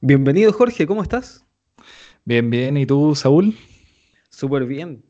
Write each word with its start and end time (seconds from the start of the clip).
Bienvenido 0.00 0.52
Jorge, 0.52 0.86
¿cómo 0.86 1.02
estás? 1.02 1.44
Bien, 2.24 2.48
bien. 2.50 2.76
¿Y 2.76 2.86
tú, 2.86 3.16
Saúl? 3.16 3.56
Súper 4.30 4.64
bien. 4.64 5.04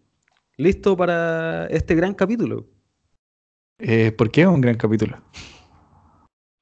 ¿Listo 0.56 0.96
para 0.96 1.66
este 1.66 1.94
gran 1.94 2.14
capítulo? 2.14 2.66
Eh, 3.78 4.12
¿Por 4.12 4.30
qué 4.30 4.46
un 4.46 4.62
gran 4.62 4.78
capítulo? 4.78 5.20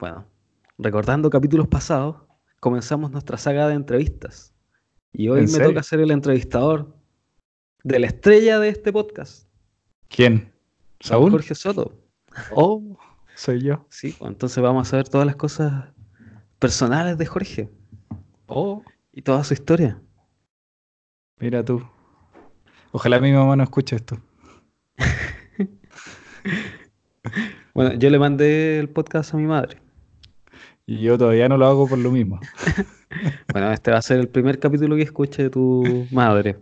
Bueno, 0.00 0.26
recordando 0.76 1.30
capítulos 1.30 1.68
pasados, 1.68 2.16
comenzamos 2.58 3.12
nuestra 3.12 3.38
saga 3.38 3.68
de 3.68 3.74
entrevistas. 3.74 4.52
Y 5.12 5.28
hoy 5.28 5.38
¿En 5.38 5.44
me 5.44 5.50
serio? 5.52 5.68
toca 5.68 5.84
ser 5.84 6.00
el 6.00 6.10
entrevistador 6.10 6.96
de 7.84 8.00
la 8.00 8.08
estrella 8.08 8.58
de 8.58 8.70
este 8.70 8.92
podcast, 8.92 9.48
¿Quién? 10.08 10.52
¿Saúl? 10.98 11.30
Jorge 11.30 11.54
Soto. 11.54 11.96
Oh, 12.50 12.98
soy 13.36 13.62
yo. 13.62 13.86
Sí, 13.88 14.16
pues, 14.18 14.32
entonces 14.32 14.60
vamos 14.60 14.88
a 14.88 14.90
saber 14.90 15.08
todas 15.08 15.28
las 15.28 15.36
cosas 15.36 15.92
personales 16.58 17.18
de 17.18 17.26
Jorge 17.26 17.70
Oh, 18.46 18.82
y 19.12 19.22
toda 19.22 19.42
su 19.44 19.54
historia. 19.54 20.00
mira 21.38 21.64
tú. 21.64 21.82
Ojalá 22.92 23.18
mi 23.20 23.32
mamá 23.32 23.56
no 23.56 23.62
escuche 23.64 23.96
esto. 23.96 24.18
Bueno, 27.74 27.92
yo 27.94 28.08
le 28.08 28.18
mandé 28.18 28.78
el 28.78 28.88
podcast 28.88 29.34
a 29.34 29.36
mi 29.36 29.46
madre. 29.46 29.76
Y 30.86 31.00
yo 31.00 31.18
todavía 31.18 31.48
no 31.48 31.58
lo 31.58 31.66
hago 31.66 31.86
por 31.88 31.98
lo 31.98 32.10
mismo. 32.10 32.40
Bueno, 33.52 33.70
este 33.72 33.92
va 33.92 33.98
a 33.98 34.02
ser 34.02 34.18
el 34.18 34.28
primer 34.28 34.58
capítulo 34.58 34.96
que 34.96 35.02
escuche 35.02 35.48
tu 35.48 36.06
madre. 36.10 36.56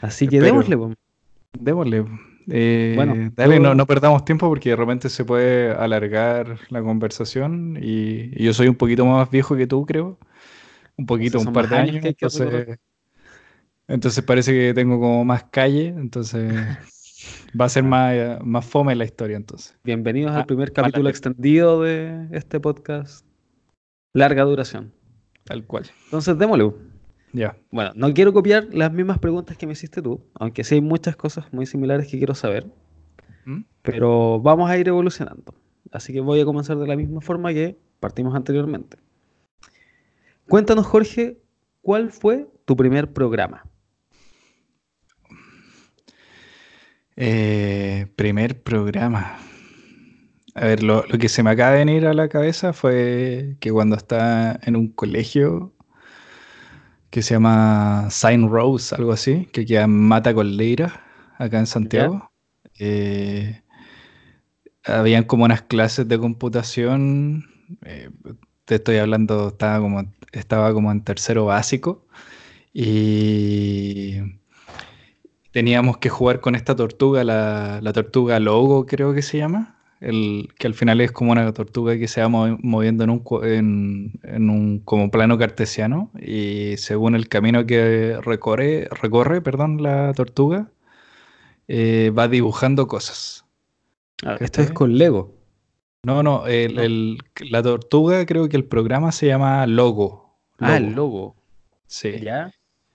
Así 0.00 0.26
que 0.26 0.36
Espero. 0.36 0.52
démosle, 0.54 0.76
pues. 0.78 0.96
Démosle. 1.58 2.04
Eh, 2.48 2.94
Bueno, 2.96 3.30
dale, 3.36 3.60
no 3.60 3.86
perdamos 3.86 4.24
tiempo 4.24 4.48
porque 4.48 4.70
de 4.70 4.76
repente 4.76 5.08
se 5.08 5.24
puede 5.24 5.72
alargar 5.72 6.58
la 6.70 6.82
conversación 6.82 7.78
y, 7.80 8.30
y 8.34 8.44
yo 8.44 8.52
soy 8.54 8.68
un 8.68 8.74
poquito 8.76 9.04
más 9.06 9.30
viejo 9.30 9.56
que 9.56 9.66
tú, 9.66 9.84
creo. 9.86 10.18
Un 10.96 11.06
poquito, 11.06 11.38
un 11.40 11.52
par 11.52 11.64
más 11.64 11.70
de 11.70 11.76
años 11.76 12.04
años. 12.04 12.78
entonces, 13.88 14.24
parece 14.24 14.52
que 14.52 14.74
tengo 14.74 15.00
como 15.00 15.24
más 15.24 15.44
calle, 15.44 15.88
entonces 15.88 16.52
va 17.60 17.64
a 17.64 17.68
ser 17.68 17.82
más, 17.82 18.14
eh, 18.14 18.38
más 18.42 18.64
fome 18.64 18.94
la 18.94 19.04
historia 19.04 19.36
entonces. 19.36 19.76
Bienvenidos 19.84 20.32
al 20.32 20.38
Ma- 20.38 20.46
primer 20.46 20.72
capítulo 20.72 21.08
extendido 21.08 21.82
de 21.82 22.28
este 22.32 22.60
podcast. 22.60 23.26
Larga 24.12 24.44
duración. 24.44 24.92
Tal 25.44 25.64
cual. 25.66 25.84
Entonces, 26.04 26.38
démosle. 26.38 26.72
Ya. 27.32 27.56
Bueno, 27.72 27.90
no 27.96 28.14
quiero 28.14 28.32
copiar 28.32 28.68
las 28.72 28.92
mismas 28.92 29.18
preguntas 29.18 29.56
que 29.56 29.66
me 29.66 29.72
hiciste 29.72 30.00
tú, 30.00 30.20
aunque 30.34 30.62
sí 30.62 30.76
hay 30.76 30.80
muchas 30.80 31.16
cosas 31.16 31.52
muy 31.52 31.66
similares 31.66 32.06
que 32.08 32.16
quiero 32.18 32.36
saber, 32.36 32.66
¿Mm? 33.44 33.62
pero 33.82 34.40
vamos 34.40 34.70
a 34.70 34.78
ir 34.78 34.86
evolucionando. 34.86 35.52
Así 35.90 36.12
que 36.12 36.20
voy 36.20 36.40
a 36.40 36.44
comenzar 36.44 36.78
de 36.78 36.86
la 36.86 36.94
misma 36.94 37.20
forma 37.20 37.52
que 37.52 37.76
partimos 37.98 38.36
anteriormente. 38.36 38.98
Cuéntanos, 40.48 40.86
Jorge, 40.86 41.38
¿cuál 41.80 42.10
fue 42.10 42.46
tu 42.64 42.76
primer 42.76 43.12
programa? 43.12 43.64
Eh, 47.16 48.06
primer 48.16 48.62
programa. 48.62 49.38
A 50.54 50.66
ver, 50.66 50.82
lo, 50.82 51.04
lo 51.06 51.18
que 51.18 51.28
se 51.28 51.42
me 51.42 51.50
acaba 51.50 51.72
de 51.72 51.78
venir 51.78 52.06
a 52.06 52.14
la 52.14 52.28
cabeza 52.28 52.72
fue 52.72 53.56
que 53.60 53.72
cuando 53.72 53.96
estaba 53.96 54.58
en 54.62 54.76
un 54.76 54.88
colegio 54.88 55.72
que 57.10 57.22
se 57.22 57.34
llama 57.34 58.08
Saint 58.10 58.50
Rose, 58.50 58.94
algo 58.94 59.12
así, 59.12 59.46
que 59.52 59.64
queda 59.64 59.84
en 59.84 59.90
Mata 59.90 60.34
con 60.34 60.56
Leira, 60.56 61.04
acá 61.38 61.58
en 61.60 61.66
Santiago, 61.66 62.30
eh, 62.78 63.62
habían 64.84 65.24
como 65.24 65.44
unas 65.44 65.62
clases 65.62 66.08
de 66.08 66.18
computación. 66.18 67.44
eh, 67.82 68.10
te 68.64 68.76
estoy 68.76 68.96
hablando, 68.98 69.48
estaba 69.48 69.80
como, 69.80 70.04
estaba 70.32 70.72
como 70.74 70.92
en 70.92 71.02
tercero 71.04 71.46
básico. 71.46 72.04
Y 72.74 74.20
teníamos 75.52 75.98
que 75.98 76.08
jugar 76.08 76.40
con 76.40 76.54
esta 76.54 76.74
tortuga, 76.76 77.24
la, 77.24 77.80
la 77.82 77.92
tortuga 77.92 78.40
logo 78.40 78.86
creo 78.86 79.14
que 79.14 79.22
se 79.22 79.38
llama, 79.38 79.76
el, 80.00 80.48
que 80.58 80.66
al 80.66 80.74
final 80.74 81.00
es 81.00 81.12
como 81.12 81.32
una 81.32 81.52
tortuga 81.52 81.96
que 81.98 82.08
se 82.08 82.20
va 82.20 82.28
movi- 82.28 82.58
moviendo 82.62 83.04
en 83.04 83.10
un, 83.10 83.22
en, 83.44 84.12
en 84.24 84.50
un 84.50 84.80
como 84.80 85.10
plano 85.10 85.38
cartesiano 85.38 86.10
y 86.20 86.76
según 86.78 87.14
el 87.14 87.28
camino 87.28 87.64
que 87.66 88.18
recorre, 88.22 88.88
recorre 88.90 89.40
perdón, 89.40 89.82
la 89.82 90.12
tortuga, 90.14 90.68
eh, 91.68 92.12
va 92.16 92.28
dibujando 92.28 92.88
cosas. 92.88 93.44
Ah, 94.24 94.36
Esto 94.40 94.62
es 94.62 94.72
con 94.72 94.98
Lego. 94.98 95.33
No, 96.04 96.22
no, 96.22 96.46
el- 96.46 97.18
la 97.50 97.62
tortuga 97.62 98.24
creo 98.26 98.48
que 98.48 98.56
el 98.56 98.64
programa 98.64 99.12
se 99.12 99.26
llama 99.26 99.66
Logo. 99.66 100.36
Ah, 100.58 100.76
el 100.76 100.94
Logo, 100.94 100.96
logo. 100.96 101.36
Sí. 101.86 102.12
¿Ya? 102.22 102.50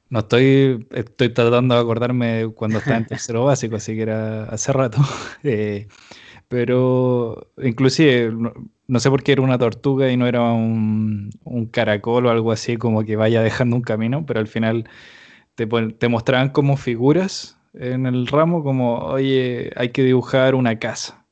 No 0.10 0.20
estoy, 0.20 0.88
estoy 0.92 1.30
tratando 1.30 1.76
de 1.76 1.82
acordarme 1.82 2.48
cuando 2.56 2.80
estaba 2.80 2.98
en 2.98 3.06
tercero 3.06 3.46
básico, 3.46 3.76
así 3.76 3.96
que 3.96 4.02
era 4.04 4.44
hace 4.46 4.74
rato. 4.74 4.98
Eh, 5.44 5.88
pero 6.48 7.52
inclusive, 7.62 8.32
no, 8.32 8.54
no 8.88 9.00
sé 9.00 9.10
por 9.10 9.22
qué 9.24 9.34
era 9.34 9.42
una 9.44 9.58
tortuga 9.60 10.12
y 10.12 10.18
no 10.18 10.26
era 10.28 10.42
un, 10.42 11.30
un 11.44 11.66
caracol 11.68 12.26
o 12.26 12.30
algo 12.32 12.52
así 12.52 12.78
como 12.78 13.04
que 13.06 13.16
vaya 13.16 13.42
dejando 13.44 13.76
un 13.76 13.84
camino, 13.84 14.26
pero 14.26 14.40
al 14.40 14.48
final 14.48 14.90
te, 15.56 15.68
te 15.68 16.08
mostraban 16.08 16.50
como 16.50 16.76
figuras 16.78 17.60
en 17.74 18.08
el 18.08 18.26
ramo, 18.28 18.64
como, 18.64 18.98
oye, 18.98 19.72
hay 19.76 19.90
que 19.90 20.04
dibujar 20.04 20.56
una 20.56 20.80
casa. 20.80 21.26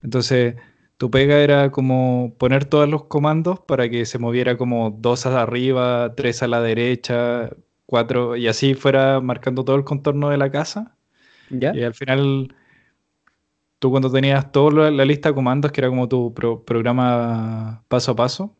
Entonces, 0.00 0.54
tu 1.02 1.10
pega 1.10 1.38
era 1.38 1.72
como 1.72 2.32
poner 2.38 2.64
todos 2.64 2.88
los 2.88 3.06
comandos 3.06 3.58
para 3.58 3.88
que 3.90 4.06
se 4.06 4.20
moviera 4.20 4.56
como 4.56 4.92
dos 4.92 5.26
a 5.26 5.42
arriba, 5.42 6.14
tres 6.16 6.44
a 6.44 6.46
la 6.46 6.60
derecha, 6.60 7.50
cuatro, 7.86 8.36
y 8.36 8.46
así 8.46 8.74
fuera 8.74 9.20
marcando 9.20 9.64
todo 9.64 9.74
el 9.74 9.82
contorno 9.82 10.28
de 10.30 10.36
la 10.36 10.52
casa. 10.52 10.96
¿Ya? 11.50 11.74
Y 11.74 11.82
al 11.82 11.92
final, 11.94 12.54
tú 13.80 13.90
cuando 13.90 14.12
tenías 14.12 14.52
toda 14.52 14.92
la, 14.92 15.04
lista 15.04 15.30
de 15.30 15.34
comandos, 15.34 15.72
que 15.72 15.80
era 15.80 15.88
como 15.88 16.08
tu 16.08 16.32
pro- 16.34 16.62
programa 16.64 17.82
paso 17.88 18.12
a 18.12 18.14
paso, 18.14 18.54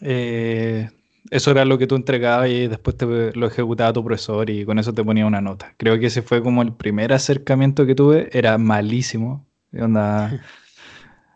eh, 0.00 0.88
eso 1.30 1.50
era 1.50 1.66
lo 1.66 1.76
que 1.76 1.86
tú 1.86 1.96
entregabas 1.96 2.48
y 2.48 2.66
después 2.66 2.96
te 2.96 3.04
lo 3.34 3.46
ejecutaba 3.46 3.92
tu 3.92 4.02
profesor 4.02 4.48
y 4.48 4.64
con 4.64 4.78
eso 4.78 4.94
te 4.94 5.04
ponía 5.04 5.26
una 5.26 5.42
nota. 5.42 5.74
Creo 5.76 5.98
que 5.98 6.06
ese 6.06 6.22
fue 6.22 6.42
como 6.42 6.62
el 6.62 6.72
primer 6.72 7.12
acercamiento 7.12 7.84
que 7.84 7.94
tuve, 7.94 8.30
era 8.32 8.56
malísimo. 8.56 9.46
Onda, 9.78 10.40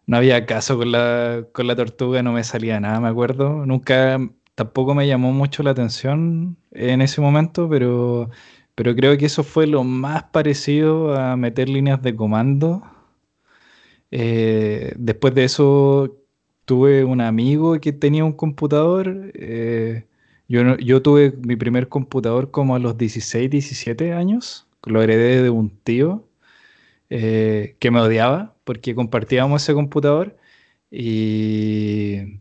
no 0.07 0.17
había 0.17 0.47
caso 0.47 0.77
con 0.79 0.93
la, 0.93 1.47
con 1.53 1.67
la 1.67 1.77
tortuga, 1.77 2.23
no 2.23 2.33
me 2.33 2.45
salía 2.45 2.81
nada, 2.81 3.01
me 3.01 3.09
acuerdo. 3.09 3.67
Nunca, 3.67 4.19
tampoco 4.55 4.95
me 4.95 5.07
llamó 5.07 5.33
mucho 5.33 5.63
la 5.63 5.71
atención 5.73 6.57
en 6.73 7.03
ese 7.03 7.21
momento, 7.21 7.69
pero, 7.69 8.31
pero 8.75 8.95
creo 8.97 9.17
que 9.19 9.27
eso 9.27 9.45
fue 9.45 9.67
lo 9.67 9.85
más 9.85 10.25
parecido 10.25 11.17
a 11.19 11.37
meter 11.37 11.69
líneas 11.69 12.03
de 12.03 12.17
comando. 12.17 12.83
Eh, 14.11 14.93
después 14.97 15.35
de 15.35 15.45
eso 15.45 16.17
tuve 16.65 17.05
un 17.05 17.21
amigo 17.21 17.81
que 17.81 17.93
tenía 17.93 18.25
un 18.25 18.33
computador. 18.33 19.31
eh, 19.35 20.07
yo, 20.49 20.77
yo 20.79 21.01
tuve 21.03 21.33
mi 21.47 21.57
primer 21.57 21.89
computador 21.89 22.51
como 22.51 22.75
a 22.77 22.79
los 22.79 22.99
16, 22.99 23.49
17 23.51 24.13
años. 24.13 24.67
Lo 24.85 25.03
heredé 25.03 25.43
de 25.43 25.51
un 25.51 25.71
tío 25.71 26.29
eh, 27.11 27.77
que 27.81 27.91
me 27.91 28.01
odiaba 28.01 28.52
porque 28.65 28.95
compartíamos 28.95 29.63
ese 29.63 29.75
computador 29.75 30.37
y 30.91 32.41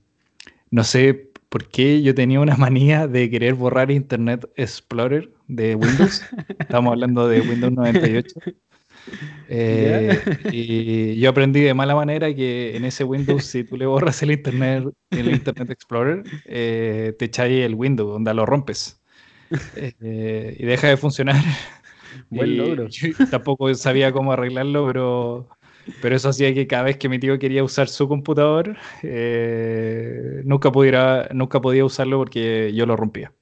no 0.69 0.83
sé 0.83 1.31
por 1.49 1.67
qué 1.67 2.01
yo 2.01 2.15
tenía 2.15 2.39
una 2.39 2.55
manía 2.57 3.07
de 3.07 3.29
querer 3.29 3.55
borrar 3.55 3.91
Internet 3.91 4.49
Explorer 4.55 5.29
de 5.47 5.75
Windows. 5.75 6.23
Estamos 6.59 6.93
hablando 6.93 7.27
de 7.27 7.41
Windows 7.41 7.73
98. 7.73 8.39
Eh, 9.49 10.21
y 10.51 11.19
yo 11.19 11.31
aprendí 11.31 11.59
de 11.61 11.73
mala 11.73 11.95
manera 11.95 12.33
que 12.35 12.77
en 12.77 12.85
ese 12.85 13.03
Windows, 13.03 13.43
si 13.45 13.63
tú 13.63 13.75
le 13.75 13.87
borras 13.87 14.21
el 14.21 14.31
Internet, 14.31 14.85
el 15.09 15.31
Internet 15.31 15.71
Explorer, 15.71 16.23
eh, 16.45 17.15
te 17.17 17.25
echáis 17.25 17.65
el 17.65 17.73
Windows, 17.73 18.13
donde 18.13 18.31
lo 18.33 18.45
rompes. 18.45 19.01
Eh, 19.75 20.55
y 20.57 20.65
deja 20.65 20.87
de 20.87 20.97
funcionar. 20.97 21.43
Buen 22.29 22.57
logro. 22.57 22.87
yo 22.87 23.09
tampoco 23.29 23.73
sabía 23.73 24.11
cómo 24.11 24.31
arreglarlo, 24.33 24.85
pero, 24.85 25.49
pero 26.01 26.15
eso 26.15 26.29
hacía 26.29 26.53
que 26.53 26.67
cada 26.67 26.83
vez 26.83 26.97
que 26.97 27.09
mi 27.09 27.19
tío 27.19 27.37
quería 27.39 27.63
usar 27.63 27.87
su 27.87 28.07
computador, 28.07 28.77
eh, 29.03 30.41
nunca, 30.45 30.71
pudiera, 30.71 31.29
nunca 31.33 31.61
podía 31.61 31.85
usarlo 31.85 32.17
porque 32.17 32.73
yo 32.73 32.85
lo 32.85 32.95
rompía. 32.95 33.33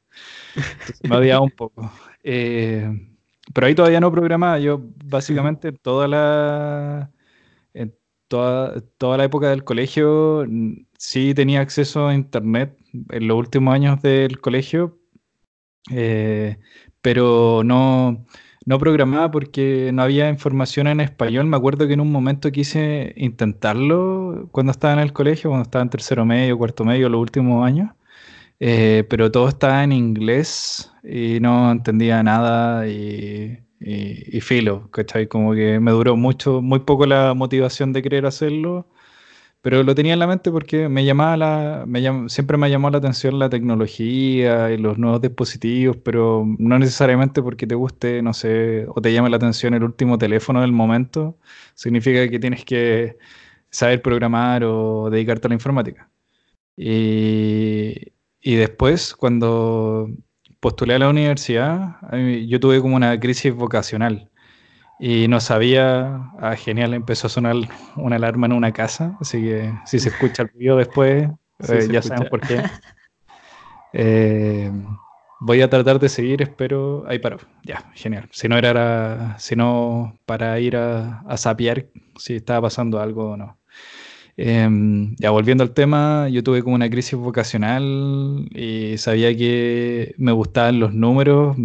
Entonces, 0.55 1.09
me 1.09 1.15
odiaba 1.15 1.41
un 1.41 1.51
poco. 1.51 1.91
Eh, 2.23 2.89
pero 3.53 3.67
ahí 3.67 3.75
todavía 3.75 3.99
no 3.99 4.11
programaba. 4.11 4.59
Yo 4.59 4.81
básicamente 5.05 5.71
toda 5.71 6.07
la, 6.07 7.11
en 7.73 7.95
toda, 8.27 8.81
toda 8.97 9.17
la 9.17 9.23
época 9.25 9.49
del 9.49 9.63
colegio 9.63 10.45
sí 10.97 11.33
tenía 11.33 11.61
acceso 11.61 12.07
a 12.07 12.13
internet 12.13 12.77
en 13.09 13.27
los 13.27 13.37
últimos 13.37 13.73
años 13.73 14.01
del 14.01 14.39
colegio, 14.39 14.99
eh, 15.91 16.57
pero 17.01 17.63
no, 17.63 18.25
no 18.65 18.77
programaba 18.79 19.31
porque 19.31 19.91
no 19.93 20.01
había 20.03 20.29
información 20.29 20.87
en 20.87 20.99
español. 21.01 21.45
Me 21.45 21.57
acuerdo 21.57 21.87
que 21.87 21.93
en 21.93 22.01
un 22.01 22.11
momento 22.11 22.51
quise 22.51 23.13
intentarlo 23.17 24.47
cuando 24.51 24.71
estaba 24.71 24.93
en 24.93 24.99
el 24.99 25.13
colegio, 25.13 25.49
cuando 25.49 25.63
estaba 25.63 25.83
en 25.83 25.89
tercero 25.89 26.25
medio, 26.25 26.57
cuarto 26.57 26.85
medio, 26.85 27.09
los 27.09 27.21
últimos 27.21 27.65
años. 27.65 27.91
eh, 28.59 29.05
pero 29.09 29.31
todo 29.31 29.49
estaba 29.49 29.83
en 29.83 29.91
inglés 29.93 30.91
y 31.03 31.39
no 31.39 31.71
entendía 31.71 32.21
nada 32.23 32.87
y, 32.87 33.59
y, 33.79 34.41
filo, 34.41 34.89
¿cachai? 34.91 35.27
Como 35.27 35.53
que 35.53 35.79
me 35.79 35.91
duró 35.91 36.15
mucho, 36.17 36.61
muy 36.61 36.79
poco 36.79 37.05
la 37.05 37.33
motivación 37.33 37.93
de 37.93 38.01
querer 38.01 38.25
hacerlo, 38.25 38.87
pero 39.61 39.83
lo 39.83 39.93
tenía 39.95 40.13
en 40.13 40.19
la 40.19 40.27
mente 40.27 40.51
porque 40.51 40.87
me 40.89 41.03
llamaba 41.05 41.37
la, 41.37 41.83
me 41.85 42.29
siempre 42.29 42.57
me 42.57 42.69
llamó 42.69 42.89
la 42.89 42.99
atención 42.99 43.39
la 43.39 43.49
tecnología 43.49 44.71
y 44.71 44.77
los 44.77 44.97
nuevos 44.97 45.21
dispositivos, 45.21 45.97
pero 45.97 46.45
no 46.57 46.79
necesariamente 46.79 47.41
porque 47.41 47.67
te 47.67 47.75
guste, 47.75 48.21
no 48.21 48.33
sé, 48.33 48.85
o 48.89 49.01
te 49.01 49.11
llame 49.13 49.29
la 49.29 49.37
atención 49.37 49.73
el 49.73 49.83
último 49.83 50.17
teléfono 50.17 50.61
del 50.61 50.71
momento, 50.71 51.37
significa 51.75 52.29
que 52.29 52.39
tienes 52.39 52.63
que 52.65 53.17
saber 53.69 54.01
programar 54.01 54.63
o 54.63 55.09
dedicarte 55.09 55.47
a 55.47 55.49
la 55.49 55.55
informática. 55.55 56.09
Y, 56.77 58.13
y 58.41 58.55
después, 58.55 59.15
cuando 59.15 60.09
postulé 60.59 60.95
a 60.95 60.99
la 60.99 61.09
universidad, 61.09 61.97
yo 62.47 62.59
tuve 62.59 62.81
como 62.81 62.95
una 62.95 63.19
crisis 63.19 63.53
vocacional 63.53 64.28
y 64.99 65.29
no 65.29 65.39
sabía, 65.39 66.29
ah, 66.39 66.55
genial, 66.57 66.93
empezó 66.93 67.27
a 67.27 67.29
sonar 67.29 67.55
una 67.95 68.17
alarma 68.17 68.47
en 68.47 68.53
una 68.53 68.73
casa, 68.73 69.15
así 69.21 69.41
que 69.41 69.73
si 69.85 69.97
se 69.97 70.09
escucha 70.09 70.43
el 70.43 70.49
ruido 70.49 70.75
después, 70.75 71.29
eh, 71.69 71.87
ya 71.89 72.01
saben 72.01 72.29
por 72.29 72.41
qué. 72.41 72.61
Eh, 73.93 74.71
voy 75.39 75.61
a 75.61 75.69
tratar 75.69 75.99
de 75.99 76.09
seguir, 76.09 76.41
espero. 76.41 77.05
Ahí 77.07 77.19
para. 77.19 77.37
Ya, 77.63 77.89
genial. 77.95 78.27
Si 78.31 78.47
no 78.47 78.57
era, 78.57 79.35
si 79.39 79.55
no 79.55 80.15
para 80.25 80.59
ir 80.59 80.75
a, 80.75 81.21
a 81.21 81.37
sapiar 81.37 81.87
si 82.17 82.35
estaba 82.35 82.63
pasando 82.63 82.99
algo 82.99 83.31
o 83.31 83.37
no. 83.37 83.57
Em, 84.41 85.15
ya 85.17 85.31
volviendo 85.31 85.63
al 85.65 85.73
tema, 85.73 86.29
yo 86.29 86.41
tuve 86.43 86.63
como 86.63 86.75
una 86.75 86.89
crisis 86.89 87.15
vocacional 87.19 88.47
y 88.51 88.97
sabía 88.97 89.35
que 89.35 90.15
me 90.17 90.31
gustaban 90.31 90.79
los 90.79 90.93
números. 90.93 91.57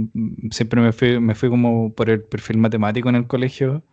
Siempre 0.50 0.80
me 0.80 0.92
fui, 0.92 1.20
me 1.20 1.36
fui 1.36 1.50
como 1.50 1.94
por 1.94 2.10
el 2.10 2.22
perfil 2.24 2.58
matemático 2.58 3.08
en 3.08 3.14
el 3.14 3.26
colegio. 3.28 3.84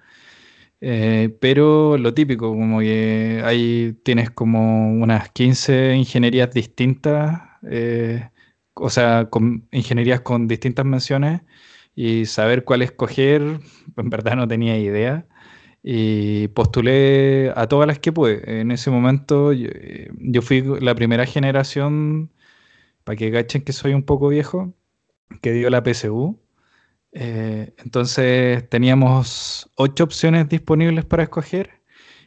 Eh, 0.82 1.36
pero 1.42 1.98
lo 1.98 2.14
típico, 2.16 2.50
como 2.52 2.80
que 2.80 3.42
ahí 3.46 3.96
tienes 4.04 4.32
como 4.32 4.92
unas 4.94 5.30
15 5.32 5.96
ingenierías 5.96 6.52
distintas, 6.52 7.42
eh, 7.70 8.30
o 8.74 8.90
sea, 8.90 9.28
con 9.30 9.68
ingenierías 9.72 10.22
con 10.22 10.48
distintas 10.48 10.86
menciones 10.86 11.42
y 11.96 12.26
saber 12.26 12.64
cuál 12.66 12.82
escoger, 12.84 13.42
en 13.98 14.10
verdad 14.10 14.36
no 14.36 14.48
tenía 14.48 14.78
idea 14.80 15.28
y 15.84 16.48
postulé 16.50 17.52
a 17.56 17.68
todas 17.68 17.88
las 17.88 18.00
que 18.00 18.12
pude. 18.12 18.62
En 18.62 18.72
ese 18.72 18.92
momento 18.92 19.54
yo, 19.54 19.70
eh, 19.72 20.12
fui 20.42 20.64
la 20.82 20.96
primera 20.96 21.26
generación, 21.26 22.32
para 23.04 23.18
que 23.18 23.32
cachen 23.32 23.64
que 23.64 23.74
soy 23.74 23.94
un 23.94 24.04
poco 24.04 24.30
viejo, 24.30 24.74
que 25.42 25.54
dio 25.54 25.70
la 25.70 25.84
PSU. 25.84 26.40
Eh, 27.14 27.74
entonces 27.80 28.70
teníamos 28.70 29.70
ocho 29.76 30.04
opciones 30.06 30.50
disponibles 30.50 31.06
para 31.06 31.24
escoger 31.24 31.82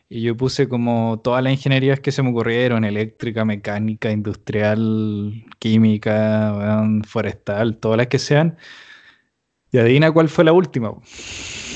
y 0.08 0.22
yo 0.22 0.36
puse 0.36 0.68
como 0.68 1.20
todas 1.24 1.42
las 1.42 1.52
ingenierías 1.54 2.00
que 2.00 2.12
se 2.12 2.22
me 2.22 2.30
ocurrieron, 2.30 2.84
eléctrica, 2.84 3.44
mecánica, 3.44 4.10
industrial, 4.10 5.44
química, 5.58 6.84
forestal, 7.06 7.78
todas 7.78 7.98
las 7.98 8.06
que 8.08 8.18
sean. 8.18 8.56
Y 9.72 9.78
adivina 9.78 10.12
cuál 10.12 10.28
fue 10.28 10.44
la 10.44 10.52
última. 10.52 10.94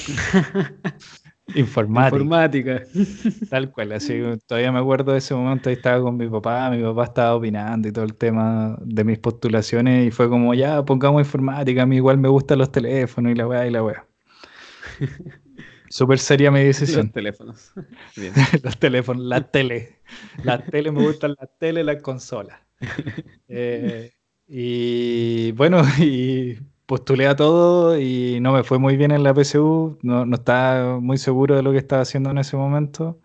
Informática. 1.55 2.17
Informática. 2.17 2.83
Tal 3.51 3.71
cual, 3.71 3.93
así 3.93 4.21
todavía 4.47 4.71
me 4.71 4.79
acuerdo 4.79 5.13
de 5.13 5.19
ese 5.19 5.35
momento, 5.35 5.71
ahí 5.71 5.77
estaba 5.77 6.03
con 6.03 6.17
mi 6.17 6.29
papá, 6.29 6.71
mi 6.71 6.83
papá 6.83 7.05
estaba 7.05 7.35
opinando 7.35 7.89
y 7.89 7.93
todo 7.93 8.05
el 8.05 8.15
tema 8.15 8.77
de 8.81 9.05
mis 9.05 9.19
postulaciones 9.19 10.09
y 10.09 10.11
fue 10.11 10.29
como, 10.29 10.55
ya, 10.55 10.85
pongamos 10.85 11.23
informática, 11.23 11.83
a 11.83 11.87
mí 11.87 11.97
igual 11.97 12.19
me 12.19 12.29
gustan 12.29 12.59
los 12.59 12.71
teléfonos 12.71 13.33
y 13.33 13.35
la 13.35 13.47
weá 13.47 13.67
y 13.67 13.71
la 13.71 13.83
weá. 13.83 14.07
Súper 15.91 16.19
seria 16.19 16.51
mi 16.51 16.63
decisión. 16.63 17.07
Los 17.07 17.13
teléfonos. 17.13 17.73
los 18.63 18.79
teléfonos, 18.79 19.25
la 19.25 19.51
tele. 19.51 20.01
La 20.45 20.63
tele, 20.63 20.93
me 20.93 21.03
gustan 21.03 21.35
la 21.39 21.47
tele, 21.47 21.83
la 21.83 21.99
consola. 21.99 22.63
Eh, 23.49 24.13
y 24.47 25.53
bueno, 25.53 25.83
y 25.99 26.59
postulé 26.89 27.27
a 27.29 27.37
todo 27.37 28.01
y 28.01 28.41
no 28.41 28.53
me 28.55 28.65
fue 28.65 28.79
muy 28.79 28.97
bien 28.97 29.11
en 29.13 29.23
la 29.23 29.35
PSU, 29.35 29.99
no, 30.03 30.25
no 30.27 30.37
estaba 30.37 31.01
muy 31.01 31.19
seguro 31.19 31.55
de 31.57 31.63
lo 31.63 31.73
que 31.73 31.79
estaba 31.79 32.03
haciendo 32.03 32.31
en 32.31 32.39
ese 32.39 32.57
momento 32.57 33.21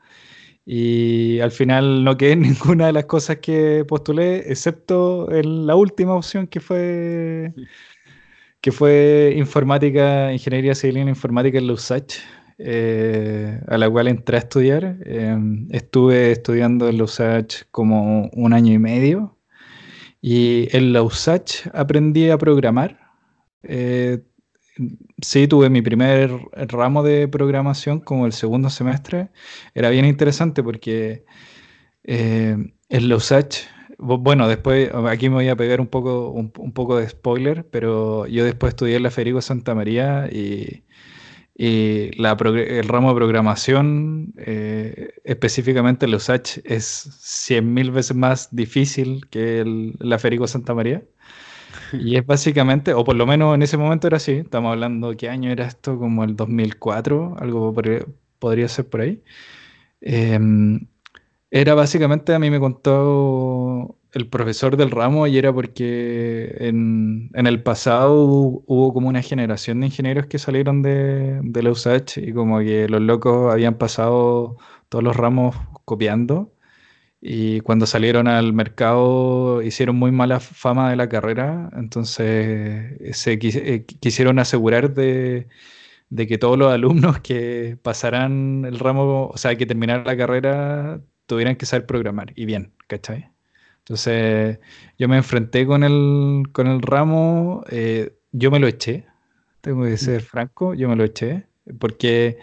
y 0.65 1.39
al 1.39 1.51
final 1.51 2.03
no 2.03 2.17
quedé 2.17 2.33
en 2.33 2.41
ninguna 2.49 2.87
de 2.87 2.93
las 2.93 3.05
cosas 3.05 3.37
que 3.37 3.85
postulé, 3.87 4.51
excepto 4.51 5.31
en 5.31 5.65
la 5.67 5.75
última 5.75 6.15
opción 6.15 6.47
que 6.47 6.59
fue 6.59 7.53
que 8.61 8.71
fue 8.71 9.33
informática, 9.37 10.33
ingeniería 10.33 10.75
civil 10.75 10.97
en 10.97 11.09
informática 11.09 11.57
en 11.57 11.67
la 11.67 11.73
USACH, 11.73 12.15
eh, 12.59 13.59
a 13.67 13.77
la 13.77 13.89
cual 13.89 14.07
entré 14.07 14.37
a 14.37 14.39
estudiar. 14.39 14.97
Em, 15.05 15.67
estuve 15.71 16.31
estudiando 16.31 16.87
en 16.89 16.97
la 16.97 17.03
USACH 17.05 17.65
como 17.71 18.29
un 18.33 18.53
año 18.53 18.73
y 18.73 18.79
medio 18.79 19.37
y 20.21 20.69
en 20.75 20.93
la 20.93 21.03
USACH 21.03 21.67
aprendí 21.73 22.29
a 22.29 22.37
programar 22.37 23.02
eh, 23.63 24.23
sí, 25.21 25.47
tuve 25.47 25.69
mi 25.69 25.81
primer 25.81 26.31
ramo 26.53 27.03
de 27.03 27.27
programación 27.27 27.99
como 27.99 28.25
el 28.25 28.33
segundo 28.33 28.69
semestre. 28.69 29.29
Era 29.73 29.89
bien 29.89 30.05
interesante 30.05 30.63
porque 30.63 31.25
eh, 32.03 32.57
en 32.89 33.09
los 33.09 33.23
USACH, 33.23 33.57
bueno, 33.97 34.47
después 34.47 34.91
aquí 35.07 35.29
me 35.29 35.35
voy 35.35 35.49
a 35.49 35.55
pegar 35.55 35.79
un 35.79 35.87
poco, 35.87 36.29
un, 36.31 36.51
poco 36.51 36.97
de 36.97 37.07
spoiler, 37.07 37.65
pero 37.69 38.27
yo 38.27 38.43
después 38.43 38.71
estudié 38.71 38.97
en 38.97 39.03
la 39.03 39.11
Federico 39.11 39.41
Santa 39.41 39.75
María 39.75 40.27
y, 40.31 40.83
el 41.55 42.87
ramo 42.87 43.09
de 43.09 43.15
programación, 43.15 44.33
eh, 44.37 45.11
específicamente 45.23 46.05
en 46.05 46.11
los 46.11 46.23
USACH, 46.23 46.57
es 46.65 47.07
100.000 47.49 47.91
veces 47.91 48.15
más 48.17 48.53
difícil 48.53 49.27
que 49.29 49.59
el, 49.61 49.93
la 49.99 50.17
Federico 50.17 50.47
Santa 50.47 50.73
María. 50.73 51.03
Y 51.93 52.17
es 52.17 52.25
básicamente, 52.25 52.93
o 52.93 53.03
por 53.03 53.15
lo 53.15 53.25
menos 53.25 53.55
en 53.55 53.61
ese 53.61 53.77
momento 53.77 54.07
era 54.07 54.17
así, 54.17 54.33
estamos 54.33 54.71
hablando, 54.71 55.15
¿qué 55.15 55.29
año 55.29 55.51
era 55.51 55.65
esto? 55.67 55.97
Como 55.97 56.23
el 56.23 56.35
2004, 56.35 57.35
algo 57.39 57.73
podría 58.39 58.67
ser 58.67 58.89
por 58.89 59.01
ahí. 59.01 59.23
Em, 60.01 60.87
era 61.51 61.75
básicamente, 61.75 62.33
a 62.33 62.39
mí 62.39 62.49
me 62.49 62.59
contó 62.59 63.97
el 64.11 64.27
profesor 64.29 64.77
del 64.77 64.91
ramo 64.91 65.27
y 65.27 65.37
era 65.37 65.53
porque 65.53 66.55
en, 66.59 67.31
el 67.33 67.63
pasado 67.63 68.23
hubo, 68.25 68.93
como 68.93 69.09
una 69.09 69.21
generación 69.21 69.79
de 69.81 69.87
ingenieros 69.87 70.27
que 70.27 70.39
salieron 70.39 70.81
de, 70.81 71.39
de 71.43 71.63
la 71.63 71.71
USACH 71.71 72.17
y 72.17 72.33
como 72.33 72.59
que 72.59 72.87
los 72.89 73.01
locos 73.01 73.51
habían 73.53 73.77
pasado 73.77 74.57
todos 74.89 75.03
los 75.03 75.15
ramos 75.15 75.55
copiando 75.85 76.53
y 77.25 77.61
cuando 77.61 77.85
salieron 77.85 78.27
al 78.27 78.51
mercado 78.51 79.61
hicieron 79.61 79.95
muy 79.95 80.11
mala 80.11 80.41
fama 80.41 80.89
de 80.89 80.97
la 80.97 81.07
carrera, 81.07 81.69
entonces 81.73 83.17
se 83.17 83.39
eh, 83.41 83.85
quisieron 83.85 84.39
asegurar 84.39 84.93
de, 84.93 85.47
que 86.17 86.37
todos 86.37 86.57
los 86.57 86.73
alumnos 86.73 87.19
que 87.21 87.77
pasaran 87.81 88.65
el 88.65 88.77
ramo, 88.77 89.29
o 89.33 89.37
sea, 89.37 89.55
que 89.55 89.65
terminaran 89.65 90.05
la 90.05 90.17
carrera, 90.17 91.01
tuvieran 91.25 91.55
que 91.55 91.65
saber 91.65 91.85
programar, 91.85 92.33
y 92.35 92.43
bien, 92.45 92.73
¿cachai? 92.87 93.29
Entonces 93.79 94.59
yo 94.99 95.07
me 95.07 95.15
enfrenté 95.15 95.65
con 95.65 95.85
el, 95.85 96.43
con 96.51 96.67
el 96.67 96.81
ramo, 96.81 97.63
eh, 97.69 98.17
yo 98.33 98.51
me 98.51 98.59
lo 98.59 98.67
eché, 98.67 99.05
tengo 99.61 99.85
que 99.85 99.95
ser 99.95 100.23
franco, 100.23 100.73
yo 100.73 100.89
me 100.89 100.97
lo 100.97 101.05
eché, 101.05 101.47
porque 101.79 102.39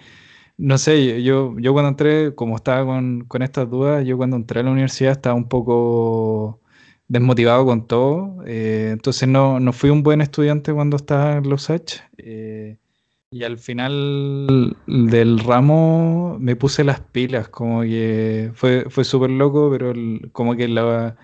no 0.61 0.77
sé, 0.79 1.23
yo, 1.23 1.59
yo 1.59 1.73
cuando 1.73 1.89
entré, 1.89 2.35
como 2.35 2.57
estaba 2.57 2.85
con, 2.85 3.43
estas 3.43 3.69
dudas, 3.71 4.05
yo 4.07 4.19
cuando 4.19 4.37
entré 4.37 4.61
a 4.61 4.63
la 4.63 4.71
universidad 4.71 5.13
estaba 5.13 5.35
un 5.35 5.49
poco 5.49 6.61
desmotivado 7.09 7.65
con 7.65 7.87
todo, 7.87 8.37
eh, 8.47 8.91
entonces 8.93 9.27
no, 9.27 9.59
no, 9.59 9.73
fui 9.73 9.89
un 9.91 10.03
buen 10.03 10.21
estudiante 10.21 10.73
cuando 10.75 10.97
estaba 10.97 11.39
en 11.39 11.49
los 11.49 11.71
H. 11.71 12.03
Eh, 12.19 12.77
y 13.31 13.45
al 13.45 13.59
final 13.59 14.77
del 14.87 15.39
ramo 15.39 16.37
me 16.39 16.57
puse 16.57 16.85
las 16.85 17.01
pilas, 17.01 17.49
como 17.49 17.83
que 17.83 18.51
fue, 18.55 18.85
fue 18.91 19.05
súper 19.05 19.31
loco, 19.31 19.71
pero 19.71 19.95
como 20.33 20.57
que 20.57 20.69
la, 20.69 21.17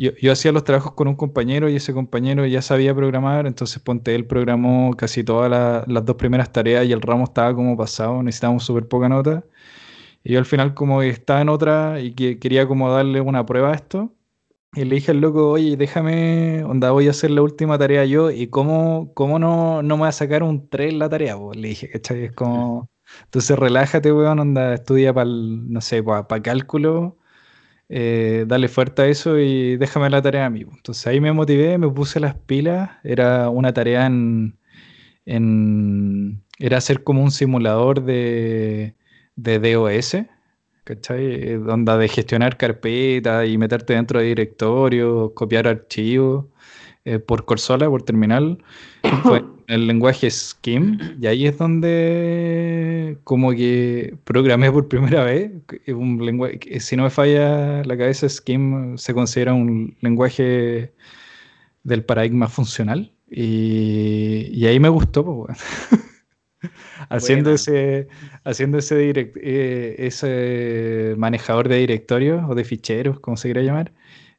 yo, 0.00 0.32
hacía 0.32 0.52
los 0.52 0.64
trabajos 0.64 0.92
con 0.94 1.08
un 1.08 1.16
compañero 1.16 1.68
y 1.68 1.76
ese 1.76 1.92
compañero 1.92 2.46
ya 2.46 2.62
sabía 2.62 2.94
programar, 2.94 3.46
entonces 3.46 3.82
ponte 3.82 4.14
él 4.14 4.26
programó 4.26 4.94
casi 4.96 5.24
todas 5.24 5.50
las 5.86 6.04
dos 6.06 6.16
primeras 6.16 6.52
tareas 6.52 6.86
y 6.86 6.92
el 6.92 7.02
ramo 7.02 7.24
estaba 7.24 7.54
como 7.54 7.76
pasado, 7.76 8.22
necesitábamos 8.22 8.64
súper 8.64 8.88
poca 8.88 9.08
nota. 9.08 9.44
Y 10.24 10.34
yo 10.34 10.38
al 10.38 10.46
final 10.46 10.74
como 10.74 11.02
estaba 11.02 11.40
en 11.42 11.48
otra 11.50 12.00
y 12.00 12.14
que, 12.14 12.38
quería 12.38 12.66
como 12.68 12.90
darle 12.90 13.20
una 13.20 13.46
prueba 13.46 13.72
a 13.72 13.74
esto, 13.74 14.14
y 14.74 14.84
le 14.84 14.96
dije 14.96 15.10
al 15.12 15.20
loco, 15.20 15.50
oye, 15.50 15.76
déjame, 15.76 16.64
onda, 16.64 16.92
voy 16.92 17.08
a 17.08 17.10
hacer 17.10 17.30
la 17.32 17.42
última 17.42 17.78
tarea 17.78 18.04
yo 18.04 18.30
y 18.30 18.48
cómo, 18.48 19.12
cómo 19.14 19.38
no, 19.38 19.82
no 19.82 19.96
me 19.96 20.02
voy 20.02 20.08
a 20.08 20.12
sacar 20.12 20.42
un 20.44 20.68
3 20.68 20.92
en 20.92 20.98
la 21.00 21.08
tarea, 21.08 21.36
pues 21.38 21.58
le 21.58 21.68
dije, 21.68 21.90
¿cachai? 21.90 22.24
Es 22.24 22.32
como... 22.32 22.88
Entonces 23.24 23.58
relájate, 23.58 24.12
weón, 24.12 24.38
onda, 24.38 24.74
estudia 24.74 25.12
para, 25.12 25.28
no 25.28 25.80
sé, 25.80 26.02
para 26.02 26.42
cálculo 26.42 27.19
eh, 27.92 28.44
dale 28.46 28.68
fuerte 28.68 29.02
a 29.02 29.06
eso 29.08 29.38
y 29.40 29.76
déjame 29.76 30.08
la 30.10 30.22
tarea 30.22 30.46
a 30.46 30.50
mí. 30.50 30.60
Entonces 30.60 31.04
ahí 31.08 31.20
me 31.20 31.32
motivé, 31.32 31.76
me 31.76 31.88
puse 31.90 32.20
las 32.20 32.36
pilas, 32.36 32.90
era 33.02 33.48
una 33.50 33.72
tarea 33.72 34.06
en, 34.06 34.56
era 36.58 36.78
hacer 36.78 37.02
como 37.02 37.22
un 37.22 37.32
simulador 37.32 38.04
de, 38.04 38.94
de 39.34 39.58
DOS, 39.58 40.18
¿cachai? 40.84 41.56
Donde 41.58 41.96
de 41.98 42.08
gestionar 42.08 42.56
carpetas 42.56 43.48
y 43.48 43.58
meterte 43.58 43.94
dentro 43.94 44.20
de 44.20 44.26
directorios, 44.26 45.32
copiar 45.34 45.66
archivos 45.66 46.46
eh, 47.04 47.18
por 47.18 47.44
consola, 47.44 47.88
por 47.88 48.02
terminal. 48.02 48.62
Fue 49.24 49.42
el 49.70 49.86
lenguaje 49.86 50.30
Scheme 50.30 50.98
y 51.20 51.26
ahí 51.26 51.46
es 51.46 51.56
donde 51.56 53.18
como 53.24 53.52
que 53.52 54.16
programé 54.24 54.70
por 54.72 54.88
primera 54.88 55.24
vez 55.24 55.52
un 55.88 56.24
lenguaje, 56.24 56.80
si 56.80 56.96
no 56.96 57.04
me 57.04 57.10
falla 57.10 57.84
la 57.84 57.96
cabeza, 57.96 58.28
Scheme 58.28 58.98
se 58.98 59.14
considera 59.14 59.54
un 59.54 59.96
lenguaje 60.00 60.92
del 61.84 62.04
paradigma 62.04 62.48
funcional 62.48 63.12
y, 63.30 64.66
ahí 64.66 64.80
me 64.80 64.88
gustó, 64.88 65.24
pues, 65.24 65.58
haciendo 67.08 67.52
ese 67.52 68.08
haciendo 68.42 68.78
ese, 68.78 69.10
eh, 69.10 69.94
ese 69.98 71.14
manejador 71.16 71.68
de 71.68 71.78
directorios 71.78 72.44
o 72.48 72.56
de 72.56 72.64
ficheros, 72.64 73.20
como 73.20 73.36
se 73.36 73.48
quiera 73.48 73.62
llamar. 73.62 73.92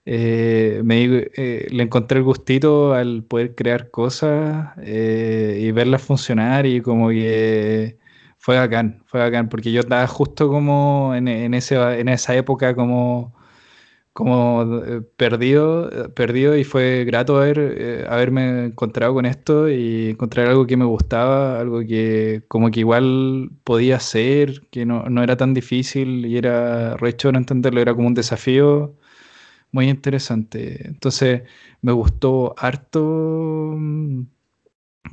Eh, 0.05 0.81
me, 0.83 1.03
eh, 1.35 1.67
le 1.69 1.83
encontré 1.83 2.17
el 2.17 2.23
gustito 2.23 2.93
al 2.93 3.23
poder 3.23 3.53
crear 3.55 3.91
cosas 3.91 4.75
y 4.77 5.71
verlas 5.71 6.01
funcionar 6.01 6.65
y 6.65 6.81
como 6.81 7.09
que 7.09 7.99
fue 8.39 8.57
bacán, 8.57 9.03
fue 9.05 9.19
bacán, 9.19 9.49
porque 9.49 9.71
yo 9.71 9.81
estaba 9.81 10.07
justo 10.07 10.49
como 10.49 11.13
en, 11.15 11.27
en, 11.27 11.53
ese, 11.53 11.75
en 11.99 12.09
esa 12.09 12.35
época 12.35 12.75
como 12.75 13.33
como 14.13 14.63
eh, 14.85 15.01
perdido, 15.17 15.89
eh, 15.91 16.09
perdido 16.09 16.57
y 16.57 16.63
fue 16.63 17.05
grato 17.05 17.37
haber, 17.37 17.59
eh, 17.59 18.05
haberme 18.09 18.65
encontrado 18.65 19.13
con 19.13 19.25
esto 19.25 19.69
y 19.69 20.09
encontrar 20.11 20.47
algo 20.47 20.67
que 20.67 20.77
me 20.77 20.85
gustaba, 20.85 21.59
algo 21.59 21.79
que 21.81 22.43
como 22.47 22.71
que 22.71 22.81
igual 22.81 23.51
podía 23.63 23.97
hacer, 23.97 24.63
que 24.69 24.85
no, 24.85 25.03
no 25.09 25.23
era 25.23 25.37
tan 25.37 25.53
difícil 25.53 26.25
y 26.25 26.37
era 26.37 26.97
recho 26.97 27.31
no 27.31 27.37
entenderlo, 27.39 27.81
era 27.81 27.93
como 27.95 28.07
un 28.07 28.13
desafío 28.13 28.95
muy 29.71 29.89
interesante. 29.89 30.87
Entonces 30.87 31.43
me 31.81 31.91
gustó 31.91 32.55
harto 32.57 33.75
mm, 33.77 34.21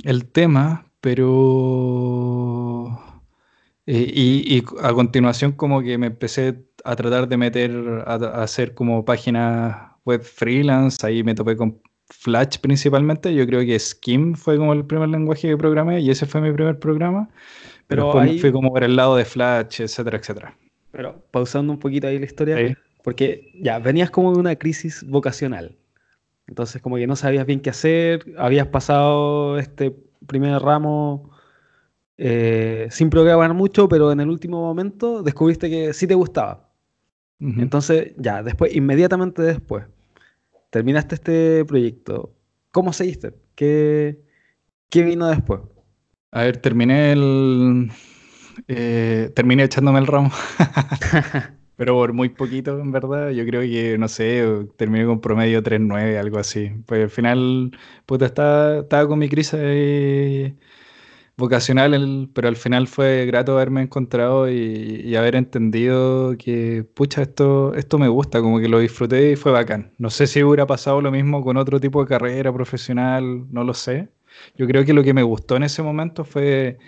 el 0.04 0.26
tema, 0.26 0.86
pero... 1.00 3.00
y, 3.86 4.56
y 4.56 4.64
a 4.82 4.92
continuación 4.92 5.52
como 5.52 5.82
que 5.82 5.98
me 5.98 6.08
empecé 6.08 6.62
a 6.84 6.96
tratar 6.96 7.28
de 7.28 7.36
meter, 7.36 8.04
a, 8.06 8.14
hacer 8.42 8.74
como 8.74 9.04
páginas 9.04 9.76
web 10.04 10.22
freelance, 10.22 11.04
ahí 11.06 11.22
me 11.22 11.34
topé 11.34 11.56
con 11.56 11.80
Flash 12.10 12.58
principalmente, 12.60 13.34
yo 13.34 13.46
creo 13.46 13.60
que 13.60 13.78
Skim 13.78 14.34
fue 14.34 14.56
como 14.56 14.72
el 14.72 14.86
primer 14.86 15.10
lenguaje 15.10 15.48
que 15.48 15.56
programé 15.58 16.00
y 16.00 16.10
ese 16.10 16.24
fue 16.24 16.40
mi 16.40 16.50
primer 16.52 16.78
programa, 16.78 17.28
pero, 17.86 18.18
ahí... 18.18 18.38
fui 18.38 18.52
como 18.52 18.72
por 18.72 18.82
el 18.82 18.96
lado 18.96 19.16
de 19.16 19.26
Flash, 19.26 19.82
etcétera, 19.82 20.16
etcétera. 20.16 20.56
Pero 20.90 21.22
pausando 21.30 21.72
un 21.72 21.78
poquito 21.78 22.06
ahí 22.06 22.18
la 22.18 22.24
historia, 22.24 22.56
porque 23.08 23.52
ya 23.54 23.78
venías 23.78 24.10
como 24.10 24.34
de 24.34 24.38
una 24.38 24.56
crisis 24.56 25.02
vocacional, 25.02 25.78
entonces 26.46 26.82
como 26.82 26.96
que 26.96 27.06
no 27.06 27.16
sabías 27.16 27.46
bien 27.46 27.60
qué 27.60 27.70
hacer, 27.70 28.34
habías 28.36 28.66
pasado 28.66 29.58
este 29.58 29.96
primer 30.26 30.60
ramo 30.60 31.30
eh, 32.18 32.86
sin 32.90 33.08
programar 33.08 33.54
mucho, 33.54 33.88
pero 33.88 34.12
en 34.12 34.20
el 34.20 34.28
último 34.28 34.60
momento 34.60 35.22
descubriste 35.22 35.70
que 35.70 35.94
sí 35.94 36.06
te 36.06 36.12
gustaba. 36.12 36.68
Entonces, 37.40 38.12
ya, 38.18 38.42
después, 38.42 38.76
inmediatamente 38.76 39.40
después, 39.40 39.86
terminaste 40.68 41.14
este 41.14 41.64
proyecto. 41.64 42.34
¿Cómo 42.72 42.92
seguiste? 42.92 43.32
¿Qué, 43.54 44.20
qué 44.90 45.02
vino 45.02 45.28
después? 45.28 45.62
A 46.30 46.42
ver, 46.42 46.58
terminé 46.58 47.12
el. 47.12 47.90
Eh, 48.66 49.32
terminé 49.34 49.62
echándome 49.62 49.98
el 49.98 50.06
ramo. 50.06 50.30
Pero 51.78 51.94
por 51.94 52.12
muy 52.12 52.28
poquito, 52.30 52.80
en 52.80 52.90
verdad. 52.92 53.30
Yo 53.30 53.44
creo 53.46 53.62
que, 53.62 53.98
no 53.98 54.08
sé, 54.08 54.44
terminé 54.76 55.06
con 55.06 55.20
promedio 55.20 55.62
3.9, 55.62 56.18
algo 56.18 56.38
así. 56.38 56.72
Pues 56.86 57.04
al 57.04 57.10
final, 57.10 57.70
puta, 58.06 58.26
estaba, 58.26 58.78
estaba 58.80 59.08
con 59.08 59.20
mi 59.20 59.28
crisis 59.28 60.54
vocacional, 61.36 62.30
pero 62.34 62.48
al 62.48 62.56
final 62.56 62.88
fue 62.88 63.26
grato 63.26 63.52
haberme 63.52 63.82
encontrado 63.82 64.50
y, 64.50 65.14
haber 65.16 65.36
entendido 65.36 66.36
que, 66.36 66.84
pucha, 66.94 67.22
esto, 67.22 67.74
esto 67.74 67.98
me 67.98 68.08
gusta, 68.08 68.40
como 68.42 68.58
que 68.60 68.68
lo 68.68 68.80
disfruté 68.80 69.32
y 69.32 69.36
fue 69.36 69.52
bacán. 69.52 69.92
No 69.98 70.10
sé 70.10 70.26
si 70.26 70.42
hubiera 70.42 70.66
pasado 70.66 71.00
lo 71.00 71.12
mismo 71.12 71.42
con 71.44 71.56
otro 71.56 71.80
tipo 71.80 72.02
de 72.02 72.08
carrera 72.08 72.52
profesional, 72.52 73.46
no 73.52 73.64
lo 73.64 73.74
sé. 73.74 74.08
Yo 74.56 74.66
creo 74.66 74.84
que 74.84 74.92
lo 74.94 75.04
que 75.04 75.14
me 75.14 75.22
gustó 75.22 75.56
en 75.56 75.62
ese 75.64 75.82
momento 75.82 76.24
fue 76.24 76.78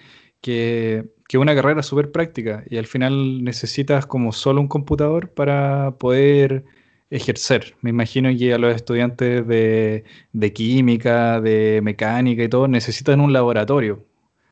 que, 0.41 1.11
que 1.29 1.39
una 1.39 1.55
carrera 1.55 1.83
súper 1.83 2.13
práctica 2.13 2.65
y 2.69 2.79
al 2.79 2.87
final 2.87 3.45
necesitas 3.45 4.07
como 4.07 4.33
solo 4.33 4.61
un 4.61 4.69
computador 4.69 5.31
para 5.31 5.93
poder 5.99 6.65
ejercer. 7.11 7.75
Me 7.83 7.91
imagino 7.91 8.31
que 8.37 8.55
a 8.55 8.59
los 8.59 8.75
estudiantes 8.75 9.47
de, 9.47 10.05
de 10.33 10.53
química, 10.53 11.41
de 11.41 11.81
mecánica 11.83 12.43
y 12.45 12.49
todo 12.49 12.69
necesitan 12.69 13.21
un 13.21 13.33
laboratorio 13.33 14.05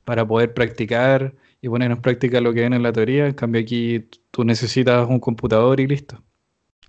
para 0.05 0.27
poder 0.27 0.55
practicar 0.55 1.35
y 1.61 1.69
poner 1.69 1.91
en 1.91 2.01
práctica 2.01 2.41
lo 2.41 2.53
que 2.53 2.63
ven 2.63 2.73
en 2.73 2.83
la 2.83 2.93
teoría. 2.93 3.27
En 3.27 3.35
cambio 3.35 3.61
aquí 3.61 4.09
tú 4.31 4.45
necesitas 4.45 5.09
un 5.09 5.21
computador 5.21 5.81
y 5.81 5.87
listo. 5.87 6.23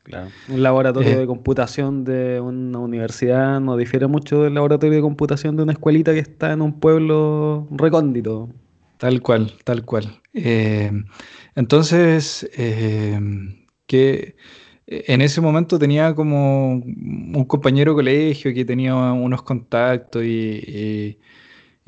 Claro. 0.04 0.30
Un 0.48 0.64
laboratorio 0.64 1.12
eh. 1.12 1.18
de 1.18 1.28
computación 1.28 2.04
de 2.04 2.40
una 2.40 2.80
universidad 2.80 3.60
no 3.60 3.78
difiere 3.78 4.08
mucho 4.08 4.44
del 4.44 4.56
laboratorio 4.56 4.96
de 4.96 5.02
computación 5.02 5.56
de 5.56 5.64
una 5.64 5.74
escuelita 5.74 6.14
que 6.14 6.20
está 6.20 6.54
en 6.54 6.62
un 6.62 6.80
pueblo 6.80 7.68
recóndito. 7.70 8.50
Tal 9.00 9.22
cual, 9.22 9.54
tal 9.64 9.86
cual. 9.86 10.22
Eh, 10.34 10.92
entonces, 11.56 12.48
eh, 12.56 13.20
que 13.88 14.36
en 14.86 15.22
ese 15.22 15.42
momento 15.42 15.80
tenía 15.80 16.14
como 16.14 16.74
un 16.74 17.46
compañero 17.48 17.94
de 17.94 17.96
colegio 17.96 18.54
que 18.54 18.66
tenía 18.66 18.96
unos 18.96 19.42
contactos 19.42 20.24
y 20.24 21.18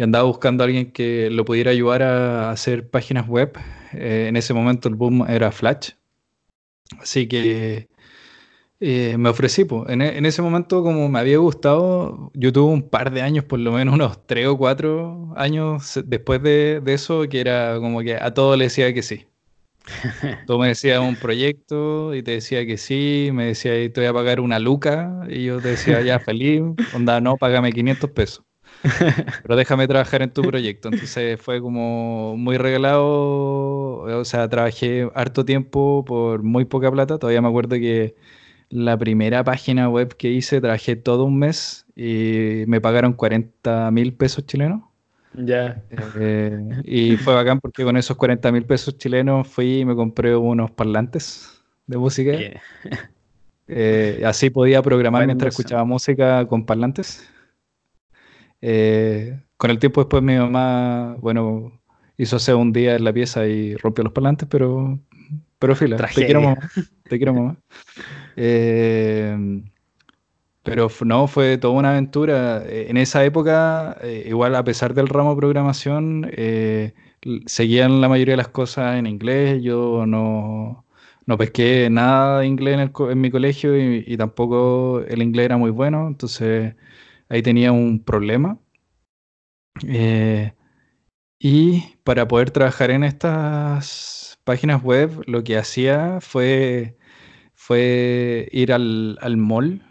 y 0.02 0.04
andaba 0.04 0.24
buscando 0.24 0.64
a 0.64 0.66
alguien 0.66 0.92
que 0.92 1.30
lo 1.30 1.46
pudiera 1.46 1.70
ayudar 1.70 2.02
a 2.02 2.50
hacer 2.50 2.90
páginas 2.90 3.28
web. 3.28 3.56
Eh, 3.94 4.26
en 4.30 4.36
ese 4.36 4.52
momento 4.52 4.90
el 4.90 4.96
boom 4.96 5.26
era 5.30 5.52
Flash. 5.52 5.92
Así 7.00 7.28
que 7.28 7.88
eh, 8.82 9.16
me 9.18 9.30
ofrecí. 9.30 9.66
En, 9.88 10.02
en, 10.02 10.26
ese 10.26 10.42
momento, 10.42 10.84
como 10.84 11.08
me 11.08 11.20
había 11.20 11.38
gustado, 11.38 12.32
yo 12.34 12.52
tuve 12.52 12.74
un 12.74 12.90
par 12.90 13.12
de 13.12 13.22
años, 13.22 13.46
por 13.46 13.60
lo 13.60 13.72
menos 13.72 13.94
unos 13.94 14.26
tres 14.26 14.48
o 14.48 14.58
cuatro 14.58 15.34
años 15.38 16.00
después 16.06 16.42
de, 16.42 16.82
de 16.82 16.94
eso, 16.94 17.24
que 17.30 17.40
era 17.42 17.78
como 17.80 18.02
que 18.02 18.16
a 18.16 18.34
todo 18.34 18.58
le 18.58 18.66
decía 18.66 18.94
que 18.94 19.04
sí. 19.04 19.28
Tú 20.48 20.58
me 20.60 20.70
decías 20.70 21.00
un 21.00 21.16
proyecto 21.16 22.14
y 22.16 22.24
te 22.24 22.32
decía 22.32 22.66
que 22.66 22.78
sí, 22.78 23.30
me 23.34 23.46
decía, 23.48 23.72
te 23.92 24.02
voy 24.02 24.06
a 24.08 24.14
pagar 24.14 24.40
una 24.40 24.60
luca, 24.60 25.22
y 25.30 25.46
yo 25.46 25.62
te 25.62 25.70
decía, 25.70 26.02
ya, 26.02 26.20
feliz, 26.20 26.62
onda, 26.94 27.22
no, 27.22 27.38
págame 27.38 27.72
500 27.72 28.10
pesos. 28.12 28.46
pero 29.44 29.56
déjame 29.56 29.88
trabajar 29.88 30.22
en 30.24 30.32
tu 30.34 30.42
proyecto. 30.42 30.90
Entonces 30.90 31.40
fue 31.40 31.62
como 31.62 32.36
muy 32.38 32.58
regalado, 32.58 33.04
o 33.06 34.26
sea, 34.26 34.50
trabajé 34.50 35.10
harto 35.14 35.46
tiempo 35.46 36.04
por 36.06 36.44
muy 36.44 36.66
poca 36.66 36.92
plata. 36.92 37.20
Todavía 37.20 37.42
me 37.42 37.50
acuerdo 37.50 37.76
que 37.76 38.16
la 38.72 38.98
primera 38.98 39.44
página 39.44 39.90
web 39.90 40.16
que 40.16 40.30
hice 40.30 40.62
trabajé 40.62 40.96
todo 40.96 41.26
un 41.26 41.38
mes 41.38 41.86
y 41.96 42.64
me 42.68 42.82
pagaron 42.82 43.14
40 43.14 43.92
mil 43.92 44.14
pesos 44.14 44.46
chilenos. 44.46 44.82
Ya. 45.34 45.82
Eh, 46.20 46.82
y 46.84 47.18
fue 47.18 47.34
bacán 47.34 47.60
porque 47.60 47.84
con 47.84 47.96
esos 47.98 48.18
40 48.18 48.52
mil 48.52 48.66
pesos 48.66 48.98
chilenos 48.98 49.48
fui 49.48 49.80
y 49.80 49.86
me 49.86 49.96
compré 49.96 50.36
unos 50.36 50.72
parlantes 50.72 51.62
de 51.88 51.98
música. 51.98 52.32
Eh, 53.68 54.22
así 54.26 54.50
podía 54.50 54.82
programar 54.82 55.26
mientras 55.26 55.54
escuchaba 55.54 55.86
música 55.86 56.46
con 56.48 56.66
parlantes. 56.66 57.30
Eh, 58.62 59.40
con 59.58 59.72
el 59.72 59.80
tiempo 59.80 60.02
después 60.02 60.22
mi 60.22 60.36
mamá, 60.36 61.16
bueno, 61.20 61.82
hizo 62.18 62.36
hace 62.36 62.54
un 62.54 62.74
día 62.74 62.96
en 62.96 63.04
la 63.04 63.14
pieza 63.14 63.48
y 63.48 63.76
rompió 63.76 64.04
los 64.04 64.14
parlantes, 64.14 64.48
pero, 64.50 65.00
pero 65.58 65.76
fila, 65.76 65.98
te 65.98 66.26
quiero 66.26 66.42
mamá, 66.42 66.58
te 67.10 67.18
quiero 67.18 67.34
mamá. 67.34 67.58
Eh, 68.36 69.64
pero 70.64 70.90
no, 71.06 71.28
fue 71.28 71.58
toda 71.58 71.74
una 71.74 71.92
aventura. 71.92 72.64
Eh, 72.66 72.88
en 72.90 72.98
esa 72.98 73.24
época, 73.26 73.98
igual 74.26 74.56
a 74.56 74.64
pesar 74.64 74.94
del 74.94 75.08
ramo 75.08 75.32
de 75.32 75.38
programación, 75.38 76.32
seguían 77.46 78.02
la 78.02 78.10
mayoría 78.10 78.34
de 78.34 78.38
las 78.38 78.50
cosas 78.50 78.98
en 78.98 79.08
inglés. 79.08 79.62
Yo 79.64 80.06
no, 80.06 80.86
no 81.26 81.38
pesqué 81.38 81.90
nada 81.90 82.40
de 82.42 82.48
inglés 82.48 82.80
en, 82.80 83.22
mi 83.22 83.32
colegio 83.32 83.78
y, 83.78 84.04
y, 84.08 84.18
tampoco 84.18 85.02
el 85.08 85.22
inglés 85.22 85.46
era 85.46 85.58
muy 85.58 85.72
bueno. 85.72 86.08
Entonces 86.08 86.76
ahí 87.30 87.42
tenía 87.42 87.72
un 87.72 88.04
problema. 88.04 88.60
Eh, 89.88 90.54
y 91.40 91.82
para 92.04 92.28
poder 92.28 92.52
trabajar 92.52 92.92
en 92.92 93.04
estas 93.04 94.40
páginas 94.44 94.84
web, 94.84 95.24
lo 95.28 95.44
que 95.44 95.58
hacía 95.58 96.20
fue, 96.22 96.98
fue 97.62 98.50
ir 98.52 98.74
al, 98.74 99.20
al 99.22 99.38
mall. 99.38 99.84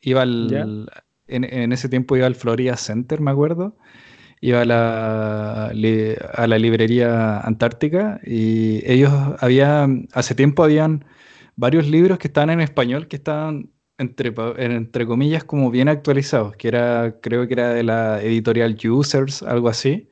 Iba 0.00 0.22
al, 0.22 0.90
en, 1.28 1.72
ese 1.72 1.90
tiempo 1.90 2.16
iba 2.16 2.26
al 2.26 2.34
Florida 2.34 2.74
Center, 2.78 3.20
me 3.20 3.30
acuerdo. 3.30 3.76
Iba 4.40 4.62
a 4.62 4.64
la, 4.64 5.66
a 5.66 6.46
la 6.46 6.58
librería 6.58 7.40
Antártica 7.40 8.18
y 8.24 8.80
ellos 8.90 9.12
había, 9.40 9.86
hace 10.14 10.34
tiempo 10.34 10.64
habían 10.64 11.04
varios 11.54 11.86
libros 11.86 12.18
que 12.18 12.28
estaban 12.28 12.48
en 12.48 12.62
español 12.62 13.08
que 13.08 13.16
estaban 13.16 13.70
entre, 13.98 14.32
entre 14.56 15.04
comillas 15.04 15.44
como 15.44 15.70
bien 15.70 15.88
actualizados, 15.88 16.56
que 16.56 16.68
era, 16.68 17.16
creo 17.20 17.46
que 17.46 17.52
era 17.52 17.74
de 17.74 17.82
la 17.82 18.22
editorial 18.22 18.78
Users, 18.82 19.42
algo 19.42 19.68
así 19.68 20.09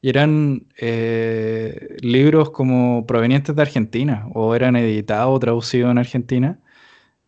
y 0.00 0.10
eran 0.10 0.66
eh, 0.78 1.96
libros 2.00 2.50
como 2.50 3.06
provenientes 3.06 3.54
de 3.56 3.62
Argentina 3.62 4.28
o 4.34 4.54
eran 4.54 4.76
editados 4.76 5.36
o 5.36 5.38
traducidos 5.40 5.90
en 5.90 5.98
Argentina. 5.98 6.60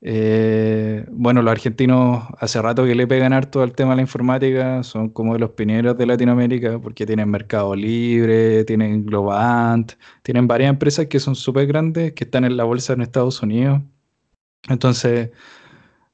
Eh, 0.03 1.05
bueno, 1.11 1.43
los 1.43 1.53
argentinos 1.53 2.25
hace 2.39 2.63
rato 2.63 2.87
que 2.87 2.95
le 2.95 3.07
pegan 3.07 3.33
harto 3.35 3.63
al 3.63 3.73
tema 3.75 3.91
de 3.91 3.97
la 3.97 4.03
informática, 4.03 4.83
son 4.83 5.11
como 5.11 5.35
de 5.35 5.41
los 5.41 5.51
pioneros 5.51 5.99
de 5.99 6.07
Latinoamérica 6.07 6.79
porque 6.81 7.07
tienen 7.07 7.29
Mercado 7.31 7.75
Libre, 7.77 8.65
tienen 8.65 9.05
Globant, 9.05 9.93
tienen 10.23 10.47
varias 10.47 10.71
empresas 10.71 11.07
que 11.07 11.21
son 11.21 11.35
súper 11.35 11.67
grandes, 11.67 12.13
que 12.15 12.25
están 12.25 12.45
en 12.45 12.57
la 12.57 12.65
bolsa 12.65 12.95
en 12.95 13.03
Estados 13.03 13.43
Unidos. 13.43 13.83
Entonces, 14.69 15.31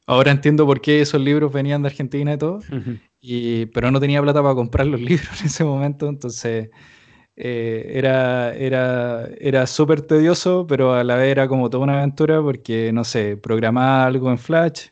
ahora 0.06 0.30
entiendo 0.32 0.66
por 0.66 0.80
qué 0.80 1.00
esos 1.00 1.20
libros 1.20 1.52
venían 1.52 1.82
de 1.82 1.88
Argentina 1.88 2.34
y 2.34 2.38
todo 2.38 2.60
pero 3.72 3.90
no 3.90 4.00
tenía 4.00 4.22
plata 4.22 4.42
para 4.42 4.54
comprar 4.54 4.86
los 4.86 5.00
libros 5.10 5.40
en 5.40 5.46
ese 5.46 5.64
momento, 5.64 6.08
entonces 6.08 6.70
eh, 7.36 7.92
era, 7.94 8.54
era, 8.56 9.28
era 9.40 9.66
súper 9.66 10.02
tedioso, 10.02 10.66
pero 10.66 10.94
a 10.94 11.04
la 11.04 11.16
vez 11.16 11.30
era 11.30 11.48
como 11.48 11.70
toda 11.70 11.84
una 11.84 11.98
aventura 11.98 12.42
porque, 12.42 12.92
no 12.92 13.04
sé, 13.04 13.36
programaba 13.36 14.06
algo 14.06 14.30
en 14.30 14.38
Flash, 14.38 14.88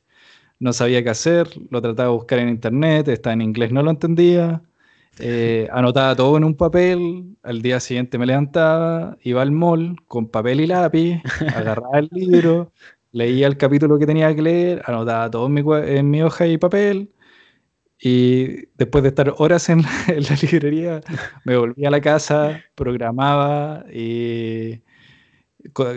no 0.60 0.72
sabía 0.72 1.02
qué 1.04 1.10
hacer, 1.10 1.48
lo 1.70 1.82
trataba 1.82 2.10
de 2.10 2.14
buscar 2.16 2.38
en 2.40 2.48
internet, 2.50 3.08
estaba 3.08 3.34
en 3.34 3.42
inglés, 3.42 3.72
no 3.72 3.82
lo 3.82 3.90
entendía. 3.90 4.62
Eh, 5.18 5.68
anotaba 5.72 6.16
todo 6.16 6.36
en 6.36 6.44
un 6.44 6.56
papel, 6.56 7.36
al 7.42 7.62
día 7.62 7.80
siguiente 7.80 8.18
me 8.18 8.26
levantaba, 8.26 9.16
iba 9.22 9.42
al 9.42 9.52
mall 9.52 9.96
con 10.08 10.28
papel 10.28 10.60
y 10.60 10.66
lápiz, 10.66 11.22
agarraba 11.52 12.00
el 12.00 12.08
libro, 12.12 12.72
leía 13.12 13.46
el 13.46 13.56
capítulo 13.56 13.98
que 13.98 14.06
tenía 14.06 14.34
que 14.34 14.42
leer, 14.42 14.82
anotaba 14.86 15.30
todo 15.30 15.46
en 15.46 15.54
mi, 15.54 15.62
en 15.98 16.10
mi 16.10 16.22
hoja 16.22 16.46
y 16.48 16.58
papel, 16.58 17.13
y 18.04 18.68
después 18.76 19.02
de 19.02 19.08
estar 19.08 19.34
horas 19.38 19.68
en 19.70 19.82
la, 19.82 20.36
librería, 20.42 21.00
me 21.44 21.56
volví 21.56 21.86
a 21.86 21.90
la 21.90 22.02
casa, 22.02 22.62
programaba 22.74 23.86
y 23.92 24.82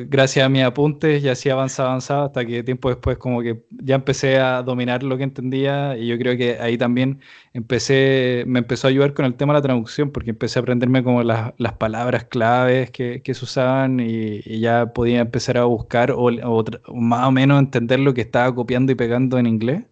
gracias 0.08 0.46
a 0.46 0.50
mis 0.50 0.64
apuntes 0.64 1.22
ya 1.22 1.34
así 1.34 1.50
avanzaba, 1.50 1.90
avanzaba, 1.90 2.26
hasta 2.28 2.46
que 2.46 2.64
tiempo 2.64 2.88
después 2.88 3.18
como 3.18 3.42
que 3.42 3.66
ya 3.72 3.96
empecé 3.96 4.40
a 4.40 4.64
dominar 4.64 5.04
lo 5.04 5.18
que 5.18 5.24
entendía 5.24 5.98
y 5.98 6.08
yo 6.08 6.18
creo 6.18 6.38
que 6.38 6.58
ahí 6.62 6.78
también 6.78 7.20
empecé, 7.54 8.46
me 8.48 8.60
empezó 8.60 8.88
a 8.88 8.92
ayudar 8.92 9.14
con 9.14 9.26
el 9.26 9.36
tema 9.36 9.52
de 9.54 9.58
la 9.60 9.64
traducción 9.64 10.12
porque 10.12 10.30
empecé 10.30 10.60
a 10.60 10.62
aprenderme 10.62 11.04
como 11.04 11.24
las, 11.24 11.54
palabras 11.78 12.24
claves 12.24 12.90
que, 12.92 13.22
que 13.22 13.34
se 13.34 13.44
usaban 13.44 14.00
y, 14.00 14.42
ya 14.60 14.94
podía 14.94 15.20
empezar 15.20 15.58
a 15.58 15.66
buscar 15.66 16.12
o, 16.12 16.28
o 16.28 16.96
más 16.96 17.28
o 17.28 17.32
menos 17.32 17.60
entender 17.60 18.00
lo 18.00 18.14
que 18.14 18.22
estaba 18.22 18.56
copiando 18.56 18.94
y 18.94 18.96
pegando 18.96 19.38
en 19.38 19.48
inglés. 19.48 19.84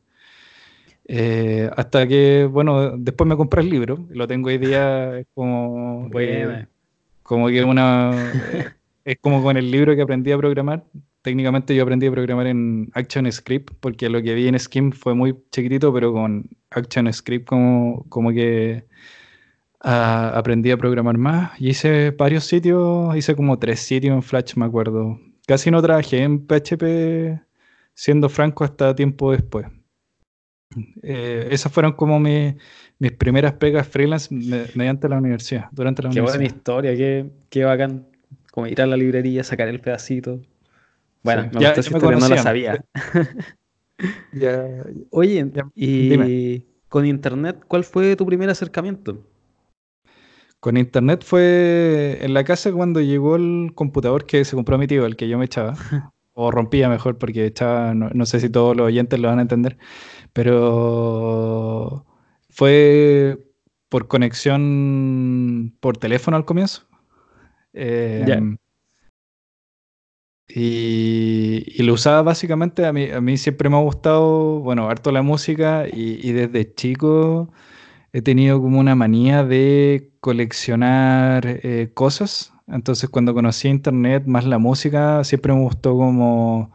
Eh, 1.08 1.70
hasta 1.76 2.08
que, 2.08 2.46
bueno, 2.52 2.98
después 2.98 3.28
me 3.28 3.38
compré 3.38 3.62
el 3.62 3.70
libro, 3.70 4.06
lo 4.10 4.28
tengo 4.28 4.50
hoy 4.50 4.58
día 4.58 5.24
como, 5.36 6.10
eh, 6.20 6.66
como 7.22 7.48
que 7.48 7.64
una, 7.64 8.12
eh, 8.54 8.66
es 9.06 9.18
como 9.22 9.44
con 9.44 9.56
el 9.58 9.70
libro 9.70 9.96
que 9.96 10.02
aprendí 10.02 10.32
a 10.32 10.38
programar. 10.38 10.84
Técnicamente 11.22 11.76
yo 11.76 11.84
aprendí 11.84 12.08
a 12.08 12.12
programar 12.12 12.48
en 12.48 12.90
ActionScript 12.94 13.74
porque 13.80 14.10
lo 14.10 14.22
que 14.22 14.34
vi 14.36 14.48
en 14.48 14.60
Skim 14.60 14.92
fue 14.92 15.16
muy 15.16 15.36
chiquitito, 15.52 15.94
pero 15.94 16.14
con 16.14 16.50
ActionScript 16.72 17.48
como, 17.48 18.06
como 18.10 18.32
que 18.32 18.86
ah, 19.82 20.32
aprendí 20.36 20.72
a 20.72 20.78
programar 20.78 21.18
más. 21.18 21.60
Y 21.60 21.70
hice 21.70 22.12
varios 22.12 22.46
sitios, 22.46 23.16
hice 23.16 23.36
como 23.36 23.60
tres 23.60 23.80
sitios 23.82 24.16
en 24.16 24.24
Flash, 24.24 24.56
me 24.56 24.66
acuerdo. 24.66 25.20
Casi 25.48 25.72
no 25.72 25.82
trabajé 25.82 26.24
en 26.24 26.46
PHP, 26.48 27.42
siendo 27.94 28.30
franco, 28.30 28.64
hasta 28.64 28.96
tiempo 28.96 29.32
después. 29.32 29.68
Eh, 31.02 31.48
esas 31.52 31.72
fueron 31.72 31.94
como 31.94 32.20
mis 32.20 32.56
primeras 33.18 33.54
pegas 33.54 33.88
freelance 33.88 34.34
mediante 34.76 35.10
la 35.10 35.18
universidad, 35.18 35.68
durante 35.72 36.04
la 36.04 36.10
qué 36.10 36.20
universidad. 36.20 36.40
buena 36.40 36.56
historia, 36.56 36.96
qué, 36.96 37.30
qué 37.50 37.64
bacán. 37.64 38.06
Como 38.52 38.68
ir 38.68 38.82
a 38.82 38.86
la 38.86 38.96
librería, 38.96 39.44
sacar 39.44 39.68
el 39.68 39.82
pedacito. 39.82 40.42
Bueno, 41.24 41.50
me 41.54 41.60
gustó 41.60 41.82
esa 41.82 41.82
historia, 41.82 42.18
no 42.18 42.30
la 42.30 42.38
sabía. 42.38 42.86
Oye, 45.10 45.52
y 45.76 46.66
con 46.88 47.06
internet, 47.06 47.58
¿cuál 47.68 47.84
fue 47.84 48.16
tu 48.16 48.26
primer 48.26 48.50
acercamiento? 48.50 49.22
Con 50.60 50.78
internet 50.78 51.24
fue 51.26 52.20
en 52.22 52.34
la 52.34 52.44
casa 52.44 52.72
cuando 52.72 53.02
llegó 53.02 53.36
el 53.36 53.72
computador 53.76 54.26
que 54.26 54.46
se 54.46 54.56
compró 54.56 54.78
mi 54.78 54.88
tío, 54.88 55.06
el 55.06 55.16
que 55.16 55.28
yo 55.28 55.38
me 55.38 55.46
echaba. 55.46 55.76
o 56.34 56.52
rompía 56.52 56.90
mejor, 56.90 57.18
porque 57.18 57.46
echaba, 57.46 57.94
no 57.94 58.26
sé 58.26 58.40
si 58.40 58.50
todos 58.50 58.76
los 58.76 58.88
oyentes 58.88 59.20
lo 59.20 59.30
van 59.30 59.40
a 59.40 59.44
entender 59.44 59.78
pero 60.36 62.06
fue 62.50 63.40
por 63.88 64.10
conexión 64.10 65.74
por 65.80 65.96
teléfono 65.98 66.36
al 66.36 66.44
comienzo. 66.44 66.86
Em, 67.72 68.58
y, 70.50 71.82
lo 71.84 71.94
usaba 71.94 72.22
básicamente, 72.22 72.86
a 72.86 72.92
mí, 72.92 73.10
a 73.10 73.22
mí 73.22 73.38
siempre 73.38 73.70
me 73.70 73.78
ha 73.78 73.82
gustado, 73.82 74.60
bueno, 74.60 74.90
harto 74.90 75.12
la 75.14 75.22
música 75.22 75.86
y, 75.88 76.32
desde 76.34 76.74
chico 76.74 77.54
he 78.14 78.22
tenido 78.22 78.62
como 78.62 78.80
una 78.80 78.96
manía 78.96 79.46
de 79.46 80.12
coleccionar 80.20 81.44
eh, 81.48 81.92
cosas. 81.94 82.54
Entonces 82.68 83.10
cuando 83.10 83.34
conocí 83.34 83.70
internet, 83.70 84.26
más 84.28 84.46
la 84.46 84.58
música, 84.60 85.24
siempre 85.24 85.54
me 85.54 85.62
gustó 85.62 85.96
como 85.96 86.74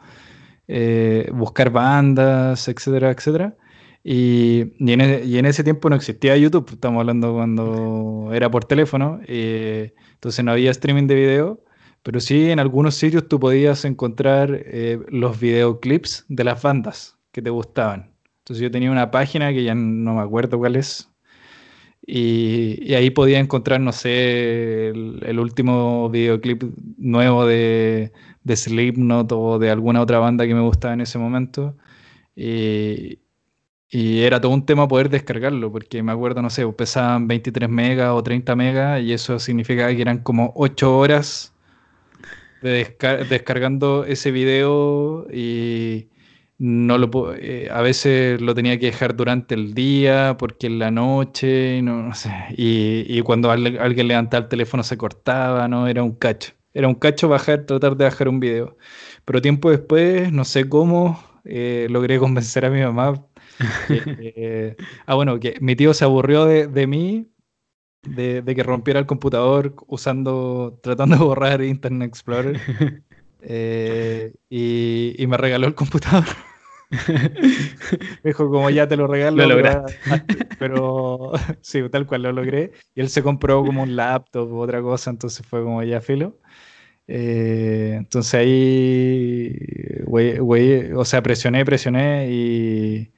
eh, 0.73 1.29
buscar 1.33 1.71
bandas, 1.71 2.69
etcétera, 2.69 3.11
etcétera. 3.11 3.57
Y, 4.05 4.73
y, 4.79 4.93
en, 4.93 5.47
ese 5.47 5.65
tiempo 5.65 5.91
no 5.91 5.97
existía 5.97 6.37
YouTube, 6.37 6.71
estamos 6.71 7.01
hablando 7.01 7.35
cuando 7.35 8.31
era 8.33 8.51
por 8.51 8.65
teléfono, 8.65 9.21
eh, 9.27 9.95
entonces 10.15 10.45
no 10.45 10.53
había 10.53 10.71
streaming 10.71 11.07
de 11.09 11.15
video, 11.17 11.65
pero 12.03 12.21
sí 12.21 12.51
en 12.51 12.61
algunos 12.61 12.95
sitios 12.95 13.29
tú 13.29 13.41
podías 13.41 13.85
encontrar 13.85 14.63
eh, 14.65 15.01
los 15.09 15.39
videoclips 15.41 16.25
de 16.29 16.45
las 16.45 16.63
bandas 16.63 17.19
que 17.33 17.43
te 17.43 17.51
gustaban. 17.51 18.13
Entonces 18.39 18.63
yo 18.63 18.71
tenía 18.71 18.91
una 18.93 19.11
página 19.11 19.53
que 19.53 19.65
ya 19.65 19.75
no 19.75 20.15
me 20.15 20.23
acuerdo 20.23 20.57
cuál 20.59 20.77
es, 20.77 21.11
y, 22.07 22.95
ahí 22.95 23.11
podía 23.11 23.39
encontrar, 23.39 23.81
no 23.81 23.93
sé, 23.93 24.89
el, 24.89 25.39
último 25.39 26.09
videoclip 26.11 26.65
nuevo 26.99 27.47
de, 27.47 28.13
de 28.45 28.57
Slipknot 28.57 29.33
o 29.33 29.59
de 29.59 29.71
alguna 29.71 30.01
otra 30.01 30.19
banda 30.19 30.47
que 30.47 30.55
me 30.55 30.61
gustaba 30.61 30.95
en 30.95 31.03
ese 31.03 31.19
momento. 31.19 31.77
Y, 32.37 33.21
y 33.91 34.23
era 34.23 34.41
todo 34.41 34.53
un 34.53 34.65
tema 34.67 34.89
poder 34.89 35.11
descargarlo, 35.11 35.73
porque 35.73 36.03
me 36.03 36.13
acuerdo, 36.13 36.43
no 36.43 36.51
sé, 36.51 36.67
pesaban 36.69 37.29
23 37.29 37.69
megas 37.69 38.11
o 38.13 38.23
30 38.23 38.57
megas 38.57 39.03
y 39.03 39.13
eso 39.13 39.39
significaba 39.39 39.91
que 39.95 40.03
eran 40.03 40.19
como 40.23 40.53
8 40.57 40.97
horas 40.97 41.55
de 42.63 42.97
descargando 43.29 44.05
ese 44.05 44.31
video 44.31 45.27
y 45.33 46.09
no 46.59 46.99
lo 46.99 47.35
eh, 47.35 47.69
a 47.73 47.81
veces 47.81 48.41
lo 48.41 48.55
tenía 48.55 48.79
que 48.79 48.87
dejar 48.87 49.17
durante 49.17 49.55
el 49.55 49.75
día 49.75 50.37
porque 50.39 50.67
en 50.67 50.79
la 50.79 50.91
noche 50.91 51.81
no, 51.83 52.03
no 52.03 52.15
sé 52.15 52.31
y, 52.57 53.07
y 53.09 53.23
cuando 53.23 53.51
alguien 53.51 54.09
levantaba 54.09 54.43
el 54.45 54.49
teléfono 54.49 54.83
se 54.83 54.99
cortaba 54.99 55.69
no 55.69 55.87
era 55.89 56.03
un 56.03 56.13
cacho 56.15 56.53
era 56.75 56.89
un 56.89 56.95
cacho 56.95 57.29
bajar 57.29 57.65
tratar 57.67 57.97
de 57.97 58.05
bajar 58.05 58.29
un 58.29 58.41
video 58.41 58.77
pero 59.25 59.43
tiempo 59.43 59.71
después 59.71 60.33
no 60.33 60.45
sé 60.45 60.69
cómo 60.69 61.23
eh, 61.45 61.87
logré 61.91 62.19
convencer 62.19 62.65
a 62.65 62.71
mi 62.71 62.81
mamá 62.81 63.27
eh, 63.89 64.77
ah 65.07 65.15
bueno 65.15 65.39
que 65.41 65.57
mi 65.61 65.77
tío 65.77 65.95
se 65.95 66.05
aburrió 66.05 66.45
de, 66.45 66.67
de 66.67 66.87
mí 66.87 67.27
de, 68.03 68.41
de, 68.43 68.55
que 68.55 68.63
rompiera 68.63 68.99
el 68.99 69.07
computador 69.07 69.75
usando 69.87 70.79
tratando 70.83 71.17
de 71.17 71.25
borrar 71.25 71.63
Internet 71.63 72.09
Explorer 72.09 72.61
y, 74.49 75.23
y 75.23 75.27
me 75.27 75.37
regaló 75.37 75.67
el 75.67 75.75
computador 75.75 76.25
dijo, 78.25 78.51
como 78.51 78.69
ya 78.71 78.89
te 78.89 78.97
lo 78.97 79.07
regalo. 79.07 79.45
Pero 80.59 81.33
sí, 81.61 81.83
tal 81.91 82.07
cual 82.07 82.23
lo 82.23 82.33
logré. 82.33 82.73
Y 82.95 83.01
él 83.01 83.09
se 83.09 83.23
compró 83.23 83.65
como 83.65 83.83
un 83.83 83.97
laptop 83.97 84.51
u 84.53 84.61
otra 84.61 84.83
cosa, 84.83 85.11
entonces 85.11 85.47
fue 85.47 85.63
como 85.63 85.83
ya 85.83 86.01
filo. 86.01 86.39
Eh, 87.13 87.95
entonces 87.97 88.35
ahí, 88.35 89.53
o 90.95 91.05
sea, 91.05 91.21
presioné, 91.25 91.65
presioné 91.65 92.31
y, 92.31 93.11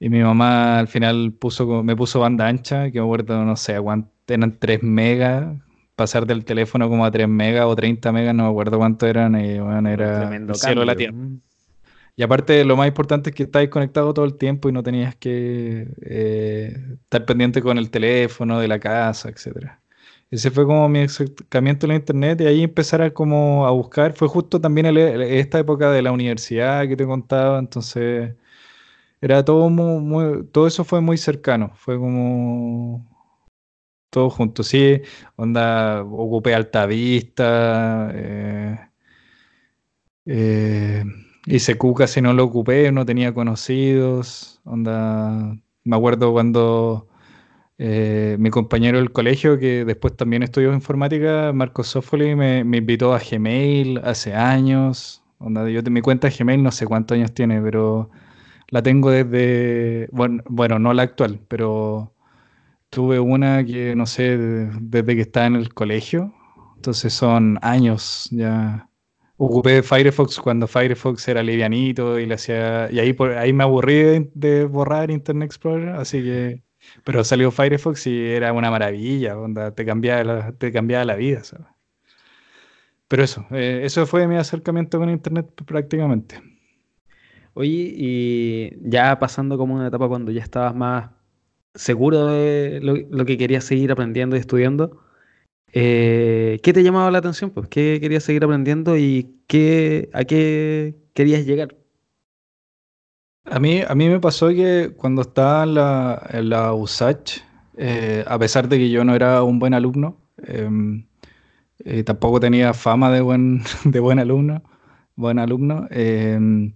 y, 0.00 0.08
mi 0.08 0.20
mamá 0.20 0.80
al 0.80 0.88
final 0.88 1.32
puso, 1.32 1.84
me 1.84 1.94
puso 1.94 2.18
banda 2.18 2.48
ancha, 2.48 2.90
que 2.90 2.98
me 2.98 3.04
acuerdo, 3.04 3.44
no 3.44 3.54
sé, 3.54 3.76
eran 4.26 4.58
3 4.58 4.82
megas, 4.82 5.56
pasar 5.94 6.26
del 6.26 6.44
teléfono 6.44 6.88
como 6.88 7.04
a 7.04 7.12
3 7.12 7.28
megas 7.28 7.66
o 7.66 7.76
30 7.76 8.10
megas, 8.10 8.34
no 8.34 8.42
me 8.42 8.50
acuerdo 8.50 8.78
cuánto 8.78 9.06
eran, 9.06 9.36
y 9.36 9.60
bueno, 9.60 9.88
era 9.88 10.34
el 10.34 10.52
cielo 10.56 10.84
la 10.84 10.96
tierra. 10.96 11.16
Y 12.16 12.24
aparte, 12.24 12.64
lo 12.64 12.76
más 12.76 12.88
importante 12.88 13.30
es 13.30 13.36
que 13.36 13.44
estáis 13.44 13.68
conectado 13.70 14.12
todo 14.12 14.24
el 14.24 14.36
tiempo 14.36 14.68
y 14.68 14.72
no 14.72 14.82
tenías 14.82 15.14
que 15.14 15.86
eh, 16.02 16.76
estar 17.04 17.24
pendiente 17.24 17.62
con 17.62 17.78
el 17.78 17.88
teléfono 17.88 18.58
de 18.58 18.66
la 18.66 18.80
casa, 18.80 19.28
etcétera. 19.28 19.81
Ese 20.32 20.50
fue 20.50 20.64
como 20.66 20.88
mi 20.88 21.00
acercamiento 21.00 21.86
a 21.86 21.88
la 21.90 21.94
internet 21.96 22.40
y 22.40 22.46
ahí 22.46 22.62
empezar 22.64 23.02
a, 23.02 23.12
como 23.12 23.66
a 23.66 23.70
buscar. 23.70 24.14
Fue 24.14 24.28
justo 24.28 24.60
también 24.60 24.86
esta 24.96 25.58
época 25.58 25.90
de 25.90 26.00
la 26.02 26.10
universidad 26.12 26.88
que 26.88 26.96
te 26.96 27.06
contaba, 27.06 27.58
entonces 27.58 28.34
era 29.20 29.44
todo 29.44 29.70
muy, 29.70 30.46
todo 30.52 30.66
eso 30.66 30.84
fue 30.84 31.00
muy 31.02 31.18
cercano, 31.18 31.72
fue 31.76 31.98
como 31.98 33.06
todo 34.10 34.30
junto, 34.30 34.62
sí, 34.62 35.02
onda, 35.36 36.02
ocupé 36.02 36.54
Alta 36.54 36.86
Vista, 36.86 38.10
eh, 38.14 38.78
eh, 40.26 41.04
hice 41.46 41.76
Cuca 41.78 42.06
si 42.06 42.20
no 42.20 42.32
lo 42.32 42.44
ocupé, 42.44 42.92
no 42.92 43.04
tenía 43.06 43.34
conocidos, 43.34 44.60
onda, 44.64 45.56
me 45.84 45.96
acuerdo 45.96 46.32
cuando 46.32 47.08
eh, 47.84 48.36
mi 48.38 48.50
compañero 48.50 48.98
del 48.98 49.10
colegio, 49.10 49.58
que 49.58 49.84
después 49.84 50.16
también 50.16 50.44
estudió 50.44 50.72
informática, 50.72 51.52
Marcos 51.52 51.88
Sofoli, 51.88 52.36
me, 52.36 52.62
me, 52.62 52.76
invitó 52.76 53.12
a 53.12 53.18
Gmail 53.18 53.98
hace 54.04 54.34
años, 54.34 55.24
onda, 55.38 55.68
yo 55.68 55.82
de 55.82 55.90
mi 55.90 56.00
cuenta 56.00 56.28
Gmail 56.30 56.62
no 56.62 56.70
sé 56.70 56.86
cuántos 56.86 57.16
años 57.16 57.34
tiene, 57.34 57.60
pero 57.60 58.08
la 58.68 58.84
tengo 58.84 59.10
desde, 59.10 60.08
bueno, 60.12 60.44
bueno, 60.48 60.78
no 60.78 60.94
la 60.94 61.02
actual, 61.02 61.40
pero 61.48 62.14
tuve 62.90 63.18
una 63.18 63.64
que, 63.64 63.96
no 63.96 64.06
sé, 64.06 64.38
desde 64.38 65.16
que 65.16 65.22
estaba 65.22 65.46
en 65.46 65.56
el 65.56 65.74
colegio, 65.74 66.32
entonces 66.76 67.12
son 67.12 67.58
años 67.62 68.28
ya. 68.30 68.88
Ocupé 69.38 69.82
Firefox 69.82 70.38
cuando 70.38 70.68
Firefox 70.68 71.26
era 71.26 71.42
livianito 71.42 72.20
y 72.20 72.26
le 72.26 72.34
hacía 72.34 72.88
y 72.92 73.00
ahí 73.00 73.12
por 73.12 73.32
ahí 73.32 73.52
me 73.52 73.64
aburrí 73.64 74.30
de, 74.34 74.66
borrar 74.66 75.10
Internet 75.10 75.46
Explorer, 75.46 75.88
así 75.96 76.22
que 76.22 76.62
pero 77.04 77.24
salió 77.24 77.50
Firefox 77.50 78.06
y 78.06 78.26
era 78.26 78.52
una 78.52 78.70
maravilla, 78.70 79.38
onda, 79.38 79.74
te 79.74 79.84
cambiaba 79.84 80.24
la, 80.24 80.52
te 80.52 80.72
cambiaba 80.72 81.04
la 81.04 81.16
vida. 81.16 81.42
Pero 83.08 83.22
eso, 83.24 83.46
eh, 83.50 83.82
eso 83.84 84.06
fue 84.06 84.26
mi 84.26 84.36
acercamiento 84.36 84.98
con 84.98 85.10
Internet 85.10 85.46
prácticamente. 85.66 86.40
Oye, 87.54 87.92
y 87.94 88.72
ya 88.88 89.18
pasando 89.18 89.58
como 89.58 89.74
una 89.74 89.88
etapa 89.88 90.08
cuando 90.08 90.32
ya 90.32 90.42
estabas 90.42 90.74
más 90.74 91.10
seguro 91.74 92.26
de 92.28 92.80
lo, 92.82 93.24
que 93.26 93.38
querías 93.38 93.64
seguir 93.64 93.92
aprendiendo 93.92 94.36
y 94.36 94.40
estudiando, 94.40 95.02
eh, 95.72 96.60
¿qué 96.62 96.72
te 96.72 96.82
llamaba 96.82 97.10
la 97.10 97.18
atención? 97.18 97.50
Pues, 97.50 97.68
¿Qué 97.68 97.98
querías 98.00 98.24
seguir 98.24 98.44
aprendiendo 98.44 98.96
y 98.96 99.36
qué, 99.46 100.10
a 100.14 100.24
qué 100.24 100.96
querías 101.14 101.46
llegar? 101.46 101.76
A 103.44 103.58
mí, 103.58 103.80
a 103.86 103.94
mí 103.94 104.08
me 104.08 104.20
pasó 104.20 104.48
que 104.48 104.94
cuando 104.96 105.22
estaba 105.22 105.64
en 105.64 105.74
la, 105.74 106.26
en 106.30 106.48
la 106.48 106.74
USACH, 106.74 107.40
eh, 107.76 108.24
a 108.26 108.38
pesar 108.38 108.68
de 108.68 108.78
que 108.78 108.90
yo 108.90 109.04
no 109.04 109.14
era 109.14 109.42
un 109.42 109.58
buen 109.58 109.74
alumno, 109.74 110.20
em, 110.38 111.06
eh, 111.80 112.04
tampoco 112.04 112.40
tenía 112.40 112.74
fama 112.74 113.10
de 113.10 113.20
buen, 113.20 113.62
de 113.84 114.00
buen 114.00 114.18
alumno, 114.20 114.62
buen 115.16 115.38
alumno 115.38 115.88
em, 115.90 116.74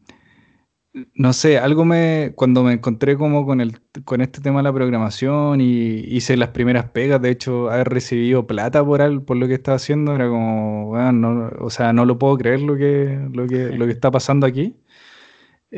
no 1.14 1.32
sé, 1.32 1.58
algo 1.58 1.84
me, 1.84 2.32
cuando 2.36 2.62
me 2.62 2.72
encontré 2.72 3.16
como 3.16 3.44
con, 3.44 3.60
el, 3.60 3.80
con 4.04 4.20
este 4.22 4.40
tema 4.40 4.60
de 4.60 4.64
la 4.64 4.72
programación 4.72 5.60
y 5.60 5.98
hice 6.06 6.36
las 6.36 6.50
primeras 6.50 6.90
pegas, 6.90 7.20
de 7.20 7.30
hecho, 7.30 7.70
haber 7.70 7.88
recibido 7.88 8.46
plata 8.46 8.84
por, 8.84 9.24
por 9.24 9.36
lo 9.36 9.46
que 9.46 9.54
estaba 9.54 9.76
haciendo, 9.76 10.14
era 10.14 10.28
como, 10.28 10.86
bueno, 10.86 11.50
o 11.60 11.70
sea, 11.70 11.92
no 11.92 12.04
lo 12.06 12.18
puedo 12.18 12.38
creer 12.38 12.60
lo 12.62 12.76
que, 12.76 13.18
lo 13.32 13.46
que, 13.46 13.70
lo 13.76 13.86
que 13.86 13.92
está 13.92 14.10
pasando 14.10 14.46
aquí. 14.46 14.74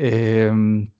Em, 0.01 0.91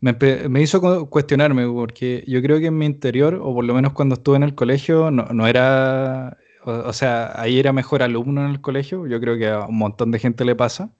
me, 0.00 0.62
hizo 0.62 0.80
cuestionarme, 1.10 1.66
porque 1.68 2.24
yo 2.26 2.40
creo 2.42 2.58
que 2.60 2.66
en 2.66 2.78
mi 2.78 2.86
interior, 2.86 3.34
o 3.42 3.54
por 3.54 3.64
lo 3.64 3.74
menos 3.74 3.92
cuando 3.92 4.14
estuve 4.16 4.36
en 4.36 4.42
el 4.44 4.54
colegio, 4.54 5.10
no, 5.10 5.24
no 5.26 5.46
era, 5.46 6.38
o, 6.64 6.72
o 6.72 6.92
sea, 6.94 7.38
ahí 7.40 7.58
era 7.58 7.72
mejor 7.72 8.02
alumno 8.02 8.44
en 8.44 8.50
el 8.52 8.60
colegio, 8.62 9.06
yo 9.06 9.20
creo 9.20 9.36
que 9.38 9.48
a 9.48 9.66
un 9.66 9.78
montón 9.78 10.10
de 10.12 10.18
gente 10.18 10.44
le 10.46 10.56
pasa 10.56 10.92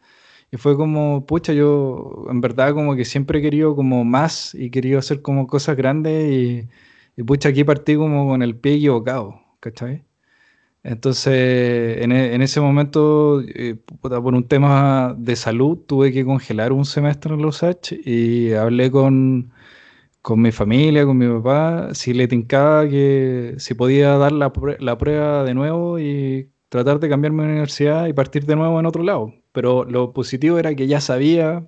y 0.50 0.58
fue 0.58 0.76
como, 0.76 1.26
pucha, 1.26 1.52
yo 1.54 2.26
en 2.30 2.40
verdad 2.42 2.74
como 2.74 2.96
que 2.96 3.04
siempre 3.04 3.40
he 3.40 3.42
querido 3.42 3.76
como 3.76 4.04
más 4.04 4.54
y 4.54 4.70
querido 4.70 4.98
hacer 5.00 5.22
como 5.22 5.46
cosas 5.48 5.76
grandes 5.76 6.30
y, 6.32 6.68
y 7.16 7.22
pucha, 7.24 7.50
aquí 7.50 7.64
partí 7.64 7.96
como 7.96 8.28
con 8.28 8.42
el 8.42 8.56
pie 8.56 8.76
equivocado, 8.76 9.40
¿cachai? 9.60 10.05
Entonces, 10.86 12.00
en, 12.02 12.12
e, 12.12 12.34
en 12.34 12.42
ese 12.42 12.60
momento, 12.60 13.42
eh, 13.42 13.74
por 14.00 14.34
un 14.34 14.46
tema 14.46 15.16
de 15.18 15.34
salud, 15.34 15.78
tuve 15.78 16.12
que 16.12 16.24
congelar 16.24 16.72
un 16.72 16.84
semestre 16.84 17.34
en 17.34 17.42
los 17.42 17.64
H 17.64 17.98
y 18.04 18.52
hablé 18.52 18.90
con, 18.92 19.52
con 20.22 20.40
mi 20.42 20.52
familia, 20.52 21.04
con 21.06 21.18
mi 21.18 21.28
papá, 21.28 21.94
si 21.94 22.14
le 22.14 22.28
tincaba 22.28 22.88
que 22.88 23.56
si 23.58 23.74
podía 23.74 24.16
dar 24.18 24.32
la, 24.32 24.52
la 24.80 24.98
prueba 24.98 25.44
de 25.44 25.54
nuevo 25.54 25.98
y 25.98 26.50
tratar 26.68 27.00
de 27.00 27.08
cambiarme 27.08 27.44
de 27.44 27.50
universidad 27.50 28.06
y 28.06 28.12
partir 28.12 28.46
de 28.46 28.56
nuevo 28.56 28.78
en 28.80 28.86
otro 28.86 29.02
lado. 29.02 29.34
Pero 29.52 29.84
lo 29.84 30.12
positivo 30.12 30.58
era 30.58 30.74
que 30.76 30.86
ya 30.86 31.00
sabía 31.00 31.66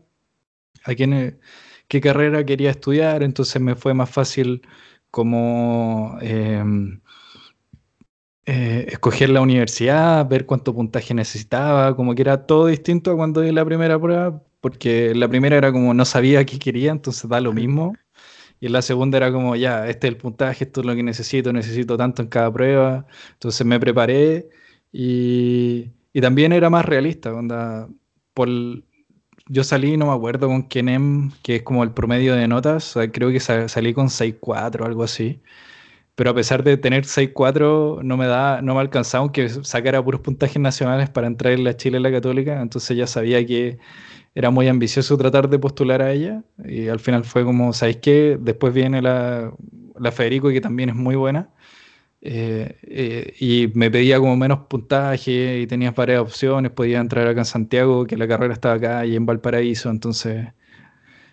a 0.85 0.95
quién, 0.95 1.41
qué 1.89 2.01
carrera 2.01 2.45
quería 2.47 2.71
estudiar, 2.71 3.23
entonces 3.23 3.61
me 3.63 3.75
fue 3.77 3.95
más 3.95 4.11
fácil 4.11 4.63
como 5.11 6.19
em, 6.21 7.01
eh, 8.51 8.87
escoger 8.93 9.29
la 9.29 9.43
universidad, 9.43 10.27
ver 10.27 10.47
cuánto 10.47 10.75
puntaje 10.75 11.13
necesitaba, 11.13 11.95
como 11.95 12.15
que 12.15 12.23
era 12.23 12.47
todo 12.47 12.67
distinto 12.69 13.11
a 13.11 13.17
cuando 13.17 13.43
di 13.43 13.53
la 13.53 13.63
primera 13.65 14.01
prueba, 14.01 14.43
porque 14.61 15.15
la 15.15 15.29
primera 15.29 15.57
era 15.57 15.71
como 15.71 15.93
no 15.93 16.05
sabía 16.07 16.47
qué 16.47 16.59
quería, 16.59 16.91
entonces 16.93 17.29
da 17.29 17.43
lo 17.43 17.53
mismo. 17.53 17.95
Y 18.61 18.67
en 18.67 18.73
la 18.73 18.83
segunda 18.83 19.19
era 19.19 19.33
como, 19.33 19.57
ya, 19.57 19.89
este 19.89 20.09
es 20.09 20.15
el 20.15 20.19
puntaje, 20.19 20.65
esto 20.65 20.81
es 20.81 20.87
lo 20.87 20.95
que 20.97 21.03
necesito, 21.03 21.53
necesito 21.53 21.97
tanto 21.99 22.23
en 22.23 22.29
cada 22.29 22.53
prueba. 22.53 23.07
Entonces 23.35 23.67
me 23.67 23.79
preparé 23.81 24.49
y, 24.93 25.93
y 26.15 26.21
también 26.23 26.53
era 26.53 26.71
más 26.71 26.87
realista, 26.87 27.35
onda, 27.35 27.89
por, 28.35 28.49
yo 29.49 29.65
salí, 29.65 29.97
no 29.97 30.07
me 30.07 30.13
acuerdo 30.13 30.49
con 30.49 30.63
quién 30.63 31.33
que 31.43 31.57
es 31.57 31.63
como 31.63 31.83
el 31.85 31.93
promedio 31.93 32.35
de 32.35 32.49
notas, 32.49 32.95
creo 33.13 33.31
que 33.31 33.41
salí 33.41 33.95
con 33.95 34.09
6.4 34.09 34.85
o 34.85 34.87
algo 34.87 35.03
así. 35.05 35.43
Pero 36.19 36.31
a 36.31 36.35
pesar 36.35 36.65
de 36.65 36.77
tener 36.77 37.05
6.4, 37.05 38.03
no 38.03 38.17
me 38.17 38.27
da, 38.27 38.61
no 38.61 38.75
me 38.75 38.81
alcanzaba 38.81 39.23
aunque 39.23 39.49
sacara 39.49 40.03
puros 40.03 40.21
puntajes 40.21 40.61
nacionales 40.61 41.09
para 41.09 41.29
entrar 41.29 41.53
en 41.53 41.63
la 41.63 41.77
Chile 41.77 41.99
en 41.99 42.03
la 42.03 42.11
Católica, 42.11 42.61
entonces 42.61 42.97
ya 42.97 43.07
sabía 43.07 43.47
que 43.47 43.79
era 44.35 44.51
muy 44.51 44.67
ambicioso 44.67 45.17
tratar 45.17 45.49
de 45.49 45.61
postular 45.61 46.03
a 46.03 46.11
ella, 46.13 46.43
y 46.65 46.89
al 46.89 46.99
final 46.99 47.25
fue 47.25 47.45
como, 47.45 47.73
¿sabéis 47.73 47.99
qué? 47.99 48.37
Después 48.41 48.75
viene 48.75 49.01
la, 49.01 49.53
la 49.97 50.11
Federico, 50.11 50.49
que 50.49 50.61
también 50.61 50.89
es 50.89 50.97
muy 50.97 51.15
buena, 51.15 51.51
eh, 52.21 52.77
eh, 52.83 53.35
y 53.39 53.71
me 53.75 53.89
pedía 53.91 54.19
como 54.19 54.37
menos 54.37 54.61
puntaje 54.69 55.61
y 55.61 55.69
tenías 55.69 55.95
varias 55.95 56.21
opciones, 56.21 56.73
podía 56.73 56.99
entrar 56.99 57.29
acá 57.29 57.43
en 57.43 57.47
Santiago, 57.47 58.07
que 58.07 58.17
la 58.17 58.27
carrera 58.27 58.55
estaba 58.55 58.75
acá 58.75 59.07
y 59.07 59.15
en 59.15 59.25
Valparaíso, 59.25 59.89
entonces 59.91 60.49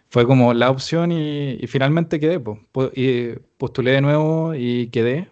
fue 0.09 0.25
como 0.25 0.53
la 0.53 0.69
opción 0.71 1.11
y, 1.11 1.59
finalmente 1.67 2.19
quedé, 2.19 2.41
y 2.93 3.39
postulé 3.57 3.91
de 3.91 4.01
nuevo 4.01 4.53
y 4.55 4.87
quedé. 4.87 5.29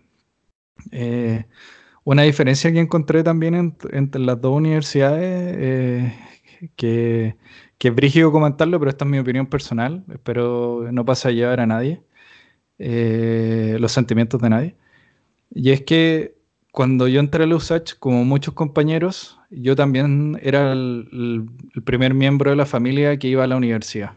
Eh, 0.91 1.45
una 2.03 2.23
diferencia 2.23 2.71
que 2.71 2.79
encontré 2.79 3.23
también 3.23 3.75
entre 3.91 4.21
las 4.21 4.41
dos 4.41 4.55
universidades, 4.55 6.13
que, 6.75 7.37
que 7.77 7.87
es 7.87 7.95
brígido 7.95 8.31
comentarlo, 8.31 8.79
pero 8.79 8.89
esta 8.91 9.05
es 9.05 9.11
mi 9.11 9.19
opinión 9.19 9.47
personal, 9.47 10.03
espero 10.11 10.89
no 10.91 11.05
pase 11.05 11.29
a 11.29 11.31
llevar 11.31 11.59
a 11.61 11.67
nadie, 11.67 12.01
los 12.77 13.91
sentimientos 13.91 14.41
de 14.41 14.49
nadie. 14.49 14.75
Y 15.55 15.71
es 15.71 15.81
que 15.81 16.35
cuando 16.73 17.07
yo 17.07 17.19
entré 17.19 17.43
a 17.43 17.47
la 17.47 17.55
USACH, 17.55 17.93
como 17.99 18.25
muchos 18.25 18.55
compañeros, 18.55 19.39
yo 19.51 19.75
también 19.75 20.39
era 20.41 20.71
el, 20.73 21.47
primer 21.85 22.15
miembro 22.15 22.49
de 22.49 22.55
la 22.55 22.65
familia 22.65 23.17
que 23.17 23.27
iba 23.27 23.43
a 23.43 23.47
la 23.47 23.57
universidad. 23.57 24.13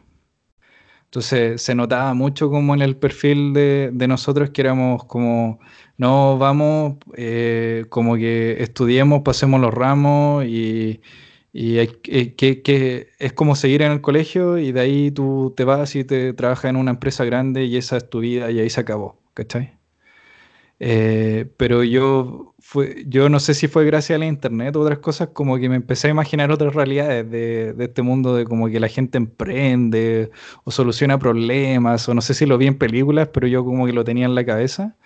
Entonces 1.07 1.63
se 1.63 1.75
notaba 1.75 2.15
mucho 2.15 2.51
como 2.51 2.75
en 2.75 2.83
el 2.83 2.97
perfil 2.97 3.53
de, 3.55 3.91
nosotros 4.09 4.51
que 4.51 4.61
éramos 4.61 5.05
como, 5.05 5.61
no 5.97 6.37
vamos, 6.39 6.97
eh, 7.17 7.87
como 7.89 8.17
que 8.17 8.63
estudiemos, 8.63 9.23
pasemos 9.23 9.61
los 9.61 9.73
ramos 9.73 10.45
y, 10.45 11.01
eh, 11.55 12.35
que, 12.37 12.63
que, 12.63 13.09
es 13.19 13.33
como 13.33 13.57
seguir 13.57 13.83
en 13.83 13.93
el 13.93 14.01
colegio 14.03 14.59
y 14.59 14.73
de 14.73 14.81
ahí 14.81 15.11
tú 15.11 15.55
te 15.57 15.65
vas 15.65 15.97
y 15.97 16.05
te 16.05 16.33
trabajas 16.35 16.71
en 16.71 16.77
una 16.77 16.91
empresa 16.93 17.25
grande 17.25 17.65
y 17.65 17.77
esa 17.77 17.97
es 17.97 18.11
tu 18.11 18.21
vida 18.21 18.51
y 18.51 18.61
ahí 18.61 18.71
se 18.71 18.81
acabó, 18.81 19.19
¿cachai? 19.35 19.76
Eh, 20.79 21.51
pero 21.57 21.85
yo, 21.85 22.55
fue, 22.59 23.05
yo 23.09 23.29
no 23.31 23.41
sé 23.41 23.55
si 23.55 23.67
fue 23.69 23.87
gracias 23.87 24.17
a 24.17 24.21
la 24.21 24.27
internet 24.27 24.77
o 24.77 24.81
otras 24.81 24.99
cosas, 24.99 25.29
como 25.29 25.57
que 25.59 25.69
me 25.69 25.77
empecé 25.77 26.09
a 26.09 26.11
imaginar 26.11 26.51
otras 26.51 26.75
realidades 26.75 27.31
de, 27.31 27.73
de, 27.73 27.85
este 27.85 28.03
mundo 28.03 28.37
de 28.37 28.45
como 28.45 28.69
que 28.69 28.79
la 28.81 28.89
gente 28.89 29.17
emprende 29.19 30.31
o 30.65 30.71
soluciona 30.71 31.19
problemas, 31.19 32.09
o 32.09 32.15
no 32.15 32.21
sé 32.21 32.35
si 32.35 32.47
lo 32.47 32.59
vi 32.59 32.67
en 32.67 32.79
películas, 32.79 33.29
pero 33.33 33.47
yo 33.47 33.65
como 33.65 33.87
que 33.87 33.93
lo 33.93 34.05
tenía 34.05 34.27
en 34.27 34.35
la 34.35 34.45
cabeza. 34.45 34.97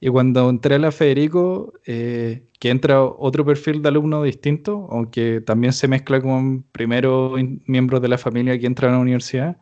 Y 0.00 0.08
cuando 0.08 0.48
entré 0.48 0.76
a 0.76 0.78
la 0.78 0.92
Federico, 0.92 1.74
eh, 1.86 2.44
que 2.58 2.70
entra 2.70 3.02
otro 3.02 3.44
perfil 3.44 3.82
de 3.82 3.88
alumno 3.90 4.22
distinto, 4.22 4.88
aunque 4.90 5.42
también 5.42 5.74
se 5.74 5.88
mezcla 5.88 6.20
con 6.22 6.62
primeros 6.72 7.38
miembros 7.66 8.00
de 8.00 8.08
la 8.08 8.16
familia 8.18 8.58
que 8.58 8.66
entran 8.66 8.92
a 8.92 8.96
la 8.96 9.02
universidad, 9.02 9.58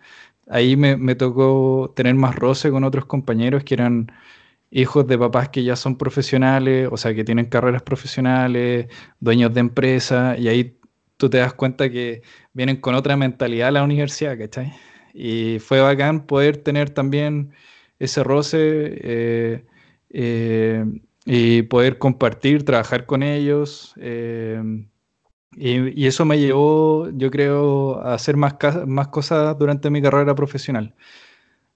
ahí 0.48 0.76
me, 0.76 0.96
me, 0.96 1.14
tocó 1.16 1.92
tener 1.96 2.14
más 2.14 2.37
roce 2.37 2.70
con 2.70 2.84
otros 2.84 3.06
compañeros 3.06 3.64
que 3.64 3.74
eran 3.74 4.12
hijos 4.70 5.07
de 5.07 5.18
papás 5.18 5.48
que 5.48 5.64
ya 5.64 5.76
son 5.76 5.96
profesionales, 5.96 6.88
o 6.90 6.96
sea, 6.96 7.14
que 7.14 7.24
tienen 7.24 7.46
carreras 7.46 7.83
profesionales, 7.83 8.88
dueños 9.20 9.52
de 9.54 9.61
empresas, 9.61 10.38
y 10.38 10.48
ahí 10.48 10.78
tú 11.16 11.31
te 11.31 11.38
das 11.38 11.54
cuenta 11.54 11.90
que 11.90 12.22
vienen 12.52 12.76
con 12.81 12.94
otra 12.94 13.16
mentalidad 13.16 13.68
a 13.68 13.72
la 13.72 13.83
universidad, 13.85 14.38
¿cachai? 14.38 14.72
Y 15.14 15.59
fue 15.59 15.81
bacán 15.81 16.26
poder 16.26 16.59
tener 16.59 16.90
también 16.90 17.52
ese 17.98 18.22
roce 18.24 18.59
eh, 18.62 19.64
eh, 20.11 20.85
y 21.26 21.62
poder 21.62 21.98
compartir, 21.98 22.64
trabajar 22.64 23.07
con 23.07 23.22
ellos. 23.22 23.94
Eh, 23.98 24.87
y, 25.57 26.07
eso 26.07 26.24
me 26.24 26.38
llevó, 26.38 27.11
yo 27.11 27.31
creo, 27.31 28.00
a 28.00 28.14
hacer 28.14 28.37
más, 28.37 28.54
más 28.87 29.09
cosas 29.09 29.59
durante 29.59 29.90
mi 29.90 30.00
carrera 30.00 30.35
profesional. 30.35 30.94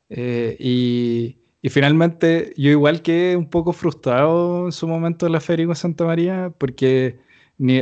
Y, 0.09 1.42
y, 1.63 1.71
finalmente, 1.71 2.53
yo 2.57 2.71
igual 2.71 3.03
que 3.03 3.37
un 3.37 3.49
poco 3.49 3.73
frustrado 3.73 4.67
en 4.67 4.73
su 4.73 4.89
momento 4.89 5.27
en 5.27 5.33
la 5.33 5.41
Federico 5.41 5.75
Santa 5.75 6.05
María, 6.05 6.53
porque 6.59 7.21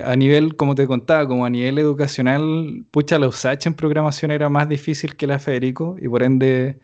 a 0.04 0.16
nivel, 0.16 0.56
como 0.56 0.74
te 0.74 0.86
contaba, 0.86 1.26
como 1.26 1.46
a 1.46 1.50
nivel 1.50 1.78
educacional, 1.78 2.84
pucha, 2.90 3.18
la 3.18 3.28
USACH 3.28 3.66
en 3.66 3.74
programación 3.74 4.30
era 4.30 4.48
más 4.50 4.68
difícil 4.68 5.16
que 5.16 5.26
la 5.26 5.38
Federico 5.38 5.96
y 6.00 6.08
por 6.08 6.22
ende, 6.22 6.78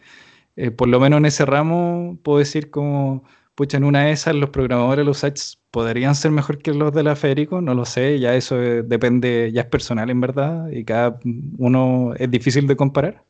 eh, 0.56 0.70
por 0.70 0.88
lo 0.88 1.00
menos 1.00 1.18
en 1.18 1.26
ese 1.26 1.44
ramo, 1.46 2.18
puedo 2.22 2.38
decir 2.38 2.70
como, 2.70 3.24
pucha, 3.54 3.76
en 3.78 3.84
una 3.84 4.04
de 4.06 4.12
esas 4.12 4.34
los 4.34 4.50
programadores 4.50 4.98
de 4.98 5.04
los 5.04 5.18
USACH 5.18 5.58
podrían 5.70 6.14
ser 6.14 6.30
mejor 6.30 6.58
que 6.58 6.72
los 6.74 6.92
de 6.94 7.02
la 7.02 7.16
Federico, 7.16 7.60
no 7.60 7.74
lo 7.74 7.84
sé, 7.84 8.18
ya 8.20 8.34
eso 8.34 8.62
eh, 8.62 8.82
depende, 8.82 9.50
ya 9.52 9.62
es 9.62 9.66
personal 9.68 10.10
en 10.10 10.20
verdad 10.20 10.70
y 10.70 10.84
cada 10.84 11.18
uno 11.58 12.14
es 12.18 12.30
difícil 12.30 12.66
de 12.66 12.76
comparar, 12.76 13.24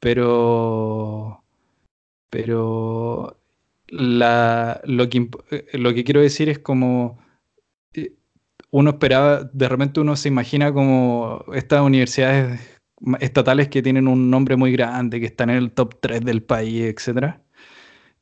pero, 0.00 1.42
pero 2.30 3.38
lo, 3.88 5.08
que, 5.08 5.28
eh, 5.50 5.78
lo 5.78 5.94
que 5.94 6.04
quiero 6.04 6.20
decir 6.20 6.48
es 6.48 6.58
como 6.58 7.18
uno 8.70 8.90
esperaba, 8.90 9.44
de 9.44 9.68
repente 9.68 10.00
uno 10.00 10.16
se 10.16 10.28
imagina 10.28 10.72
como 10.72 11.44
estas 11.54 11.80
universidades 11.82 12.60
estatales 13.20 13.68
que 13.68 13.82
tienen 13.82 14.08
un 14.08 14.30
nombre 14.30 14.56
muy 14.56 14.72
grande, 14.72 15.20
que 15.20 15.26
están 15.26 15.50
en 15.50 15.56
el 15.56 15.72
top 15.72 15.94
3 16.00 16.20
del 16.24 16.42
país, 16.42 16.82
etc. 16.82 17.36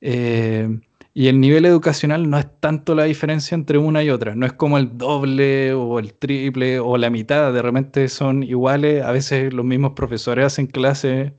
Eh, 0.00 0.68
y 1.14 1.28
el 1.28 1.40
nivel 1.40 1.64
educacional 1.64 2.28
no 2.28 2.38
es 2.38 2.46
tanto 2.60 2.94
la 2.94 3.04
diferencia 3.04 3.54
entre 3.54 3.78
una 3.78 4.04
y 4.04 4.10
otra, 4.10 4.34
no 4.34 4.46
es 4.46 4.52
como 4.52 4.78
el 4.78 4.98
doble 4.98 5.72
o 5.72 5.98
el 5.98 6.14
triple 6.14 6.78
o 6.78 6.96
la 6.98 7.10
mitad, 7.10 7.52
de 7.52 7.62
repente 7.62 8.08
son 8.08 8.42
iguales, 8.42 9.02
a 9.02 9.12
veces 9.12 9.52
los 9.54 9.64
mismos 9.64 9.92
profesores 9.94 10.44
hacen 10.46 10.66
clases 10.66 11.32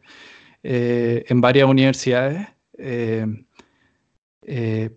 eh, 0.63 1.25
en 1.27 1.41
varias 1.41 1.69
universidades. 1.69 2.47
Eh, 2.77 3.25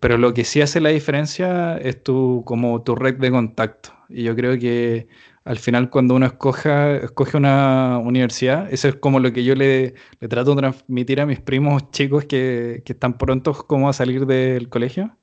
pero 0.01 0.17
lo 0.17 0.33
que 0.33 0.45
sí 0.45 0.63
hace 0.63 0.81
la 0.81 0.91
diferencia 0.91 1.77
es 1.79 2.03
tu, 2.03 2.45
como 2.47 2.83
tu 2.83 2.95
red 2.95 3.17
de 3.17 3.31
contacto. 3.31 3.91
Y 4.09 4.25
yo 4.25 4.37
creo 4.37 4.59
que 4.59 5.09
al 5.45 5.59
final 5.59 5.91
cuando 5.91 6.15
uno 6.15 6.27
escoge 6.27 7.37
una 7.37 7.99
universidad, 7.99 8.73
eso 8.73 8.89
es 8.89 8.97
como 8.97 9.21
lo 9.21 9.33
que 9.33 9.45
yo 9.45 9.55
le, 9.55 9.95
le 10.21 10.29
trato 10.29 10.55
de 10.55 10.63
transmitir 10.63 11.21
a 11.21 11.27
mis 11.27 11.41
primos 11.41 11.91
chicos 11.91 12.25
que, 12.27 12.83
que, 12.85 12.93
están 12.93 13.19
prontos 13.19 13.63
como 13.65 13.89
a 13.89 13.93
salir 13.93 14.27
del 14.27 14.69
colegio, 14.69 15.17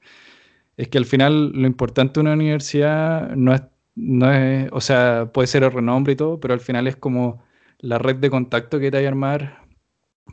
es 0.78 0.88
que 0.90 0.98
al 0.98 1.06
final 1.06 1.52
lo 1.54 1.68
importante 1.68 2.16
de 2.16 2.22
una 2.22 2.34
universidad 2.34 3.36
no 3.36 3.54
es, 3.54 3.64
no 3.96 4.32
es, 4.32 4.70
o 4.72 4.82
sea, 4.82 5.32
puede 5.34 5.48
ser 5.48 5.64
el 5.64 5.72
renombre 5.72 6.14
y 6.14 6.16
todo, 6.16 6.40
pero 6.40 6.54
al 6.54 6.60
final 6.62 6.88
es 6.88 6.96
como 6.96 7.44
la 7.80 7.98
red 8.00 8.18
de 8.18 8.30
contacto 8.30 8.80
que 8.80 8.92
te 8.92 8.98
hay 8.98 9.06
a 9.06 9.10
armar, 9.10 9.64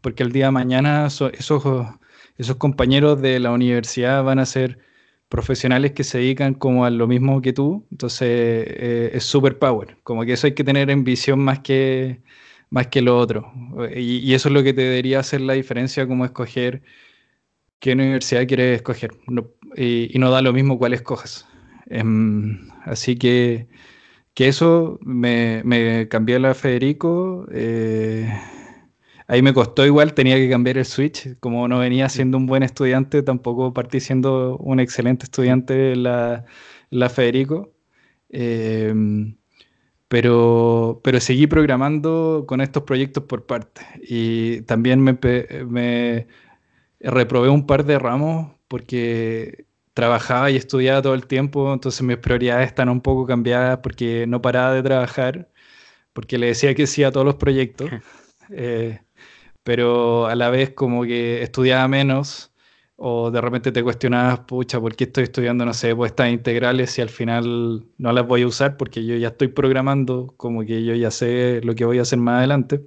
porque 0.02 0.22
el 0.22 0.32
día 0.32 0.46
de 0.46 0.52
mañana 0.52 1.06
esos, 1.06 1.32
esos 2.38 2.56
compañeros 2.56 3.20
de 3.22 3.38
la 3.40 3.52
universidad 3.52 4.22
van 4.24 4.38
a 4.38 4.46
ser 4.46 4.78
profesionales 5.28 5.92
que 5.92 6.04
se 6.04 6.18
dedican 6.18 6.54
como 6.54 6.84
a 6.84 6.90
lo 6.90 7.06
mismo 7.06 7.42
que 7.42 7.52
tú, 7.52 7.86
entonces 7.90 8.28
eh, 8.30 9.10
es 9.14 9.24
super 9.24 9.58
power, 9.58 9.98
como 10.02 10.24
que 10.24 10.32
eso 10.34 10.46
hay 10.46 10.54
que 10.54 10.64
tener 10.64 10.90
en 10.90 11.04
visión 11.04 11.40
más 11.40 11.60
que, 11.60 12.22
más 12.70 12.88
que 12.88 13.02
lo 13.02 13.18
otro. 13.18 13.52
Y, 13.96 14.34
eso 14.34 14.48
es 14.48 14.54
lo 14.54 14.62
que 14.62 14.74
te 14.74 14.82
debería 14.82 15.20
hacer 15.20 15.40
la 15.40 15.54
diferencia 15.54 16.06
como 16.06 16.24
escoger 16.24 16.82
qué 17.80 17.92
universidad 17.92 18.46
quieres 18.46 18.76
escoger. 18.76 19.12
y, 19.76 20.18
no 20.18 20.30
da 20.30 20.42
lo 20.42 20.52
mismo 20.52 20.78
cuál 20.78 20.94
escojas. 20.94 21.46
Em, 21.86 22.68
así 22.84 23.16
que, 23.16 23.68
que 24.34 24.48
eso 24.48 24.98
me, 25.02 25.62
me 25.64 26.08
cambié 26.08 26.36
a 26.36 26.40
la 26.40 26.54
Federico. 26.54 27.46
Eh, 27.52 28.28
Ahí 29.34 29.42
me 29.42 29.52
costó 29.52 29.84
igual, 29.84 30.14
tenía 30.14 30.36
que 30.36 30.48
cambiar 30.48 30.78
el 30.78 30.84
switch. 30.84 31.36
Como 31.40 31.66
no 31.66 31.80
venía 31.80 32.08
siendo 32.08 32.38
un 32.38 32.46
buen 32.46 32.62
estudiante, 32.62 33.20
tampoco 33.24 33.74
partí 33.74 33.98
siendo 33.98 34.56
un 34.58 34.78
excelente 34.78 35.24
estudiante 35.24 35.96
la, 35.96 36.44
la 36.90 37.08
Federico. 37.10 37.74
Em, 38.28 39.36
pero, 40.08 41.00
pero 41.04 41.20
seguí 41.20 41.48
programando 41.48 42.44
con 42.46 42.60
estos 42.60 42.84
proyectos 42.84 43.24
por 43.24 43.46
parte. 43.46 43.82
Y 44.02 44.62
también 44.62 45.00
me, 45.00 45.18
me 45.68 46.28
reprobé 47.00 47.48
un 47.48 47.66
par 47.66 47.84
de 47.84 47.98
ramos 47.98 48.52
porque 48.68 49.66
trabajaba 49.94 50.50
y 50.52 50.56
estudiaba 50.56 51.02
todo 51.02 51.14
el 51.14 51.26
tiempo, 51.26 51.72
entonces 51.74 52.02
mis 52.02 52.18
prioridades 52.18 52.68
están 52.68 52.88
un 52.88 53.00
poco 53.00 53.26
cambiadas 53.26 53.78
porque 53.82 54.26
no 54.28 54.42
paraba 54.42 54.74
de 54.74 54.82
trabajar, 54.84 55.50
porque 56.12 56.38
le 56.38 56.48
decía 56.48 56.74
que 56.74 56.86
sí 56.86 57.04
a 57.04 57.12
todos 57.12 57.26
los 57.26 57.36
proyectos. 57.36 57.90
Eh, 58.50 59.00
pero 59.64 60.26
a 60.26 60.36
la 60.36 60.50
vez 60.50 60.70
como 60.70 61.04
que 61.04 61.42
estudiaba 61.42 61.88
menos 61.88 62.52
o 62.96 63.30
de 63.30 63.40
repente 63.40 63.72
te 63.72 63.82
cuestionabas, 63.82 64.40
pucha, 64.40 64.80
¿por 64.80 64.94
qué 64.96 65.04
estoy 65.04 65.24
estudiando, 65.24 65.64
no 65.64 65.74
sé, 65.74 65.96
pues 65.96 66.12
estas 66.12 66.30
integrales 66.30 66.90
si 66.92 67.02
al 67.02 67.08
final 67.10 67.86
no 67.98 68.12
las 68.12 68.26
voy 68.26 68.42
a 68.42 68.46
usar 68.46 68.76
porque 68.76 69.04
yo 69.04 69.16
ya 69.16 69.28
estoy 69.28 69.48
programando, 69.48 70.34
como 70.36 70.64
que 70.64 70.84
yo 70.84 70.94
ya 70.94 71.10
sé 71.10 71.60
lo 71.64 71.74
que 71.74 71.84
voy 71.84 71.98
a 71.98 72.02
hacer 72.02 72.18
más 72.20 72.38
adelante? 72.38 72.82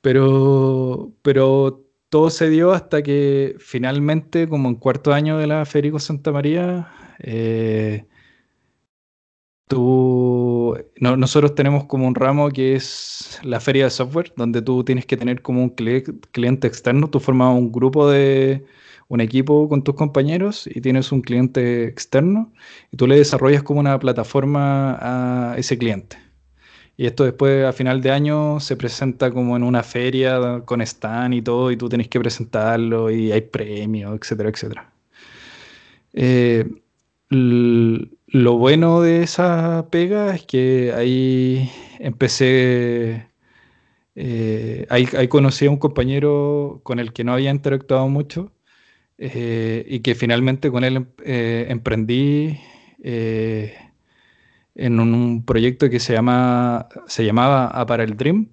Pero, 0.00 1.12
pero 1.22 1.84
todo 2.08 2.30
se 2.30 2.48
dio 2.50 2.72
hasta 2.72 3.02
que 3.02 3.56
finalmente, 3.58 4.48
como 4.48 4.68
en 4.68 4.76
cuarto 4.76 5.12
año 5.12 5.38
de 5.38 5.46
la 5.46 5.64
Federico 5.66 5.98
Santa 5.98 6.32
María, 6.32 6.92
eh, 7.20 8.06
Tú, 9.70 10.76
nosotros 11.00 11.54
tenemos 11.54 11.84
como 11.84 12.08
un 12.08 12.16
ramo 12.16 12.50
que 12.50 12.74
es 12.74 13.38
la 13.44 13.60
feria 13.60 13.84
de 13.84 13.90
software, 13.90 14.32
donde 14.36 14.62
tú 14.62 14.82
tienes 14.82 15.06
que 15.06 15.16
tener 15.16 15.42
como 15.42 15.62
un 15.62 15.70
cliente 15.70 16.66
externo. 16.66 17.08
Tú 17.08 17.20
formas 17.20 17.56
un 17.56 17.70
grupo 17.70 18.10
de 18.10 18.64
un 19.06 19.20
equipo 19.20 19.68
con 19.68 19.84
tus 19.84 19.94
compañeros 19.94 20.66
y 20.66 20.80
tienes 20.80 21.12
un 21.12 21.22
cliente 21.22 21.84
externo 21.84 22.52
y 22.90 22.96
tú 22.96 23.06
le 23.06 23.16
desarrollas 23.16 23.62
como 23.62 23.78
una 23.78 23.96
plataforma 24.00 24.98
a 25.52 25.56
ese 25.56 25.78
cliente. 25.78 26.18
Y 26.96 27.06
esto 27.06 27.22
después 27.22 27.64
a 27.64 27.72
final 27.72 28.00
de 28.02 28.10
año 28.10 28.58
se 28.58 28.76
presenta 28.76 29.30
como 29.30 29.56
en 29.56 29.62
una 29.62 29.84
feria 29.84 30.62
con 30.64 30.80
stand 30.80 31.34
y 31.34 31.42
todo 31.42 31.70
y 31.70 31.76
tú 31.76 31.88
tienes 31.88 32.08
que 32.08 32.18
presentarlo 32.18 33.08
y 33.08 33.30
hay 33.30 33.42
premios, 33.42 34.18
etcétera, 34.20 34.48
etcétera. 34.50 34.92
Eh, 36.12 36.68
lo 38.32 38.56
bueno 38.58 39.02
de 39.02 39.22
esa 39.22 39.88
pega 39.90 40.34
es 40.34 40.44
que 40.44 40.92
ahí 40.94 41.70
empecé, 41.98 43.26
eh, 44.14 44.86
ahí, 44.90 45.06
conocí 45.28 45.66
a 45.66 45.70
un 45.70 45.78
compañero 45.78 46.80
con 46.84 46.98
el 47.00 47.12
que 47.12 47.24
no 47.24 47.32
había 47.32 47.50
interactuado 47.50 48.08
mucho 48.08 48.52
eh, 49.18 49.84
y 49.88 50.00
que 50.00 50.14
finalmente 50.14 50.70
con 50.70 50.84
él 50.84 51.06
eh, 51.24 51.66
emprendí 51.68 52.58
en 53.02 55.00
un, 55.00 55.44
proyecto 55.44 55.90
que 55.90 56.00
se, 56.00 56.12
llama, 56.12 56.88
se 57.06 57.24
llamaba 57.24 57.66
A 57.68 57.86
para 57.86 58.04
el 58.04 58.16
Dream. 58.16 58.48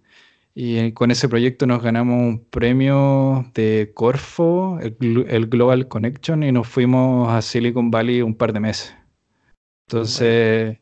Y 0.55 0.91
con 0.93 1.11
ese 1.11 1.29
proyecto 1.29 1.67
nos 1.67 1.83
ganamos 1.83 2.19
un 2.19 2.43
premio 2.45 3.45
de 3.53 3.91
Corfo, 3.93 4.79
el 4.81 5.47
Global 5.47 5.87
Connection, 5.87 6.41
y 6.43 6.51
nos 6.51 6.67
fuimos 6.67 7.31
a 7.31 7.43
Silicon 7.43 7.91
Valley 7.91 8.23
un 8.23 8.35
par 8.35 8.53
de 8.53 8.59
meses. 8.61 8.96
Entonces, 9.87 10.77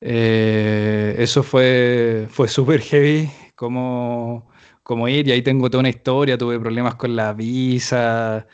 eh, 0.00 1.16
eso 1.18 1.42
fue, 1.42 2.26
fue 2.30 2.48
súper 2.48 2.80
heavy, 2.82 3.30
como, 3.56 4.48
como 4.82 5.08
ir, 5.08 5.28
y 5.28 5.32
ahí 5.32 5.42
tengo 5.42 5.70
toda 5.70 5.80
una 5.80 5.90
historia, 5.90 6.38
tuve 6.38 6.60
problemas 6.60 6.96
con 6.96 7.16
la 7.16 7.32
visa, 7.34 8.46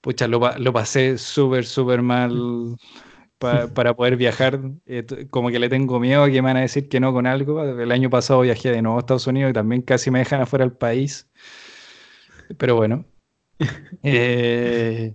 pucha, 0.00 0.28
lo, 0.28 0.40
lo 0.58 0.72
pasé 0.72 1.18
súper, 1.18 1.66
súper 1.66 2.02
mal 2.02 2.76
para 3.38 3.94
poder 3.96 4.16
viajar, 4.16 4.60
eh, 4.86 5.04
como 5.30 5.50
que 5.50 5.58
le 5.58 5.68
tengo 5.68 6.00
miedo 6.00 6.24
a 6.24 6.28
que 6.28 6.34
me 6.42 6.48
van 6.48 6.58
a 6.58 6.60
decir 6.62 6.88
que 6.88 7.00
no 7.00 7.12
con 7.12 7.26
algo. 7.26 7.62
El 7.64 7.92
año 7.92 8.10
pasado 8.10 8.42
viajé 8.42 8.70
de 8.70 8.82
nuevo 8.82 8.98
a 8.98 9.00
Estados 9.00 9.26
Unidos 9.26 9.50
y 9.50 9.54
también 9.54 9.82
casi 9.82 10.10
me 10.10 10.20
dejan 10.20 10.42
afuera 10.42 10.64
del 10.66 10.76
país. 10.76 11.28
Pero 12.58 12.76
bueno. 12.76 13.04
Eh, 14.02 15.14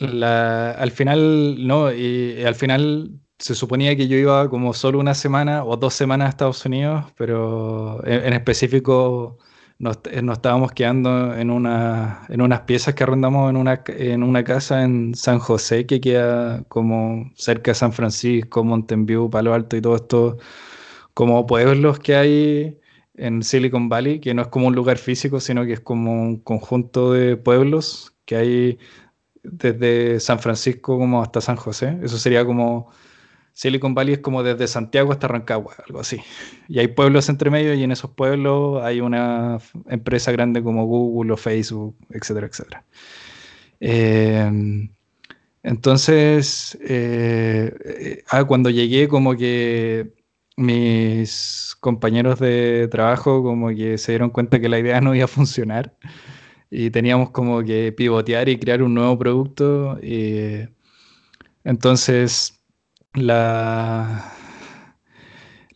al 0.00 0.90
final, 0.90 1.66
no, 1.66 1.92
y, 1.92 2.42
al 2.44 2.54
final 2.54 3.10
se 3.38 3.54
suponía 3.54 3.96
que 3.96 4.08
yo 4.08 4.16
iba 4.16 4.48
como 4.48 4.72
solo 4.74 4.98
una 4.98 5.14
semana 5.14 5.64
o 5.64 5.76
dos 5.76 5.94
semanas 5.94 6.26
a 6.26 6.30
Estados 6.30 6.64
Unidos, 6.64 7.04
pero 7.16 8.04
en, 8.06 8.32
específico 8.32 9.38
nos, 9.78 9.98
estábamos 10.04 10.72
quedando 10.72 11.34
en, 11.34 11.50
una, 11.50 12.22
en 12.28 12.40
unas 12.40 12.62
piezas 12.62 12.94
que 12.94 13.02
arrendamos 13.02 13.50
en 13.50 13.56
una, 13.56 13.82
en 13.88 14.22
una 14.22 14.44
casa 14.44 14.84
en 14.84 15.14
San 15.14 15.38
José, 15.38 15.86
que 15.86 16.00
queda 16.00 16.64
como 16.68 17.30
cerca 17.36 17.72
de 17.72 17.74
San 17.74 17.92
Francisco, 17.92 18.64
Mountain 18.64 19.06
View, 19.06 19.30
Palo 19.30 19.52
Alto 19.54 19.76
y 19.76 19.82
todo 19.82 19.96
esto, 19.96 20.38
como 21.14 21.46
pueblos 21.46 21.98
que 22.00 22.16
hay 22.16 22.78
en 23.16 23.42
Silicon 23.42 23.88
Valley, 23.88 24.20
que 24.20 24.34
no 24.34 24.42
es 24.42 24.48
como 24.48 24.68
un 24.68 24.74
lugar 24.74 24.98
físico, 24.98 25.40
sino 25.40 25.64
que 25.64 25.74
es 25.74 25.80
como 25.80 26.12
un 26.12 26.38
conjunto 26.38 27.12
de 27.12 27.36
pueblos 27.36 28.14
que 28.24 28.36
hay 28.36 28.78
desde 29.44 30.18
San 30.20 30.40
Francisco 30.40 30.98
como 30.98 31.22
hasta 31.22 31.40
San 31.40 31.56
José. 31.56 31.98
Eso 32.02 32.18
sería 32.18 32.44
como 32.44 32.90
Silicon 33.54 33.94
Valley 33.94 34.14
es 34.14 34.18
como 34.20 34.42
desde 34.42 34.66
Santiago 34.66 35.12
hasta 35.12 35.28
Rancagua, 35.28 35.74
algo 35.86 36.00
así. 36.00 36.20
Y 36.68 36.80
hay 36.80 36.88
pueblos 36.88 37.28
entre 37.28 37.50
medio 37.50 37.72
y 37.74 37.84
en 37.84 37.92
esos 37.92 38.10
pueblos 38.10 38.82
hay 38.82 39.00
una 39.00 39.58
empresa 39.88 40.32
grande 40.32 40.62
como 40.62 40.86
Google 40.86 41.32
o 41.32 41.36
Facebook, 41.36 41.96
etcétera, 42.10 42.48
etcétera. 42.48 42.84
Em, 43.80 44.90
entonces, 45.62 46.76
eh, 46.86 48.22
ah, 48.28 48.44
cuando 48.44 48.70
llegué 48.70 49.08
como 49.08 49.36
que 49.36 50.12
mis 50.56 51.76
compañeros 51.80 52.38
de 52.40 52.88
trabajo 52.90 53.42
como 53.42 53.68
que 53.70 53.98
se 53.98 54.12
dieron 54.12 54.30
cuenta 54.30 54.60
que 54.60 54.68
la 54.68 54.78
idea 54.78 55.00
no 55.00 55.14
iba 55.14 55.24
a 55.24 55.28
funcionar 55.28 55.94
y 56.74 56.90
teníamos 56.90 57.30
como 57.30 57.62
que 57.62 57.92
pivotear 57.92 58.48
y 58.48 58.58
crear 58.58 58.82
un 58.82 58.94
nuevo 58.94 59.16
producto. 59.18 59.98
Y 60.02 60.68
entonces, 61.64 62.60
la, 63.14 64.32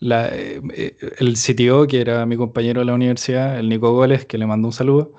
eh, 0.00 0.96
el 1.18 1.36
CTO, 1.36 1.86
que 1.86 2.00
era 2.00 2.26
mi 2.26 2.36
compañero 2.36 2.80
de 2.80 2.86
la 2.86 2.94
universidad, 2.94 3.58
el 3.58 3.68
Nico 3.68 3.92
Goles, 3.92 4.26
que 4.26 4.38
le 4.38 4.46
mandó 4.46 4.68
un 4.68 4.72
saludo, 4.72 5.14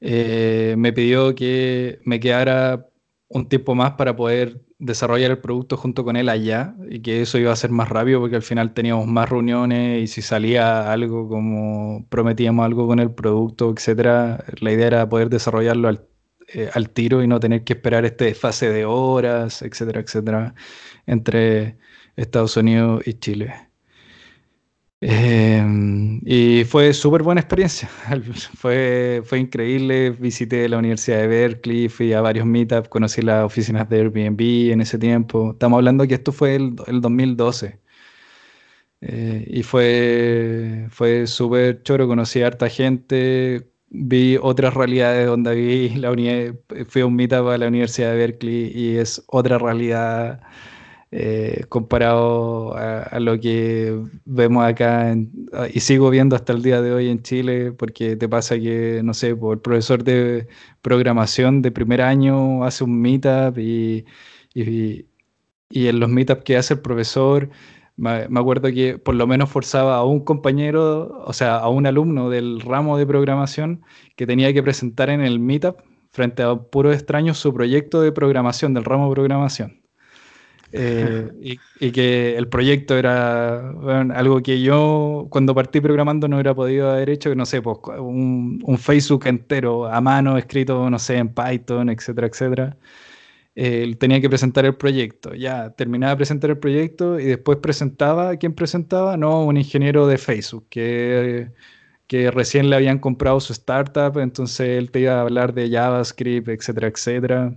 eh, 0.00 0.74
me 0.78 0.92
pidió 0.92 1.34
que 1.34 2.00
me 2.04 2.20
quedara 2.20 2.88
un 3.34 3.48
tiempo 3.48 3.74
más 3.74 3.92
para 3.92 4.14
poder 4.16 4.60
desarrollar 4.78 5.30
el 5.30 5.38
producto 5.38 5.76
junto 5.76 6.04
con 6.04 6.16
él 6.16 6.28
allá 6.28 6.74
y 6.90 7.00
que 7.00 7.22
eso 7.22 7.38
iba 7.38 7.52
a 7.52 7.56
ser 7.56 7.70
más 7.70 7.88
rápido 7.88 8.20
porque 8.20 8.36
al 8.36 8.42
final 8.42 8.74
teníamos 8.74 9.06
más 9.06 9.28
reuniones 9.30 10.02
y 10.02 10.06
si 10.06 10.22
salía 10.22 10.92
algo 10.92 11.28
como 11.28 12.06
prometíamos 12.10 12.64
algo 12.64 12.86
con 12.86 12.98
el 12.98 13.10
producto, 13.12 13.72
etcétera, 13.76 14.44
la 14.60 14.72
idea 14.72 14.86
era 14.88 15.08
poder 15.08 15.30
desarrollarlo 15.30 15.88
al, 15.88 16.06
eh, 16.54 16.70
al 16.74 16.90
tiro 16.90 17.22
y 17.22 17.26
no 17.28 17.40
tener 17.40 17.64
que 17.64 17.74
esperar 17.74 18.04
este 18.04 18.34
fase 18.34 18.70
de 18.70 18.84
horas, 18.84 19.62
etcétera, 19.62 20.00
etcétera, 20.00 20.54
entre 21.06 21.78
Estados 22.16 22.56
Unidos 22.56 23.02
y 23.06 23.14
Chile. 23.14 23.54
Em, 25.04 26.01
y 26.24 26.64
fue 26.64 26.94
súper 26.94 27.22
buena 27.22 27.40
experiencia. 27.40 27.88
fue, 28.56 29.22
fue 29.24 29.38
increíble. 29.40 30.10
Visité 30.10 30.68
la 30.68 30.78
Universidad 30.78 31.18
de 31.18 31.26
Berkeley, 31.26 31.88
fui 31.88 32.12
a 32.12 32.20
varios 32.20 32.46
meetups, 32.46 32.88
conocí 32.88 33.22
las 33.22 33.44
oficinas 33.44 33.88
de 33.88 34.00
Airbnb 34.00 34.40
en 34.72 34.80
ese 34.80 34.98
tiempo. 34.98 35.52
Estamos 35.52 35.78
hablando 35.78 36.06
que 36.06 36.14
esto 36.14 36.32
fue 36.32 36.54
el, 36.56 36.76
el 36.86 37.00
2012. 37.00 37.80
Eh, 39.00 39.44
y 39.48 39.62
fue, 39.64 40.86
fue 40.90 41.26
súper 41.26 41.82
choro, 41.82 42.06
conocí 42.06 42.40
a 42.42 42.46
harta 42.48 42.68
gente, 42.68 43.68
vi 43.90 44.38
otras 44.40 44.74
realidades 44.74 45.26
donde 45.26 45.54
vi 45.56 45.88
la 45.96 46.12
fui 46.86 47.02
a 47.02 47.06
un 47.06 47.16
meetup 47.16 47.48
a 47.48 47.58
la 47.58 47.66
Universidad 47.66 48.12
de 48.12 48.18
Berkeley 48.18 48.72
y 48.72 48.96
es 48.98 49.24
otra 49.26 49.58
realidad 49.58 50.40
eh, 51.14 51.66
comparado 51.68 52.74
a, 52.74 53.20
lo 53.20 53.38
que 53.38 54.00
vemos 54.24 54.64
acá 54.64 55.14
y 55.74 55.80
sigo 55.80 56.08
viendo 56.08 56.34
hasta 56.36 56.54
el 56.54 56.62
día 56.62 56.80
de 56.80 56.92
hoy 56.92 57.08
en 57.10 57.22
Chile, 57.22 57.72
porque 57.72 58.16
te 58.16 58.28
pasa 58.30 58.58
que, 58.58 59.02
no 59.04 59.12
sé, 59.12 59.36
por 59.36 59.56
el 59.56 59.60
profesor 59.60 60.04
de 60.04 60.48
programación 60.80 61.60
de 61.60 61.70
primer 61.70 62.00
año 62.00 62.64
hace 62.64 62.84
un 62.84 62.98
meetup 62.98 63.58
y, 63.58 64.06
y, 64.54 65.06
en 65.70 66.00
los 66.00 66.08
meetups 66.08 66.44
que 66.44 66.56
hace 66.56 66.74
el 66.74 66.80
profesor, 66.80 67.50
me, 67.96 68.26
acuerdo 68.40 68.70
que 68.72 68.98
por 68.98 69.14
lo 69.14 69.26
menos 69.26 69.50
forzaba 69.50 69.96
a 69.96 70.04
un 70.04 70.24
compañero, 70.24 71.22
o 71.26 71.32
sea, 71.34 71.56
a 71.58 71.68
un 71.68 71.86
alumno 71.86 72.30
del 72.30 72.60
ramo 72.60 72.96
de 72.96 73.06
programación 73.06 73.82
que 74.16 74.26
tenía 74.26 74.52
que 74.54 74.62
presentar 74.62 75.10
en 75.10 75.20
el 75.20 75.40
meetup 75.40 75.80
frente 76.10 76.42
a 76.42 76.54
puros 76.56 76.94
extraños 76.94 77.38
su 77.38 77.52
proyecto 77.52 78.00
de 78.00 78.12
programación 78.12 78.74
del 78.74 78.84
ramo 78.84 79.08
de 79.08 79.14
programación. 79.14 79.81
Eh, 80.72 81.30
y, 81.80 81.92
que 81.92 82.36
el 82.36 82.48
proyecto 82.48 82.96
era 82.96 83.70
algo 84.14 84.42
que 84.42 84.62
yo 84.62 85.26
cuando 85.30 85.54
partí 85.54 85.80
programando 85.80 86.28
no 86.28 86.36
hubiera 86.36 86.54
podido 86.54 86.90
haber 86.90 87.10
hecho, 87.10 87.30
que 87.30 87.36
no 87.36 87.46
sé, 87.46 87.60
pues, 87.62 87.78
un, 87.98 88.62
un, 88.64 88.78
Facebook 88.78 89.26
entero 89.26 89.86
a 89.86 90.00
mano, 90.00 90.38
escrito, 90.38 90.88
no 90.88 90.98
sé, 90.98 91.16
en 91.18 91.28
Python, 91.28 91.90
etcétera, 91.90 92.26
etcétera. 92.28 92.76
Eh, 93.54 93.96
tenía 93.98 94.20
que 94.20 94.28
presentar 94.30 94.64
el 94.64 94.76
proyecto. 94.76 95.34
Ya 95.34 95.70
terminaba 95.70 96.12
de 96.12 96.16
presentar 96.16 96.50
el 96.50 96.58
proyecto 96.58 97.20
y 97.20 97.26
después 97.26 97.58
presentaba, 97.58 98.36
¿quién 98.36 98.54
presentaba? 98.54 99.16
No, 99.16 99.44
un 99.44 99.56
ingeniero 99.58 100.06
de 100.06 100.18
Facebook 100.18 100.66
que, 100.70 101.50
que 102.06 102.30
recién 102.30 102.70
le 102.70 102.76
habían 102.76 102.98
comprado 102.98 103.40
su 103.40 103.52
startup, 103.52 104.18
entonces 104.18 104.68
él 104.78 104.90
te 104.90 105.00
iba 105.00 105.14
a 105.18 105.22
hablar 105.22 105.54
de 105.54 105.70
JavaScript, 105.70 106.48
etcétera, 106.48 106.88
etcétera. 106.88 107.54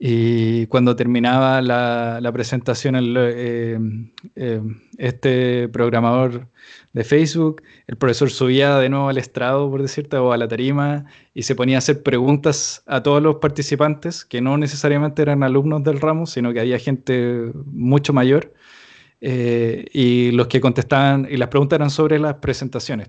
Y 0.00 0.66
cuando 0.66 0.94
terminaba 0.94 1.60
la, 1.60 2.30
presentación, 2.32 2.94
eh, 3.16 3.78
eh, 4.36 4.62
este 4.96 5.68
programador 5.68 6.46
de 6.92 7.02
Facebook, 7.02 7.62
el 7.88 7.96
profesor 7.96 8.30
subía 8.30 8.78
de 8.78 8.88
nuevo 8.90 9.08
al 9.08 9.18
estrado, 9.18 9.68
por 9.68 9.82
decirte, 9.82 10.16
o 10.16 10.32
a 10.32 10.36
la 10.36 10.46
tarima, 10.46 11.06
y 11.34 11.42
se 11.42 11.56
ponía 11.56 11.76
a 11.76 11.78
hacer 11.78 12.04
preguntas 12.04 12.84
a 12.86 13.02
todos 13.02 13.20
los 13.20 13.36
participantes, 13.36 14.24
que 14.24 14.40
no 14.40 14.56
necesariamente 14.56 15.20
eran 15.22 15.42
alumnos 15.42 15.82
del 15.82 16.00
ramo, 16.00 16.26
sino 16.26 16.52
que 16.52 16.60
había 16.60 16.78
gente 16.78 17.50
mucho 17.66 18.12
mayor, 18.12 18.54
eh, 19.20 19.86
y 19.92 20.30
los 20.30 20.46
que 20.46 20.60
contestaban, 20.60 21.26
y 21.28 21.36
las 21.38 21.48
preguntas 21.48 21.76
eran 21.76 21.90
sobre 21.90 22.20
las 22.20 22.34
presentaciones. 22.34 23.08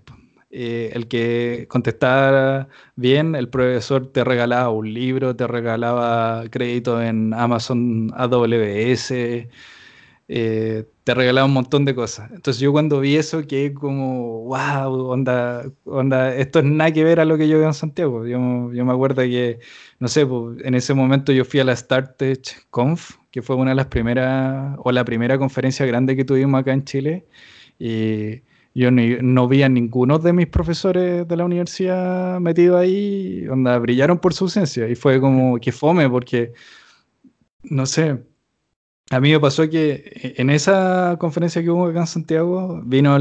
Eh, 0.52 0.90
el 0.94 1.08
que 1.08 1.68
contestara 1.70 2.70
bien, 2.96 3.36
el 3.36 3.50
profesor 3.50 4.12
te 4.12 4.24
regalaba 4.24 4.70
un 4.72 4.92
libro, 4.94 5.36
te 5.36 5.46
regalaba 5.46 6.44
crédito 6.50 7.02
en 7.02 7.34
Amazon 7.36 8.12
AWS, 8.16 9.48
eh, 10.32 10.86
te 11.04 11.14
regalaba 11.16 11.46
un 11.48 11.54
montón 11.54 11.86
de 11.86 11.96
cosas. 11.96 12.32
Entonces 12.32 12.62
yo 12.62 12.72
cuando 12.72 13.00
vi 13.00 13.16
eso 13.16 13.46
quedé 13.48 13.74
como, 13.74 14.46
wow, 14.46 15.10
onda, 15.10 15.66
onda, 15.86 16.36
esto 16.36 16.60
es 16.60 16.66
nada 16.66 16.92
que 16.92 17.04
ver 17.04 17.20
a 17.20 17.26
lo 17.26 17.38
que 17.38 17.48
yo 17.48 17.58
veo 17.60 17.68
en 17.68 17.74
Santiago. 17.74 18.26
Yo, 18.28 18.40
me 18.40 18.92
acuerdo 18.92 19.22
que, 19.24 19.60
no 20.00 20.08
sé, 20.08 20.22
en 20.64 20.76
ese 20.76 20.94
momento 20.94 21.32
yo 21.32 21.46
fui 21.46 21.60
a 21.60 21.64
la 21.64 21.76
StarTech 21.76 22.68
Conf, 22.70 23.18
que 23.32 23.42
fue 23.42 23.56
una 23.56 23.72
de 23.72 23.76
las 23.76 23.88
primeras, 23.88 24.76
o 24.80 24.92
la 24.92 25.06
primera 25.06 25.38
conferencia 25.40 25.86
grande 25.86 26.16
que 26.16 26.26
tuvimos 26.26 26.62
acá 26.62 26.74
en 26.74 26.86
Chile. 26.86 27.28
Y 27.80 28.42
yo 28.80 28.92
no 28.92 29.48
vi 29.48 29.64
a 29.64 29.70
ninguno 29.70 30.20
de 30.20 30.34
mis 30.34 30.48
profesores 30.48 31.28
de 31.28 31.38
la 31.38 31.46
universidad 31.46 32.40
metido 32.40 32.78
ahí, 32.78 33.46
onda, 33.50 33.78
brillaron 33.78 34.20
por 34.20 34.34
su 34.34 34.46
ausencia. 34.46 34.88
Y 34.88 34.96
fue 34.96 35.20
como 35.20 35.60
que 35.60 35.72
fome, 35.74 36.10
porque, 36.10 36.54
no 37.64 37.86
sé, 37.86 38.24
a 39.12 39.20
mí 39.20 39.32
me 39.32 39.40
pasó 39.40 39.70
que 39.70 40.34
en 40.38 40.50
esa 40.50 41.18
conferencia 41.20 41.62
que 41.64 41.70
hubo 41.70 41.88
acá 41.88 42.02
en 42.02 42.08
Santiago, 42.08 42.82
vino 42.86 43.18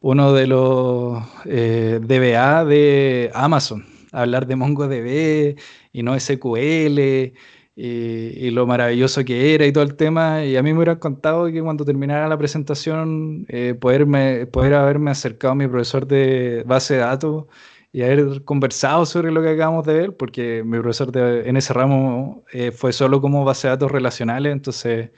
uno 0.00 0.32
de 0.34 0.46
los 0.46 1.22
eh, 1.46 2.00
DBA 2.02 2.64
de 2.66 3.30
Amazon 3.34 3.86
a 4.12 4.22
hablar 4.22 4.46
de 4.46 4.56
MongoDB 4.56 5.56
y 5.92 6.02
no 6.02 6.18
SQL 6.18 7.32
y, 7.76 8.50
lo 8.50 8.66
maravilloso 8.66 9.24
que 9.24 9.54
era 9.54 9.66
y 9.66 9.72
todo 9.72 9.84
el 9.84 9.96
tema. 9.96 10.44
Y 10.44 10.56
a 10.56 10.62
mí 10.62 10.72
me 10.72 10.78
hubieran 10.78 10.98
contado 10.98 11.46
que 11.46 11.62
cuando 11.62 11.84
terminara 11.84 12.28
la 12.28 12.38
presentación, 12.38 13.46
eh, 13.48 13.74
poderme, 13.74 14.46
poder 14.46 14.74
haberme 14.74 15.10
acercado 15.10 15.52
a 15.52 15.54
mi 15.56 15.66
profesor 15.66 16.06
de 16.06 16.62
base 16.66 16.94
de 16.94 17.00
datos 17.00 17.46
y 17.92 18.02
haber 18.02 18.44
conversado 18.44 19.06
sobre 19.06 19.30
lo 19.32 19.42
que 19.42 19.50
acabamos 19.50 19.86
de 19.86 19.94
ver, 19.94 20.16
porque 20.16 20.62
mi 20.64 20.78
profesor 20.80 21.12
de, 21.12 21.48
en 21.48 21.56
ese 21.56 21.72
ramo 21.72 22.44
eh, 22.52 22.72
fue 22.72 22.92
solo 22.92 23.20
como 23.20 23.44
base 23.44 23.68
de 23.68 23.72
datos 23.72 23.92
relacionales, 23.92 24.52
entonces 24.52 25.10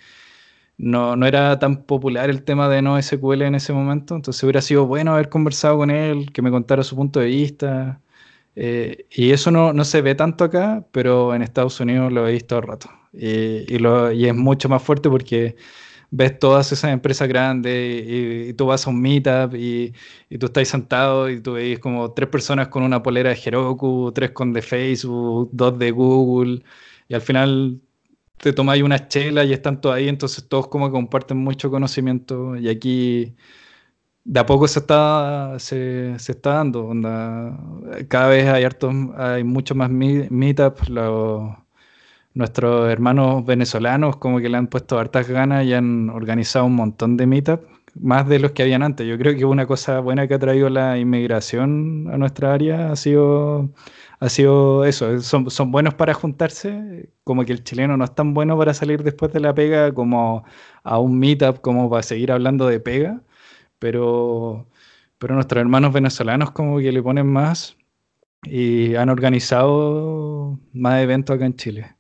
no, 0.79 1.17
no, 1.17 1.27
era 1.27 1.59
tan 1.59 1.85
popular 1.85 2.31
el 2.31 2.45
tema 2.45 2.69
de 2.69 2.83
no 2.83 3.01
SQL 3.01 3.43
en 3.43 3.55
ese 3.57 3.73
momento, 3.73 4.15
entonces 4.17 4.43
hubiera 4.45 4.61
sido 4.63 4.87
bueno 4.87 5.15
haber 5.15 5.31
conversado 5.31 5.79
con 5.79 5.91
él, 5.91 6.33
que 6.33 6.43
me 6.43 6.51
contara 6.51 6.83
su 6.83 6.97
punto 6.97 7.21
de 7.21 7.27
vista. 7.27 8.01
Eh, 8.57 9.07
y 9.11 9.33
eso 9.33 9.51
no, 9.51 9.73
no, 9.75 9.85
se 9.85 10.03
ve 10.03 10.15
tanto 10.15 10.45
acá, 10.45 10.87
pero 10.93 11.35
en 11.35 11.43
Estados 11.43 11.79
Unidos 11.81 12.13
lo 12.13 12.27
he 12.27 12.33
visto 12.33 12.49
todo 12.49 12.61
el 12.61 12.67
rato. 12.67 12.91
Y, 13.13 13.75
y, 13.75 13.79
lo, 13.79 14.13
y, 14.13 14.27
es 14.27 14.35
mucho 14.35 14.69
más 14.69 14.83
fuerte 14.83 15.11
porque 15.11 15.57
ves 16.11 16.39
todas 16.39 16.73
esas 16.73 16.93
empresas 16.93 17.29
grandes 17.29 18.05
y, 18.07 18.55
tú 18.55 18.67
vas 18.67 18.87
a 18.87 18.91
un 18.91 19.01
meetup 19.01 19.55
y, 19.55 19.93
y, 20.31 20.39
tú 20.39 20.47
estás 20.47 20.69
sentado 20.69 21.29
y 21.31 21.41
tú 21.41 21.55
ves 21.55 21.79
como 21.79 22.13
tres 22.13 22.29
personas 22.31 22.69
con 22.69 22.83
una 22.83 23.03
polera 23.03 23.31
de 23.31 23.41
Heroku, 23.45 24.13
tres 24.15 24.31
con 24.33 24.53
de 24.53 24.63
Facebook, 24.63 25.51
dos 25.53 25.79
de 25.79 25.91
Google 25.91 26.63
y 27.09 27.15
al 27.15 27.21
final 27.23 27.81
te 28.39 28.53
tomáis 28.53 28.83
una 28.83 29.09
chela 29.09 29.45
y 29.45 29.53
están 29.53 29.81
todos 29.81 29.97
ahí, 29.97 30.09
entonces 30.09 30.49
todos 30.49 30.69
como 30.69 30.91
comparten 30.91 31.39
mucho 31.39 31.71
conocimiento 31.71 32.57
y 32.57 32.69
aquí 32.69 33.35
de 34.27 34.41
a 34.41 34.47
poco 34.47 34.67
se 34.69 34.81
está, 34.81 35.55
se, 35.59 36.15
está 36.17 36.55
dando. 36.55 36.93
cada 38.09 38.29
vez 38.29 38.49
hay, 38.49 38.65
hartos, 38.65 38.93
hay 39.17 39.45
mucho 39.45 39.75
más 39.75 39.91
meetups. 39.91 40.91
nuestros 42.35 42.91
hermanos 42.91 43.45
venezolanos 43.47 44.17
como 44.17 44.41
que 44.41 44.49
le 44.49 44.57
han 44.59 44.67
puesto 44.67 44.99
hartas 44.99 45.29
ganas 45.29 45.65
y 45.65 45.73
han 45.75 46.11
organizado 46.11 46.67
un 46.67 46.75
montón 46.75 47.17
de 47.17 47.27
meetups, 47.27 47.65
más 47.95 48.29
de 48.29 48.41
los 48.41 48.53
que 48.53 48.63
habían 48.63 48.83
antes. 48.83 49.07
Yo 49.07 49.17
creo 49.19 49.37
que 49.37 49.45
una 49.45 49.67
cosa 49.67 50.01
buena 50.01 50.27
que 50.29 50.35
ha 50.35 50.39
traído 50.39 50.69
la 50.71 50.99
inmigración 50.99 52.09
a 52.13 52.19
nuestra 52.19 52.53
área 52.53 52.93
ha 52.93 52.97
sido 52.97 53.71
ha 54.21 54.29
sido 54.29 54.85
eso, 54.85 55.21
son, 55.21 55.51
son, 55.51 55.71
buenos 55.71 55.95
para 55.95 56.15
juntarse, 56.15 57.11
como 57.25 57.45
que 57.45 57.53
el 57.53 57.65
chileno 57.65 57.97
no 57.97 58.05
es 58.05 58.15
tan 58.15 58.33
bueno 58.35 58.57
para 58.57 58.73
salir 58.75 59.03
después 59.03 59.33
de 59.33 59.41
la 59.41 59.55
pega 59.55 59.93
como 59.93 60.45
a 60.85 60.99
un 60.99 61.19
meetup, 61.19 61.61
como 61.61 61.91
para 61.91 62.03
seguir 62.03 62.33
hablando 62.33 62.67
de 62.67 62.81
pega, 62.81 63.23
pero, 63.79 64.67
pero 65.19 65.35
nuestros 65.35 65.61
hermanos 65.61 65.93
venezolanos 65.93 66.51
como 66.51 66.79
que 66.79 66.93
le 66.93 67.03
ponen 67.03 67.27
más 67.27 67.77
y 68.43 68.95
han 68.95 69.09
organizado 69.09 70.59
más 70.73 71.03
eventos 71.03 71.37
acá 71.37 71.47
en 71.47 71.57
Chile. 71.57 71.97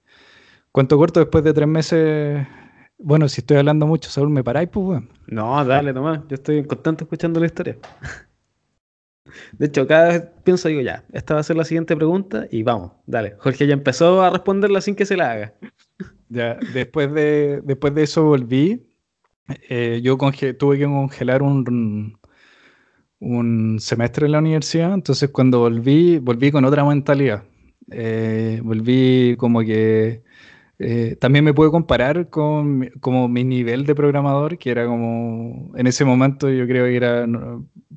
Cuento 0.72 0.98
corto, 0.98 1.20
después 1.20 1.42
de 1.42 1.54
tres 1.54 1.68
meses, 1.68 2.46
bueno, 2.98 3.28
si 3.28 3.40
estoy 3.40 3.58
hablando 3.58 3.86
mucho, 3.86 4.10
Saúl, 4.10 4.30
¿me 4.30 4.44
paráis, 4.44 4.68
pues, 4.68 5.02
No, 5.26 5.64
dale, 5.64 5.92
nomás, 5.92 6.20
yo 6.28 6.34
estoy 6.34 6.64
contento 6.66 7.04
escuchando 7.04 7.40
la 7.40 7.46
historia. 7.46 7.76
De 9.52 9.66
hecho, 9.66 9.86
cada 9.86 10.08
vez 10.08 10.22
pienso, 10.44 10.68
digo, 10.68 10.80
ya, 10.80 11.04
esta 11.12 11.34
va 11.34 11.40
a 11.40 11.44
ser 11.44 11.56
la 11.56 11.64
siguiente 11.64 11.96
pregunta 11.96 12.46
y 12.50 12.62
vamos, 12.62 12.92
dale. 13.06 13.34
Jorge 13.38 13.66
ya 13.66 13.74
empezó 13.74 14.22
a 14.22 14.30
responderla 14.30 14.80
sin 14.80 14.94
que 14.94 15.06
se 15.06 15.16
la 15.16 15.32
haga. 15.32 15.54
Ya, 16.28 16.58
después 16.74 17.12
de, 17.12 17.60
después 17.64 17.94
de 17.94 18.02
eso 18.02 18.24
volví. 18.24 18.85
Eh, 19.68 20.00
yo 20.02 20.16
tuve 20.58 20.78
que 20.78 20.84
congelar 20.84 21.42
un, 21.42 22.18
un 23.20 23.78
semestre 23.80 24.26
en 24.26 24.32
la 24.32 24.38
universidad, 24.38 24.94
entonces 24.94 25.30
cuando 25.30 25.60
volví, 25.60 26.18
volví 26.18 26.50
con 26.50 26.64
otra 26.64 26.84
mentalidad. 26.84 27.44
Eh, 27.90 28.60
volví 28.64 29.36
como 29.38 29.60
que 29.60 30.22
eh, 30.78 31.16
también 31.20 31.44
me 31.44 31.54
pude 31.54 31.70
comparar 31.70 32.30
con 32.30 32.90
como 33.00 33.28
mi 33.28 33.44
nivel 33.44 33.86
de 33.86 33.94
programador, 33.94 34.58
que 34.58 34.70
era 34.70 34.86
como, 34.86 35.72
en 35.76 35.86
ese 35.86 36.04
momento 36.04 36.50
yo 36.50 36.66
creo 36.66 36.86
que 36.86 36.96
era, 36.96 37.26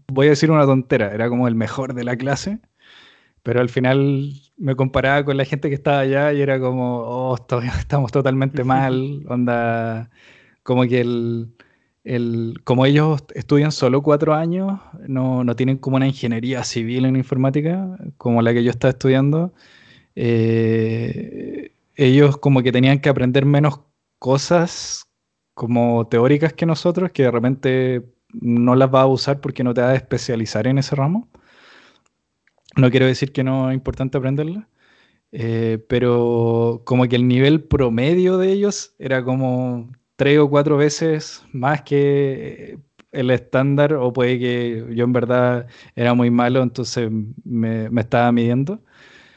voy 0.07 0.27
a 0.27 0.29
decir 0.31 0.51
una 0.51 0.65
tontera, 0.65 1.13
era 1.13 1.29
como 1.29 1.47
el 1.47 1.55
mejor 1.55 1.93
de 1.93 2.03
la 2.05 2.17
clase, 2.17 2.59
pero 3.43 3.61
al 3.61 3.69
final 3.69 4.33
me 4.57 4.75
comparaba 4.75 5.25
con 5.25 5.37
la 5.37 5.45
gente 5.45 5.69
que 5.69 5.75
estaba 5.75 5.99
allá 6.01 6.33
y 6.33 6.41
era 6.41 6.59
como, 6.59 7.01
oh, 7.01 7.37
estamos 7.79 8.11
totalmente 8.11 8.63
mal, 8.63 9.25
onda, 9.27 10.09
como 10.63 10.83
que 10.83 11.01
el, 11.01 11.53
el, 12.03 12.61
como 12.63 12.85
ellos 12.85 13.23
estudian 13.35 13.71
solo 13.71 14.01
cuatro 14.01 14.33
años, 14.33 14.79
no, 15.07 15.43
no, 15.43 15.55
tienen 15.55 15.77
como 15.77 15.97
una 15.97 16.07
ingeniería 16.07 16.63
civil 16.63 17.05
en 17.05 17.15
informática, 17.15 17.97
como 18.17 18.41
la 18.41 18.53
que 18.53 18.63
yo 18.63 18.71
estaba 18.71 18.91
estudiando, 18.91 19.53
eh, 20.15 21.71
ellos 21.95 22.37
como 22.37 22.61
que 22.63 22.71
tenían 22.71 22.99
que 22.99 23.09
aprender 23.09 23.45
menos 23.45 23.81
cosas 24.19 25.07
como 25.53 26.07
teóricas 26.07 26.53
que 26.53 26.65
nosotros, 26.65 27.11
que 27.11 27.23
de 27.23 27.31
repente 27.31 28.05
no 28.33 28.75
las 28.75 28.93
va 28.93 29.01
a 29.01 29.07
usar 29.07 29.41
porque 29.41 29.63
no 29.63 29.73
te 29.73 29.81
va 29.81 29.89
a 29.89 29.95
especializar 29.95 30.67
en 30.67 30.77
ese 30.77 30.95
ramo. 30.95 31.29
No 32.77 32.89
quiero 32.91 33.05
decir 33.05 33.31
que 33.33 33.43
no 33.43 33.69
es 33.69 33.75
importante 33.75 34.17
aprenderla, 34.17 34.69
eh, 35.31 35.83
pero 35.89 36.81
como 36.85 37.07
que 37.07 37.15
el 37.15 37.27
nivel 37.27 37.63
promedio 37.63 38.37
de 38.37 38.51
ellos 38.51 38.95
era 38.99 39.23
como 39.23 39.91
tres 40.19 40.37
o 40.39 40.49
cuatro 40.49 40.75
veces 40.77 41.45
más 41.53 41.83
que 41.83 42.77
el 43.11 43.31
estándar, 43.31 43.93
o 43.93 44.11
puede 44.13 44.37
que 44.37 44.85
yo 44.93 45.05
en 45.05 45.13
verdad 45.13 45.67
era 45.95 46.13
muy 46.13 46.29
malo, 46.29 46.61
entonces 46.61 47.09
me, 47.45 47.89
me 47.89 48.01
estaba 48.01 48.31
midiendo. 48.33 48.81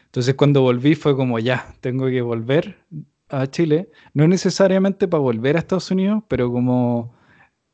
Entonces 0.06 0.34
cuando 0.34 0.62
volví 0.62 0.94
fue 0.96 1.16
como, 1.16 1.38
ya, 1.38 1.74
tengo 1.80 2.06
que 2.08 2.22
volver 2.22 2.78
a 3.28 3.46
Chile, 3.48 3.90
no 4.14 4.28
necesariamente 4.28 5.08
para 5.08 5.20
volver 5.22 5.56
a 5.56 5.60
Estados 5.60 5.90
Unidos, 5.92 6.24
pero 6.28 6.50
como 6.52 7.14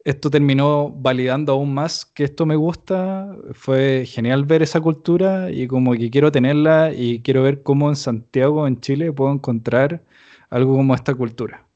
esto 0.04 0.30
terminó 0.30 0.90
validando 0.90 1.52
aún 1.54 1.74
más 1.74 2.04
que 2.06 2.24
esto 2.24 2.46
me 2.46 2.56
gusta, 2.56 3.34
fue 3.52 4.04
genial 4.06 4.44
ver 4.44 4.62
esa 4.62 4.80
cultura 4.80 5.50
y 5.50 5.66
como 5.68 5.94
que 5.94 6.10
quiero 6.10 6.32
tenerla 6.32 6.92
y 6.94 7.22
quiero 7.22 7.42
ver 7.42 7.62
cómo 7.62 7.88
en 7.88 7.96
Santiago, 7.96 8.66
en 8.66 8.80
Chile, 8.80 9.12
puedo 9.12 9.32
encontrar 9.32 10.02
algo 10.50 10.76
como 10.76 10.94
esta 10.94 11.14
cultura 11.14 11.67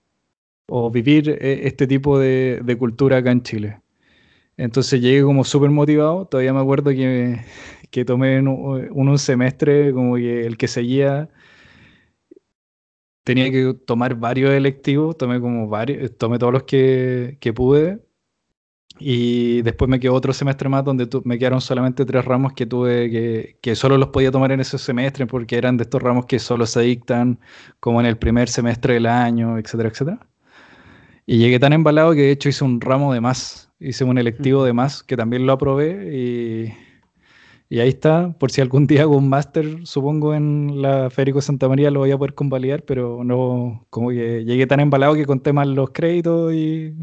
o 0.75 0.91
vivir 0.91 1.29
eh, 1.29 1.63
este 1.65 1.87
tipo 1.87 2.19
de, 2.19 2.61
de 2.65 2.79
cultura 2.79 3.19
acá 3.19 3.31
en 3.33 3.43
Chile. 3.43 3.83
Entonces 4.57 5.01
llegué 5.03 5.23
como 5.23 5.45
súper 5.45 5.71
motivado, 5.71 6.27
todavía 6.27 6.55
me 6.55 6.61
acuerdo 6.61 6.91
que, 6.93 7.41
que 7.91 8.05
tomé 8.05 8.41
un, 8.41 8.89
un, 8.93 9.19
semestre 9.19 9.93
como 9.93 10.17
que 10.17 10.47
el 10.47 10.57
que 10.59 10.69
seguía 10.69 11.31
tenía 13.25 13.51
que 13.51 13.75
tomar 13.87 14.15
varios 14.17 14.51
electivos, 14.53 15.17
tomé 15.17 15.41
como 15.41 15.69
varios, 15.69 16.17
tomé 16.19 16.39
todos 16.39 16.53
los 16.53 16.63
que, 16.65 17.39
que 17.41 17.53
pude 17.53 18.01
y 18.99 19.63
después 19.63 19.89
me 19.91 20.01
quedó 20.01 20.15
otro 20.15 20.33
semestre 20.33 20.69
más 20.69 20.85
donde 20.85 21.09
me 21.25 21.39
quedaron 21.39 21.61
solamente 21.61 22.05
tres 22.05 22.25
ramos 22.25 22.53
que 22.55 22.67
tuve 22.67 23.11
que, 23.11 23.59
que 23.63 23.77
solo 23.77 23.99
los 23.99 24.09
podía 24.11 24.31
tomar 24.31 24.53
en 24.53 24.61
ese 24.61 24.79
semestre 24.79 25.27
porque 25.27 25.57
eran 25.57 25.77
de 25.77 25.85
estos 25.85 26.03
ramos 26.03 26.27
que 26.27 26.39
solo 26.39 26.67
se 26.67 26.81
dictan 26.83 27.41
como 27.81 28.01
en 28.01 28.07
el 28.07 28.19
primer 28.19 28.49
semestre 28.49 28.95
del 28.95 29.07
año, 29.07 29.59
etcétera, 29.59 29.91
etcétera. 29.91 30.32
Y 31.33 31.39
llegué 31.39 31.59
tan 31.59 31.73
embalado 31.73 32.13
que 32.13 32.21
de 32.21 32.31
hecho 32.31 32.51
hice 32.51 32.63
un 32.63 32.79
ramo 32.79 33.15
de 33.15 33.23
más, 33.23 33.71
hice 33.81 34.05
un 34.05 34.19
electivo 34.19 34.65
de 34.65 34.75
más 34.75 35.03
que 35.03 35.17
también 35.17 35.47
lo 35.47 35.55
aprobé 35.55 36.15
y 36.15 36.75
y 37.71 37.81
ahí 37.81 37.89
está, 37.89 38.35
por 38.39 38.51
si 38.51 38.61
algún 38.61 38.87
día 38.87 39.01
hago 39.01 39.17
un 39.17 39.31
máster, 39.31 39.87
supongo, 39.87 40.35
en 40.35 40.83
la 40.83 41.09
Federico 41.09 41.41
Santa 41.41 41.71
María 41.71 41.91
lo 41.91 42.01
voy 42.01 42.11
a 42.11 42.19
poder 42.19 42.35
convalidar, 42.35 42.83
pero 42.83 43.25
no, 43.25 43.87
como 43.89 44.11
que 44.11 44.45
llegué 44.45 44.67
tan 44.67 44.81
embalado 44.81 45.15
que 45.15 45.25
conté 45.25 45.55
mal 45.55 45.75
los 45.75 45.89
créditos 45.89 46.53
y 46.53 46.95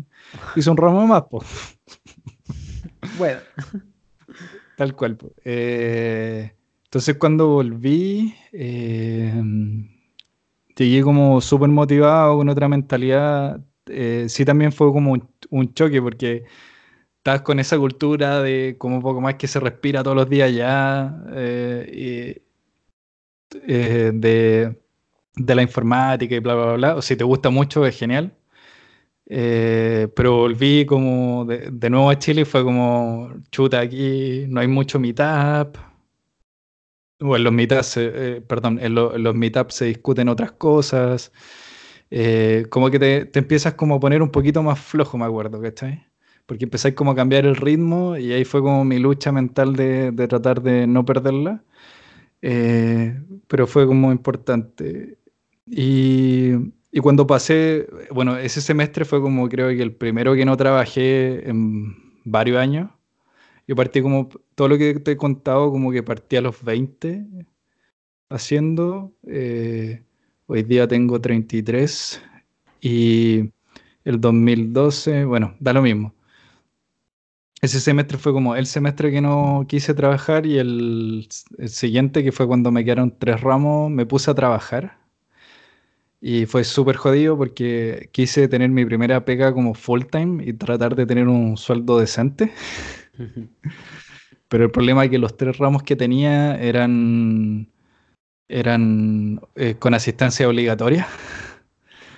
hice 0.55 0.69
un 0.69 0.77
ramo 0.77 1.07
más, 1.07 1.23
pues. 1.27 1.45
Bueno. 3.17 3.39
Tal 4.77 4.95
cual. 4.95 5.17
Eh, 5.43 6.51
entonces 6.83 7.15
cuando 7.17 7.47
volví, 7.47 8.35
eh, 8.53 9.33
llegué 10.77 11.01
como 11.01 11.41
súper 11.41 11.69
motivado, 11.69 12.37
con 12.37 12.47
otra 12.47 12.69
mentalidad. 12.69 13.59
Eh, 13.89 14.25
sí 14.29 14.45
también 14.45 14.71
fue 14.71 14.91
como 14.91 15.17
un 15.49 15.73
choque 15.73 16.01
porque 16.01 16.45
estás 17.19 17.41
con 17.41 17.59
esa 17.59 17.77
cultura 17.77 18.41
de 18.41 18.75
como 18.77 18.95
un 18.97 19.01
poco 19.01 19.21
más 19.21 19.35
que 19.35 19.47
se 19.47 19.59
respira 19.59 20.03
todos 20.03 20.15
los 20.17 20.29
días 20.29 20.53
ya, 20.53 21.21
eh, 21.33 22.41
eh, 23.67 24.11
de, 24.13 24.75
la 25.55 25.61
informática 25.61 26.35
y 26.35 26.39
bla, 26.39 26.55
bla, 26.55 26.73
bla. 26.73 26.95
O 26.95 27.01
si 27.01 27.15
te 27.15 27.23
gusta 27.23 27.49
mucho, 27.49 27.85
es 27.85 27.97
genial. 27.97 28.33
Eh, 29.27 30.07
pero 30.15 30.37
volví 30.37 30.85
como 30.85 31.45
de, 31.45 31.89
nuevo 31.89 32.09
a 32.09 32.17
Chile 32.19 32.41
y 32.41 32.45
fue 32.45 32.63
como, 32.63 33.31
chuta, 33.51 33.79
aquí 33.81 34.45
no 34.49 34.61
hay 34.61 34.67
mucho 34.67 34.99
meetup. 34.99 35.77
O 37.21 37.35
en 37.35 37.43
los 37.43 37.53
meetups, 37.53 37.99
perdón, 38.47 38.79
en, 38.81 38.95
los 38.95 39.35
meetups 39.35 39.75
se 39.75 39.85
discuten 39.85 40.29
otras 40.29 40.53
cosas. 40.53 41.31
Como 42.69 42.89
que 42.89 42.99
te, 42.99 43.25
te, 43.25 43.39
empiezas 43.39 43.73
como 43.75 43.95
a 43.95 43.99
poner 43.99 44.21
un 44.21 44.29
poquito 44.31 44.63
más 44.63 44.79
flojo, 44.79 45.17
me 45.17 45.25
acuerdo, 45.25 45.61
¿cachai? 45.61 46.09
porque 46.49 46.65
empecé 46.65 46.95
como 46.95 47.11
a 47.11 47.15
cambiar 47.15 47.45
el 47.45 47.55
ritmo 47.55 48.17
y 48.17 48.33
ahí 48.33 48.43
fue 48.43 48.61
como 48.61 48.83
mi 48.83 48.97
lucha 48.97 49.31
mental 49.31 49.75
de, 49.75 50.11
tratar 50.27 50.63
de 50.63 50.87
no 50.87 51.05
perderla, 51.05 51.63
eh, 52.41 53.21
pero 53.47 53.67
fue 53.67 53.85
como 53.85 54.11
importante. 54.11 55.19
Y, 55.67 56.53
y, 56.91 56.99
cuando 57.01 57.27
pasé, 57.27 57.87
bueno, 58.11 58.37
ese 58.37 58.61
semestre 58.61 59.05
fue 59.05 59.21
como 59.21 59.47
creo 59.47 59.69
que 59.69 59.83
el 59.83 59.93
primero 59.95 60.33
que 60.35 60.45
no 60.45 60.57
trabajé 60.57 61.47
en 61.47 61.95
varios 62.25 62.57
años. 62.57 62.89
Yo 63.67 63.75
partí 63.75 64.01
como, 64.01 64.29
todo 64.55 64.69
lo 64.69 64.77
que 64.79 64.95
te 64.99 65.11
he 65.11 65.17
contado, 65.17 65.71
como 65.71 65.91
que 65.91 66.03
partí 66.03 66.37
a 66.37 66.41
los 66.41 66.63
20 66.63 67.27
haciendo. 68.29 69.13
Eh, 69.27 70.03
hoy 70.49 70.63
día 70.63 70.87
tengo 70.87 71.21
33 71.21 72.21
y 72.81 73.51
el 74.03 74.19
2012, 74.19 75.25
bueno, 75.25 75.55
da 75.59 75.71
lo 75.71 75.81
mismo 75.81 76.13
ese 77.61 77.79
semestre 77.79 78.17
fue 78.17 78.31
como 78.31 78.55
el 78.55 78.65
semestre 78.65 79.11
que 79.11 79.21
no 79.21 79.65
quise 79.67 79.93
trabajar 79.93 80.45
y 80.45 80.57
el, 80.57 81.27
siguiente, 81.67 82.23
que 82.23 82.31
fue 82.31 82.47
cuando 82.47 82.71
me 82.71 82.85
quedaron 82.85 83.17
tres 83.17 83.41
ramos, 83.41 83.91
me 83.91 84.05
puse 84.05 84.31
a 84.31 84.35
trabajar. 84.35 84.97
Y 86.21 86.45
fue 86.45 86.63
súper 86.63 86.97
jodido 86.97 87.37
porque 87.37 88.09
quise 88.11 88.47
tener 88.47 88.69
mi 88.69 88.85
primera 88.85 89.23
pega 89.23 89.53
como 89.53 89.73
full 89.73 90.03
time 90.03 90.43
y 90.45 90.53
tratar 90.53 90.95
de 90.95 91.05
tener 91.05 91.27
un 91.27 91.57
sueldo 91.57 91.99
decente. 91.99 92.51
Pero 94.49 94.65
el 94.65 94.71
problema 94.71 95.05
es 95.05 95.11
que 95.11 95.19
los 95.19 95.37
tres 95.37 95.57
ramos 95.57 95.83
que 95.83 95.95
tenía 95.95 96.55
eran, 96.55 97.69
eran 98.49 99.41
eh, 99.55 99.75
con 99.79 99.93
asistencia 99.93 100.47
obligatoria. 100.49 101.07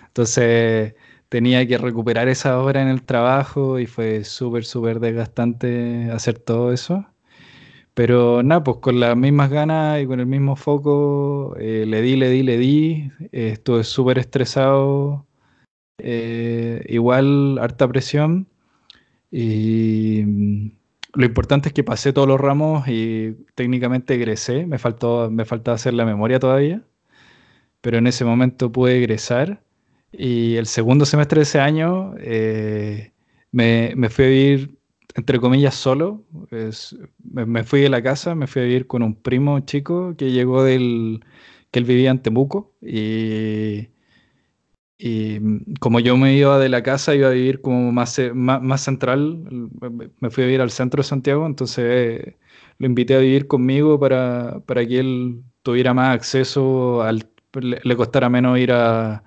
Entonces 0.08 0.96
tenía 1.30 1.66
que 1.68 1.78
recuperar 1.78 2.28
esa 2.30 2.60
hora 2.62 2.82
en 2.82 2.90
el 2.90 3.04
trabajo 3.04 3.80
y 3.80 3.86
fue 3.88 4.24
súper, 4.26 4.66
súper 4.66 5.00
desgastante 5.00 6.10
hacer 6.12 6.40
todo 6.40 6.74
eso. 6.74 7.06
Pero 7.94 8.44
nada, 8.44 8.64
pues 8.64 8.78
con 8.78 9.00
las 9.00 9.18
mismas 9.18 9.50
ganas 9.50 10.02
y 10.02 10.08
con 10.08 10.20
el 10.20 10.26
mismo 10.26 10.56
foco, 10.56 11.56
eh, 11.60 11.86
le 11.88 12.02
di, 12.02 12.16
le 12.16 12.30
di, 12.30 12.44
le 12.44 12.58
di. 12.58 13.12
Eh, 13.32 13.50
estuve 13.54 13.84
súper 13.84 14.18
estresado. 14.20 15.28
Eh, 16.00 16.86
igual, 16.90 17.60
harta 17.60 17.88
presión. 17.88 18.48
Y 19.32 20.24
lo 21.14 21.26
importante 21.26 21.70
es 21.70 21.74
que 21.74 21.84
pasé 21.84 22.14
todos 22.14 22.28
los 22.28 22.40
ramos 22.40 22.88
y 22.88 23.36
técnicamente 23.56 24.16
egresé. 24.16 24.66
Me 24.66 24.78
faltó, 24.80 25.30
me 25.32 25.46
faltaba 25.46 25.76
hacer 25.76 25.94
la 25.94 26.06
memoria 26.06 26.40
todavía. 26.40 26.84
Pero 27.82 27.98
en 27.98 28.08
ese 28.08 28.26
momento 28.26 28.72
pude 28.72 28.98
egresar. 28.98 29.64
Y 30.12 30.56
el 30.58 30.68
segundo 30.68 31.06
semestre 31.06 31.40
de 31.40 31.44
ese 31.44 31.60
año 31.60 32.14
me, 33.52 33.94
me 33.96 34.10
fui 34.10 34.26
a 34.26 34.28
vivir 34.30 34.82
entre 35.16 35.40
comillas, 35.40 35.76
solo. 35.76 36.24
me, 37.24 37.64
fui 37.64 37.82
de 37.82 37.90
la 37.90 38.02
casa, 38.02 38.36
me 38.36 38.48
fui 38.48 38.62
a 38.62 38.66
vivir 38.66 38.88
con 38.88 39.04
un 39.04 39.16
primo 39.16 39.60
chico 39.62 40.16
que 40.18 40.32
llegó 40.32 40.64
del. 40.64 41.24
que 41.72 41.80
él 41.80 41.86
vivía 41.86 42.12
en 42.12 42.22
Temuco. 42.22 42.74
Y, 42.82 43.90
y 45.04 45.40
como 45.80 46.00
yo 46.00 46.16
me 46.18 46.36
iba 46.36 46.60
de 46.60 46.70
la 46.70 46.84
casa, 46.84 47.16
iba 47.16 47.30
a 47.30 47.32
vivir 47.32 47.62
como 47.62 47.92
más, 47.92 48.20
más, 48.34 48.82
central. 48.82 49.44
Me 50.20 50.30
fui 50.30 50.44
a 50.44 50.48
vivir 50.48 50.62
al 50.62 50.72
centro 50.72 51.02
de 51.02 51.08
Santiago, 51.08 51.46
entonces 51.48 52.36
lo 52.78 52.86
invité 52.88 53.16
a 53.16 53.20
vivir 53.20 53.48
conmigo 53.48 54.00
para, 54.00 54.62
para 54.68 54.86
que 54.86 55.00
él 55.00 55.44
tuviera 55.64 55.94
más 55.94 56.16
acceso, 56.16 57.02
al, 57.02 57.28
le, 57.54 57.96
costara 57.96 58.30
menos 58.30 58.60
ir 58.60 58.72
a, 58.74 59.24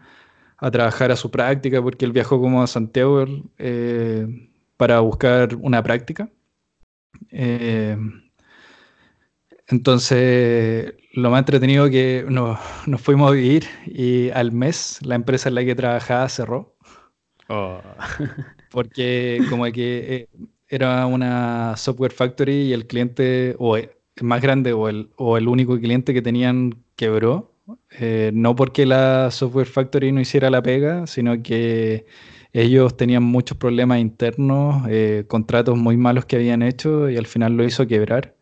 a, 0.59 0.71
trabajar 0.71 1.11
a 1.13 1.17
su 1.17 1.31
práctica, 1.31 1.83
porque 1.83 2.05
él 2.05 2.13
viajó 2.13 2.41
como 2.41 2.63
a 2.63 2.67
Santiago. 2.69 3.25
Eh, 3.59 4.51
para 4.77 5.01
buscar 5.01 5.55
una 5.57 5.83
práctica. 5.83 6.31
Eh, 7.31 7.97
entonces, 9.69 10.95
lo 11.15 11.31
más 11.31 11.41
entretenido 11.41 11.89
que 11.91 12.25
nos, 12.29 12.59
fuimos 13.01 13.31
a 13.31 13.35
vivir 13.35 13.67
y 13.87 14.31
al 14.31 14.53
mes 14.53 14.99
la 15.03 15.15
empresa 15.15 15.49
en 15.49 15.55
la 15.55 15.65
que 15.65 15.75
trabajaba 15.75 16.29
cerró. 16.29 16.77
Oh. 17.49 17.81
Porque 18.71 19.41
como 19.49 19.65
que 19.67 19.99
eh, 20.15 20.29
era 20.69 21.07
una 21.07 21.77
software 21.77 22.13
factory 22.13 22.69
y 22.69 22.73
el 22.73 22.87
cliente 22.87 23.55
o 23.59 23.77
el 23.77 23.91
más 24.21 24.41
grande 24.41 24.73
o 24.73 24.89
el, 24.89 25.11
o 25.17 25.37
el 25.37 25.49
único 25.49 25.79
cliente 25.79 26.15
que 26.15 26.23
tenían 26.23 26.75
quebró. 26.97 27.53
Eh, 27.99 28.31
no 28.35 28.55
porque 28.55 28.85
la 28.85 29.31
software 29.31 29.67
factory 29.67 30.13
no 30.13 30.21
hiciera 30.21 30.51
la 30.51 30.63
pega, 30.63 31.07
sino 31.07 31.43
que 31.43 32.05
ellos 32.53 32.97
tenían 32.97 33.23
muchos 33.23 33.57
problemas 33.57 34.01
internos, 34.01 34.85
eh, 34.89 35.25
contratos 35.29 35.77
muy 35.79 35.97
malos 35.97 36.27
que 36.27 36.37
habían 36.37 36.63
hecho 36.63 37.09
y 37.09 37.17
al 37.17 37.27
final 37.27 37.57
lo 37.57 37.65
hizo 37.65 37.87
quebrar. 37.87 38.35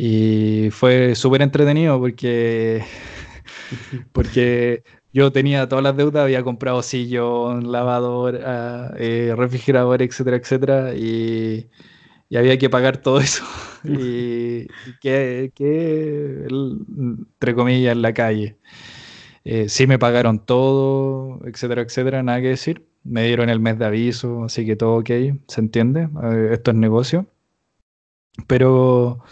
Y 0.00 0.70
fue 0.70 1.16
súper 1.16 1.42
entretenido 1.42 1.98
porque, 1.98 2.84
porque 4.12 4.84
yo 5.12 5.32
tenía 5.32 5.68
todas 5.68 5.82
las 5.82 5.96
deudas, 5.96 6.22
había 6.22 6.44
comprado 6.44 6.82
sillón, 6.84 7.72
lavador, 7.72 8.40
ah, 8.46 8.92
eh, 8.96 9.34
refrigerador, 9.36 10.00
etcétera, 10.00 10.36
etcétera, 10.36 10.94
y, 10.94 11.68
había 12.32 12.56
que 12.58 12.70
pagar 12.70 12.98
todo 12.98 13.18
eso. 13.18 13.44
y, 13.84 14.68
que, 15.00 15.52
entre 16.48 17.54
comillas, 17.56 17.92
en 17.96 18.02
la 18.02 18.14
calle. 18.14 18.56
Eh, 19.44 19.68
sí 19.68 19.88
me 19.88 19.98
pagaron 19.98 20.38
todo, 20.46 21.40
etcétera, 21.44 21.82
etcétera, 21.82 22.22
nada 22.22 22.40
que 22.40 22.48
decir 22.50 22.86
me 23.02 23.24
dieron 23.26 23.48
el 23.50 23.58
mes 23.58 23.78
de 23.80 23.86
aviso, 23.86 24.44
así 24.44 24.64
que 24.64 24.76
todo 24.76 24.98
ok, 24.98 25.10
se 25.48 25.60
entiende, 25.60 26.08
eh, 26.22 26.50
esto 26.52 26.70
es 26.70 26.76
negocio. 26.76 27.26
Pero, 28.46 29.24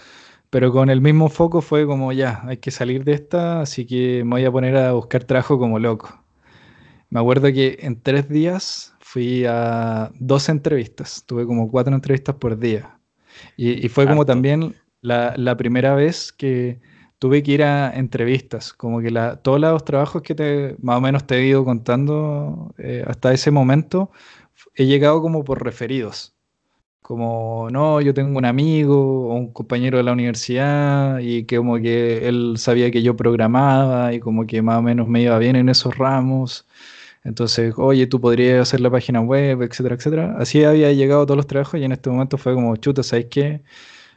pero 0.57 0.73
con 0.73 0.89
el 0.89 1.03
mismo 1.03 1.29
foco 1.29 1.61
fue 1.61 1.85
como 1.85 2.15
ya, 2.15 2.41
hay 2.47 2.57
que 2.57 2.71
salir 2.71 3.05
de 3.05 3.13
esta, 3.13 3.61
así 3.61 3.85
que 3.85 4.25
me 4.25 4.37
voy 4.37 4.45
a 4.47 4.51
poner 4.51 4.75
a 4.75 4.93
buscar 4.93 5.23
trabajo 5.23 5.59
como 5.59 5.79
loco. 5.79 6.25
Me 7.11 7.21
acuerdo 7.21 7.53
que 7.53 7.77
en 7.83 8.01
tres 8.01 8.31
días 8.31 8.95
fui 8.99 9.45
a 9.47 10.11
dos 10.19 10.49
entrevistas, 10.49 11.25
tuve 11.27 11.45
como 11.45 11.71
cuatro 11.71 11.95
entrevistas 11.95 12.37
por 12.37 12.59
día. 12.59 12.99
Y, 13.59 13.87
fue 13.91 14.07
como 14.07 14.25
también 14.25 14.75
la, 15.03 15.35
la 15.37 15.59
primera 15.59 15.95
vez 15.95 16.33
que 16.33 16.81
tuve 17.19 17.43
que 17.43 17.53
ir 17.53 17.63
a 17.63 17.95
entrevistas, 17.95 18.73
como 18.73 19.03
que 19.03 19.11
la, 19.11 19.37
todos 19.37 19.61
los 19.61 19.85
trabajos 19.85 20.23
que 20.23 20.35
te, 20.35 20.75
más 20.81 20.97
o 20.97 21.01
menos 21.03 21.27
te 21.27 21.37
he 21.37 21.47
ido 21.47 21.67
contando 21.67 22.75
eh, 22.79 23.05
hasta 23.07 23.31
ese 23.35 23.51
momento, 23.51 24.11
he 24.75 24.87
llegado 24.87 25.21
como 25.21 25.45
por 25.45 25.63
referidos. 25.63 26.36
Como, 27.07 27.69
no, 27.71 28.01
yo 28.01 28.13
tengo 28.15 28.37
un 28.37 28.45
amigo 28.45 29.29
o 29.29 29.35
un 29.37 29.53
compañero 29.53 29.97
de 29.97 30.03
la 30.03 30.13
universidad 30.13 31.21
y 31.21 31.45
que 31.45 31.57
como 31.59 31.77
que 31.79 32.27
él 32.27 32.55
sabía 32.59 32.91
que 32.91 33.01
yo 33.01 33.17
programaba 33.17 34.13
y 34.13 34.19
como 34.19 34.45
que 34.45 34.61
más 34.61 34.79
o 34.79 34.83
menos 34.83 35.07
me 35.07 35.23
iba 35.23 35.39
bien 35.39 35.55
en 35.55 35.69
esos 35.69 35.97
ramos. 35.97 36.67
Entonces, 37.23 37.75
oye, 37.77 38.09
tú 38.09 38.21
podrías 38.21 38.61
hacer 38.63 38.81
la 38.81 38.91
página 38.91 39.21
web, 39.21 39.63
etcétera, 39.63 39.95
etcétera. 39.95 40.37
Así 40.39 40.65
había 40.65 40.93
llegado 40.93 41.25
todos 41.27 41.37
los 41.37 41.47
trabajos 41.47 41.81
y 41.81 41.85
en 41.85 41.93
este 41.93 42.11
momento 42.11 42.39
fue 42.39 42.55
como, 42.55 42.77
chuta, 42.77 43.03
¿sabes 43.05 43.27
qué? 43.31 43.63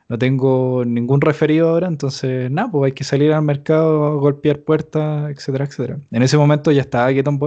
no 0.10 0.18
tengo 0.18 0.84
ningún 0.86 1.22
referido 1.22 1.70
ahora, 1.70 1.88
entonces 1.88 2.50
nada, 2.52 2.72
pues 2.72 2.92
hay 2.92 2.94
que 2.94 3.04
salir 3.04 3.32
al 3.34 3.44
mercado, 3.44 4.20
golpear 4.20 4.62
puertas, 4.64 5.30
etcétera, 5.32 5.66
etcétera. 5.66 6.00
En 6.12 6.24
ese 6.24 6.38
momento 6.38 6.72
ya 6.72 6.82
estaba 6.82 7.14
Get 7.14 7.28
On 7.28 7.40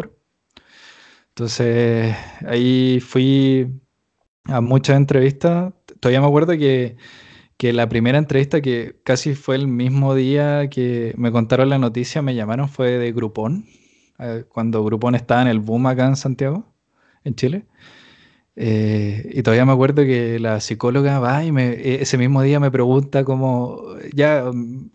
Entonces 1.30 2.14
ahí 2.46 3.00
fui 3.00 3.81
a 4.44 4.60
muchas 4.60 4.96
entrevistas. 4.96 5.72
Todavía 6.00 6.20
me 6.20 6.26
acuerdo 6.26 6.52
que, 6.52 6.96
que, 7.56 7.72
la 7.72 7.88
primera 7.88 8.18
entrevista, 8.18 8.60
que 8.60 9.00
casi 9.04 9.34
fue 9.34 9.56
el 9.56 9.68
mismo 9.68 10.14
día 10.14 10.68
que 10.70 11.14
me 11.16 11.32
contaron 11.32 11.70
la 11.70 11.78
noticia, 11.78 12.22
me 12.22 12.34
llamaron, 12.34 12.68
fue 12.68 12.98
de 12.98 13.12
Groupon, 13.12 13.66
eh, 14.18 14.44
cuando 14.48 14.84
Groupon 14.84 15.14
estaba 15.14 15.42
en 15.42 15.48
el 15.48 15.60
boom 15.60 15.86
acá 15.86 16.06
en 16.06 16.16
Santiago, 16.16 16.66
en 17.24 17.34
Chile. 17.34 17.66
Eh, 18.54 19.30
y 19.32 19.42
todavía 19.42 19.64
me 19.64 19.72
acuerdo 19.72 20.02
que 20.04 20.38
la 20.38 20.60
psicóloga 20.60 21.18
va 21.18 21.42
y 21.44 21.52
me, 21.52 21.70
e, 21.72 22.02
ese 22.02 22.18
mismo 22.18 22.42
día 22.42 22.60
me 22.60 22.70
pregunta 22.70 23.24
como, 23.24 23.96
ya, 24.14 24.44
mm, 24.52 24.90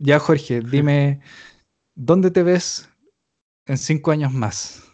ya 0.00 0.18
Jorge, 0.20 0.60
dime, 0.60 1.20
¿dónde 1.94 2.30
te 2.30 2.42
ves 2.44 2.88
en 3.66 3.78
cinco 3.78 4.12
años 4.12 4.32
más? 4.32 4.84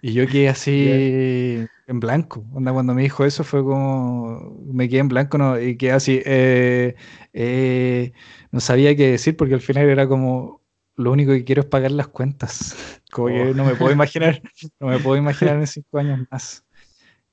Y 0.00 0.14
yo 0.14 0.26
quedé 0.26 0.48
así 0.48 1.66
en 1.86 2.00
blanco. 2.00 2.44
cuando 2.52 2.94
me 2.94 3.02
dijo 3.02 3.24
eso 3.24 3.44
fue 3.44 3.62
como, 3.62 4.62
me 4.72 4.88
quedé 4.88 5.00
en 5.00 5.08
blanco 5.08 5.38
no, 5.38 5.60
y 5.60 5.76
quedé 5.76 5.92
así, 5.92 6.22
eh, 6.24 6.94
eh, 7.32 8.12
no 8.50 8.60
sabía 8.60 8.96
qué 8.96 9.12
decir 9.12 9.36
porque 9.36 9.54
al 9.54 9.60
final 9.60 9.88
era 9.88 10.06
como, 10.08 10.62
lo 10.96 11.12
único 11.12 11.32
que 11.32 11.44
quiero 11.44 11.62
es 11.62 11.68
pagar 11.68 11.90
las 11.92 12.08
cuentas. 12.08 12.76
Como 13.12 13.26
que 13.26 13.52
no 13.54 13.64
me 13.64 13.74
puedo 13.74 13.92
imaginar, 13.92 14.40
no 14.80 14.86
me 14.88 14.98
puedo 14.98 15.16
imaginar 15.16 15.56
en 15.56 15.66
cinco 15.66 15.98
años 15.98 16.20
más. 16.30 16.64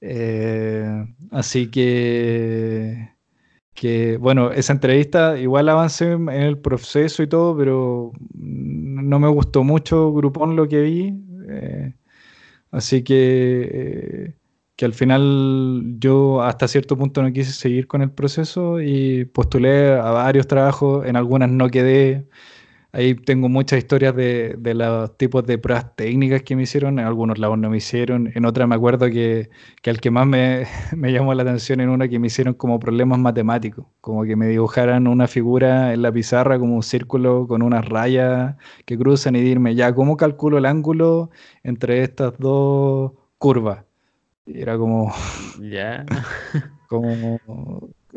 Eh, 0.01 1.05
así 1.31 1.71
que, 1.71 3.09
que, 3.73 4.17
bueno, 4.17 4.51
esa 4.51 4.73
entrevista 4.73 5.37
igual 5.37 5.69
avancé 5.69 6.11
en 6.11 6.29
el 6.29 6.57
proceso 6.57 7.23
y 7.23 7.27
todo, 7.27 7.57
pero 7.57 8.11
no 8.33 9.19
me 9.19 9.29
gustó 9.29 9.63
mucho 9.63 10.11
Groupon 10.13 10.55
lo 10.55 10.67
que 10.67 10.81
vi. 10.81 11.13
Eh, 11.49 11.93
así 12.71 13.03
que, 13.03 13.69
eh, 13.71 14.38
que 14.79 14.85
al 14.85 14.93
final 14.93 15.97
yo 15.99 16.41
hasta 16.41 16.69
cierto 16.69 16.97
punto 16.97 17.21
no 17.21 17.33
quise 17.33 17.51
seguir 17.51 17.85
con 17.85 18.01
el 18.01 18.11
proceso 18.11 18.79
y 18.81 19.25
postulé 19.25 19.91
a 19.91 20.11
varios 20.11 20.47
trabajos, 20.47 21.05
en 21.05 21.17
algunas 21.17 21.49
no 21.51 21.69
quedé. 21.69 22.29
Ahí 22.93 23.15
tengo 23.15 23.49
muchas 23.49 23.79
historias 23.79 24.15
de, 24.15 24.55
de, 24.57 24.73
los 24.75 25.17
tipos 25.17 25.45
de 25.45 25.57
pruebas 25.57 25.95
técnicas 25.97 26.43
que 26.43 26.55
me 26.55 26.63
hicieron, 26.63 26.97
en 26.99 27.05
algunos 27.05 27.39
lados 27.39 27.57
no 27.59 27.69
me 27.69 27.77
hicieron, 27.77 28.31
en 28.33 28.45
otras 28.45 28.69
me 28.69 28.75
acuerdo 28.75 29.07
que, 29.07 29.49
que 29.81 29.89
al 29.89 29.99
que 29.99 30.11
más 30.11 30.25
me, 30.27 30.65
me, 30.95 31.11
llamó 31.11 31.33
la 31.33 31.43
atención 31.43 31.81
en 31.81 31.89
una 31.89 32.07
que 32.07 32.19
me 32.19 32.27
hicieron 32.27 32.53
como 32.53 32.79
problemas 32.79 33.19
matemáticos, 33.19 33.85
como 33.99 34.23
que 34.23 34.37
me 34.37 34.47
dibujaran 34.47 35.07
una 35.07 35.27
figura 35.27 35.93
en 35.93 36.03
la 36.03 36.11
pizarra 36.13 36.57
como 36.57 36.75
un 36.75 36.83
círculo 36.83 37.47
con 37.47 37.63
unas 37.63 37.85
rayas 37.85 38.55
que 38.85 38.97
cruzan 38.97 39.35
y 39.35 39.41
dirme, 39.41 39.75
ya, 39.75 39.93
¿cómo 39.93 40.15
calculo 40.15 40.57
el 40.57 40.65
ángulo 40.65 41.31
entre 41.63 42.03
estas 42.03 42.37
dos 42.39 43.11
curvas? 43.37 43.88
Y 44.49 44.61
era 44.61 44.77
como... 44.77 45.13
Ya. 45.59 46.05
como 46.87 47.39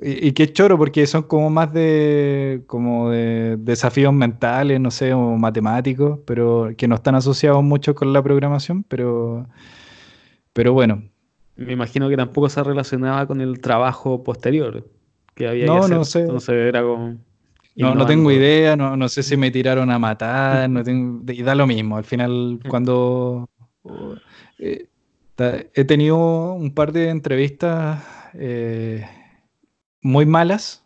y, 0.01 0.33
qué 0.33 0.51
choro, 0.51 0.79
porque 0.79 1.07
son 1.07 1.25
como 1.25 1.51
más 1.51 1.73
de, 1.73 2.63
como 2.67 3.11
de 3.11 3.59
desafíos 3.59 4.13
mentales, 4.13 4.81
no 4.81 4.91
sé, 4.91 5.13
o 5.13 5.37
matemáticos, 5.37 6.21
pero 6.25 6.71
que 6.77 6.89
no 6.89 6.95
están 6.95 7.15
asociados 7.15 7.63
mucho 7.63 7.95
con 7.95 8.13
la 8.13 8.23
programación, 8.23 8.85
pero, 8.85 9.47
pero 10.55 10.73
bueno. 10.73 11.03
Me 11.57 11.75
imagino 11.75 12.09
que 12.09 12.17
tampoco 12.17 12.49
se 12.49 12.65
relacionaba 12.65 13.27
con 13.27 13.43
el 13.43 13.61
trabajo 13.61 14.23
posterior 14.25 14.89
que 15.35 15.49
había 15.49 15.67
no, 15.67 15.87
No, 15.89 16.05
sé. 16.05 16.21
Entonces 16.21 16.55
era 16.55 16.83
como... 16.83 17.19
No, 17.75 17.95
no 17.95 18.07
tengo 18.07 18.31
idea, 18.31 18.77
no, 18.77 18.97
no, 18.97 19.09
sé 19.09 19.23
si 19.23 19.37
me 19.37 19.51
tiraron 19.51 19.91
a 19.91 19.99
matar, 19.99 20.69
no 20.71 20.83
tengo, 20.85 21.23
y 21.31 21.43
da 21.43 21.55
lo 21.55 21.67
mismo. 21.67 21.99
Al 21.99 22.05
final, 22.05 22.61
cuando 22.69 23.49
eh, 24.59 24.87
he 25.39 25.85
tenido 25.85 26.53
un 26.55 26.75
par 26.75 26.93
de 26.93 27.09
entrevistas 27.09 28.05
eh, 28.35 29.07
muy 30.03 30.27
malas 30.27 30.85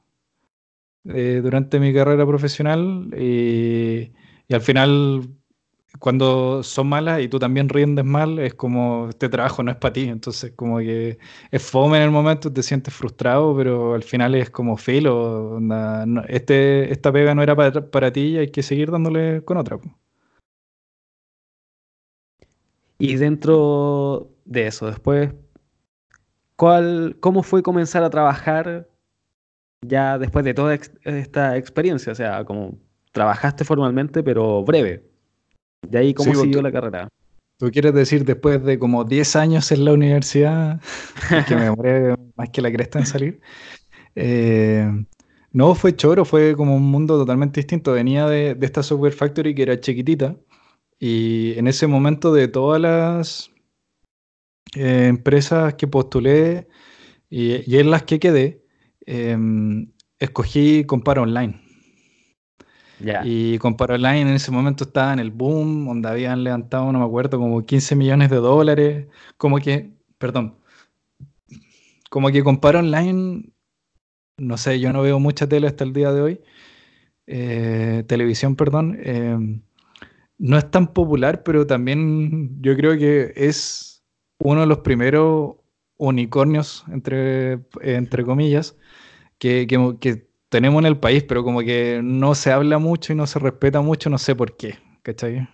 eh, 1.04 1.40
durante 1.42 1.78
mi 1.80 1.92
carrera 1.94 2.26
profesional 2.26 3.10
y, 3.16 4.12
al 4.50 4.60
final 4.60 5.28
cuando 5.98 6.62
son 6.62 6.88
malas 6.88 7.22
y 7.22 7.28
tú 7.28 7.38
también 7.38 7.68
rindes 7.68 8.04
mal, 8.04 8.38
es 8.38 8.54
como 8.54 9.08
este 9.08 9.28
trabajo 9.28 9.62
no 9.62 9.70
es 9.70 9.78
para 9.78 9.92
ti. 9.94 10.02
Entonces, 10.08 10.52
como 10.54 10.78
que 10.78 11.18
es 11.50 11.62
fome 11.62 11.96
en 11.98 12.04
el 12.04 12.10
momento, 12.10 12.52
te 12.52 12.62
sientes 12.62 12.94
frustrado, 12.94 13.56
pero 13.56 13.94
al 13.94 14.02
final 14.02 14.34
es 14.34 14.50
como 14.50 14.76
filo. 14.76 15.58
este, 16.28 16.92
esta 16.92 17.12
pega 17.12 17.34
no 17.34 17.42
era 17.42 17.56
para, 17.56 17.90
para 17.90 18.12
ti 18.12 18.20
y 18.34 18.38
hay 18.38 18.50
que 18.50 18.62
seguir 18.62 18.90
dándole 18.90 19.42
con 19.44 19.56
otra. 19.58 19.78
Y 22.98 23.16
dentro 23.16 24.35
de 24.46 24.68
eso, 24.68 24.86
después, 24.86 25.30
¿cuál, 26.56 27.16
¿cómo 27.20 27.42
fue 27.42 27.62
comenzar 27.62 28.02
a 28.04 28.10
trabajar 28.10 28.88
ya 29.82 30.18
después 30.18 30.44
de 30.44 30.54
toda 30.54 30.78
esta 31.04 31.56
experiencia? 31.56 32.12
O 32.12 32.14
sea, 32.14 32.44
como 32.44 32.78
trabajaste 33.12 33.64
formalmente, 33.64 34.22
pero 34.22 34.64
breve. 34.64 35.04
¿De 35.82 35.98
ahí 35.98 36.14
cómo 36.14 36.34
siguió 36.34 36.62
la 36.62 36.72
carrera? 36.72 37.08
¿Tú 37.58 37.70
quieres 37.70 37.94
decir 37.94 38.24
después 38.24 38.62
de 38.64 38.78
como 38.78 39.04
10 39.04 39.36
años 39.36 39.72
en 39.72 39.84
la 39.84 39.92
universidad, 39.92 40.80
que 41.48 41.56
me 41.56 41.70
muere 41.70 42.14
más 42.36 42.50
que 42.50 42.62
la 42.62 42.70
cresta 42.70 42.98
en 42.98 43.06
salir? 43.06 43.40
Eh, 44.14 44.86
no, 45.52 45.74
fue 45.74 45.96
choro, 45.96 46.24
fue 46.24 46.54
como 46.54 46.76
un 46.76 46.82
mundo 46.82 47.18
totalmente 47.18 47.60
distinto. 47.60 47.92
Venía 47.92 48.26
de, 48.26 48.54
de, 48.54 48.66
esta 48.66 48.82
Software 48.82 49.12
Factory 49.12 49.54
que 49.54 49.62
era 49.62 49.80
chiquitita 49.80 50.36
y 50.98 51.58
en 51.58 51.66
ese 51.66 51.86
momento 51.86 52.32
de 52.32 52.48
todas 52.48 52.80
las 52.80 53.50
eh, 54.74 55.06
empresas 55.08 55.74
que 55.74 55.86
postulé 55.86 56.68
y, 57.30 57.76
en 57.76 57.90
las 57.90 58.02
que 58.04 58.18
quedé, 58.18 58.64
em, 59.06 59.92
escogí 60.18 60.84
Compara 60.84 61.22
Online. 61.22 61.60
Y 63.24 63.58
Compara 63.58 63.96
Online 63.96 64.22
en 64.22 64.28
ese 64.28 64.50
momento 64.50 64.84
estaba 64.84 65.12
en 65.12 65.18
el 65.18 65.30
boom, 65.30 65.86
donde 65.86 66.08
habían 66.08 66.42
levantado, 66.44 66.90
no 66.92 66.98
me 66.98 67.04
acuerdo, 67.04 67.38
como 67.38 67.64
15 67.64 67.94
millones 67.94 68.30
de 68.30 68.36
dólares. 68.36 69.06
Como 69.36 69.58
que, 69.58 69.90
perdón, 70.18 70.56
como 72.10 72.30
que 72.30 72.42
Compara 72.42 72.78
Online, 72.80 73.50
no 74.38 74.56
sé, 74.56 74.80
yo 74.80 74.92
no 74.92 75.02
veo 75.02 75.20
mucha 75.20 75.46
tele 75.48 75.66
hasta 75.66 75.84
el 75.84 75.92
día 75.92 76.12
de 76.12 76.20
hoy, 76.20 76.40
eh, 77.26 78.04
televisión, 78.06 78.56
perdón. 78.56 78.98
Em, 79.02 79.62
no 80.38 80.58
es 80.58 80.70
tan 80.70 80.92
popular, 80.92 81.42
pero 81.42 81.66
también 81.66 82.62
yo 82.62 82.76
creo 82.76 82.98
que 82.98 83.32
es 83.36 83.85
uno 84.38 84.60
de 84.62 84.66
los 84.66 84.78
primeros 84.78 85.56
unicornios, 85.98 86.84
entre, 86.90 87.60
entre 87.80 88.24
comillas, 88.24 88.76
que, 89.38 89.66
tenemos 90.48 90.80
en 90.80 90.86
el 90.86 90.98
país, 90.98 91.24
pero 91.24 91.42
como 91.42 91.60
que 91.60 92.00
no 92.02 92.34
se 92.34 92.52
habla 92.52 92.78
mucho 92.78 93.12
y 93.12 93.16
no 93.16 93.26
se 93.26 93.38
respeta 93.38 93.80
mucho, 93.80 94.08
no 94.10 94.18
sé 94.18 94.34
por 94.34 94.56
qué, 94.56 94.78
¿cachai? 95.02 95.48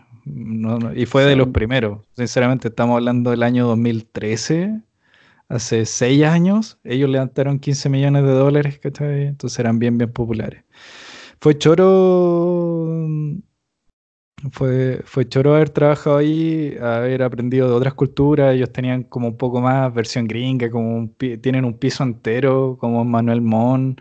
y 0.95 1.07
fue 1.07 1.25
de 1.25 1.35
los 1.35 1.49
primeros, 1.49 2.07
sinceramente, 2.15 2.69
estamos 2.69 2.97
hablando 2.97 3.31
del 3.31 3.43
año 3.43 3.67
2013, 3.67 4.81
hace 5.49 5.85
seis 5.87 6.25
años, 6.25 6.79
ellos 6.85 7.11
levantaron 7.11 7.59
15 7.59 7.89
millones 7.89 8.23
de 8.23 8.31
dólares, 8.31 8.79
¿cachai? 8.79 9.27
Entonces 9.27 9.59
eran 9.59 9.79
bien, 9.79 9.99
bien 9.99 10.13
populares. 10.13 10.65
Fue 11.41 11.59
choro 11.59 13.07
fue, 14.51 15.03
fue 15.05 15.29
choro 15.29 15.55
haber 15.55 15.71
trabajado 15.71 16.17
ahí, 16.17 16.77
haber 16.81 17.23
aprendido 17.23 17.69
de 17.69 17.75
otras 17.75 17.95
culturas. 17.95 18.55
Ellos 18.55 18.73
tenían 18.73 19.05
como 19.05 19.29
un 19.29 19.37
poco 19.37 19.61
más 19.61 19.93
versión 19.95 20.27
gringa, 20.27 20.71
como 20.71 21.11
tienen 21.41 21.65
un 21.65 21.79
piso 21.79 22.03
entero, 22.03 22.77
como 22.81 23.05
Manuel 23.05 23.41
Mon. 23.41 23.97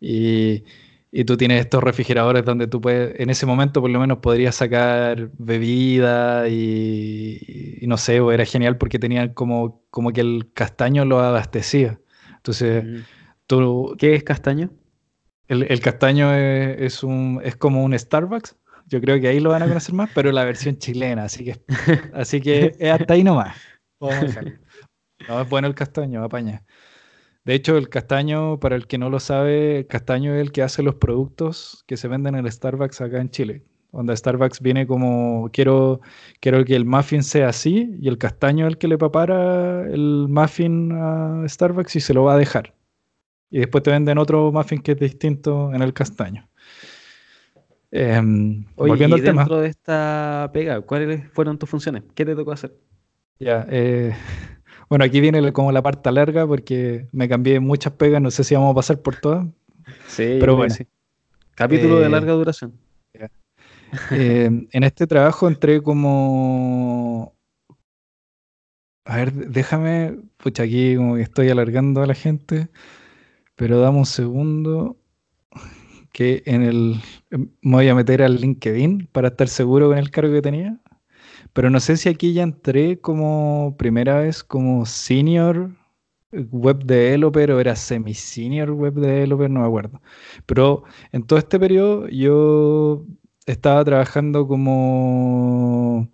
Y, 0.00 0.64
y, 1.12 1.24
tú 1.24 1.36
tienes 1.36 1.60
estos 1.60 1.82
refrigeradores 1.82 2.44
donde 2.44 2.66
tú 2.66 2.80
puedes, 2.80 3.18
en 3.20 3.30
ese 3.30 3.46
momento 3.46 3.80
por 3.80 3.90
lo 3.90 4.00
menos 4.00 4.18
podrías 4.18 4.54
sacar 4.54 5.30
bebida 5.38 6.48
y, 6.48 7.78
no 7.82 7.96
sé, 7.96 8.16
era 8.16 8.44
genial 8.44 8.78
porque 8.78 8.98
tenían 8.98 9.34
como, 9.34 9.82
como 9.90 10.12
que 10.12 10.20
el 10.20 10.50
castaño 10.54 11.04
lo 11.04 11.20
abastecía. 11.20 12.00
Entonces, 12.36 12.84
mm. 12.84 12.96
tú... 13.46 13.94
¿Qué 13.98 14.14
es 14.14 14.24
castaño? 14.24 14.70
El, 15.48 15.64
el 15.64 15.80
castaño 15.80 16.32
es, 16.34 16.80
es, 16.80 17.02
un, 17.02 17.40
es 17.44 17.56
como 17.56 17.84
un 17.84 17.98
Starbucks 17.98 18.56
yo 18.90 19.00
creo 19.00 19.20
que 19.20 19.28
ahí 19.28 19.40
lo 19.40 19.50
van 19.50 19.62
a 19.62 19.68
conocer 19.68 19.94
más, 19.94 20.10
pero 20.14 20.32
la 20.32 20.44
versión 20.44 20.76
chilena, 20.76 21.24
así 21.24 21.44
que, 21.44 21.62
así 22.12 22.40
que 22.40 22.72
es 22.78 22.90
hasta 22.90 23.14
ahí 23.14 23.24
nomás. 23.24 23.56
No, 25.28 25.38
es 25.42 25.48
bueno 25.50 25.68
el 25.68 25.74
castaño, 25.74 26.24
apaña. 26.24 26.64
De 27.44 27.52
hecho, 27.52 27.76
el 27.76 27.90
castaño, 27.90 28.58
para 28.58 28.74
el 28.74 28.86
que 28.86 28.96
no 28.96 29.10
lo 29.10 29.20
sabe, 29.20 29.80
el 29.80 29.86
castaño 29.86 30.34
es 30.34 30.40
el 30.40 30.50
que 30.50 30.62
hace 30.62 30.82
los 30.82 30.94
productos 30.94 31.84
que 31.86 31.98
se 31.98 32.08
venden 32.08 32.36
en 32.36 32.46
el 32.46 32.50
Starbucks 32.50 33.02
acá 33.02 33.20
en 33.20 33.28
Chile. 33.28 33.62
Donde 33.92 34.16
Starbucks 34.16 34.62
viene 34.62 34.86
como, 34.86 35.50
quiero, 35.52 36.00
quiero 36.40 36.64
que 36.64 36.74
el 36.74 36.86
muffin 36.86 37.22
sea 37.22 37.50
así, 37.50 37.94
y 38.00 38.08
el 38.08 38.16
castaño 38.16 38.66
es 38.66 38.72
el 38.72 38.78
que 38.78 38.88
le 38.88 38.96
prepara 38.96 39.82
el 39.82 40.26
muffin 40.30 40.92
a 40.92 41.44
Starbucks 41.46 41.96
y 41.96 42.00
se 42.00 42.14
lo 42.14 42.24
va 42.24 42.34
a 42.34 42.38
dejar. 42.38 42.74
Y 43.50 43.58
después 43.58 43.84
te 43.84 43.90
venden 43.90 44.16
otro 44.16 44.50
muffin 44.50 44.80
que 44.80 44.92
es 44.92 44.98
distinto 44.98 45.70
en 45.74 45.82
el 45.82 45.92
castaño. 45.92 46.49
Eh, 47.92 48.20
volviendo 48.76 49.16
y 49.16 49.20
dentro 49.20 49.60
de 49.60 49.68
esta 49.68 50.50
pega, 50.52 50.80
¿cuáles 50.80 51.28
fueron 51.32 51.58
tus 51.58 51.68
funciones? 51.68 52.04
¿Qué 52.14 52.24
te 52.24 52.36
tocó 52.36 52.52
hacer? 52.52 52.74
Ya, 53.40 53.66
eh, 53.68 54.14
bueno, 54.88 55.04
aquí 55.04 55.20
viene 55.20 55.52
como 55.52 55.72
la 55.72 55.82
parte 55.82 56.12
larga 56.12 56.46
porque 56.46 57.08
me 57.12 57.28
cambié 57.28 57.58
muchas 57.58 57.92
pegas, 57.94 58.22
no 58.22 58.30
sé 58.30 58.44
si 58.44 58.54
vamos 58.54 58.72
a 58.72 58.76
pasar 58.76 59.00
por 59.00 59.16
todas. 59.16 59.46
Sí, 60.06 60.36
pero 60.38 60.56
bueno. 60.56 60.74
Capítulo 61.54 61.98
de 61.98 62.06
eh, 62.06 62.10
larga 62.10 62.32
duración. 62.32 62.78
Em, 64.10 64.68
en 64.72 64.84
este 64.84 65.06
trabajo 65.06 65.48
entré 65.48 65.82
como... 65.82 67.34
A 69.04 69.16
ver, 69.16 69.32
déjame, 69.32 70.16
pucha, 70.36 70.62
aquí 70.62 70.94
como 70.94 71.16
que 71.16 71.22
estoy 71.22 71.48
alargando 71.48 72.02
a 72.02 72.06
la 72.06 72.14
gente, 72.14 72.68
pero 73.56 73.80
dame 73.80 73.98
un 73.98 74.06
segundo 74.06 74.99
en 76.20 76.62
el 76.62 77.00
me 77.62 77.76
voy 77.76 77.88
a 77.88 77.94
meter 77.94 78.22
al 78.22 78.36
LinkedIn 78.36 79.08
para 79.12 79.28
estar 79.28 79.48
seguro 79.48 79.88
con 79.88 79.98
el 79.98 80.10
cargo 80.10 80.32
que 80.34 80.42
tenía. 80.42 80.78
Pero 81.52 81.70
no 81.70 81.80
sé 81.80 81.96
si 81.96 82.08
aquí 82.08 82.32
ya 82.34 82.42
entré 82.42 83.00
como 83.00 83.76
primera 83.78 84.20
vez 84.20 84.44
como 84.44 84.86
senior 84.86 85.70
web 86.32 86.84
developer 86.84 87.52
o 87.52 87.60
era 87.60 87.76
semi-senior 87.76 88.70
web 88.72 88.94
developer, 88.94 89.50
no 89.50 89.60
me 89.60 89.66
acuerdo. 89.66 90.00
Pero 90.46 90.84
en 91.12 91.24
todo 91.24 91.38
este 91.38 91.58
periodo 91.58 92.08
yo 92.08 93.04
estaba 93.46 93.84
trabajando 93.84 94.46
como... 94.46 96.08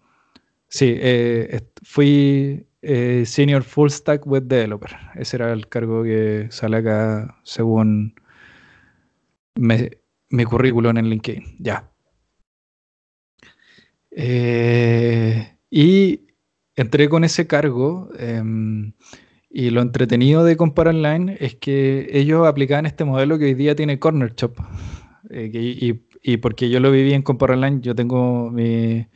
Sí, 0.68 0.94
eh, 0.98 1.61
fui 1.82 2.66
eh, 2.82 3.24
senior 3.26 3.62
full 3.62 3.90
stack 3.90 4.26
web 4.26 4.44
developer. 4.44 4.90
Ese 5.16 5.36
era 5.36 5.52
el 5.52 5.68
cargo 5.68 6.02
que 6.04 6.48
sale 6.50 6.78
acá 6.78 7.38
según 7.44 8.14
mi 9.57 10.44
currículum 10.44 10.96
en 10.96 11.09
LinkedIn. 11.11 11.57
Ya. 11.59 11.90
Eh, 14.11 15.59
y 15.70 16.26
entré 16.74 17.09
con 17.09 17.24
ese 17.24 17.46
cargo. 17.46 18.09
Em, 18.18 18.94
y 19.50 19.70
lo 19.70 19.82
entretenido 19.82 20.44
de 20.44 20.57
Compara 20.57 20.90
Online 20.90 21.36
es 21.40 21.54
que 21.57 22.09
ellos 22.12 22.46
aplicaban 22.46 22.86
este 22.86 23.04
modelo 23.04 23.38
que 23.38 23.46
hoy 23.46 23.54
día 23.54 23.76
tiene 23.76 23.98
Corner 23.98 24.34
Shop. 24.34 24.57
Eh, 25.30 25.50
y, 26.22 26.36
porque 26.38 26.68
yo 26.70 26.80
lo 26.80 26.90
viví 26.90 27.12
en 27.12 27.22
Compara 27.22 27.54
Online, 27.54 27.80
yo 27.80 27.94
tengo 27.94 28.50
mis 28.50 29.07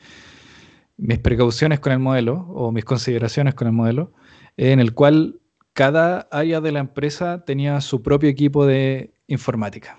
precauciones 1.23 1.81
con 1.81 1.93
el 1.93 1.99
modelo 1.99 2.47
o 2.49 2.73
mis 2.73 2.85
consideraciones 2.85 3.55
con 3.55 3.67
el 3.67 3.73
modelo, 3.73 4.13
en 4.57 4.81
el 4.81 4.95
cual 4.95 5.41
cada 5.73 6.29
área 6.31 6.61
de 6.61 6.73
la 6.73 6.81
empresa 6.81 7.45
tenía 7.45 7.81
su 7.81 8.03
propio 8.03 8.29
equipo 8.29 8.65
de 8.65 9.13
informática. 9.27 9.99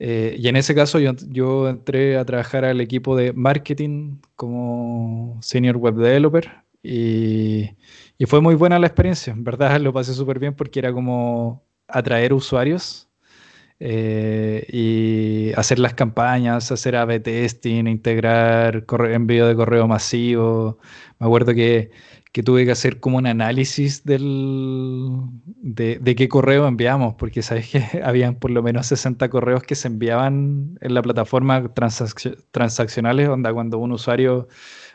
Eh, 0.00 0.36
y 0.38 0.48
en 0.48 0.56
ese 0.56 0.74
caso 0.74 0.98
yo, 1.00 1.68
entré 1.68 2.16
a 2.16 2.24
trabajar 2.24 2.64
al 2.64 2.80
equipo 2.80 3.16
de 3.16 3.32
marketing 3.32 4.18
como 4.36 5.38
senior 5.42 5.76
web 5.76 5.94
developer 5.96 6.62
y, 6.82 7.70
Y 8.18 8.26
fue 8.26 8.40
muy 8.40 8.54
buena 8.54 8.78
la 8.78 8.86
experiencia, 8.86 9.32
en 9.32 9.44
verdad 9.44 9.80
lo 9.80 9.92
pasé 9.92 10.14
súper 10.14 10.38
bien 10.38 10.54
porque 10.54 10.78
era 10.80 10.92
como 10.92 11.64
atraer 11.88 12.32
usuarios 12.32 13.08
eh, 13.80 14.66
y 14.72 15.52
hacer 15.58 15.78
las 15.78 15.94
campañas, 15.94 16.72
hacer 16.72 16.96
A-B 16.96 17.20
testing, 17.20 17.86
integrar 17.86 18.84
envío 19.10 19.46
de 19.46 19.54
correo 19.56 19.86
masivo. 19.86 20.78
Me 21.18 21.26
acuerdo 21.26 21.54
que, 21.54 21.90
que, 22.32 22.42
tuve 22.42 22.64
que 22.64 22.72
hacer 22.72 23.00
como 23.00 23.18
un 23.18 23.26
análisis 23.26 24.04
del, 24.04 25.16
de, 25.46 25.98
de, 25.98 26.14
qué 26.14 26.28
correo 26.28 26.66
enviamos, 26.66 27.14
porque 27.14 27.42
sabes 27.42 27.70
que 27.70 27.82
habían 28.04 28.36
por 28.36 28.50
lo 28.50 28.62
menos 28.62 28.86
60 28.86 29.28
correos 29.30 29.62
que 29.62 29.74
se 29.74 29.88
enviaban 29.88 30.78
en 30.80 30.94
la 30.94 31.02
plataforma 31.02 31.72
transaccionales, 32.52 33.28
onda 33.28 33.52
cuando 33.52 33.78
un 33.78 33.92
usuario 33.92 34.48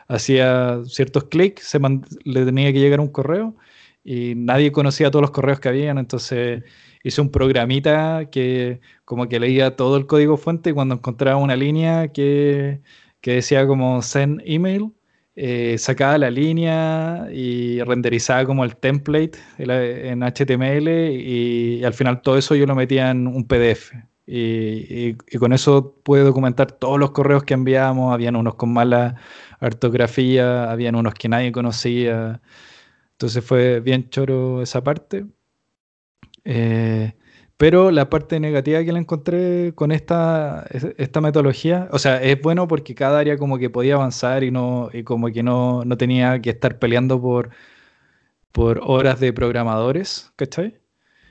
hacía 0.08 0.80
ciertos 0.86 1.24
clics, 1.24 1.64
se 1.64 1.80
le 2.24 2.44
tenía 2.44 2.72
que 2.72 2.80
llegar 2.80 3.00
un 3.00 3.08
correo 3.08 3.56
y 4.04 4.34
nadie 4.36 4.72
conocía 4.72 5.10
todos 5.10 5.22
los 5.22 5.30
correos 5.30 5.60
que 5.60 5.68
habían, 5.68 5.98
entonces 5.98 6.62
hice 7.02 7.20
un 7.20 7.30
programita 7.30 8.30
que 8.30 8.80
como 9.04 9.28
que 9.28 9.40
leía 9.40 9.76
todo 9.76 9.96
el 9.96 10.06
código 10.06 10.36
fuente 10.36 10.70
y 10.70 10.72
cuando 10.72 10.96
encontraba 10.96 11.36
una 11.36 11.56
línea 11.56 12.08
que, 12.08 12.80
decía 13.22 13.66
como 13.66 14.02
send 14.02 14.42
email, 14.44 14.92
eh, 15.36 15.76
sacaba 15.78 16.16
la 16.18 16.30
línea 16.30 17.28
y 17.32 17.82
renderizaba 17.82 18.44
como 18.44 18.64
el 18.64 18.76
template 18.76 19.32
en 19.58 20.22
HTML 20.22 20.88
y, 20.88 21.84
al 21.84 21.92
final 21.94 22.22
todo 22.22 22.38
eso 22.38 22.54
yo 22.54 22.66
lo 22.66 22.74
metía 22.74 23.10
en 23.10 23.26
un 23.26 23.46
PDF. 23.46 23.92
Y, 24.26 25.16
y, 25.30 25.38
con 25.38 25.52
eso 25.52 26.00
pude 26.02 26.22
documentar 26.22 26.72
todos 26.72 26.98
los 26.98 27.10
correos 27.10 27.44
que 27.44 27.54
enviamos, 27.54 28.14
habían 28.14 28.36
unos 28.36 28.54
con 28.54 28.72
mala 28.72 29.16
ortografía, 29.60 30.70
habían 30.70 30.94
unos 30.94 31.14
que 31.14 31.28
nadie 31.28 31.52
conocía. 31.52 32.40
Entonces 33.12 33.44
fue 33.44 33.80
bien 33.80 34.08
choro 34.10 34.62
esa 34.62 34.82
parte. 34.84 35.26
Eh, 36.44 37.14
pero 37.64 37.90
la 37.90 38.10
parte 38.10 38.40
negativa 38.40 38.84
que 38.84 38.92
le 38.92 38.98
encontré 38.98 39.72
con 39.74 39.90
esta, 39.90 40.66
esta 40.98 41.22
metodología, 41.22 41.88
o 41.92 41.98
sea, 41.98 42.22
es 42.22 42.38
bueno 42.42 42.68
porque 42.68 42.94
cada 42.94 43.18
área 43.18 43.38
como 43.38 43.56
que 43.56 43.70
podía 43.70 43.94
avanzar 43.94 44.44
y, 44.44 44.50
no, 44.50 44.90
y 44.92 45.02
como 45.02 45.28
que 45.28 45.42
no, 45.42 45.82
no 45.82 45.96
tenía 45.96 46.42
que 46.42 46.50
estar 46.50 46.78
peleando 46.78 47.22
por, 47.22 47.48
por 48.52 48.82
horas 48.84 49.18
de 49.18 49.32
programadores, 49.32 50.30
¿cachai? 50.36 50.78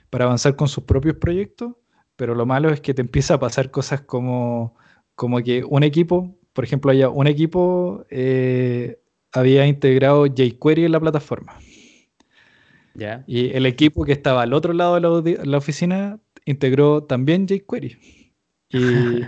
Para 0.09 0.25
avanzar 0.25 0.55
con 0.55 0.67
sus 0.67 0.85
propios 0.85 1.17
proyectos, 1.17 1.75
pero 2.15 2.33
lo 2.33 2.47
malo 2.47 2.71
es 2.71 2.81
que 2.81 2.95
te 2.95 3.03
empieza 3.03 3.35
a 3.35 3.39
pasar 3.39 3.69
cosas 3.69 4.01
como, 4.01 4.75
como 5.13 5.37
que 5.43 5.63
un 5.63 5.83
equipo, 5.83 6.35
por 6.53 6.63
ejemplo, 6.63 6.89
haya 6.89 7.09
un 7.09 7.27
equipo 7.27 8.07
eh, 8.09 8.99
había 9.33 9.67
integrado 9.67 10.25
jQuery 10.25 10.85
en 10.85 10.93
la 10.93 10.99
plataforma. 10.99 11.59
Y 13.25 13.49
el 13.55 13.65
equipo 13.65 14.05
que 14.05 14.11
estaba 14.11 14.43
al 14.43 14.53
otro 14.53 14.73
lado 14.73 15.21
de 15.21 15.39
la, 15.43 15.57
oficina 15.57 16.19
integró 16.45 17.03
también 17.03 17.47
jQuery. 17.47 18.31
Y, 18.69 19.21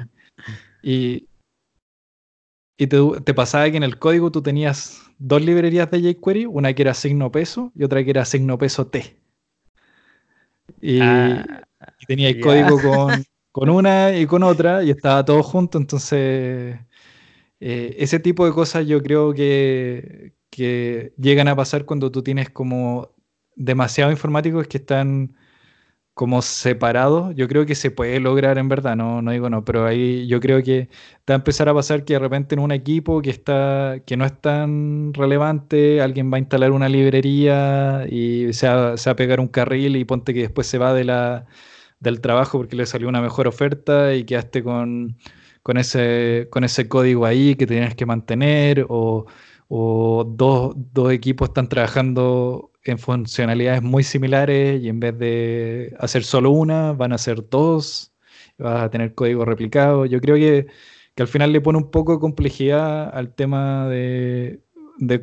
y, 2.78 2.88
te, 2.88 3.34
pasaba 3.34 3.70
que 3.72 3.78
en 3.78 3.84
el 3.84 3.98
código 3.98 4.32
tú 4.32 4.42
tenías 4.42 5.02
dos 5.18 5.42
librerías 5.42 5.90
de 5.90 6.14
jQuery, 6.14 6.46
una 6.46 6.74
que 6.74 6.84
era 6.84 6.94
signo 6.94 7.32
peso 7.32 7.72
y 7.76 7.84
otra 7.84 8.04
que 8.04 8.12
era 8.12 8.26
signo 8.26 8.58
peso 8.58 8.88
T. 8.88 9.18
Y, 10.82 11.00
ah, 11.02 11.64
tenía 12.08 12.30
el 12.30 12.42
código 12.42 12.78
con, 13.52 13.70
una 13.70 14.16
y 14.16 14.28
con 14.28 14.44
otra 14.44 14.84
y 14.84 14.92
estaba 14.92 15.26
todo 15.26 15.42
junto, 15.42 15.78
entonces 15.80 16.78
eh, 17.60 17.96
ese 17.98 18.20
tipo 18.20 18.46
de 18.46 18.52
cosas 18.52 18.86
yo 18.86 19.02
creo 19.02 19.34
que, 19.34 20.34
que 20.52 21.14
llegan 21.18 21.48
a 21.48 21.56
pasar 21.56 21.86
cuando 21.86 22.12
tú 22.12 22.22
tienes 22.22 22.50
como 22.50 23.15
demasiados 23.56 24.14
informáticos 24.14 24.68
que 24.68 24.78
están 24.78 25.36
como 26.16 26.42
separados, 26.42 27.36
yo 27.36 27.48
creo 27.50 27.66
que 27.66 27.76
se 27.76 27.92
puede 27.92 28.22
lograr 28.22 28.58
en 28.58 28.70
verdad, 28.70 28.96
no, 28.96 29.22
no 29.22 29.32
digo 29.32 29.50
no, 29.50 29.66
pero 29.66 29.86
ahí 29.86 30.28
yo 30.28 30.40
creo 30.40 30.64
que 30.64 30.90
va 31.30 31.36
a 31.36 31.38
empezar 31.38 31.68
a 31.70 31.74
pasar 31.74 32.06
que 32.06 32.14
de 32.14 32.20
repente 32.20 32.56
en 32.56 32.62
un 32.62 32.72
equipo 32.72 33.22
que 33.22 33.32
está, 33.32 33.98
que 34.06 34.16
no 34.18 34.26
es 34.26 34.40
tan 34.42 35.14
relevante, 35.14 36.02
alguien 36.02 36.32
va 36.32 36.38
a 36.38 36.40
instalar 36.40 36.72
una 36.72 36.88
librería 36.90 38.06
y 38.10 38.54
se 38.54 38.68
va, 38.70 38.94
a 38.94 39.16
pegar 39.18 39.42
un 39.42 39.50
carril 39.50 39.98
y 39.98 40.06
ponte 40.06 40.34
que 40.34 40.42
después 40.42 40.68
se 40.68 40.78
va 40.78 40.94
de 40.94 41.04
la, 41.04 41.48
del 42.00 42.22
trabajo 42.22 42.60
porque 42.60 42.76
le 42.78 42.86
salió 42.86 43.10
una 43.10 43.22
mejor 43.22 43.48
oferta 43.48 44.14
y 44.16 44.24
quedaste 44.26 44.64
con, 44.64 45.18
con, 45.64 45.78
ese, 45.78 46.48
con 46.52 46.64
ese 46.64 46.88
código 46.88 47.26
ahí 47.26 47.56
que 47.56 47.68
tienes 47.68 47.96
que 47.96 48.06
mantener 48.06 48.86
o, 48.90 49.26
o 49.68 50.24
dos, 50.26 50.76
dos 50.94 51.12
equipos 51.12 51.50
están 51.50 51.70
trabajando 51.70 52.72
en 52.86 53.00
funcionalidades 53.00 53.82
muy 53.82 54.04
similares 54.04 54.82
y 54.82 54.90
en 54.90 55.00
vez 55.00 55.18
de 55.18 55.96
hacer 56.00 56.24
solo 56.24 56.52
una, 56.52 56.94
van 56.94 57.12
a 57.12 57.16
hacer 57.16 57.50
dos, 57.50 58.14
vas 58.58 58.84
a 58.84 58.90
tener 58.90 59.16
código 59.16 59.44
replicado. 59.44 60.06
Yo 60.06 60.22
creo 60.22 60.36
que, 60.36 60.68
al 61.18 61.28
final 61.28 61.54
le 61.54 61.62
pone 61.62 61.78
un 61.78 61.92
poco 61.92 62.14
de 62.14 62.20
complejidad 62.20 63.10
al 63.16 63.34
tema 63.34 63.88
de, 63.90 64.62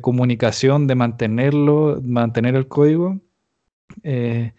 comunicación, 0.01 0.87
de 0.87 0.95
mantenerlo, 0.95 2.01
mantener 2.03 2.55
el 2.55 2.67
código. 2.67 3.19
Eh, 4.03 4.53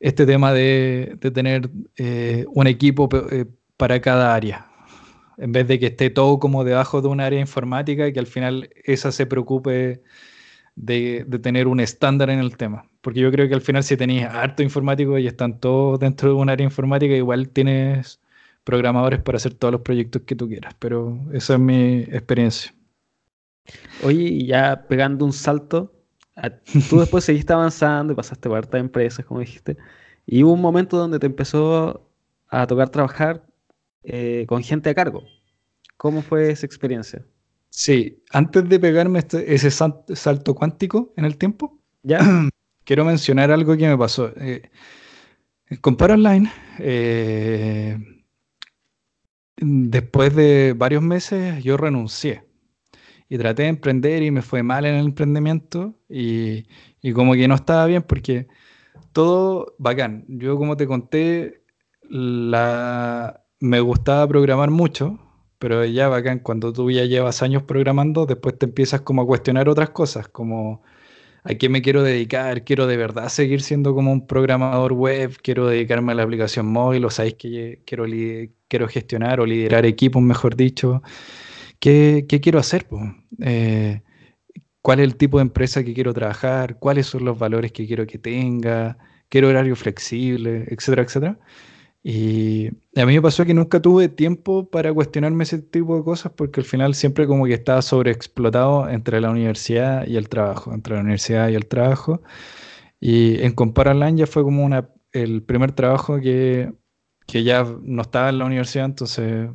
este 0.00 0.26
tema 0.26 0.52
de, 0.52 1.18
tener 1.32 1.70
eh, 1.96 2.46
un 2.52 2.66
equipo 2.66 3.08
eh, 3.30 3.46
para 3.76 4.00
cada 4.00 4.34
área, 4.34 4.66
en 5.38 5.52
vez 5.52 5.68
de 5.68 5.78
que 5.78 5.86
esté 5.86 6.10
todo 6.10 6.38
como 6.38 6.64
debajo 6.64 7.00
de 7.00 7.08
un 7.08 7.20
área 7.20 7.40
informática 7.40 8.08
y 8.08 8.12
que 8.12 8.20
al 8.20 8.26
final 8.26 8.70
esa 8.84 9.12
se 9.12 9.26
preocupe 9.26 10.02
de, 10.80 11.26
tener 11.42 11.68
un 11.68 11.80
estándar 11.80 12.30
en 12.30 12.38
el 12.38 12.56
tema. 12.56 12.84
Porque 13.00 13.20
yo 13.20 13.30
creo 13.30 13.48
que 13.48 13.54
al 13.54 13.60
final 13.60 13.84
si 13.84 13.96
tenéis 13.96 14.24
harto 14.24 14.62
informático 14.62 15.18
y 15.18 15.26
están 15.26 15.58
todos 15.60 16.00
dentro 16.00 16.30
de 16.30 16.34
un 16.34 16.48
área 16.48 16.64
informática, 16.64 17.14
igual 17.14 17.48
tienes 17.48 18.20
programadores 18.64 19.20
para 19.20 19.36
hacer 19.36 19.54
todos 19.54 19.72
los 19.72 19.80
proyectos 19.82 20.22
que 20.22 20.34
tú 20.36 20.48
quieras. 20.48 20.74
Pero 20.78 21.18
esa 21.32 21.54
es 21.54 21.60
mi 21.60 22.00
experiencia. 22.00 22.74
Oye, 24.02 24.44
ya 24.44 24.86
pegando 24.88 25.24
un 25.24 25.32
salto, 25.32 25.92
tú 26.88 27.00
después 27.00 27.24
seguiste 27.24 27.52
avanzando 27.52 28.12
y 28.12 28.16
pasaste 28.16 28.48
por 28.48 28.58
hartas 28.58 28.80
empresas, 28.80 29.24
como 29.24 29.40
dijiste, 29.40 29.76
y 30.26 30.42
hubo 30.42 30.52
un 30.52 30.60
momento 30.60 30.96
donde 30.96 31.18
te 31.18 31.26
empezó 31.26 32.08
a 32.48 32.66
tocar 32.66 32.88
trabajar 32.88 33.46
eh, 34.02 34.46
con 34.48 34.62
gente 34.62 34.90
a 34.90 34.94
cargo. 34.94 35.24
¿Cómo 35.96 36.22
fue 36.22 36.50
esa 36.50 36.66
experiencia? 36.66 37.24
Sí, 37.70 38.22
antes 38.30 38.68
de 38.68 38.80
pegarme 38.80 39.20
este, 39.20 39.54
ese 39.54 39.70
salto 39.70 40.54
cuántico 40.54 41.14
en 41.16 41.24
el 41.24 41.38
tiempo, 41.38 41.80
ya 42.02 42.18
quiero 42.84 43.04
mencionar 43.04 43.50
algo 43.50 43.76
que 43.76 43.88
me 43.88 43.96
pasó. 43.96 44.32
Eh, 44.36 44.70
con 45.80 45.96
Online, 46.00 46.50
eh, 46.80 47.96
después 49.56 50.34
de 50.34 50.74
varios 50.76 51.02
meses, 51.02 51.62
yo 51.62 51.76
renuncié 51.76 52.44
y 53.28 53.38
traté 53.38 53.62
de 53.62 53.68
emprender 53.68 54.24
y 54.24 54.32
me 54.32 54.42
fue 54.42 54.64
mal 54.64 54.84
en 54.84 54.96
el 54.96 55.06
emprendimiento 55.06 55.94
y, 56.08 56.66
y 57.00 57.12
como 57.12 57.34
que 57.34 57.46
no 57.46 57.54
estaba 57.54 57.86
bien 57.86 58.02
porque 58.02 58.48
todo 59.12 59.76
bacán. 59.78 60.24
Yo 60.28 60.56
como 60.56 60.76
te 60.76 60.88
conté, 60.88 61.62
la, 62.02 63.44
me 63.60 63.78
gustaba 63.80 64.26
programar 64.26 64.70
mucho 64.70 65.20
pero 65.60 65.84
ya 65.84 66.08
bacán, 66.08 66.40
cuando 66.40 66.72
tú 66.72 66.90
ya 66.90 67.04
llevas 67.04 67.42
años 67.42 67.64
programando, 67.64 68.24
después 68.26 68.58
te 68.58 68.66
empiezas 68.66 69.02
como 69.02 69.22
a 69.22 69.26
cuestionar 69.26 69.68
otras 69.68 69.90
cosas, 69.90 70.26
como 70.28 70.82
a 71.44 71.54
qué 71.54 71.68
me 71.68 71.82
quiero 71.82 72.02
dedicar, 72.02 72.64
quiero 72.64 72.86
de 72.86 72.96
verdad 72.96 73.28
seguir 73.28 73.60
siendo 73.62 73.94
como 73.94 74.10
un 74.12 74.26
programador 74.26 74.94
web, 74.94 75.36
quiero 75.42 75.66
dedicarme 75.68 76.12
a 76.12 76.14
la 76.14 76.22
aplicación 76.22 76.66
móvil, 76.66 77.04
o 77.04 77.10
sabéis 77.10 77.34
que 77.34 77.82
quiero, 77.84 78.06
quiero 78.68 78.88
gestionar 78.88 79.40
o 79.40 79.46
liderar 79.46 79.84
equipos, 79.84 80.22
mejor 80.22 80.56
dicho. 80.56 81.02
¿Qué, 81.78 82.26
qué 82.28 82.40
quiero 82.40 82.58
hacer? 82.58 82.86
Eh, 83.42 84.02
¿Cuál 84.82 85.00
es 85.00 85.04
el 85.04 85.16
tipo 85.16 85.38
de 85.38 85.42
empresa 85.42 85.84
que 85.84 85.94
quiero 85.94 86.14
trabajar? 86.14 86.78
¿Cuáles 86.78 87.06
son 87.06 87.26
los 87.26 87.38
valores 87.38 87.72
que 87.72 87.86
quiero 87.86 88.06
que 88.06 88.18
tenga? 88.18 88.96
¿Quiero 89.28 89.48
horario 89.48 89.76
flexible? 89.76 90.64
Etcétera, 90.68 91.02
etcétera. 91.02 91.38
Y 92.02 92.68
a 92.96 93.04
mí 93.04 93.14
me 93.14 93.22
pasó 93.22 93.44
que 93.44 93.52
nunca 93.52 93.80
tuve 93.80 94.08
tiempo 94.08 94.70
para 94.70 94.92
cuestionarme 94.92 95.44
ese 95.44 95.58
tipo 95.60 95.96
de 95.96 96.04
cosas 96.04 96.32
porque 96.34 96.60
al 96.60 96.66
final 96.66 96.94
siempre 96.94 97.26
como 97.26 97.44
que 97.44 97.54
estaba 97.54 97.82
sobreexplotado 97.82 98.88
entre 98.88 99.20
la 99.20 99.30
universidad 99.30 100.06
y 100.06 100.16
el 100.16 100.28
trabajo, 100.30 100.72
entre 100.72 100.94
la 100.94 101.00
universidad 101.02 101.48
y 101.50 101.56
el 101.56 101.66
trabajo. 101.66 102.22
Y 103.00 103.42
en 103.42 103.52
Compar 103.52 103.88
Online 103.88 104.18
ya 104.18 104.26
fue 104.26 104.42
como 104.44 104.64
una, 104.64 104.90
el 105.12 105.42
primer 105.42 105.72
trabajo 105.72 106.20
que, 106.20 106.72
que 107.26 107.44
ya 107.44 107.66
no 107.82 108.02
estaba 108.02 108.30
en 108.30 108.38
la 108.38 108.46
universidad, 108.46 108.86
entonces 108.86 109.50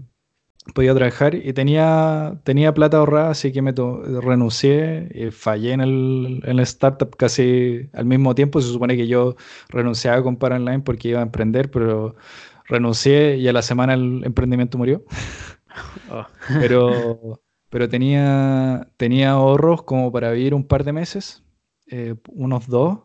podía 0.73 0.93
trabajar 0.95 1.35
y 1.35 1.53
tenía, 1.53 2.39
tenía 2.43 2.73
plata 2.73 2.97
ahorrada, 2.97 3.31
así 3.31 3.51
que 3.51 3.61
me 3.61 3.71
renuncié 3.73 5.09
y 5.13 5.31
fallé 5.31 5.73
en 5.73 5.81
el, 5.81 6.41
en 6.43 6.59
el, 6.59 6.59
startup 6.61 7.15
casi 7.15 7.89
al 7.93 8.05
mismo 8.05 8.35
tiempo. 8.35 8.61
Se 8.61 8.71
supone 8.71 8.97
que 8.97 9.07
yo 9.07 9.35
renunciaba 9.69 10.17
a 10.17 10.23
comprar 10.23 10.53
online 10.53 10.79
porque 10.79 11.09
iba 11.09 11.19
a 11.19 11.23
emprender, 11.23 11.69
pero 11.71 12.15
renuncié 12.65 13.37
y 13.37 13.47
a 13.47 13.53
la 13.53 13.61
semana 13.61 13.93
el 13.93 14.23
emprendimiento 14.25 14.77
murió. 14.77 15.03
Oh. 16.09 16.25
pero, 16.61 17.41
pero 17.69 17.89
tenía, 17.89 18.87
tenía 18.95 19.31
ahorros 19.31 19.83
como 19.83 20.09
para 20.09 20.31
vivir 20.31 20.53
un 20.53 20.65
par 20.65 20.85
de 20.85 20.93
meses 20.93 21.43
eh, 21.87 22.15
unos 22.27 22.67
dos, 22.67 22.99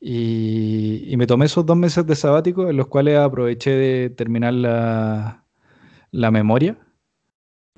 y, 0.00 1.14
me 1.16 1.26
tomé 1.26 1.46
esos 1.46 1.64
dos 1.64 1.76
meses 1.76 2.06
de 2.06 2.14
sabático 2.14 2.68
en 2.68 2.76
los 2.76 2.88
cuales 2.88 3.18
aproveché 3.18 3.70
de 3.70 4.10
terminar 4.10 4.52
la, 4.52 5.44
la 6.10 6.30
memoria, 6.30 6.76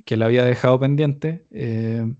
que 0.05 0.17
la 0.17 0.27
había 0.27 0.45
dejado 0.45 0.79
pendiente, 0.81 1.47
eh, 1.51 2.13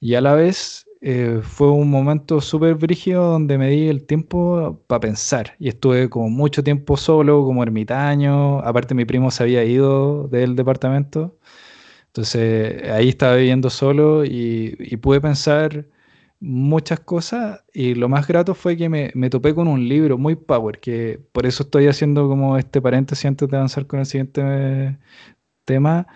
y 0.00 0.14
a 0.14 0.20
la 0.20 0.34
vez 0.34 0.86
eh, 1.00 1.40
fue 1.42 1.70
un 1.70 1.90
momento 1.90 2.40
súper 2.40 2.74
brígido 2.74 3.30
donde 3.30 3.58
me 3.58 3.70
di 3.70 3.88
el 3.88 4.06
tiempo 4.06 4.82
para 4.86 5.00
pensar, 5.00 5.54
y 5.58 5.68
estuve 5.68 6.08
como 6.10 6.30
mucho 6.30 6.62
tiempo 6.64 6.96
solo, 6.96 7.44
como 7.44 7.62
ermitaño, 7.62 8.60
aparte 8.60 8.94
mi 8.94 9.04
primo 9.04 9.30
se 9.30 9.42
había 9.42 9.64
ido 9.64 10.28
del 10.28 10.56
departamento, 10.56 11.38
entonces 12.08 12.90
ahí 12.90 13.10
estaba 13.10 13.36
viviendo 13.36 13.70
solo 13.70 14.24
y, 14.24 14.76
y 14.78 14.96
pude 14.96 15.20
pensar 15.20 15.86
muchas 16.40 17.00
cosas 17.00 17.64
y 17.72 17.94
lo 17.94 18.08
más 18.08 18.26
grato 18.26 18.54
fue 18.54 18.76
que 18.76 18.88
me, 18.88 19.30
topé 19.30 19.54
con 19.54 19.68
un 19.68 19.88
libro 19.88 20.18
muy 20.18 20.36
power, 20.36 20.80
que 20.80 21.20
por 21.32 21.46
eso 21.46 21.64
estoy 21.64 21.86
haciendo 21.88 22.28
como 22.28 22.58
este 22.58 22.80
paréntesis 22.82 23.24
antes 23.26 23.48
de 23.48 23.56
avanzar 23.56 23.86
con 23.86 24.00
el 24.00 24.06
siguiente 24.06 24.98
tema, 25.64 26.06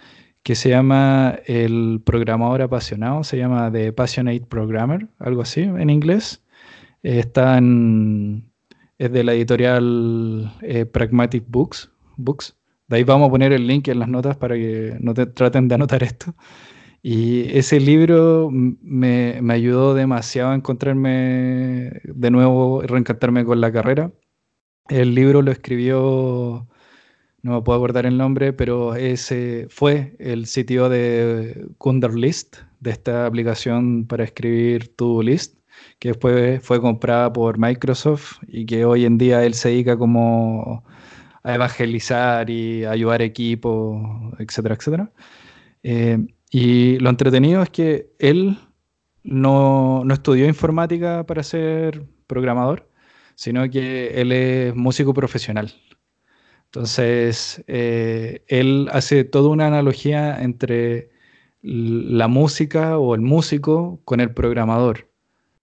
que 0.43 0.55
se 0.55 0.71
llama 0.71 1.39
El 1.47 2.01
programador 2.05 2.63
apasionado, 2.63 3.25
se 3.25 3.37
llama 3.37 3.71
The 3.71 3.93
Passionate 3.93 4.47
Programmer, 4.47 5.09
algo 5.19 5.43
así 5.43 5.63
en 5.63 5.91
inglés. 5.91 6.43
está 7.03 7.59
en, 7.59 8.51
es 8.99 9.13
de 9.13 9.25
la 9.25 9.35
editorial 9.35 10.53
eh, 10.63 10.87
Pragmatic 10.87 11.45
Books, 11.49 11.91
Books. 12.17 12.57
De 12.89 12.97
ahí 12.97 13.05
vamos 13.05 13.29
a 13.29 13.31
poner 13.31 13.53
el 13.53 13.67
link 13.67 13.89
en 13.89 14.01
las 14.01 14.09
notas 14.09 14.37
para 14.37 14.57
que 14.57 14.97
no 15.01 15.15
te 15.15 15.27
traten 15.27 15.69
de 15.69 15.77
anotar 15.77 16.03
esto. 16.03 16.35
Y 17.03 17.57
ese 17.57 17.81
libro 17.81 18.51
me, 18.51 19.41
ayudó 19.51 19.95
demasiado 19.95 20.51
a 20.51 20.55
encontrarme 20.55 21.93
de 22.05 22.31
nuevo, 22.31 22.83
reencantarme 22.83 23.45
con 23.45 23.61
la 23.61 23.73
carrera. 23.73 24.13
El 24.89 25.15
libro 25.15 25.41
lo 25.43 25.51
escribió, 25.51 26.69
no 27.43 27.55
me 27.55 27.63
puedo 27.63 27.79
acordar 27.79 28.07
el 28.07 28.19
nombre, 28.19 28.53
pero 28.53 28.95
ese 28.95 29.67
fue 29.71 30.17
el 30.19 30.47
sitio 30.47 30.89
de 30.89 31.69
Kunderlist, 31.79 32.59
de 32.81 32.91
esta 32.91 33.27
aplicación 33.27 34.07
para 34.07 34.25
escribir 34.25 34.95
tu 34.97 35.23
list, 35.23 35.59
que 35.99 36.11
después 36.11 36.63
fue 36.63 36.81
comprada 36.81 37.33
por 37.33 37.59
Microsoft 37.59 38.39
y 38.47 38.67
que 38.67 38.85
hoy 38.85 39.05
en 39.05 39.19
día 39.19 39.45
él 39.45 39.55
se 39.55 39.71
dedica 39.71 39.97
como 39.97 40.85
a 41.43 41.55
evangelizar 41.55 42.51
y 42.51 42.85
ayudar 42.85 43.23
equipos, 43.23 44.03
etcétera, 44.39 44.75
etcétera. 44.75 45.13
Eh, 45.83 46.19
y 46.51 46.99
lo 46.99 47.11
entretenido 47.11 47.63
es 47.63 47.71
que 47.71 48.11
él 48.19 48.59
no, 49.23 50.05
estudió 50.11 50.47
informática 50.47 51.25
para 51.25 51.43
ser 51.43 52.07
programador, 52.27 52.89
sino 53.35 53.69
que 53.71 54.21
él 54.21 54.33
es 54.33 54.75
músico 54.75 55.15
profesional. 55.15 55.73
Entonces, 56.71 57.65
eh, 57.67 58.45
él 58.47 58.89
hace 58.93 59.25
toda 59.25 59.49
una 59.51 59.67
analogía 59.67 60.41
entre 60.41 61.11
la 61.63 62.29
música 62.29 62.97
o 62.99 63.17
el 63.17 63.23
músico 63.23 64.01
con 64.05 64.21
el 64.21 64.33
programador. 64.33 65.11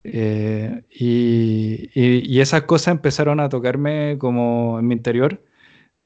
Eh, 0.03 0.83
y, 0.89 1.89
y, 1.95 2.41
esas 2.41 2.63
cosas 2.63 2.93
empezaron 2.93 3.39
a 3.39 3.49
tocarme 3.49 4.17
como 4.19 4.79
en 4.79 4.87
mi 4.87 4.95
interior, 4.95 5.41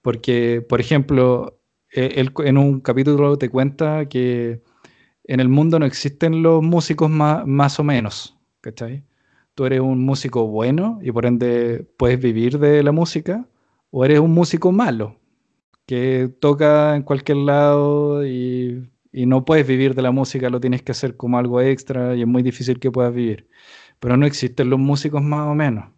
porque, 0.04 0.62
por 0.68 0.82
ejemplo, 0.82 1.60
e, 1.92 2.14
él 2.18 2.32
en 2.46 2.58
un 2.58 2.82
capítulo 2.82 3.38
te 3.38 3.50
cuenta 3.50 4.08
que 4.08 4.62
en 5.26 5.40
el 5.40 5.50
mundo 5.50 5.80
no 5.80 5.86
existen 5.88 6.44
los 6.44 6.64
músicos 6.64 7.10
más, 7.10 7.48
más 7.48 7.80
o 7.80 7.84
menos, 7.84 8.38
¿cachai? 8.62 9.04
Tú 9.56 9.66
eres 9.66 9.82
un 9.82 10.04
músico 10.06 10.48
bueno 10.48 11.00
y 11.04 11.12
por 11.12 11.26
ende 11.26 11.88
puedes 11.98 12.20
vivir 12.20 12.60
de 12.60 12.84
la 12.84 12.92
música, 12.92 13.48
o 13.92 14.06
eres 14.06 14.20
un 14.20 14.32
músico 14.34 14.72
malo, 14.72 15.18
que 15.86 16.30
toca 16.40 16.96
en 16.96 17.04
cualquier 17.04 17.38
lado 17.38 18.26
y, 18.26 18.90
no 19.14 19.44
puedes 19.46 19.68
vivir 19.68 19.94
de 19.96 20.02
la 20.02 20.12
música, 20.12 20.50
lo 20.50 20.62
tienes 20.62 20.84
que 20.84 20.94
hacer 20.94 21.18
como 21.18 21.38
algo 21.38 21.60
extra 21.62 22.16
y 22.16 22.22
es 22.22 22.28
muy 22.28 22.44
difícil 22.44 22.80
que 22.80 22.92
puedas 22.92 23.14
vivir. 23.14 23.50
Pero 24.00 24.18
no 24.18 24.26
existen 24.26 24.70
los 24.70 24.80
músicos 24.80 25.22
más 25.22 25.48
o 25.48 25.56
menos, 25.56 25.92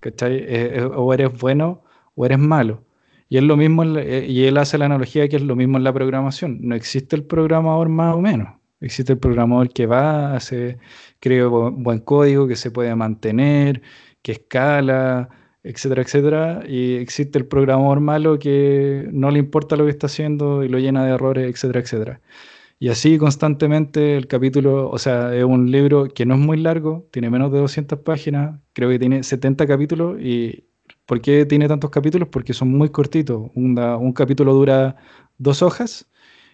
¿cachai? 0.00 0.36
Eh, 0.36 0.46
eh, 0.76 0.90
o 0.94 1.12
eres 1.12 1.36
bueno 1.38 1.82
o 2.14 2.24
eres 2.26 2.38
malo. 2.38 2.84
Y 3.28 3.38
es 3.38 3.42
lo 3.44 3.56
mismo, 3.56 3.82
eh, 3.98 4.26
y 4.28 4.44
él 4.44 4.58
hace 4.58 4.78
la 4.78 4.86
analogía 4.86 5.28
que 5.28 5.36
es 5.36 5.42
lo 5.42 5.56
mismo 5.56 5.78
en 5.78 5.84
la 5.84 5.92
programación. 5.92 6.58
No 6.62 6.76
existe 6.76 7.16
el 7.16 7.24
programador 7.24 7.88
más 7.88 8.14
o 8.14 8.20
menos. 8.20 8.48
Existe 8.80 9.12
el 9.14 9.18
programador 9.18 9.72
que 9.72 9.86
va, 9.86 10.34
hace, 10.36 10.78
creo, 11.20 11.72
buen 11.72 12.00
código 12.00 12.46
que 12.46 12.56
se 12.56 12.70
puede 12.70 12.94
mantener, 12.94 13.82
que 14.22 14.32
escala, 14.32 15.28
etcétera, 15.62 16.02
etcétera. 16.02 16.62
Y 16.66 16.94
existe 16.96 17.38
el 17.38 17.46
programador 17.46 18.00
malo 18.00 18.38
que 18.38 19.08
no 19.12 19.30
le 19.30 19.38
importa 19.38 19.76
lo 19.76 19.84
que 19.84 19.90
está 19.90 20.06
haciendo 20.06 20.64
y 20.64 20.68
lo 20.68 20.78
llena 20.78 21.04
de 21.04 21.12
errores, 21.12 21.48
etcétera, 21.50 21.80
etcétera. 21.80 22.20
Y 22.78 22.88
así 22.88 23.18
constantemente 23.18 24.16
el 24.16 24.26
capítulo, 24.26 24.90
o 24.90 24.98
sea, 24.98 25.34
es 25.36 25.44
un 25.44 25.70
libro 25.70 26.08
que 26.08 26.26
no 26.26 26.34
es 26.34 26.40
muy 26.40 26.56
largo, 26.58 27.08
tiene 27.12 27.30
menos 27.30 27.52
de 27.52 27.60
200 27.60 28.00
páginas, 28.00 28.60
creo 28.72 28.90
que 28.90 28.98
tiene 28.98 29.22
70 29.22 29.66
capítulos. 29.66 30.20
¿Y 30.20 30.64
por 31.06 31.20
qué 31.20 31.46
tiene 31.46 31.68
tantos 31.68 31.90
capítulos? 31.90 32.28
Porque 32.28 32.54
son 32.54 32.70
muy 32.70 32.90
cortitos. 32.90 33.50
un 33.54 34.12
capítulo 34.14 34.52
dura 34.54 34.96
dos 35.38 35.62
hojas 35.62 36.08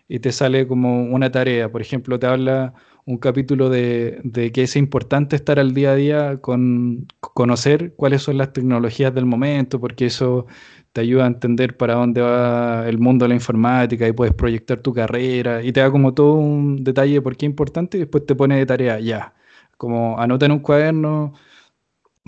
y 0.09 0.21
te 0.21 0.33
sale 0.33 0.67
como 0.67 1.05
una 1.05 1.31
tarea. 1.31 1.71
Por 1.71 1.83
ejemplo, 1.83 2.19
te 2.19 2.27
habla 2.27 2.75
un 3.05 3.19
capítulo 3.19 3.71
de, 3.71 4.21
que 4.53 4.63
es 4.63 4.77
importante 4.77 5.37
estar 5.37 5.59
al 5.59 5.75
día 5.75 5.93
a 5.93 5.95
día 5.95 6.41
con 6.41 7.07
conocer 7.21 7.95
cuáles 7.97 8.23
son 8.23 8.39
las 8.39 8.53
tecnologías 8.53 9.15
del 9.15 9.27
momento, 9.27 9.81
porque 9.81 10.07
eso 10.07 10.47
te 10.93 11.03
ayuda 11.03 11.25
a 11.25 11.29
entender 11.29 11.77
para 11.77 11.95
dónde 11.95 12.21
va 12.23 12.89
el 12.89 12.99
mundo 12.99 13.25
de 13.25 13.31
la 13.31 13.35
informática 13.35 14.09
y 14.09 14.13
puedes 14.13 14.35
proyectar 14.35 14.81
tu 14.81 14.93
carrera 14.93 15.63
y 15.63 15.73
te 15.73 15.81
da 15.81 15.91
como 15.91 16.15
todo 16.15 16.35
un 16.35 16.83
detalle 16.85 17.15
de 17.15 17.23
por 17.23 17.37
qué 17.37 17.47
es 17.47 17.51
importante 17.51 17.99
y 17.99 18.01
después 18.01 18.27
te 18.27 18.35
pone 18.35 18.57
de 18.59 18.67
tarea 18.67 18.99
ya. 19.01 19.35
Como 19.77 20.19
anota 20.21 20.47
en 20.47 20.53
un 20.53 20.61
cuaderno 20.61 21.35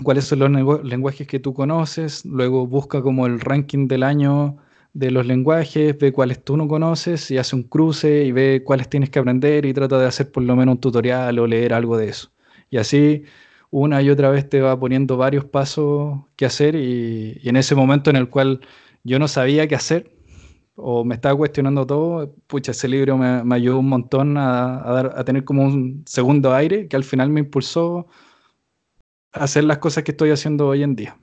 cuáles 0.03 0.25
son 0.25 0.39
los 0.39 0.83
lenguajes 0.83 1.27
que 1.27 1.39
tú 1.39 1.53
conoces, 1.53 2.25
luego 2.25 2.67
busca 2.67 3.01
como 3.01 3.27
el 3.27 3.39
ranking 3.39 3.87
del 3.87 4.03
año 4.03 4.57
de 4.93 5.11
los 5.11 5.25
lenguajes, 5.25 5.97
ve 5.97 6.11
cuáles 6.11 6.43
tú 6.43 6.57
no 6.57 6.67
conoces 6.67 7.31
y 7.31 7.37
hace 7.37 7.55
un 7.55 7.63
cruce 7.63 8.25
y 8.25 8.31
ve 8.31 8.63
cuáles 8.65 8.89
tienes 8.89 9.09
que 9.09 9.19
aprender 9.19 9.65
y 9.65 9.73
trata 9.73 9.97
de 9.99 10.07
hacer 10.07 10.31
por 10.31 10.43
lo 10.43 10.55
menos 10.55 10.75
un 10.75 10.81
tutorial 10.81 11.39
o 11.39 11.47
leer 11.47 11.73
algo 11.73 11.97
de 11.97 12.09
eso. 12.09 12.31
Y 12.69 12.77
así 12.77 13.23
una 13.71 14.01
y 14.01 14.09
otra 14.09 14.29
vez 14.29 14.49
te 14.49 14.61
va 14.61 14.79
poniendo 14.79 15.17
varios 15.17 15.45
pasos 15.45 16.19
que 16.35 16.45
hacer 16.45 16.75
y, 16.75 17.39
en 17.43 17.55
ese 17.55 17.75
momento 17.75 18.09
en 18.09 18.17
el 18.17 18.29
cual 18.29 18.61
yo 19.03 19.17
no 19.19 19.27
sabía 19.27 19.67
qué 19.67 19.75
hacer 19.75 20.11
o 20.75 21.05
me 21.05 21.15
estaba 21.15 21.35
cuestionando 21.37 21.85
todo, 21.87 22.35
pucha, 22.47 22.71
ese 22.71 22.87
libro 22.87 23.17
me, 23.17 23.55
ayudó 23.55 23.79
un 23.79 23.89
montón 23.89 24.37
a, 24.37 24.81
dar, 24.85 25.13
a 25.17 25.23
tener 25.23 25.45
como 25.45 25.63
un 25.63 26.03
segundo 26.05 26.53
aire 26.53 26.87
que 26.87 26.95
al 26.95 27.03
final 27.03 27.29
me 27.29 27.41
impulsó 27.41 28.07
a 29.33 29.43
hacer 29.45 29.63
las 29.63 29.77
cosas 29.79 30.03
que 30.03 30.11
estoy 30.11 30.31
haciendo 30.31 30.67
hoy 30.67 30.83
en 30.83 30.95
día, 30.95 31.17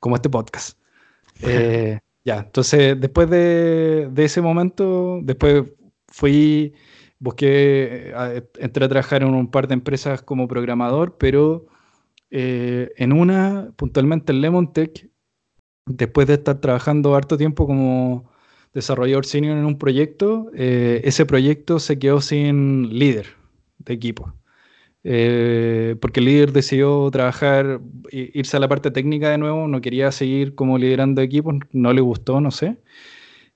como 0.00 0.16
este 0.16 0.28
podcast. 0.30 0.78
Eh, 1.42 1.98
ya, 2.24 2.38
entonces 2.40 2.98
después 3.00 3.28
de, 3.30 4.10
ese 4.16 4.40
momento, 4.40 5.20
después 5.22 5.64
fui, 6.08 6.74
busqué, 7.18 8.12
eh, 8.16 8.42
entré 8.58 8.84
a 8.84 8.88
trabajar 8.88 9.22
en 9.22 9.34
un 9.34 9.50
par 9.50 9.68
de 9.68 9.74
empresas 9.74 10.22
como 10.22 10.48
programador, 10.48 11.16
pero 11.18 11.66
eh, 12.30 12.92
en 12.96 13.12
una, 13.12 13.72
puntualmente 13.76 14.32
en 14.32 14.40
Lemon 14.40 14.72
Tech, 14.72 15.08
después 15.86 16.26
de 16.26 16.34
estar 16.34 16.60
trabajando 16.60 17.14
harto 17.14 17.36
tiempo 17.36 17.66
como 17.66 18.30
desarrollador 18.72 19.26
senior 19.26 19.56
en 19.58 19.66
un 19.66 19.78
proyecto, 19.78 20.50
eh, 20.54 21.02
ese 21.04 21.26
proyecto 21.26 21.78
se 21.78 21.98
quedó 21.98 22.20
sin 22.20 22.98
líder 22.98 23.36
de 23.78 23.94
equipo. 23.94 24.34
Eh, 25.04 25.96
porque 26.00 26.20
el 26.20 26.26
líder 26.26 26.52
decidió 26.52 27.10
trabajar, 27.10 27.80
irse 28.10 28.56
a 28.56 28.60
la 28.60 28.68
parte 28.68 28.90
técnica 28.90 29.30
de 29.30 29.38
nuevo, 29.38 29.68
no 29.68 29.80
quería 29.82 30.10
seguir 30.12 30.54
como 30.54 30.78
liderando 30.78 31.20
equipos, 31.20 31.56
no 31.72 31.92
le 31.92 32.00
gustó, 32.00 32.40
no 32.40 32.50
sé. 32.50 32.78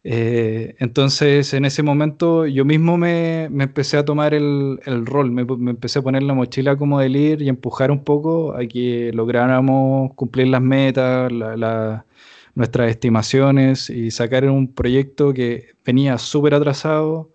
Eh, 0.05 0.77
entonces, 0.79 1.53
en 1.55 1.65
ese 1.65 1.83
momento 1.83 2.47
yo 2.47 2.65
mismo 2.65 2.97
me, 2.99 3.45
empecé 3.45 3.97
a 3.97 4.05
tomar 4.05 4.35
el, 4.35 4.79
rol, 5.07 5.31
me, 5.33 5.43
empecé 5.71 5.99
a 5.99 6.03
poner 6.03 6.23
la 6.23 6.35
mochila 6.35 6.77
como 6.77 7.01
de 7.01 7.09
líder 7.09 7.43
y 7.43 7.49
empujar 7.49 7.91
un 7.91 8.05
poco 8.05 8.55
a 8.55 8.67
que 8.67 9.11
lográramos 9.15 10.15
cumplir 10.15 10.49
las 10.49 10.63
metas, 10.63 11.31
nuestras 12.55 12.91
estimaciones 12.91 13.91
y 13.91 14.11
sacar 14.11 14.49
un 14.51 14.73
proyecto 14.75 15.33
que 15.35 15.75
venía 15.85 16.19
súper 16.19 16.55
atrasado 16.55 17.31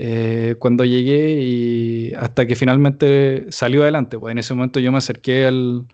eh, 0.00 0.54
cuando 0.60 0.84
llegué 0.84 1.40
y 1.42 2.12
hasta 2.14 2.46
que 2.46 2.54
finalmente 2.54 3.46
salió 3.50 3.82
adelante. 3.82 4.16
Pues 4.16 4.30
en 4.30 4.38
ese 4.38 4.54
momento 4.54 4.78
yo 4.78 4.92
me 4.92 4.98
acerqué 4.98 5.46
al, 5.46 5.88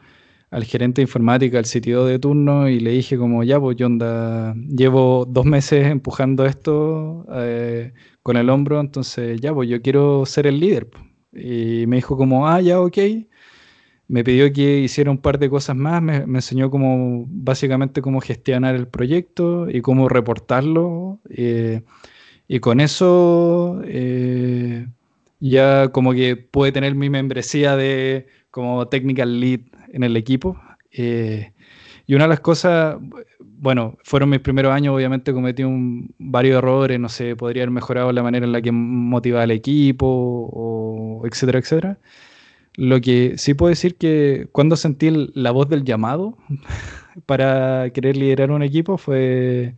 gerente 0.64 1.00
de 1.00 1.04
informática, 1.04 1.58
al 1.58 1.64
sitio 1.64 2.04
de 2.04 2.18
turno 2.18 2.68
y 2.68 2.80
le 2.80 2.90
dije 2.90 3.16
como, 3.16 3.44
ya, 3.44 3.58
pues 3.58 3.78
yo 3.78 3.86
onda, 3.86 4.54
llevo 4.68 5.24
dos 5.26 5.46
meses 5.46 5.86
empujando 5.86 6.44
esto 6.44 7.24
eh, 7.32 7.94
con 8.22 8.36
el 8.36 8.50
hombro, 8.50 8.78
entonces 8.80 9.40
ya, 9.40 9.54
pues 9.54 9.70
yo 9.70 9.80
quiero 9.80 10.26
ser 10.26 10.46
el 10.46 10.60
líder. 10.60 10.88
Y 11.32 11.86
me 11.86 11.96
dijo 11.96 12.16
como, 12.18 12.46
ah, 12.46 12.60
ya, 12.60 12.80
ok. 12.80 12.98
me 14.08 14.22
pidió 14.22 14.52
que 14.52 14.80
hiciera 14.80 15.10
un 15.10 15.18
par 15.18 15.38
de 15.38 15.48
cosas 15.50 15.76
más, 15.76 16.02
me, 16.02 16.16
enseñó 16.16 16.70
cómo, 16.70 17.24
básicamente 17.28 18.02
cómo 18.02 18.20
gestionar 18.20 18.74
el 18.74 18.86
proyecto 18.88 19.70
y 19.70 19.80
cómo 19.80 20.08
reportarlo. 20.10 21.20
Eh, 21.30 21.82
y 22.48 22.60
con 22.60 22.80
eso 22.80 23.80
eh, 23.84 24.86
ya 25.40 25.88
como 25.88 26.12
que 26.12 26.36
pude 26.36 26.72
tener 26.72 26.94
mi 26.94 27.10
membresía 27.10 27.76
de 27.76 28.26
como 28.50 28.88
technical 28.88 29.40
lead 29.40 29.60
en 29.92 30.04
el 30.04 30.16
equipo. 30.16 30.60
Eh, 30.92 31.52
y 32.06 32.14
una 32.14 32.24
de 32.24 32.28
las 32.28 32.40
cosas, 32.40 32.96
bueno, 33.40 33.96
fueron 34.04 34.30
mis 34.30 34.40
primeros 34.40 34.72
años, 34.72 34.94
obviamente 34.94 35.32
cometí 35.32 35.64
un, 35.64 36.14
varios 36.18 36.58
errores, 36.58 37.00
no 37.00 37.08
sé, 37.08 37.34
podría 37.36 37.62
haber 37.62 37.70
mejorado 37.72 38.12
la 38.12 38.22
manera 38.22 38.46
en 38.46 38.52
la 38.52 38.60
que 38.62 38.72
motivaba 38.72 39.44
al 39.44 39.50
equipo, 39.52 40.06
o 40.06 41.22
etcétera, 41.26 41.58
etcétera. 41.60 41.98
Lo 42.76 43.00
que 43.00 43.34
sí 43.38 43.54
puedo 43.54 43.70
decir 43.70 43.96
que 43.96 44.48
cuando 44.52 44.76
sentí 44.76 45.10
la 45.34 45.52
voz 45.52 45.68
del 45.68 45.84
llamado 45.84 46.36
para 47.26 47.90
querer 47.90 48.16
liderar 48.16 48.50
un 48.50 48.62
equipo 48.62 48.98
fue, 48.98 49.74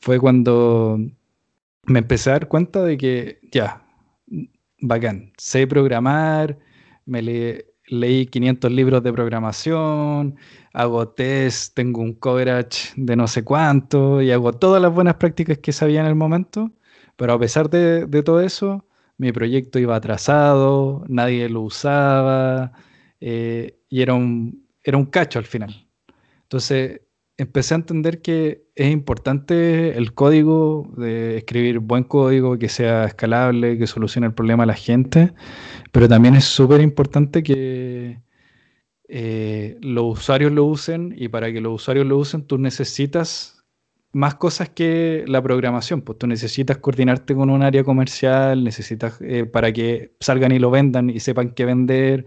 fue 0.00 0.20
cuando 0.20 1.00
me 1.86 2.00
empecé 2.00 2.30
a 2.30 2.34
dar 2.34 2.48
cuenta 2.48 2.82
de 2.82 2.96
que 2.98 3.40
ya, 3.52 3.82
bacán, 4.80 5.32
sé 5.38 5.66
programar, 5.66 6.58
me 7.04 7.22
leí 7.88 8.26
500 8.26 8.70
libros 8.72 9.02
de 9.02 9.12
programación, 9.12 10.36
hago 10.72 11.08
test, 11.08 11.74
tengo 11.74 12.00
un 12.02 12.14
coverage 12.14 12.92
de 12.96 13.16
no 13.16 13.28
sé 13.28 13.44
cuánto 13.44 14.20
y 14.22 14.30
hago 14.32 14.52
todas 14.52 14.82
las 14.82 14.92
buenas 14.92 15.14
prácticas 15.16 15.58
que 15.58 15.72
sabía 15.72 16.00
en 16.00 16.06
el 16.06 16.14
momento, 16.16 16.72
pero 17.16 17.32
a 17.32 17.38
pesar 17.38 17.70
de, 17.70 18.06
de 18.06 18.22
todo 18.22 18.40
eso, 18.40 18.84
mi 19.18 19.32
proyecto 19.32 19.78
iba 19.78 19.96
atrasado, 19.96 21.04
nadie 21.08 21.48
lo 21.48 21.62
usaba 21.62 22.72
eh, 23.20 23.78
y 23.88 24.02
era 24.02 24.14
un, 24.14 24.66
era 24.82 24.98
un 24.98 25.06
cacho 25.06 25.38
al 25.38 25.46
final. 25.46 25.88
Entonces 26.42 27.00
empecé 27.38 27.74
a 27.74 27.78
entender 27.78 28.22
que 28.22 28.66
es 28.74 28.90
importante 28.90 29.96
el 29.96 30.14
código, 30.14 30.90
de 30.96 31.38
escribir 31.38 31.80
buen 31.80 32.04
código, 32.04 32.58
que 32.58 32.68
sea 32.68 33.04
escalable, 33.04 33.78
que 33.78 33.86
solucione 33.86 34.26
el 34.28 34.34
problema 34.34 34.62
a 34.64 34.66
la 34.66 34.74
gente, 34.74 35.32
pero 35.92 36.08
también 36.08 36.34
es 36.34 36.44
súper 36.44 36.80
importante 36.80 37.42
que 37.42 38.20
eh, 39.08 39.78
los 39.82 40.18
usuarios 40.18 40.52
lo 40.52 40.64
usen 40.64 41.14
y 41.16 41.28
para 41.28 41.52
que 41.52 41.60
los 41.60 41.74
usuarios 41.74 42.06
lo 42.06 42.18
usen 42.18 42.44
tú 42.44 42.58
necesitas 42.58 43.56
más 44.12 44.34
cosas 44.36 44.70
que 44.70 45.24
la 45.28 45.42
programación, 45.42 46.00
pues 46.00 46.18
tú 46.18 46.26
necesitas 46.26 46.78
coordinarte 46.78 47.34
con 47.34 47.50
un 47.50 47.62
área 47.62 47.84
comercial, 47.84 48.64
necesitas 48.64 49.18
eh, 49.20 49.44
para 49.44 49.72
que 49.72 50.14
salgan 50.20 50.52
y 50.52 50.58
lo 50.58 50.70
vendan 50.70 51.10
y 51.10 51.20
sepan 51.20 51.50
qué 51.50 51.66
vender, 51.66 52.24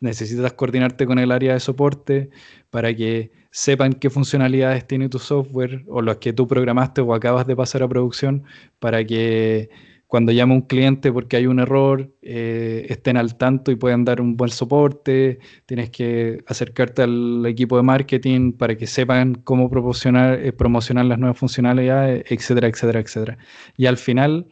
necesitas 0.00 0.52
coordinarte 0.54 1.06
con 1.06 1.18
el 1.18 1.30
área 1.30 1.54
de 1.54 1.60
soporte 1.60 2.30
para 2.70 2.94
que 2.94 3.30
sepan 3.50 3.92
qué 3.94 4.10
funcionalidades 4.10 4.86
tiene 4.86 5.08
tu 5.08 5.18
software 5.18 5.84
o 5.88 6.02
las 6.02 6.16
que 6.16 6.32
tú 6.32 6.46
programaste 6.46 7.00
o 7.00 7.14
acabas 7.14 7.46
de 7.46 7.56
pasar 7.56 7.82
a 7.82 7.88
producción 7.88 8.44
para 8.78 9.04
que 9.04 9.70
cuando 10.10 10.32
llama 10.32 10.54
un 10.54 10.62
cliente 10.62 11.12
porque 11.12 11.36
hay 11.36 11.46
un 11.46 11.60
error, 11.60 12.12
eh, 12.20 12.84
estén 12.88 13.16
al 13.16 13.36
tanto 13.36 13.70
y 13.70 13.76
puedan 13.76 14.04
dar 14.04 14.20
un 14.20 14.36
buen 14.36 14.50
soporte. 14.50 15.38
Tienes 15.66 15.90
que 15.90 16.42
acercarte 16.48 17.02
al 17.02 17.46
equipo 17.46 17.76
de 17.76 17.84
marketing 17.84 18.52
para 18.54 18.76
que 18.76 18.88
sepan 18.88 19.36
cómo 19.44 19.70
promocionar, 19.70 20.40
eh, 20.44 20.52
promocionar 20.52 21.04
las 21.04 21.20
nuevas 21.20 21.38
funcionalidades, 21.38 22.24
etcétera, 22.28 22.66
etcétera, 22.66 22.98
etcétera. 22.98 23.38
Y 23.76 23.86
al 23.86 23.98
final, 23.98 24.48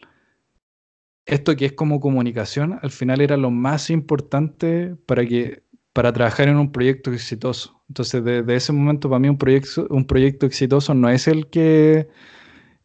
esto 1.28 1.54
que 1.56 1.66
es 1.66 1.72
como 1.72 2.00
comunicación, 2.00 2.78
al 2.82 2.90
final 2.90 3.20
era 3.20 3.36
lo 3.36 3.50
más 3.50 3.90
importante 3.90 4.96
para 5.06 5.24
que 5.26 5.62
para 5.92 6.12
trabajar 6.12 6.48
en 6.48 6.56
un 6.56 6.70
proyecto 6.70 7.12
exitoso. 7.12 7.82
Entonces, 7.88 8.22
desde 8.22 8.54
ese 8.54 8.72
momento, 8.72 9.08
para 9.10 9.18
mí, 9.18 9.28
un 9.28 9.36
proyecto, 9.36 9.86
un 9.90 10.06
proyecto 10.06 10.46
exitoso 10.46 10.94
no 10.94 11.08
es 11.08 11.26
el 11.26 11.48
que 11.48 12.08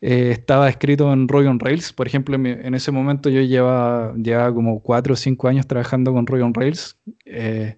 eh, 0.02 0.32
estaba 0.32 0.68
escrito 0.68 1.14
en 1.14 1.28
Ruby 1.28 1.46
on 1.46 1.60
Rails. 1.60 1.94
Por 1.94 2.08
ejemplo, 2.08 2.36
en, 2.36 2.74
ese 2.74 2.91
momento 2.91 3.30
yo 3.30 3.41
llevaba, 3.41 4.16
llevaba 4.16 4.54
como 4.54 4.82
cuatro 4.82 5.14
o 5.14 5.16
cinco 5.16 5.48
años 5.48 5.68
trabajando 5.68 6.12
con 6.12 6.26
Ruby 6.26 6.41
on 6.41 6.54
Rails. 6.54 6.98
Eh, 7.26 7.78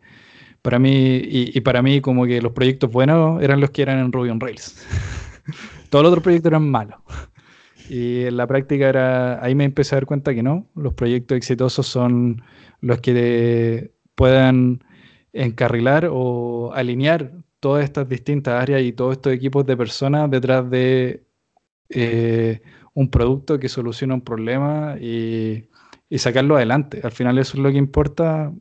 para 0.62 0.80
mí, 0.80 1.20
y, 1.22 1.62
para 1.62 1.82
mí 1.82 2.02
como 2.02 2.26
que 2.26 2.42
los 2.42 2.54
proyectos 2.54 2.92
buenos 2.92 3.44
eran 3.44 3.60
los 3.60 3.72
que 3.72 3.82
eran 3.82 4.00
en 4.00 4.12
Ruby 4.12 4.30
on 4.30 4.40
Rails. 4.40 4.88
Todos 5.90 6.04
los 6.04 6.12
otros 6.12 6.24
proyectos 6.24 6.50
eran 6.50 6.70
malos. 6.70 6.98
Y 7.90 8.24
en 8.24 8.38
la 8.38 8.48
práctica 8.48 8.90
era, 8.90 9.44
ahí 9.44 9.56
me 9.56 9.64
empecé 9.64 9.96
a 9.96 9.98
dar 9.98 10.06
cuenta 10.06 10.34
que 10.34 10.44
no, 10.44 10.68
los 10.76 10.94
proyectos 10.94 11.38
exitosos 11.38 11.86
son 11.88 12.42
los 12.82 13.00
que 13.00 13.92
puedan 14.16 14.84
encarrilar 15.34 16.08
o 16.12 16.72
alinear 16.74 17.32
todas 17.60 17.84
estas 17.84 18.08
distintas 18.08 18.62
áreas 18.62 18.82
y 18.82 18.94
todos 18.94 19.14
estos 19.14 19.34
equipos 19.34 19.66
de 19.66 19.78
personas 19.78 20.30
detrás 20.32 20.70
de 20.70 21.26
eh, 21.90 22.62
un 22.94 23.10
producto 23.10 23.60
que 23.60 23.70
soluciona 23.70 24.14
un 24.16 24.22
problema 24.22 24.98
y, 25.00 25.70
sacarlo 26.18 26.56
adelante. 26.56 27.02
Al 27.04 27.12
final 27.12 27.38
eso 27.38 27.58
es 27.58 27.64
lo 27.64 27.70
que 27.70 27.78
importa, 27.78 28.54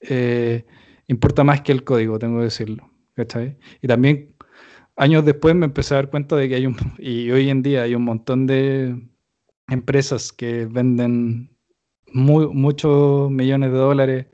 eh, 0.00 0.66
importa 1.06 1.42
más 1.42 1.62
que 1.62 1.72
el 1.72 1.82
código, 1.82 2.18
tengo 2.18 2.38
que 2.38 2.44
decirlo. 2.44 2.90
Y 3.80 3.86
también 3.86 4.33
años 4.96 5.24
después 5.24 5.54
me 5.54 5.66
empecé 5.66 5.94
a 5.94 5.98
dar 5.98 6.10
cuenta 6.10 6.36
de 6.36 6.48
que 6.48 6.56
hay 6.56 6.66
un, 6.66 6.76
y 6.98 7.30
hoy 7.30 7.50
en 7.50 7.62
día 7.62 7.82
hay 7.82 7.94
un 7.94 8.04
montón 8.04 8.46
de 8.46 8.96
empresas 9.68 10.32
que 10.32 10.66
venden 10.66 11.50
muchos 12.12 13.30
millones 13.30 13.72
de 13.72 13.78
dólares 13.78 14.26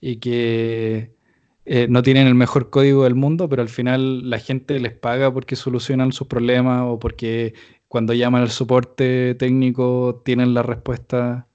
y 0.00 0.16
que 0.18 1.16
eh, 1.64 1.88
no 1.90 2.02
tienen 2.02 2.28
el 2.28 2.36
mejor 2.36 2.70
código 2.70 3.04
del 3.04 3.16
mundo, 3.16 3.48
pero 3.48 3.62
al 3.62 3.68
final 3.68 4.30
la 4.30 4.38
gente 4.38 4.78
les 4.78 4.92
paga 4.92 5.32
porque 5.32 5.56
solucionan 5.56 6.12
sus 6.12 6.28
problemas 6.28 6.82
o 6.86 6.98
porque 7.00 7.54
cuando 7.88 8.14
llaman 8.14 8.42
al 8.42 8.50
soporte 8.50 9.34
técnico 9.34 10.22
tienen 10.24 10.54
la 10.54 10.62
respuesta. 10.62 11.48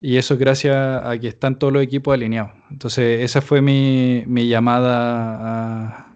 Y 0.00 0.16
eso 0.16 0.34
es 0.34 0.40
gracias 0.40 0.76
a 1.04 1.18
que 1.18 1.28
están 1.28 1.58
todos 1.58 1.72
los 1.72 1.82
equipos 1.82 2.14
alineados. 2.14 2.52
Entonces, 2.70 3.22
esa 3.22 3.40
fue 3.42 3.62
mi, 3.62 4.24
llamada 4.48 6.11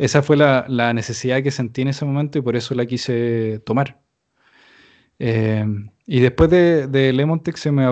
Esa 0.00 0.22
fue 0.22 0.36
la, 0.36 0.92
necesidad 0.94 1.42
que 1.42 1.50
sentí 1.50 1.82
en 1.82 1.88
ese 1.88 2.04
momento 2.04 2.38
y 2.38 2.42
por 2.42 2.56
eso 2.56 2.74
la 2.74 2.86
quise 2.86 3.60
tomar. 3.66 4.00
Eh, 5.18 5.64
y 6.06 6.20
después 6.20 6.50
de, 6.50 6.86
de 6.86 7.12
Lemontech 7.12 7.56
se 7.56 7.70
me... 7.72 7.84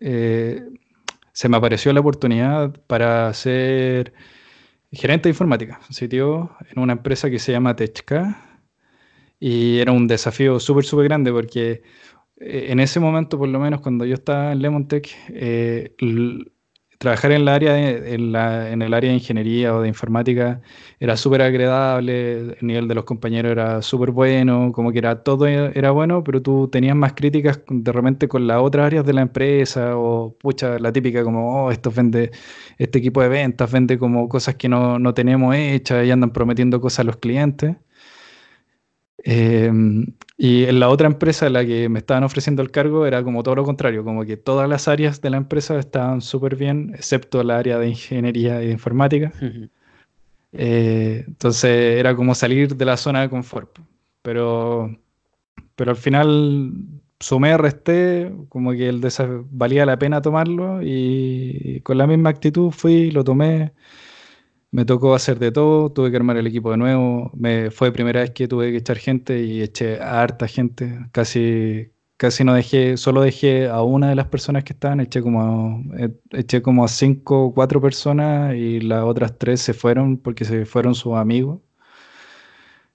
Eh, 0.00 0.62
se 1.32 1.48
me 1.48 1.56
apareció 1.58 1.92
la 1.92 2.00
oportunidad 2.00 2.74
para 2.86 3.32
ser 3.34 4.14
gerente 4.90 5.28
de 5.28 5.30
informática, 5.30 5.80
sitio 5.90 6.56
en 6.70 6.82
una 6.82 6.94
empresa 6.94 7.30
que 7.30 7.38
se 7.38 7.52
llama 7.52 7.76
Techka. 7.76 8.42
Y 9.38 9.78
era 9.78 9.92
un 9.92 10.08
desafío 10.08 10.58
súper, 10.60 10.84
súper 10.84 11.04
grande 11.04 11.30
porque 11.30 11.82
eh, 12.38 12.66
en 12.70 12.80
ese 12.80 13.00
momento, 13.00 13.38
por 13.38 13.48
lo 13.48 13.60
menos 13.60 13.80
cuando 13.80 14.04
yo 14.04 14.14
estaba 14.14 14.52
en 14.52 14.62
Lemontech, 14.62 15.14
eh, 15.28 15.94
trabajar 16.98 17.32
en, 17.32 17.42
el 17.42 17.48
área 17.48 17.78
en, 17.78 18.82
el 18.82 18.94
área 18.94 19.10
de 19.10 19.16
ingeniería 19.16 19.74
o 19.74 19.82
de 19.82 19.88
informática 19.88 20.60
era 21.00 21.16
súper 21.16 21.42
agradable, 21.42 22.38
el 22.38 22.58
nivel 22.60 22.88
de 22.88 22.94
los 22.94 23.04
compañeros 23.04 23.52
era 23.52 23.82
súper 23.82 24.10
bueno, 24.10 24.72
como 24.72 24.92
que 24.92 24.98
era 24.98 25.22
todo 25.22 25.46
era 25.46 25.90
bueno, 25.90 26.24
pero 26.24 26.42
tú 26.42 26.68
tenías 26.68 26.96
más 26.96 27.12
críticas 27.14 27.60
de 27.68 27.92
repente 27.92 28.28
con 28.28 28.46
las 28.46 28.58
otras 28.60 28.86
áreas 28.86 29.04
de 29.04 29.12
la 29.12 29.22
empresa 29.22 29.96
o 29.96 30.36
pucha, 30.38 30.78
la 30.78 30.92
típica 30.92 31.22
como, 31.24 31.66
oh, 31.66 31.70
esto 31.70 31.90
vende, 31.90 32.30
este 32.78 32.98
equipo 32.98 33.20
de 33.22 33.28
ventas 33.28 33.70
vende 33.70 33.98
como 33.98 34.28
cosas 34.28 34.56
que 34.56 34.68
no, 34.68 34.98
no 34.98 35.14
tenemos 35.14 35.54
hechas 35.54 36.06
y 36.06 36.10
andan 36.10 36.30
prometiendo 36.32 36.80
cosas 36.80 37.00
a 37.00 37.04
los 37.04 37.16
clientes. 37.18 37.76
Em, 39.28 40.06
y 40.38 40.64
en 40.66 40.78
la 40.78 40.88
otra 40.88 41.08
empresa, 41.08 41.50
la 41.50 41.66
que 41.66 41.88
me 41.88 41.98
estaban 41.98 42.22
ofreciendo 42.22 42.62
el 42.62 42.70
cargo, 42.70 43.06
era 43.06 43.24
como 43.24 43.42
todo 43.42 43.56
lo 43.56 43.64
contrario, 43.64 44.04
como 44.04 44.24
que 44.24 44.36
todas 44.36 44.68
las 44.68 44.86
áreas 44.86 45.20
de 45.20 45.30
la 45.30 45.36
empresa 45.36 45.76
estaban 45.80 46.20
súper 46.20 46.54
bien, 46.54 46.92
excepto 46.94 47.42
la 47.42 47.58
área 47.58 47.78
de 47.78 47.88
ingeniería 47.88 48.62
e 48.62 48.70
informática. 48.70 49.32
Eh, 50.52 51.24
entonces 51.26 51.98
era 51.98 52.14
como 52.14 52.36
salir 52.36 52.76
de 52.76 52.84
la 52.84 52.96
zona 52.96 53.22
de 53.22 53.28
confort. 53.28 53.80
Pero, 54.22 54.96
pero 55.74 55.90
al 55.90 55.96
final 55.96 56.72
sumé, 57.18 57.56
resté, 57.58 58.32
como 58.48 58.72
que 58.72 58.88
el 58.88 59.02
valía 59.50 59.86
la 59.86 59.98
pena 59.98 60.22
tomarlo 60.22 60.80
y 60.82 61.80
con 61.82 61.98
la 61.98 62.06
misma 62.06 62.30
actitud 62.30 62.70
fui, 62.70 63.10
lo 63.10 63.24
tomé 63.24 63.72
me 64.76 64.84
tocó 64.84 65.14
hacer 65.14 65.38
de 65.38 65.52
todo, 65.52 65.90
tuve 65.90 66.10
que 66.10 66.18
armar 66.18 66.36
el 66.36 66.46
equipo 66.46 66.70
de 66.70 66.76
nuevo, 66.76 67.30
me, 67.34 67.70
fue 67.70 67.92
primera 67.92 68.20
vez 68.20 68.32
que 68.32 68.46
tuve 68.46 68.70
que 68.72 68.76
echar 68.78 68.98
gente 68.98 69.42
y 69.42 69.62
eché 69.62 69.98
a 70.02 70.20
harta 70.22 70.46
gente, 70.48 71.00
casi, 71.12 71.92
casi 72.18 72.44
no 72.44 72.52
dejé, 72.52 72.98
solo 72.98 73.22
dejé 73.22 73.68
a 73.68 73.82
una 73.82 74.10
de 74.10 74.16
las 74.16 74.26
personas 74.28 74.64
que 74.64 74.74
estaban, 74.74 75.00
eché 75.00 75.22
como, 75.22 75.82
eh, 75.98 76.10
eché 76.32 76.60
como 76.60 76.84
a 76.84 76.88
cinco 76.88 77.44
o 77.46 77.54
cuatro 77.54 77.80
personas 77.80 78.54
y 78.54 78.80
las 78.80 79.04
otras 79.04 79.38
tres 79.38 79.62
se 79.62 79.72
fueron 79.72 80.18
porque 80.18 80.44
se 80.44 80.66
fueron 80.66 80.94
sus 80.94 81.14
amigos. 81.14 81.60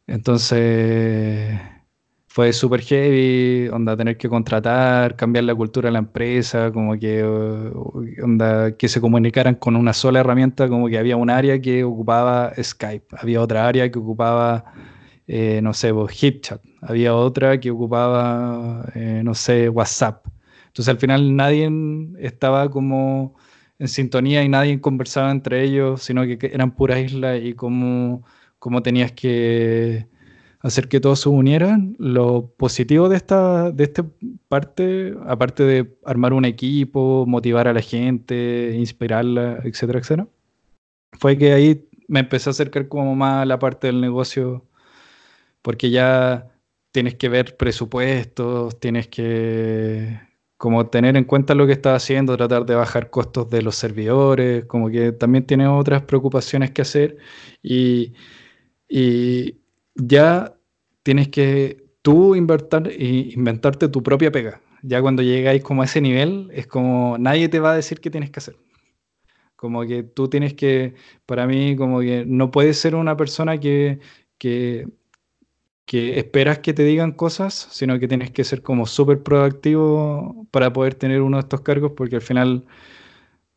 Entonces 0.06 1.60
fue 2.34 2.54
súper 2.54 2.82
heavy, 2.82 3.68
onda, 3.70 3.98
tener 3.98 4.18
que 4.18 4.30
contratar, 4.30 5.18
cambiar 5.18 5.44
la 5.44 5.54
cultura 5.54 5.90
de 5.90 5.92
la 5.92 6.00
empresa, 6.00 6.72
como 6.72 6.98
que, 6.98 7.26
uh, 7.26 8.24
onda, 8.24 8.78
que 8.78 8.88
se 8.88 9.02
comunicaran 9.02 9.56
con 9.56 9.76
una 9.76 9.92
sola 9.92 10.22
herramienta, 10.22 10.70
como 10.70 10.88
que 10.88 10.98
había 10.98 11.18
un 11.18 11.30
área 11.30 11.60
que 11.62 11.84
ocupaba 11.84 12.54
Skype, 12.62 13.08
había 13.18 13.42
otra 13.42 13.68
área 13.68 13.92
que 13.92 14.00
ocupaba, 14.00 14.64
eh, 15.28 15.60
no 15.62 15.74
sé, 15.74 15.92
HipChat, 15.92 16.62
había 16.82 17.16
otra 17.16 17.60
que 17.60 17.70
ocupaba, 17.70 18.86
eh, 18.96 19.22
no 19.26 19.34
sé, 19.34 19.68
WhatsApp. 19.68 20.26
Entonces 20.68 20.88
al 20.90 21.00
final 21.00 21.36
nadie 21.36 21.70
estaba 22.20 22.70
como 22.70 23.36
en 23.78 23.90
sintonía 23.90 24.42
y 24.44 24.48
nadie 24.50 24.80
conversaba 24.80 25.32
entre 25.32 25.64
ellos, 25.64 26.04
sino 26.04 26.24
que 26.24 26.40
eran 26.54 26.72
puras 26.76 27.00
islas 27.00 27.42
y 27.44 27.56
como, 27.56 28.24
como 28.58 28.82
tenías 28.82 29.12
que 29.12 30.08
hacer 30.62 30.88
que 30.88 31.00
todos 31.00 31.22
se 31.22 31.30
unieran. 31.30 31.96
Lo 32.00 32.48
positivo 32.58 33.10
de 33.10 33.18
esta, 33.18 33.72
de 33.72 33.84
esta 33.86 34.06
parte, 34.48 35.16
aparte 35.28 35.64
de 35.64 35.98
armar 36.06 36.34
un 36.34 36.46
equipo, 36.46 37.26
motivar 37.28 37.68
a 37.68 37.74
la 37.74 37.82
gente, 37.82 38.76
inspirarla, 38.78 39.60
etcétera, 39.64 40.00
etcétera, 40.00 40.28
fue 41.14 41.38
que 41.38 41.54
ahí 41.54 41.88
me 42.08 42.22
empecé 42.22 42.50
a 42.50 42.52
acercar 42.52 42.88
como 42.88 43.16
más 43.16 43.44
a 43.44 43.46
la 43.46 43.60
parte 43.60 43.88
del 43.88 44.02
negocio, 44.02 44.66
porque 45.62 45.90
ya 45.92 46.52
tienes 46.92 47.16
que 47.16 47.30
ver 47.30 47.58
presupuestos, 47.58 48.80
tienes 48.80 49.08
que 49.08 50.20
como 50.58 50.88
tener 50.88 51.18
en 51.18 51.24
cuenta 51.24 51.56
lo 51.56 51.66
que 51.66 51.74
estás 51.74 52.04
haciendo, 52.04 52.38
tratar 52.38 52.66
de 52.68 52.76
bajar 52.76 53.10
costos 53.10 53.50
de 53.50 53.64
los 53.64 53.76
servidores, 53.76 54.66
como 54.66 54.90
que 54.92 55.12
también 55.12 55.46
tienes 55.46 55.68
otras 55.70 56.04
preocupaciones 56.04 56.70
que 56.72 56.84
hacer 56.84 57.18
y, 57.64 58.14
y 58.88 59.61
ya 59.96 60.56
tienes 61.04 61.30
que 61.30 61.86
tú 62.02 62.36
invertir, 62.36 62.92
inventarte 63.36 63.90
tu 63.90 64.04
propia 64.04 64.32
pega. 64.32 64.62
Ya 64.84 65.02
cuando 65.02 65.22
llegáis 65.24 65.64
como 65.64 65.82
a 65.84 65.86
ese 65.86 66.02
nivel, 66.02 66.50
es 66.54 66.68
como 66.68 67.18
nadie 67.20 67.50
te 67.50 67.60
va 67.60 67.72
a 67.74 67.76
decir 67.76 68.00
qué 68.02 68.10
tienes 68.10 68.32
que 68.32 68.40
hacer. 68.40 68.56
Como 69.56 69.86
que 69.86 70.04
tú 70.04 70.28
tienes 70.30 70.54
que, 70.56 70.96
para 71.26 71.46
mí, 71.48 71.76
como 71.76 72.00
que 72.02 72.26
no 72.26 72.50
puedes 72.52 72.78
ser 72.80 72.96
una 72.96 73.16
persona 73.16 73.60
que, 73.60 74.00
que, 74.40 74.88
que 75.86 76.20
esperas 76.20 76.60
que 76.60 76.74
te 76.74 76.84
digan 76.84 77.12
cosas, 77.14 77.68
sino 77.72 78.00
que 78.00 78.08
tienes 78.08 78.32
que 78.32 78.44
ser 78.44 78.64
como 78.64 78.88
súper 78.88 79.24
proactivo 79.24 80.48
para 80.52 80.74
poder 80.74 80.96
tener 80.96 81.22
uno 81.22 81.38
de 81.38 81.42
estos 81.42 81.62
cargos, 81.62 81.94
porque 81.96 82.16
al 82.18 82.22
final 82.22 82.66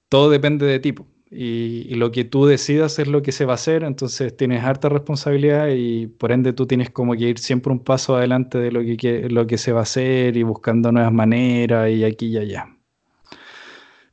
todo 0.08 0.30
depende 0.30 0.66
de 0.66 0.78
tipo 0.80 1.06
y, 1.34 1.94
lo 1.96 2.10
que 2.12 2.24
tú 2.24 2.46
decidas 2.46 2.98
es 2.98 3.08
lo 3.08 3.22
que 3.22 3.32
se 3.32 3.44
va 3.44 3.52
a 3.52 3.54
hacer, 3.56 3.82
entonces 3.84 4.36
tienes 4.36 4.62
harta 4.64 4.88
responsabilidad 4.88 5.68
y 5.74 6.06
por 6.06 6.32
ende 6.32 6.52
tú 6.52 6.66
tienes 6.66 6.90
como 6.90 7.14
que 7.14 7.28
ir 7.30 7.38
siempre 7.38 7.72
un 7.72 7.80
paso 7.80 8.16
adelante 8.16 8.58
de 8.58 8.72
lo 8.72 8.80
que, 8.96 9.28
lo 9.30 9.46
que 9.46 9.58
se 9.58 9.72
va 9.72 9.80
a 9.80 9.82
hacer 9.82 10.36
y 10.36 10.42
buscando 10.44 10.92
nuevas 10.92 11.12
maneras 11.12 11.90
y 11.90 12.04
aquí 12.04 12.26
y 12.28 12.38
allá. 12.38 12.68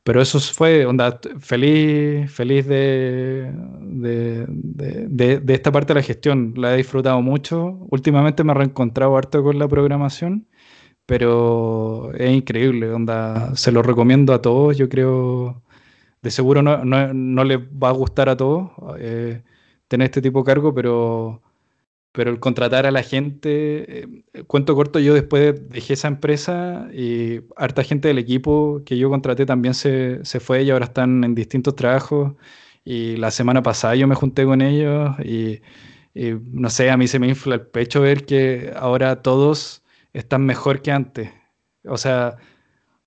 Pero 0.04 0.20
eso 0.20 0.40
fue, 0.40 0.84
onda, 0.84 1.20
feliz, 1.38 2.30
feliz 2.32 2.66
de, 2.66 3.52
de, 3.80 4.46
de, 5.38 5.54
esta 5.54 5.70
parte 5.70 5.94
de 5.94 6.00
la 6.00 6.04
gestión. 6.04 6.54
La 6.56 6.74
he 6.74 6.78
disfrutado 6.78 7.22
mucho. 7.22 7.78
Últimamente 7.88 8.42
me 8.42 8.52
he 8.52 8.54
reencontrado 8.56 9.16
harto 9.16 9.44
con 9.44 9.58
la 9.60 9.68
programación, 9.68 10.48
pero 11.06 12.12
es 12.14 12.32
increíble, 12.32 12.90
onda. 12.92 13.54
Se 13.56 13.72
lo 13.72 13.82
recomiendo 13.82 14.34
a 14.34 14.42
todos. 14.42 14.76
Yo 14.78 14.88
creo 14.88 15.62
de 16.22 16.30
seguro 16.30 16.62
no, 16.62 16.84
no, 16.84 17.44
les 17.44 17.58
va 17.58 17.88
a 17.88 17.92
gustar 17.92 18.28
a 18.28 18.36
todos 18.36 18.70
eh, 18.98 19.42
tener 19.88 20.06
este 20.06 20.22
tipo 20.22 20.40
de 20.40 20.44
cargo, 20.46 20.74
pero, 20.74 21.42
pero 22.12 22.30
el 22.30 22.40
contratar 22.40 22.86
a 22.86 22.90
la 22.92 23.02
gente, 23.02 24.04
eh, 24.04 24.44
cuento 24.46 24.74
corto, 24.74 24.98
yo 25.00 25.14
después 25.14 25.68
dejé 25.68 25.94
esa 25.94 26.08
empresa 26.08 26.88
y 26.92 27.40
harta 27.56 27.84
gente 27.84 28.08
del 28.08 28.18
equipo 28.18 28.82
que 28.86 28.98
yo 28.98 29.10
contraté 29.10 29.46
también 29.46 29.74
se, 29.74 30.24
se 30.24 30.40
fue 30.40 30.62
y 30.64 30.70
ahora 30.70 30.86
están 30.86 31.24
en 31.24 31.34
distintos 31.34 31.76
trabajos. 31.76 32.34
Y 32.84 33.16
la 33.16 33.30
semana 33.30 33.62
pasada 33.62 33.94
yo 33.96 34.08
me 34.08 34.14
junté 34.16 34.44
con 34.44 34.60
ellos 34.62 35.14
y, 35.24 35.62
y 36.14 36.32
no 36.52 36.70
sé, 36.70 36.90
a 36.90 36.96
mí 36.96 37.08
se 37.08 37.18
me 37.18 37.28
infla 37.28 37.54
el 37.56 37.62
pecho 37.66 38.00
ver 38.02 38.26
que 38.26 38.72
ahora 38.76 39.22
todos 39.22 39.82
están 40.12 40.44
mejor 40.46 40.82
que 40.82 40.92
antes. 40.92 41.30
O 41.84 41.96
sea, 41.96 42.36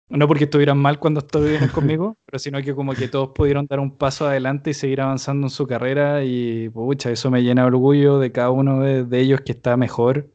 no 0.10 0.28
porque 0.28 0.46
estuvieran 0.46 0.78
mal 0.78 1.00
cuando 1.00 1.20
estuvieron 1.22 1.70
conmigo, 1.70 2.18
pero 2.26 2.40
sino 2.40 2.62
que 2.62 2.76
como 2.76 2.94
que 2.94 3.08
todos 3.08 3.30
pudieron 3.30 3.66
dar 3.68 3.80
un 3.80 3.98
paso 3.98 4.28
adelante 4.28 4.72
y 4.72 4.74
seguir 4.74 5.02
avanzando 5.02 5.48
en 5.48 5.52
su 5.52 5.68
carrera 5.68 6.24
y 6.24 6.70
pucha, 6.70 7.12
eso 7.12 7.32
me 7.32 7.44
llena 7.44 7.64
de 7.64 7.68
orgullo 7.68 8.20
de 8.20 8.32
cada 8.32 8.52
uno 8.52 8.82
de, 8.82 9.20
ellos 9.20 9.42
que 9.42 9.54
está 9.54 9.78
mejor. 9.78 10.30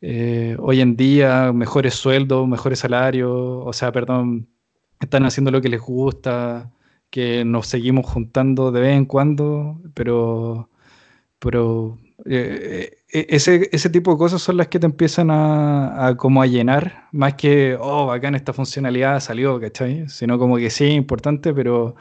Eh, 0.00 0.56
hoy 0.60 0.80
en 0.80 0.96
día, 0.96 1.52
mejores 1.52 1.94
sueldos, 1.94 2.46
mejores 2.48 2.78
salarios, 2.80 3.30
o 3.32 3.72
sea, 3.72 3.90
perdón, 3.92 4.48
están 5.00 5.24
haciendo 5.24 5.50
lo 5.50 5.60
que 5.60 5.68
les 5.68 5.80
gusta, 5.80 6.72
que 7.10 7.44
nos 7.44 7.66
seguimos 7.68 8.06
juntando 8.06 8.70
de 8.72 8.80
vez 8.80 8.96
en 8.96 9.06
cuando, 9.06 9.80
pero, 9.94 10.70
pero 11.38 11.98
eh, 12.30 12.98
e, 13.10 13.26
ese, 13.30 13.68
ese, 13.72 13.90
tipo 13.90 14.12
de 14.12 14.18
cosas 14.18 14.42
son 14.42 14.56
las 14.58 14.68
que 14.68 14.78
te 14.78 14.86
empiezan 14.86 15.30
a, 15.30 16.14
como 16.18 16.42
a 16.42 16.46
llenar, 16.46 17.08
más 17.12 17.34
que, 17.34 17.76
oh, 17.80 18.06
bacán, 18.06 18.34
esta 18.34 18.52
funcionalidad 18.52 19.20
salió, 19.20 19.58
¿cachai? 19.60 20.08
Sino 20.08 20.38
como 20.38 20.56
que 20.58 20.70
sí, 20.70 20.86
importante, 20.86 21.54
pero 21.54 21.96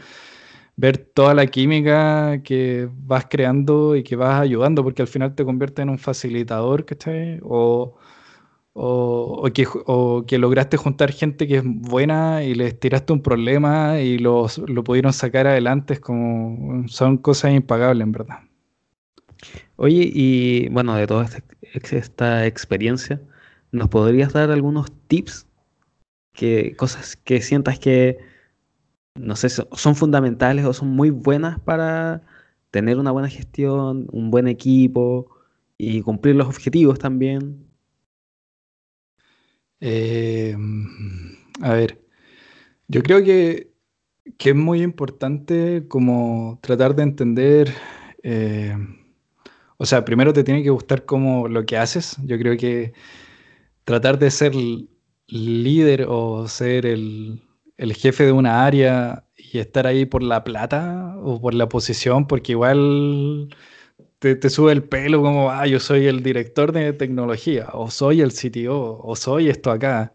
ver 0.77 0.97
toda 0.97 1.33
la 1.33 1.47
química 1.47 2.41
que 2.43 2.89
vas 2.93 3.27
creando 3.29 3.95
y 3.95 4.03
que 4.03 4.15
vas 4.15 4.41
ayudando, 4.41 4.83
porque 4.83 5.01
al 5.01 5.07
final 5.07 5.35
te 5.35 5.45
convierte 5.45 5.81
en 5.81 5.89
un 5.89 5.99
facilitador, 5.99 6.85
¿cachai? 6.85 7.39
O, 7.43 7.95
o, 8.73 9.41
o, 9.43 9.53
que, 9.53 9.67
o 9.87 10.25
que 10.27 10.37
lograste 10.39 10.77
juntar 10.77 11.11
gente 11.11 11.47
que 11.47 11.57
es 11.57 11.63
buena 11.65 12.43
y 12.43 12.55
les 12.55 12.79
tiraste 12.79 13.13
un 13.13 13.21
problema 13.23 13.99
y 14.01 14.19
los, 14.19 14.59
lo 14.59 14.83
pudieron 14.83 15.13
sacar 15.13 15.47
adelante, 15.47 15.95
es 15.95 15.99
como, 16.01 16.87
son 16.87 17.17
cosas 17.17 17.53
impagables, 17.53 18.03
en 18.05 18.11
verdad. 18.11 18.46
Oye, 19.77 20.09
y 20.13 20.69
bueno, 20.69 20.95
de 20.95 21.05
toda 21.07 21.25
esta, 21.71 22.45
experiencia, 22.47 23.21
¿nos 23.71 23.89
podrías 23.89 24.33
dar 24.33 24.51
algunos 24.51 24.91
tips? 25.07 25.47
Que, 26.33 26.75
cosas 26.77 27.15
que 27.17 27.41
sientas 27.41 27.79
que, 27.79 28.17
no 29.15 29.35
sé, 29.35 29.49
son 29.49 29.95
fundamentales 29.95 30.65
o 30.65 30.73
son 30.73 30.89
muy 30.89 31.11
buenas 31.11 31.59
para 31.59 32.23
tener 32.71 32.97
una 32.99 33.11
buena 33.11 33.29
gestión, 33.29 34.07
un 34.11 34.31
buen 34.31 34.47
equipo 34.47 35.29
y 35.77 36.01
cumplir 36.01 36.35
los 36.35 36.47
objetivos 36.47 36.99
también. 36.99 37.67
Em, 39.79 40.87
a 41.61 41.73
ver, 41.73 42.01
yo 42.87 43.03
creo 43.03 43.23
que, 43.23 43.71
que, 44.37 44.51
es 44.51 44.55
muy 44.55 44.81
importante 44.83 45.87
como 45.87 46.59
tratar 46.63 46.95
de 46.95 47.03
entender 47.03 47.73
eh, 48.23 48.75
o 49.77 49.85
sea, 49.85 50.05
primero 50.05 50.33
te 50.33 50.43
tiene 50.43 50.63
que 50.63 50.69
gustar 50.71 51.05
como 51.05 51.47
lo 51.47 51.65
que 51.65 51.77
haces. 51.77 52.17
Yo 52.23 52.37
creo 52.39 52.57
que 52.57 52.93
tratar 53.85 54.19
de 54.19 54.31
ser 54.31 54.53
líder 55.27 56.05
o 56.09 56.47
ser 56.47 56.85
el, 56.85 57.41
jefe 57.95 58.25
de 58.25 58.31
una 58.31 58.65
área 58.65 59.25
y 59.37 59.59
estar 59.59 59.87
ahí 59.87 60.05
por 60.05 60.23
la 60.23 60.43
plata 60.43 61.15
o 61.21 61.41
por 61.41 61.53
la 61.53 61.69
posición, 61.69 62.27
porque 62.27 62.53
igual 62.53 63.49
te, 64.19 64.49
sube 64.49 64.71
el 64.73 64.83
pelo 64.83 65.21
como, 65.21 65.51
ah, 65.51 65.67
yo 65.67 65.79
soy 65.79 66.07
el 66.07 66.23
director 66.23 66.71
de 66.71 66.93
tecnología, 66.93 67.67
o 67.73 67.91
soy 67.91 68.21
el 68.21 68.31
CTO, 68.33 68.99
o 69.03 69.15
soy 69.15 69.49
esto 69.49 69.71
acá. 69.71 70.13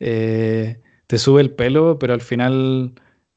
Eh, 0.00 0.80
te 1.06 1.18
sube 1.18 1.40
el 1.42 1.52
pelo, 1.54 1.98
pero 1.98 2.14
al 2.14 2.20
final 2.20 2.94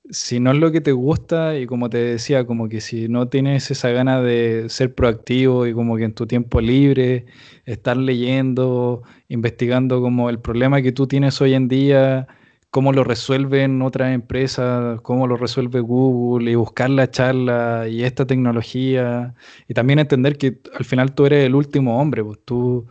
si 0.09 0.39
no 0.39 0.51
es 0.51 0.57
lo 0.57 0.71
que 0.71 0.81
te 0.81 0.91
gusta 0.91 1.57
y 1.57 1.65
como 1.67 1.89
te 1.89 1.97
decía, 1.99 2.45
como 2.45 2.67
que 2.69 2.81
si 2.81 3.07
no 3.07 3.27
tienes 3.29 3.69
esa 3.71 3.89
gana 3.91 4.21
de 4.21 4.67
ser 4.69 4.95
proactivo 4.95 5.67
y 5.67 5.73
como 5.73 5.97
que 5.97 6.05
en 6.05 6.13
tu 6.13 6.25
tiempo 6.27 6.61
libre 6.61 7.25
estar 7.65 7.95
leyendo, 7.97 9.03
investigando 9.27 10.01
como 10.01 10.29
el 10.29 10.39
problema 10.39 10.81
que 10.81 10.91
tú 10.91 11.07
tienes 11.07 11.39
hoy 11.41 11.53
en 11.53 11.67
día, 11.67 12.27
cómo 12.71 12.91
lo 12.93 13.03
resuelven 13.03 13.81
otras 13.81 14.13
empresas, 14.13 15.01
cómo 15.01 15.27
lo 15.27 15.37
resuelve 15.37 15.79
Google 15.79 16.51
y 16.51 16.55
buscar 16.55 16.89
la 16.89 17.09
charla 17.11 17.87
y 17.87 18.03
esta 18.03 18.25
tecnología 18.25 19.35
y 19.67 19.73
también 19.75 19.99
entender 19.99 20.37
que 20.37 20.59
al 20.77 20.85
final 20.85 21.13
tú 21.13 21.25
eres 21.27 21.45
el 21.45 21.55
último 21.55 21.99
hombre, 22.01 22.23
pues 22.23 22.39
tú... 22.45 22.87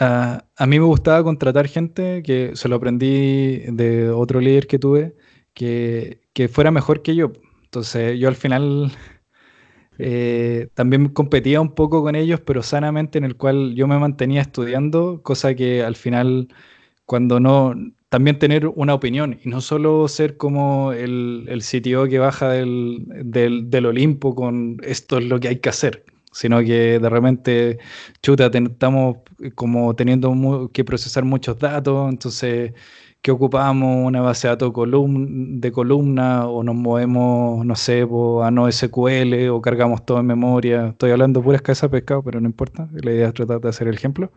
a 0.00 0.66
mí 0.66 0.78
me 0.78 0.84
gustaba 0.86 1.22
contratar 1.22 1.68
gente 1.68 2.22
que 2.22 2.52
se 2.56 2.68
lo 2.68 2.76
aprendí 2.76 3.58
de 3.70 4.10
otro 4.10 4.40
líder 4.40 4.66
que 4.66 4.78
tuve, 4.78 5.14
que, 5.54 6.20
fuera 6.50 6.70
mejor 6.70 7.02
que 7.02 7.14
yo. 7.14 7.32
Entonces 7.64 8.18
yo 8.18 8.28
al 8.28 8.36
final 8.36 8.92
eh, 9.98 10.68
también 10.74 11.08
competía 11.08 11.60
un 11.60 11.74
poco 11.74 12.02
con 12.02 12.16
ellos, 12.16 12.40
pero 12.40 12.62
sanamente 12.62 13.18
en 13.18 13.24
el 13.24 13.36
cual 13.36 13.74
yo 13.74 13.86
me 13.86 13.98
mantenía 13.98 14.42
estudiando, 14.42 15.22
cosa 15.22 15.54
que 15.54 15.82
al 15.82 15.96
final 15.96 16.48
cuando 17.06 17.40
no, 17.40 17.74
también 18.08 18.38
tener 18.38 18.68
una 18.68 18.94
opinión 18.94 19.38
y 19.44 19.48
no 19.48 19.60
solo 19.60 20.08
ser 20.08 20.36
como 20.36 20.92
el, 20.92 21.46
el 21.48 21.62
CTO 21.62 22.06
que 22.08 22.18
baja 22.18 22.50
del, 22.50 23.04
del, 23.08 23.86
Olimpo 23.86 24.34
con 24.34 24.78
esto 24.84 25.18
es 25.18 25.24
lo 25.24 25.40
que 25.40 25.48
hay 25.48 25.58
que 25.58 25.68
hacer, 25.68 26.04
sino 26.32 26.60
que 26.60 26.98
de 27.00 27.10
repente, 27.10 27.78
chuta, 28.22 28.50
estamos 28.52 29.16
como 29.56 29.96
teniendo 29.96 30.70
que 30.72 30.84
procesar 30.84 31.24
muchos 31.24 31.58
datos, 31.58 32.08
entonces 32.08 32.72
que 33.24 33.30
ocupamos 33.30 34.06
una 34.06 34.20
base 34.20 34.48
de 34.48 34.50
datos 34.52 34.70
de 34.74 35.72
columna 35.72 36.46
o 36.46 36.62
nos 36.62 36.74
movemos, 36.74 37.64
no 37.64 37.74
sé, 37.74 38.02
a 38.02 38.50
no 38.50 38.70
SQL 38.70 39.48
o 39.48 39.62
cargamos 39.62 40.04
todo 40.04 40.20
en 40.20 40.26
memoria. 40.26 40.88
Estoy 40.88 41.10
hablando 41.10 41.42
pura 41.42 41.56
escasa 41.56 41.88
pescado, 41.90 42.22
pero 42.22 42.38
no 42.38 42.46
importa. 42.46 42.86
La 42.92 43.12
idea 43.12 43.28
es 43.28 43.32
tratar 43.32 43.62
de 43.62 43.70
hacer 43.70 43.88
el 43.88 43.94
ejemplo. 43.94 44.30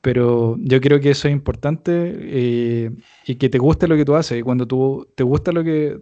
Pero 0.00 0.56
yo 0.58 0.80
creo 0.80 0.98
que 0.98 1.10
eso 1.10 1.28
es 1.28 1.32
importante 1.32 1.92
eh, 1.94 2.90
y 3.24 3.36
que 3.36 3.48
te 3.48 3.58
guste 3.58 3.86
lo 3.86 3.94
que 3.94 4.04
tú 4.04 4.16
haces. 4.16 4.40
Y 4.40 4.42
cuando 4.42 4.66
tú 4.66 5.06
te 5.14 5.22
gusta 5.22 5.52
lo 5.52 5.62
que 5.62 6.00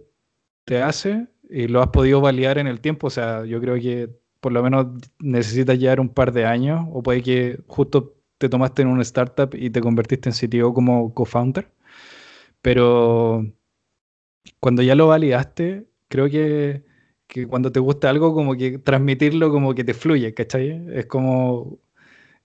te 0.65 0.81
hace 0.81 1.27
y 1.51 1.67
lo 1.67 1.83
has 1.83 1.89
podido 1.89 2.19
validar 2.19 2.57
en 2.57 2.65
el 2.65 2.79
tiempo, 2.79 3.07
o 3.07 3.11
sea, 3.11 3.45
yo 3.45 3.61
creo 3.61 3.75
que 3.75 4.09
por 4.39 4.53
lo 4.53 4.63
menos 4.63 4.87
necesitas 5.19 5.77
llevar 5.77 5.99
un 5.99 6.09
par 6.09 6.31
de 6.31 6.45
años 6.45 6.87
o 6.91 7.03
puede 7.03 7.21
que 7.21 7.59
justo 7.67 8.15
te 8.39 8.49
tomaste 8.49 8.81
en 8.81 8.87
una 8.87 9.03
startup 9.03 9.51
y 9.53 9.69
te 9.69 9.81
convertiste 9.81 10.29
en 10.29 10.35
CTO 10.35 10.73
como 10.73 11.13
co-founder. 11.13 11.74
Pero 12.65 13.45
cuando 14.59 14.81
ya 14.81 14.95
lo 14.95 15.05
validaste, 15.07 15.85
creo 16.07 16.27
que, 16.31 16.83
cuando 17.47 17.71
te 17.71 17.79
gusta 17.79 18.09
algo, 18.09 18.33
como 18.33 18.55
que 18.55 18.79
transmitirlo 18.79 19.51
como 19.51 19.75
que 19.75 19.83
te 19.83 19.93
fluye, 19.93 20.33
¿cachai? 20.33 20.83
Es 20.91 21.05
como 21.05 21.77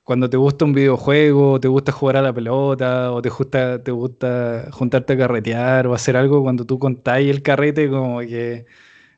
cuando 0.02 0.28
te 0.28 0.36
gusta 0.36 0.66
un 0.66 0.74
videojuego, 0.74 1.58
te 1.60 1.68
gusta 1.68 1.92
jugar 1.92 2.18
a 2.18 2.22
la 2.22 2.34
pelota, 2.34 3.12
o 3.12 3.22
te 3.22 3.30
gusta, 3.30 3.82
te 3.82 3.92
gusta 3.92 4.68
juntarte 4.72 5.14
a 5.14 5.18
carretear 5.18 5.86
o 5.86 5.94
hacer 5.94 6.18
algo, 6.18 6.42
cuando 6.42 6.66
tú 6.66 6.78
contáis 6.78 7.30
el 7.30 7.42
carrete, 7.42 7.88
como 7.88 8.20
que, 8.20 8.66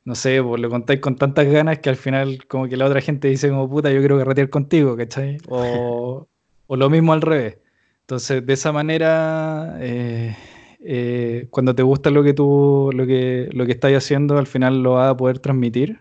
no 0.04 0.14
sé, 0.14 0.40
pues 0.40 0.60
lo 0.62 0.70
contáis 0.70 1.00
con 1.00 1.16
tantas 1.16 1.46
ganas 1.48 1.80
que 1.80 1.90
al 1.90 1.96
final 1.96 2.46
como 2.46 2.68
que 2.68 2.76
la 2.76 2.86
otra 2.86 3.00
gente 3.00 3.26
dice 3.28 3.48
como, 3.48 3.68
puta, 3.68 3.90
yo 3.90 3.98
quiero 3.98 4.18
carretear 4.18 4.50
contigo, 4.50 4.96
¿cachai? 4.96 5.38
O, 5.48 6.28
o 6.68 6.76
lo 6.76 6.90
mismo 6.90 7.12
al 7.12 7.22
revés. 7.22 7.58
Entonces, 8.02 8.46
de 8.46 8.52
esa 8.52 8.72
manera, 8.72 9.78
eh, 9.80 10.36
eh, 10.84 11.48
cuando 11.50 11.74
te 11.74 11.82
gusta 11.82 12.10
lo 12.10 12.22
que 12.22 12.34
tú, 12.34 12.90
lo 12.94 13.06
que, 13.06 13.48
lo 13.52 13.66
que 13.66 13.72
estás 13.72 13.92
haciendo, 13.92 14.38
al 14.38 14.46
final 14.46 14.82
lo 14.82 14.94
vas 14.94 15.10
a 15.12 15.16
poder 15.16 15.38
transmitir. 15.38 16.00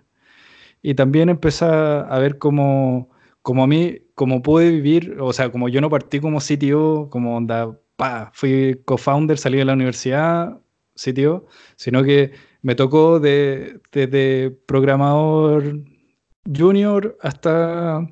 Y 0.82 0.96
también 0.96 1.30
empezar 1.30 2.08
a 2.10 2.20
ver 2.20 2.38
cómo, 2.40 3.10
como 3.42 3.64
a 3.64 3.68
mí, 3.68 4.00
como 4.16 4.42
pude 4.42 4.70
vivir, 4.72 5.18
o 5.20 5.34
sea, 5.34 5.52
como 5.52 5.70
yo 5.70 5.82
no 5.82 5.90
partí 5.90 6.20
como 6.20 6.40
CTO, 6.40 7.10
como 7.10 7.38
onda, 7.38 7.78
pa, 7.96 8.32
fui 8.34 8.82
co-founder, 8.86 9.38
salí 9.38 9.58
de 9.58 9.66
la 9.66 9.74
universidad, 9.74 10.60
CTO, 10.96 11.48
sino 11.76 12.04
que 12.04 12.32
me 12.62 12.76
tocó 12.76 13.20
de, 13.20 13.80
desde 13.92 14.52
programador 14.52 15.80
junior 16.46 17.18
hasta 17.22 18.08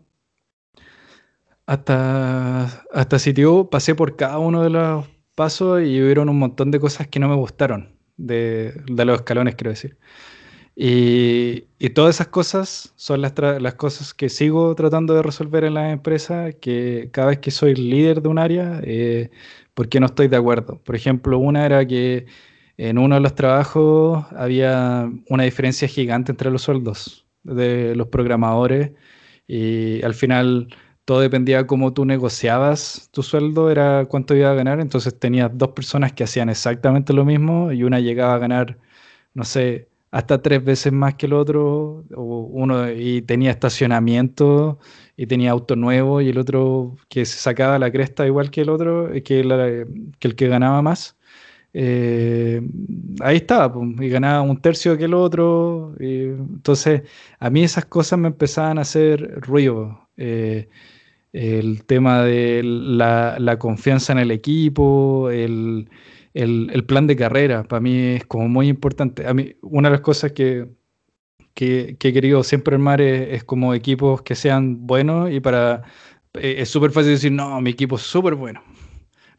hasta, 1.70 2.64
hasta 2.92 3.18
CTO, 3.20 3.70
pasé 3.70 3.94
por 3.94 4.16
cada 4.16 4.40
uno 4.40 4.64
de 4.64 4.72
los 4.72 5.06
pasos 5.40 5.82
y 5.82 6.02
hubieron 6.02 6.28
un 6.28 6.38
montón 6.38 6.70
de 6.70 6.82
cosas 6.82 7.08
que 7.08 7.18
no 7.18 7.30
me 7.30 7.36
gustaron, 7.36 7.96
de, 8.18 8.74
de 8.92 9.06
los 9.06 9.20
escalones, 9.20 9.56
quiero 9.56 9.72
decir. 9.72 9.98
Y, 10.76 11.66
y, 11.80 11.90
todas 11.92 12.16
esas 12.16 12.28
cosas 12.28 12.94
son 12.98 13.22
las, 13.22 13.34
las, 13.62 13.76
cosas 13.76 14.14
que 14.14 14.28
sigo 14.28 14.76
tratando 14.76 15.14
de 15.14 15.24
resolver 15.24 15.64
en 15.64 15.76
la 15.76 15.92
empresa, 15.92 16.52
que 16.52 17.10
cada 17.14 17.28
vez 17.30 17.40
que 17.40 17.52
soy 17.52 17.74
líder 17.76 18.22
de 18.22 18.28
un 18.28 18.38
área, 18.38 18.82
eh, 18.84 19.30
porque 19.76 20.02
no 20.02 20.08
estoy 20.08 20.28
de 20.28 20.36
acuerdo. 20.38 20.82
Por 20.84 20.96
ejemplo, 20.96 21.40
una 21.40 21.66
era 21.66 21.86
que 21.88 22.26
en 22.78 22.98
uno 22.98 23.16
de 23.16 23.22
los 23.22 23.36
trabajos 23.36 24.26
había 24.36 25.10
una 25.30 25.44
diferencia 25.44 25.88
gigante 25.88 26.32
entre 26.34 26.52
los 26.52 26.64
sueldos 26.64 27.26
de 27.44 27.96
los 27.96 28.08
programadores 28.08 28.92
y 29.48 30.04
al 30.04 30.14
final 30.14 30.68
todo 31.10 31.22
dependía 31.22 31.58
de 31.58 31.66
cómo 31.66 31.92
tú 31.92 32.06
negociabas 32.06 33.10
tu 33.12 33.24
sueldo, 33.24 33.72
era 33.72 34.06
cuánto 34.06 34.36
iba 34.36 34.52
a 34.52 34.54
ganar. 34.54 34.80
Entonces 34.80 35.18
tenías 35.18 35.50
dos 35.52 35.70
personas 35.70 36.14
que 36.14 36.24
hacían 36.24 36.50
exactamente 36.50 37.14
lo 37.14 37.26
mismo 37.26 37.72
y 37.72 37.84
una 37.84 38.00
llegaba 38.00 38.36
a 38.36 38.38
ganar, 38.38 38.78
no 39.34 39.44
sé, 39.44 39.90
hasta 40.12 40.42
tres 40.44 40.64
veces 40.64 40.94
más 40.94 41.16
que 41.16 41.26
el 41.26 41.34
otro, 41.34 42.06
o 42.16 42.42
uno 42.52 42.92
y 42.92 43.24
tenía 43.24 43.50
estacionamiento 43.52 44.80
y 45.18 45.26
tenía 45.26 45.50
auto 45.52 45.76
nuevo 45.76 46.22
y 46.22 46.30
el 46.30 46.38
otro 46.38 46.96
que 47.10 47.26
se 47.26 47.40
sacaba 47.40 47.80
la 47.80 47.92
cresta 47.92 48.28
igual 48.28 48.52
que 48.52 48.62
el 48.62 48.70
otro, 48.70 49.12
eh, 49.14 49.24
que, 49.24 49.42
que 50.20 50.28
el 50.28 50.36
que 50.36 50.48
ganaba 50.48 50.82
más. 50.84 51.18
Eh, 51.74 52.62
ahí 53.22 53.38
estaba, 53.38 53.74
y 54.00 54.10
ganaba 54.10 54.42
un 54.42 54.62
tercio 54.62 54.98
que 54.98 55.06
el 55.06 55.14
otro. 55.16 55.96
entonces, 56.00 57.04
a 57.40 57.50
mí 57.50 57.64
esas 57.64 57.86
cosas 57.86 58.20
me 58.20 58.28
empezaban 58.28 58.78
a 58.78 58.82
hacer 58.82 59.42
ruido. 59.42 60.08
Eh, 60.18 60.70
el 61.34 61.86
tema 61.86 62.24
de 62.24 62.62
la, 62.64 63.58
confianza 63.60 64.14
en 64.14 64.20
el 64.20 64.32
equipo, 64.32 65.30
el, 65.30 65.90
plan 66.88 67.08
de 67.08 67.16
carrera, 67.16 67.64
para 67.64 67.80
mí 67.80 67.98
es 67.98 68.26
como 68.26 68.48
muy 68.48 68.68
importante. 68.68 69.28
A 69.28 69.34
mí, 69.34 69.56
una 69.62 69.90
de 69.90 69.94
las 69.94 70.02
cosas 70.02 70.32
que, 70.32 70.68
que, 71.54 71.98
he 72.00 72.14
querido 72.14 72.44
siempre 72.44 72.76
armar 72.76 73.02
es, 73.02 73.44
como 73.44 73.74
equipos 73.74 74.22
que 74.22 74.36
sean 74.36 74.88
buenos 74.88 75.32
y 75.32 75.40
para... 75.40 75.84
Eh, 76.34 76.56
es 76.60 76.70
súper 76.70 76.92
fácil 76.92 77.12
decir, 77.12 77.32
no, 77.32 77.60
mi 77.62 77.72
equipo 77.72 77.96
es 77.96 78.04
súper 78.04 78.36
bueno. 78.36 78.62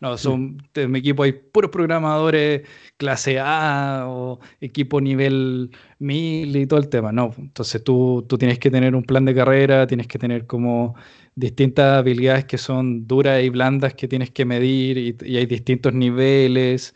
No, 0.00 0.16
son, 0.16 0.62
en 0.74 0.90
mi 0.90 1.00
equipo 1.00 1.24
hay 1.24 1.32
puros 1.32 1.70
programadores 1.70 2.62
clase 2.96 3.38
A 3.38 4.04
o 4.08 4.40
equipo 4.60 4.98
nivel 4.98 5.70
1000 5.98 6.56
y 6.56 6.66
todo 6.66 6.80
el 6.80 6.88
tema. 6.88 7.12
No, 7.12 7.34
entonces 7.36 7.84
tú, 7.84 8.24
tú 8.26 8.38
tienes 8.38 8.58
que 8.58 8.70
tener 8.70 8.94
un 8.94 9.02
plan 9.02 9.26
de 9.26 9.34
carrera, 9.34 9.86
tienes 9.86 10.06
que 10.06 10.18
tener 10.18 10.46
como 10.46 10.94
distintas 11.34 11.98
habilidades 11.98 12.46
que 12.46 12.58
son 12.58 13.06
duras 13.06 13.42
y 13.42 13.50
blandas 13.50 13.94
que 13.94 14.08
tienes 14.08 14.30
que 14.30 14.44
medir 14.46 14.96
y, 14.98 15.36
hay 15.36 15.46
distintos 15.46 15.92
niveles. 15.92 16.94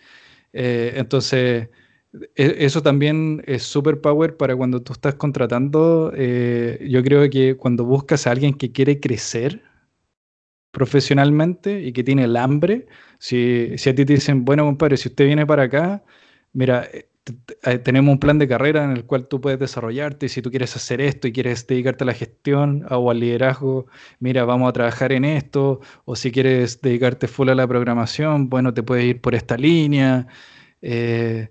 Eh, 0.54 0.94
entonces, 0.96 1.68
e, 2.36 2.56
eso 2.60 2.82
también 2.82 3.42
es 3.46 3.64
super 3.64 4.00
power 4.00 4.36
para 4.36 4.56
cuando 4.56 4.82
tú 4.82 4.92
estás 4.94 5.14
contratando. 5.16 6.12
Eh, 6.16 6.86
yo 6.90 7.02
creo 7.04 7.28
que 7.30 7.56
cuando 7.56 7.84
buscas 7.84 8.26
a 8.26 8.30
alguien 8.30 8.54
que 8.54 8.72
quiere 8.72 9.00
crecer 9.00 9.62
profesionalmente 10.74 11.80
y 11.80 11.92
que 11.92 12.04
tiene 12.04 12.24
el 12.24 12.36
hambre, 12.36 12.86
si, 13.18 13.78
si 13.78 13.90
a 13.90 13.94
ti 13.94 14.04
te 14.04 14.14
dicen, 14.14 14.44
bueno, 14.44 14.64
compadre, 14.64 14.96
si 14.98 15.08
usted 15.08 15.26
viene 15.26 15.46
para 15.46 15.64
acá, 15.64 16.04
mira, 16.52 16.84
eh, 16.92 17.08
eh, 17.62 17.78
tenemos 17.78 18.12
un 18.12 18.18
plan 18.18 18.38
de 18.38 18.48
carrera 18.48 18.84
en 18.84 18.90
el 18.90 19.04
cual 19.06 19.28
tú 19.28 19.40
puedes 19.40 19.58
desarrollarte. 19.58 20.28
Si 20.28 20.42
tú 20.42 20.50
quieres 20.50 20.76
hacer 20.76 21.00
esto 21.00 21.28
y 21.28 21.32
quieres 21.32 21.66
dedicarte 21.66 22.04
a 22.04 22.06
la 22.08 22.14
gestión 22.14 22.84
o 22.90 23.10
al 23.10 23.20
liderazgo, 23.20 23.86
mira, 24.20 24.44
vamos 24.44 24.68
a 24.68 24.72
trabajar 24.72 25.12
en 25.12 25.24
esto. 25.24 25.80
O 26.04 26.16
si 26.16 26.32
quieres 26.32 26.80
dedicarte 26.82 27.28
full 27.28 27.48
a 27.50 27.54
la 27.54 27.66
programación, 27.66 28.50
bueno, 28.50 28.74
te 28.74 28.82
puedes 28.82 29.04
ir 29.06 29.20
por 29.20 29.34
esta 29.34 29.56
línea. 29.56 30.26
Eh, 30.82 31.50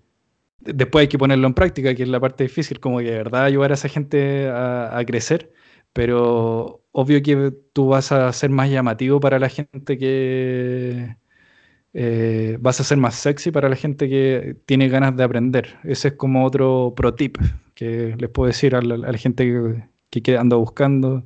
después 0.59 1.03
hay 1.03 1.07
que 1.09 1.17
ponerlo 1.17 1.47
en 1.47 1.53
práctica, 1.55 1.95
que 1.95 2.03
es 2.03 2.09
la 2.09 2.19
parte 2.19 2.43
difícil, 2.43 2.79
como 2.79 2.99
que 2.99 3.05
de 3.05 3.17
verdad 3.17 3.45
ayudar 3.45 3.71
a 3.71 3.75
esa 3.75 3.89
gente 3.89 4.49
a 4.49 5.01
crecer. 5.07 5.51
Pero 5.93 6.83
obvio 6.91 7.21
que 7.23 7.53
tú 7.73 7.87
vas 7.87 8.11
a 8.11 8.31
ser 8.33 8.49
más 8.49 8.69
llamativo 8.69 9.19
para 9.19 9.39
la 9.39 9.49
gente 9.49 9.97
que, 9.97 11.15
eh, 11.93 12.57
vas 12.59 12.79
a 12.79 12.83
ser 12.83 12.97
más 12.97 13.15
sexy 13.15 13.51
para 13.51 13.69
la 13.69 13.75
gente 13.75 14.09
que 14.09 14.57
tiene 14.65 14.89
ganas 14.89 15.15
de 15.15 15.23
aprender. 15.23 15.77
Ese 15.83 16.09
es 16.09 16.13
como 16.15 16.45
otro 16.45 16.93
pro 16.95 17.13
tip 17.13 17.37
que 17.75 18.15
les 18.17 18.29
puedo 18.29 18.47
decir 18.47 18.75
a 18.75 18.81
la, 18.81 19.17
gente 19.17 19.45
que, 20.09 20.21
que, 20.21 20.37
anda 20.37 20.55
buscando. 20.57 21.23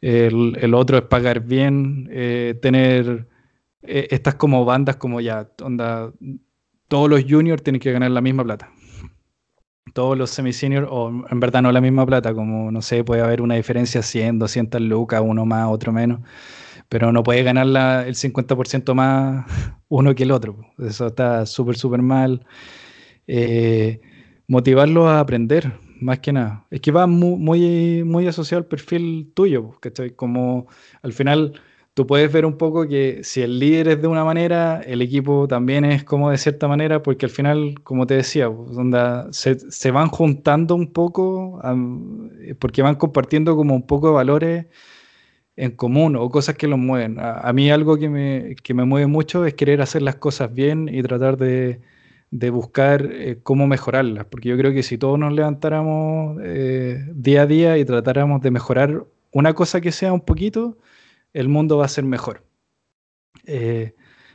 El, 0.00 0.74
otro 0.74 0.98
es 0.98 1.04
pagar 1.04 1.40
bien, 1.40 2.08
eh, 2.12 2.58
tener 2.60 3.28
eh, 3.82 4.08
estas 4.10 4.34
como 4.36 4.64
bandas 4.64 4.96
como 4.96 5.20
ya, 5.20 5.48
onda, 5.62 6.12
todos 6.88 7.08
los 7.08 7.24
juniors 7.24 7.62
tienen 7.62 7.80
que 7.80 7.92
ganar 7.92 8.10
la 8.10 8.20
misma 8.20 8.44
plata. 8.44 8.70
Todos 9.92 10.16
los 10.16 10.30
semi-senior, 10.30 10.88
o 10.90 11.08
en 11.28 11.40
verdad 11.40 11.62
no 11.62 11.72
la 11.72 11.80
misma 11.80 12.06
plata, 12.06 12.34
como 12.34 12.70
no 12.70 12.82
sé, 12.82 13.04
puede 13.04 13.22
haber 13.22 13.42
una 13.42 13.56
diferencia 13.56 14.02
100, 14.02 14.38
200 14.38 14.80
lucas, 14.80 15.22
uno 15.24 15.44
más, 15.46 15.68
otro 15.68 15.92
menos 15.92 16.20
pero 16.92 17.10
no 17.10 17.22
puede 17.22 17.42
ganar 17.42 17.66
el 18.06 18.14
50% 18.14 18.92
más 18.92 19.46
uno 19.88 20.14
que 20.14 20.24
el 20.24 20.30
otro. 20.30 20.58
Eso 20.78 21.06
está 21.06 21.46
súper, 21.46 21.76
súper 21.78 22.02
mal. 22.02 22.44
Eh, 23.26 24.02
a 25.08 25.20
aprender, 25.20 25.72
más 26.02 26.18
que 26.18 26.34
nada. 26.34 26.66
Es 26.70 26.82
que 26.82 26.92
va 26.92 27.06
muy, 27.06 28.04
muy, 28.04 28.26
asociado 28.26 28.62
al 28.62 28.68
perfil 28.68 29.32
tuyo, 29.34 29.70
¿cachai? 29.80 30.10
Como 30.10 30.66
al 31.00 31.14
final 31.14 31.54
tú 31.94 32.06
puedes 32.06 32.32
ver 32.32 32.46
un 32.46 32.56
poco 32.56 32.88
que 32.88 33.20
si 33.24 33.42
el 33.42 33.58
líder 33.58 33.88
es 33.88 34.02
de 34.02 34.08
una 34.08 34.24
manera, 34.24 34.80
el 34.80 35.02
equipo 35.02 35.46
también 35.48 35.84
es 35.84 36.04
como 36.04 36.30
de 36.30 36.38
cierta 36.38 36.68
manera, 36.68 37.02
porque 37.02 37.26
al 37.26 37.30
final, 37.30 37.74
como 37.82 38.06
te 38.06 38.14
decía, 38.14 38.46
donde 38.46 39.26
se, 39.32 39.58
se, 39.70 39.90
van 39.90 40.08
juntando 40.08 40.74
un 40.74 40.92
poco, 40.92 41.60
porque 42.58 42.82
van 42.82 42.96
compartiendo 42.96 43.56
como 43.56 43.74
un 43.74 43.86
poco 43.86 44.08
de 44.08 44.14
valores 44.14 44.66
en 45.56 45.72
común 45.72 46.16
o 46.16 46.30
cosas 46.30 46.56
que 46.56 46.66
los 46.68 46.78
mueven. 46.78 47.18
A, 47.20 47.52
mí 47.52 47.70
algo 47.70 47.96
que 47.98 48.08
me, 48.08 48.56
que 48.62 48.74
me, 48.74 48.84
mueve 48.84 49.06
mucho 49.06 49.44
es 49.46 49.54
querer 49.54 49.82
hacer 49.82 50.02
las 50.02 50.16
cosas 50.16 50.52
bien 50.52 50.88
y 50.88 51.02
tratar 51.02 51.36
de, 51.36 51.80
de 52.30 52.50
buscar 52.50 53.08
eh, 53.12 53.38
cómo 53.42 53.66
mejorarlas, 53.66 54.26
porque 54.26 54.48
yo 54.48 54.56
creo 54.58 54.72
que 54.72 54.82
si 54.82 54.98
todos 54.98 55.18
nos 55.18 55.32
levantáramos 55.34 56.38
eh, 56.42 57.04
día 57.14 57.42
a 57.42 57.46
día 57.46 57.78
y 57.78 57.84
tratáramos 57.84 58.40
de 58.42 58.50
mejorar 58.50 59.04
una 59.32 59.54
cosa 59.54 59.80
que 59.80 59.92
sea 59.92 60.12
un 60.12 60.22
poquito, 60.22 60.78
el 61.32 61.48
mundo 61.48 61.78
va 61.78 61.86
a 61.86 61.88
ser 61.88 62.04
mejor. 62.04 62.44
Eh, 63.46 63.94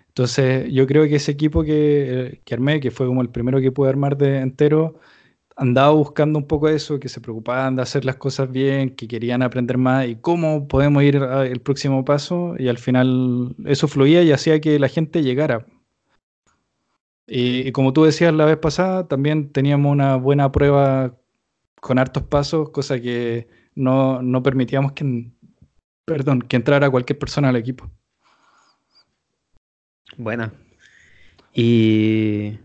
entonces, 0.10 0.72
yo 0.74 0.88
creo 0.88 1.08
que 1.08 1.16
ese 1.18 1.32
equipo 1.32 1.64
que, 1.64 2.42
que, 2.46 2.54
armé, 2.56 2.80
que 2.80 2.92
fue 2.92 3.08
como 3.08 3.22
el 3.22 3.30
primero 3.30 3.62
que 3.62 3.72
pude 3.72 3.90
armar 3.90 4.18
de 4.18 4.40
entero, 4.40 5.00
andaba 5.58 5.92
buscando 5.92 6.40
un 6.40 6.48
poco 6.48 6.70
eso, 6.70 7.00
que 7.00 7.10
se 7.10 7.22
preocupaban 7.22 7.76
de 7.76 7.82
hacer 7.84 8.06
las 8.06 8.18
cosas 8.18 8.52
bien, 8.52 8.96
que 8.96 9.08
querían 9.08 9.42
aprender 9.42 9.78
más 9.78 10.08
y 10.08 10.16
cómo 10.16 10.68
podemos 10.68 11.04
ir 11.04 11.18
al 11.18 11.60
próximo 11.62 12.06
paso, 12.06 12.56
y 12.60 12.68
al 12.70 12.78
final 12.78 13.56
eso 13.66 13.88
fluía 13.88 14.24
y 14.24 14.32
hacía 14.32 14.62
que 14.62 14.80
la 14.80 14.88
gente 14.90 15.24
llegara. 15.24 15.66
Y, 17.28 17.72
como 17.74 17.92
tú 17.94 18.06
decías 18.06 18.34
la 18.34 18.46
vez 18.46 18.58
pasada, 18.58 19.08
también 19.08 19.52
teníamos 19.52 19.92
una 19.92 20.16
buena 20.16 20.52
prueba 20.52 21.18
con 21.82 22.00
hartos 22.00 22.24
pasos, 22.24 22.70
cosa 22.72 23.00
que 23.02 23.48
no, 23.76 24.22
no 24.22 24.44
permitíamos 24.44 24.94
que, 24.94 25.32
perdón, 26.08 26.42
que 26.42 26.56
entrara 26.56 26.90
cualquier 26.90 27.20
persona 27.20 27.50
al 27.50 27.58
equipo. 27.58 27.92
Buena. 30.16 30.54
Y 31.54 32.58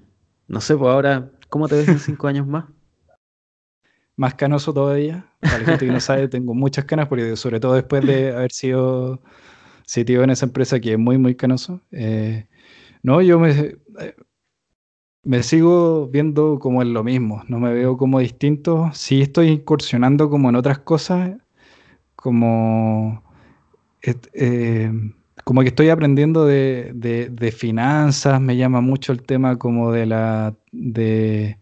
no 0.47 0.61
sé, 0.61 0.77
pues 0.77 0.89
ahora, 0.91 1.29
¿cómo 1.49 1.67
te 1.67 1.75
ves 1.75 1.89
en 1.89 1.99
cinco 1.99 2.29
años 2.29 2.47
más? 2.47 2.67
Más 4.17 4.35
canoso 4.35 4.73
todavía. 4.73 5.27
Para 5.41 5.59
la 5.59 5.65
gente 5.65 5.87
que 5.87 5.93
no 5.93 5.99
sabe, 5.99 6.29
tengo 6.29 6.55
muchas 6.55 6.85
canas, 6.85 7.09
porque 7.09 7.35
sobre 7.35 7.59
todo 7.59 7.75
después 7.75 8.07
de 8.07 8.31
haber 8.31 8.53
sido 8.53 9.21
sitio 9.87 10.23
en 10.23 10.31
esa 10.31 10.47
empresa 10.47 10.79
que 10.79 10.93
es 10.93 10.99
muy, 10.99 11.19
muy 11.19 11.35
canoso. 11.35 11.81
Eh, 11.91 12.47
no, 13.03 13.23
yo 13.23 13.41
me, 13.41 13.51
eh, 13.51 14.15
me 15.25 15.43
sigo 15.43 16.07
viendo 16.09 16.59
como 16.61 16.83
en 16.83 16.93
lo 16.93 17.03
mismo, 17.03 17.43
no 17.49 17.59
me 17.59 17.73
veo 17.73 17.97
como 17.97 18.21
distinto. 18.21 18.91
Sí 18.93 19.23
estoy 19.23 19.49
incursionando 19.49 20.29
como 20.31 20.51
en 20.51 20.57
otras 20.57 20.79
cosas, 20.79 21.39
como, 22.15 23.23
eh, 24.03 24.93
como 25.45 25.63
que 25.63 25.69
estoy 25.69 25.89
aprendiendo 25.91 26.47
de, 26.47 26.93
de, 26.95 27.53
finanzas, 27.53 28.41
me 28.41 28.57
llama 28.57 28.81
mucho 28.81 29.13
el 29.13 29.23
tema 29.23 29.59
como 29.59 29.93
de 29.93 30.07
la, 30.07 30.55
de, 30.73 31.59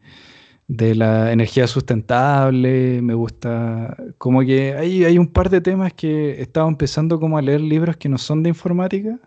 de 0.69 0.95
la 0.95 1.33
energía 1.33 1.67
sustentable, 1.67 3.03
me 3.03 3.15
gusta, 3.15 3.97
como 4.19 4.41
que 4.43 4.75
hay, 4.75 5.05
hay 5.05 5.19
un 5.19 5.29
par 5.29 5.51
de 5.51 5.61
temas 5.61 5.93
que 5.95 6.33
he 6.33 6.43
estado 6.43 6.69
empezando 6.69 7.21
como 7.21 7.39
a 7.39 7.43
leer 7.43 7.61
libros 7.61 7.97
que 7.97 8.09
no 8.09 8.19
son 8.19 8.43
de 8.43 8.51
informática 8.51 9.19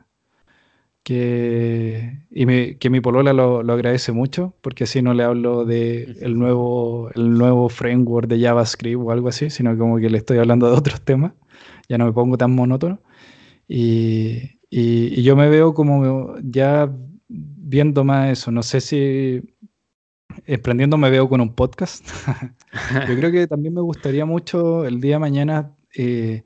que, 1.03 2.19
y 2.31 2.75
que 2.75 2.89
mi 2.89 3.01
polola 3.01 3.33
lo, 3.33 3.59
agradece 3.59 4.11
mucho, 4.11 4.55
porque 4.61 4.85
así 4.85 5.01
no 5.01 5.13
le 5.13 5.23
hablo 5.23 5.65
de 5.65 6.15
el 6.21 6.37
nuevo, 6.39 7.09
el 7.13 7.37
nuevo 7.37 7.69
framework 7.69 8.27
de 8.27 8.39
JavaScript 8.41 9.01
o 9.01 9.11
algo 9.11 9.27
así, 9.29 9.49
sino 9.49 9.77
como 9.77 9.97
que 9.97 10.09
le 10.09 10.17
estoy 10.17 10.37
hablando 10.37 10.67
de 10.67 10.77
otros 10.77 11.01
temas, 11.01 11.33
ya 11.89 11.97
no 11.97 12.05
me 12.05 12.13
pongo 12.13 12.37
tan 12.37 12.53
monótono. 12.55 13.01
Y, 13.67 14.59
y, 14.69 15.23
yo 15.23 15.35
me 15.35 15.49
veo 15.49 15.73
como 15.73 16.35
ya 16.43 16.91
viendo 17.27 18.03
más 18.03 18.31
eso, 18.31 18.51
no 18.51 18.63
sé 18.63 18.81
si 18.81 19.41
emprendiendo 20.45 20.97
me 20.97 21.09
veo 21.09 21.29
con 21.29 21.41
un 21.41 21.53
podcast. 21.55 22.05
yo 23.07 23.15
creo 23.15 23.31
que 23.31 23.47
también 23.47 23.73
me 23.73 23.81
gustaría 23.81 24.25
mucho 24.25 24.85
el 24.85 25.01
día 25.01 25.15
de 25.15 25.19
mañana 25.19 25.75
eh, 25.95 26.43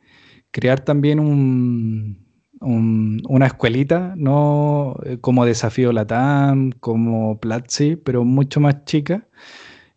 crear 0.51 0.81
también 0.81 1.19
un 1.19 2.27
una 2.59 3.45
escuelita, 3.45 4.13
no 4.17 4.95
eh, 5.05 5.17
como 5.19 5.45
Desafío 5.45 5.91
Latam, 5.91 6.71
como 6.79 7.39
Platzi, 7.39 7.95
pero 7.95 8.23
mucho 8.25 8.59
más 8.59 8.83
chica, 8.85 9.27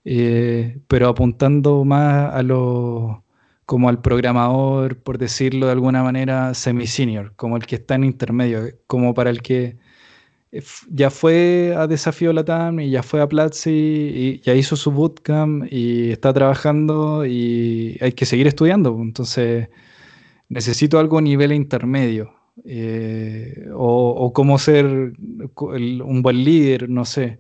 eh, 0.05 0.81
pero 0.89 1.09
apuntando 1.09 1.85
más 1.85 2.35
a 2.35 2.43
lo 2.43 3.25
como 3.71 3.89
al 3.89 4.01
programador, 4.03 4.97
por 5.01 5.17
decirlo 5.17 5.67
de 5.67 5.73
alguna 5.73 6.03
manera, 6.03 6.55
semi-senior, 6.55 7.35
como 7.37 7.57
el 7.57 7.67
que 7.67 7.77
está 7.77 7.95
en 7.95 8.03
intermedio, 8.03 8.63
como 8.89 9.15
para 9.15 9.31
el 9.31 9.43
que 9.43 9.77
eh, 10.51 10.63
ya 10.89 11.09
fue 11.11 11.73
a 11.77 11.87
Desafío 11.87 12.33
Latam 12.33 12.81
y 12.81 12.91
ya 12.91 13.05
fue 13.05 13.21
a 13.21 13.29
Platzi 13.29 13.71
y 13.71 14.41
ya 14.41 14.55
hizo 14.55 14.75
su 14.75 14.91
bootcamp 14.91 15.67
y 15.71 16.11
está 16.11 16.33
trabajando 16.33 17.25
y 17.25 17.97
hay 18.01 18.13
que 18.13 18.27
seguir 18.27 18.49
estudiando. 18.49 18.99
Entonces, 19.01 19.69
necesito 20.49 20.99
algo 20.99 21.19
a 21.19 21.23
nivel 21.23 21.53
intermedio. 21.53 22.35
Eh, 22.65 23.69
o, 23.75 24.33
cómo 24.35 24.59
ser 24.59 24.87
un 24.87 26.23
buen 26.23 26.45
líder, 26.45 26.91
no 26.91 27.05
sé. 27.05 27.39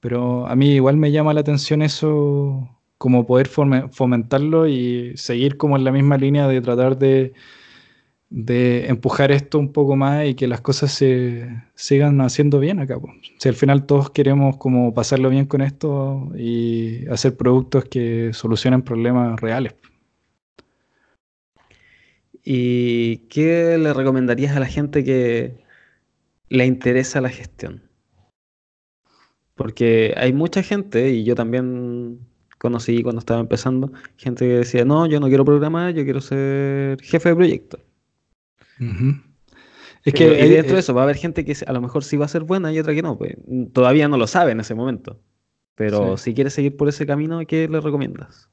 Pero 0.00 0.46
a 0.48 0.56
mí 0.56 0.70
igual 0.74 0.96
me 0.96 1.12
llama 1.12 1.34
la 1.34 1.40
atención 1.42 1.82
eso, 1.82 2.68
como 2.98 3.26
poder 3.26 3.48
fomentarlo 3.48 4.66
y 4.68 5.16
seguir 5.16 5.56
como 5.56 5.76
en 5.76 5.84
la 5.84 5.92
misma 5.92 6.18
línea 6.18 6.48
de 6.48 6.60
tratar 6.60 6.98
de, 6.98 7.32
de 8.30 8.86
empujar 8.88 9.30
esto 9.32 9.58
un 9.58 9.72
poco 9.72 9.96
más 9.96 10.26
y 10.26 10.34
que 10.34 10.48
las 10.48 10.60
cosas 10.60 10.92
se 10.92 11.48
sigan 11.74 12.20
haciendo 12.20 12.58
bien 12.58 12.80
acá. 12.80 12.98
Si 13.38 13.48
al 13.48 13.54
final 13.54 13.86
todos 13.86 14.10
queremos 14.10 14.56
como 14.58 14.92
pasarlo 14.94 15.30
bien 15.30 15.46
con 15.46 15.62
esto 15.62 16.30
y 16.36 17.06
hacer 17.08 17.36
productos 17.36 17.84
que 17.86 18.32
solucionen 18.32 18.82
problemas 18.82 19.40
reales. 19.40 19.74
¿Y 22.44 23.28
qué 23.28 23.76
le 23.78 23.92
recomendarías 23.92 24.56
a 24.56 24.60
la 24.60 24.66
gente 24.66 25.04
que 25.04 25.58
le 26.48 26.66
interesa 26.66 27.20
la 27.20 27.28
gestión? 27.28 27.82
Porque 29.54 30.14
hay 30.16 30.32
mucha 30.32 30.62
gente, 30.62 31.10
y 31.10 31.24
yo 31.24 31.34
también 31.34 32.27
conocí 32.58 33.02
cuando 33.02 33.20
estaba 33.20 33.40
empezando, 33.40 33.92
gente 34.16 34.46
que 34.46 34.54
decía, 34.54 34.84
no, 34.84 35.06
yo 35.06 35.20
no 35.20 35.28
quiero 35.28 35.44
programar, 35.44 35.94
yo 35.94 36.04
quiero 36.04 36.20
ser 36.20 37.00
jefe 37.00 37.30
de 37.30 37.34
proyecto. 37.36 37.78
Es 40.04 40.14
que 40.14 40.46
y 40.46 40.48
dentro 40.48 40.74
de 40.74 40.80
eso 40.80 40.94
va 40.94 41.02
a 41.02 41.04
haber 41.04 41.16
gente 41.16 41.44
que 41.44 41.54
a 41.66 41.72
lo 41.72 41.80
mejor 41.80 42.04
sí 42.04 42.16
va 42.16 42.24
a 42.24 42.28
ser 42.28 42.42
buena 42.42 42.72
y 42.72 42.78
otra 42.78 42.94
que 42.94 43.02
no. 43.02 43.18
Pues, 43.18 43.36
todavía 43.72 44.08
no 44.08 44.16
lo 44.16 44.26
sabe 44.26 44.52
en 44.52 44.60
ese 44.60 44.74
momento. 44.74 45.20
Pero 45.74 46.16
si 46.16 46.34
quieres 46.34 46.54
seguir 46.54 46.76
por 46.76 46.88
ese 46.88 47.06
camino, 47.06 47.40
¿qué 47.46 47.68
le 47.68 47.80
recomiendas? 47.80 48.50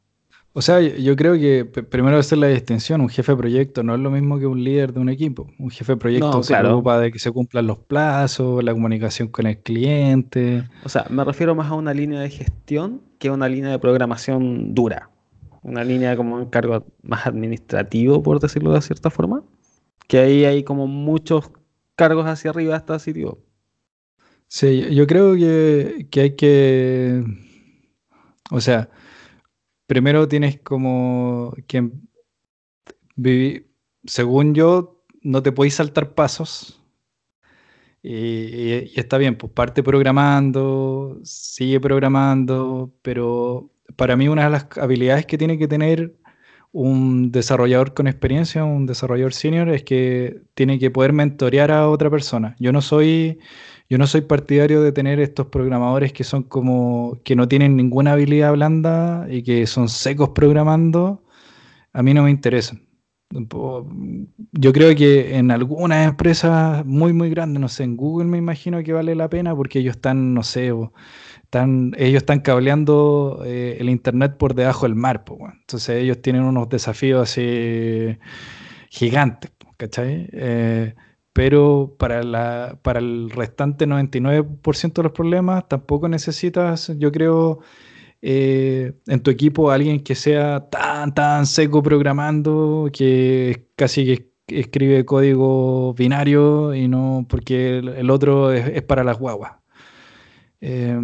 O 0.57 0.61
sea, 0.61 0.79
yo 0.79 1.17
creo 1.17 1.33
que 1.33 1.65
primero 1.65 2.17
hacer 2.17 2.37
la 2.37 2.47
distinción, 2.47 3.01
un 3.01 3.09
jefe 3.09 3.33
de 3.33 3.37
proyecto 3.37 3.83
no 3.83 3.93
es 3.93 3.99
lo 3.99 4.09
mismo 4.09 4.39
que 4.39 4.47
un 4.47 4.63
líder 4.63 4.93
de 4.93 5.01
un 5.01 5.09
equipo. 5.09 5.51
Un 5.59 5.69
jefe 5.69 5.91
de 5.91 5.97
proyecto 5.97 6.41
se 6.43 6.55
preocupa 6.55 6.97
de 6.97 7.11
que 7.11 7.19
se 7.19 7.29
cumplan 7.29 7.67
los 7.67 7.77
plazos, 7.79 8.63
la 8.63 8.71
comunicación 8.71 9.27
con 9.27 9.47
el 9.47 9.57
cliente. 9.57 10.63
O 10.85 10.87
sea, 10.87 11.07
me 11.09 11.25
refiero 11.25 11.55
más 11.55 11.69
a 11.69 11.73
una 11.73 11.93
línea 11.93 12.21
de 12.21 12.29
gestión 12.29 13.01
que 13.19 13.27
a 13.27 13.33
una 13.33 13.49
línea 13.49 13.69
de 13.69 13.79
programación 13.79 14.73
dura. 14.73 15.09
Una 15.61 15.83
línea 15.83 16.15
como 16.15 16.37
un 16.37 16.45
cargo 16.45 16.85
más 17.03 17.27
administrativo, 17.27 18.23
por 18.23 18.39
decirlo 18.39 18.71
de 18.71 18.81
cierta 18.81 19.09
forma. 19.09 19.43
Que 20.07 20.19
ahí 20.19 20.45
hay 20.45 20.63
como 20.63 20.87
muchos 20.87 21.51
cargos 21.97 22.27
hacia 22.27 22.51
arriba 22.51 22.77
hasta 22.77 22.97
sitio. 22.99 23.39
Sí, 24.47 24.87
yo 24.95 25.05
creo 25.05 25.35
que, 25.35 26.07
que 26.09 26.21
hay 26.21 26.35
que... 26.37 27.25
O 28.51 28.61
sea, 28.61 28.89
primero 29.87 30.27
tienes 30.27 30.59
como 30.61 31.53
que 31.67 31.89
vivir, 33.15 33.71
según 34.05 34.53
yo, 34.53 35.03
no 35.21 35.41
te 35.43 35.51
podéis 35.51 35.75
saltar 35.75 36.13
pasos. 36.13 36.81
Y, 38.03 38.99
está 38.99 39.17
bien, 39.17 39.35
pues 39.35 39.51
parte 39.51 39.81
programando, 39.81 41.19
sigue 41.23 41.79
programando, 41.79 42.93
pero 43.01 43.71
para 43.95 44.15
mí 44.15 44.27
una 44.27 44.45
de 44.45 44.51
las 44.51 44.67
habilidades 44.77 45.25
que 45.25 45.39
tiene 45.39 45.57
que 45.57 45.67
tener 45.67 46.15
un 46.71 47.31
desarrollador 47.31 47.93
con 47.95 48.07
experiencia, 48.07 48.63
un 48.63 48.85
desarrollador 48.85 49.33
senior, 49.33 49.69
es 49.69 49.83
que 49.83 50.41
tiene 50.53 50.77
que 50.77 50.91
poder 50.91 51.13
mentorear 51.13 51.71
a 51.71 51.89
otra 51.89 52.09
persona. 52.11 52.55
Yo 52.59 52.71
no 52.71 52.81
soy 52.81 53.39
yo 53.89 53.97
no 53.97 54.07
soy 54.07 54.21
partidario 54.21 54.81
de 54.81 54.91
tener 54.91 55.19
estos 55.19 55.47
programadores 55.47 56.13
que 56.13 56.23
son 56.23 56.43
como 56.43 57.19
que 57.23 57.35
no 57.35 57.47
tienen 57.47 57.75
ninguna 57.77 58.13
habilidad 58.13 58.53
blanda 58.53 59.27
y 59.29 59.43
que 59.43 59.67
son 59.67 59.89
secos 59.89 60.29
programando. 60.29 61.23
A 61.93 62.03
mí 62.03 62.13
no 62.13 62.23
me 62.23 62.31
interesan. 62.31 62.81
Yo 63.29 64.73
creo 64.73 64.95
que 64.95 65.35
en 65.37 65.51
algunas 65.51 66.07
empresas 66.07 66.85
muy, 66.85 67.11
muy 67.13 67.29
grandes, 67.29 67.59
no 67.59 67.67
sé, 67.67 67.83
en 67.83 67.97
Google 67.97 68.27
me 68.27 68.37
imagino 68.37 68.81
que 68.83 68.93
vale 68.93 69.15
la 69.15 69.29
pena 69.29 69.55
porque 69.55 69.79
ellos 69.79 69.95
están, 69.95 70.33
no 70.33 70.43
sé, 70.43 70.71
están, 71.43 71.93
ellos 71.97 72.17
están 72.23 72.39
cableando 72.41 73.41
eh, 73.45 73.77
el 73.79 73.89
Internet 73.89 74.37
por 74.37 74.55
debajo 74.55 74.85
del 74.85 74.95
mar. 74.95 75.25
Entonces 75.61 76.01
ellos 76.03 76.21
tienen 76.21 76.43
unos 76.43 76.69
desafíos 76.69 77.23
así 77.29 78.17
gigantes, 78.89 79.51
¿cachai? 79.77 80.29
Eh, 80.31 80.95
pero 81.35 81.97
para, 81.99 82.23
la, 82.23 82.79
para 82.81 82.99
el 82.99 83.29
restante 83.29 83.85
99% 83.85 84.93
de 84.93 85.03
los 85.03 85.11
problemas 85.11 85.67
tampoco 85.67 86.07
necesitas, 86.07 86.93
yo 86.97 87.11
creo, 87.11 87.59
eh, 88.21 88.93
en 89.05 89.19
tu 89.19 89.31
equipo 89.31 89.69
alguien 89.69 89.99
que 90.01 90.15
sea 90.15 90.69
tan, 90.69 91.13
tan 91.13 91.45
seco 91.45 91.83
programando, 91.83 92.89
que 92.93 93.67
casi 93.75 94.05
que 94.05 94.31
escribe 94.47 95.03
código 95.03 95.93
binario 95.93 96.73
y 96.73 96.87
no 96.87 97.25
porque 97.29 97.79
el, 97.79 98.09
otro 98.11 98.53
es, 98.53 98.81
para 98.83 99.03
las 99.03 99.19
guaguas. 99.19 99.55
Eh, 100.61 100.97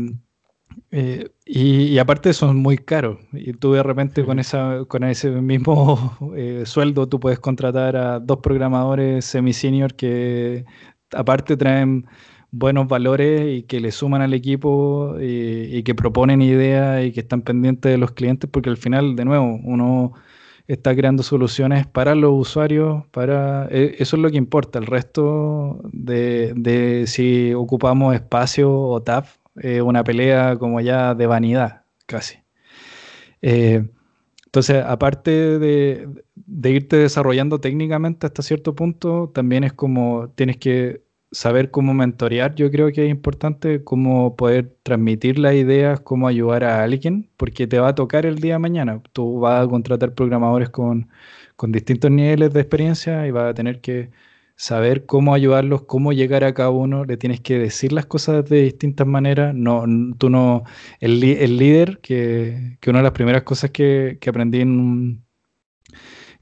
Eh, 0.92 1.30
y, 1.46 1.98
aparte 2.00 2.34
son 2.34 2.58
muy 2.58 2.78
caros. 2.78 3.20
Y 3.34 3.54
tú 3.54 3.74
de 3.74 3.84
repente 3.84 4.26
con, 4.26 4.40
esa, 4.40 4.86
con 4.88 5.04
ese 5.04 5.30
mismo 5.30 6.18
eh, 6.36 6.64
sueldo 6.66 7.08
tú 7.08 7.20
puedes 7.20 7.40
contratar 7.40 7.96
a 7.96 8.20
dos 8.20 8.40
programadores 8.40 9.26
semi-senior 9.26 9.96
que 9.96 10.66
aparte 11.14 11.58
traen 11.58 12.06
buenos 12.52 12.88
valores 12.88 13.60
y 13.60 13.64
que 13.64 13.80
le 13.80 13.92
suman 13.92 14.22
al 14.22 14.34
equipo 14.34 15.16
y, 15.20 15.84
que 15.84 15.96
proponen 15.96 16.42
ideas 16.42 17.06
y 17.06 17.12
que 17.14 17.22
están 17.22 17.42
pendientes 17.42 17.92
de 17.92 17.98
los 17.98 18.12
clientes 18.12 18.50
porque 18.52 18.70
al 18.70 18.78
final, 18.78 19.16
de 19.16 19.26
nuevo, 19.26 19.60
uno 19.64 20.14
está 20.68 20.96
creando 20.96 21.24
soluciones 21.24 21.88
para 21.88 22.16
los 22.16 22.32
usuarios, 22.34 23.06
para 23.12 23.68
e, 23.72 23.96
eso 24.00 24.16
es 24.18 24.22
lo 24.22 24.30
que 24.30 24.38
importa. 24.38 24.80
El 24.80 24.86
resto 24.88 25.82
de, 25.92 26.54
de 26.56 27.08
si 27.08 27.54
ocupamos 27.54 28.14
espacio 28.16 28.72
o 28.74 29.02
tab 29.02 29.26
eh, 29.56 29.82
una 29.82 30.04
pelea 30.04 30.58
como 30.58 30.82
ya 30.82 31.16
de 31.16 31.28
vanidad, 31.28 31.84
casi. 32.06 32.40
Eh, 33.42 33.90
entonces, 34.46 34.84
aparte 34.86 35.60
de, 35.60 36.10
irte 36.64 36.98
desarrollando 36.98 37.60
técnicamente 37.62 38.28
hasta 38.28 38.42
cierto 38.44 38.76
punto, 38.76 39.32
también 39.34 39.64
es 39.64 39.74
como 39.74 40.30
tienes 40.36 40.58
que 40.58 41.04
saber 41.32 41.72
cómo 41.72 41.94
mentorear, 41.94 42.56
yo 42.56 42.70
creo 42.72 42.92
que 42.92 43.06
es 43.06 43.12
importante, 43.12 43.84
cómo 43.84 44.36
poder 44.36 44.76
transmitir 44.84 45.40
las 45.40 45.54
ideas, 45.56 46.02
cómo 46.02 46.28
ayudar 46.28 46.66
a 46.66 46.84
alguien, 46.84 47.30
porque 47.38 47.68
te 47.68 47.80
va 47.80 47.90
a 47.90 47.96
tocar 47.96 48.26
el 48.26 48.40
día 48.40 48.54
de 48.56 48.60
mañana. 48.60 49.02
Tú 49.14 49.40
vas 49.40 49.66
a 49.66 49.70
contratar 49.70 50.14
programadores 50.14 50.70
con, 50.70 51.10
con 51.56 51.72
distintos 51.72 52.12
niveles 52.12 52.54
de 52.54 52.60
experiencia 52.62 53.26
y 53.28 53.32
vas 53.32 53.52
a 53.52 53.54
tener 53.54 53.82
que 53.82 54.12
saber 54.62 55.08
cómo 55.08 55.34
ayudarlos, 55.34 55.86
cómo 55.88 56.14
llegar 56.14 56.44
a 56.44 56.54
cada 56.54 56.70
uno, 56.70 57.04
le 57.04 57.18
tienes 57.18 57.42
que 57.42 57.58
decir 57.58 57.92
las 57.92 58.06
cosas 58.06 58.48
de 58.48 58.62
distintas 58.62 59.08
maneras. 59.08 59.56
No, 59.56 59.86
tú 60.20 60.30
no, 60.30 60.66
el, 61.00 61.20
líder, 61.20 62.00
que, 62.00 62.78
una 62.86 63.00
de 63.00 63.04
las 63.04 63.12
primeras 63.14 63.42
cosas 63.42 63.72
que, 63.72 64.20
aprendí 64.28 64.62
en 64.62 64.80
un, 64.80 65.26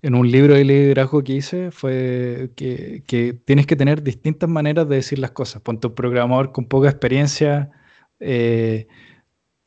en 0.01 0.15
un 0.15 0.29
libro 0.29 0.55
de 0.55 0.65
liderazgo 0.65 1.23
que 1.23 1.33
hice 1.33 1.71
fue 1.71 2.51
que, 2.57 3.41
tienes 3.45 3.65
que 3.65 3.77
tener 3.77 4.03
distintas 4.03 4.49
maneras 4.49 4.89
de 4.89 4.97
decir 4.97 5.19
las 5.19 5.31
cosas. 5.31 5.61
Ponte 5.61 5.87
un 5.87 5.95
programador 5.95 6.51
con 6.51 6.65
poca 6.65 6.89
experiencia. 6.89 7.71
Eh, 8.19 8.87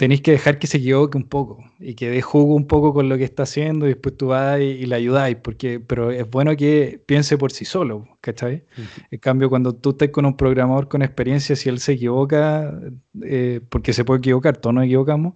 tenéis 0.03 0.21
que 0.21 0.33
dejar 0.33 0.59
que 0.59 0.67
se 0.67 0.79
equivoque 0.79 1.17
un 1.17 1.29
poco 1.29 1.63
y 1.79 1.95
que 1.95 2.11
dé 2.11 2.21
jugo 2.23 2.57
un 2.57 2.67
poco 2.67 2.93
con 2.93 3.09
lo 3.09 3.17
que 3.17 3.23
está 3.23 3.45
haciendo 3.45 3.87
y 3.87 3.91
después 3.91 4.17
tú 4.17 4.27
vas 4.27 4.61
y, 4.61 4.85
le 4.85 4.97
ayudáis, 4.97 5.37
porque, 5.37 5.79
pero 5.79 6.11
es 6.11 6.29
bueno 6.29 6.57
que 6.57 7.01
piense 7.07 7.39
por 7.39 7.53
sí 7.53 7.65
solo, 7.65 8.09
¿cachai? 8.21 8.65
En 9.13 9.21
cambio, 9.21 9.49
cuando 9.49 9.77
tú 9.77 9.91
estás 9.91 10.09
con 10.09 10.27
un 10.27 10.37
programador 10.37 10.89
con 10.89 11.03
experiencia, 11.03 11.55
si 11.55 11.69
él 11.69 11.79
se 11.79 11.93
equivoca, 11.93 12.77
eh, 13.23 13.61
porque 13.69 13.93
se 13.93 14.05
puede 14.05 14.19
equivocar, 14.19 14.57
todos 14.57 14.75
nos 14.75 14.87
equivocamos, 14.87 15.35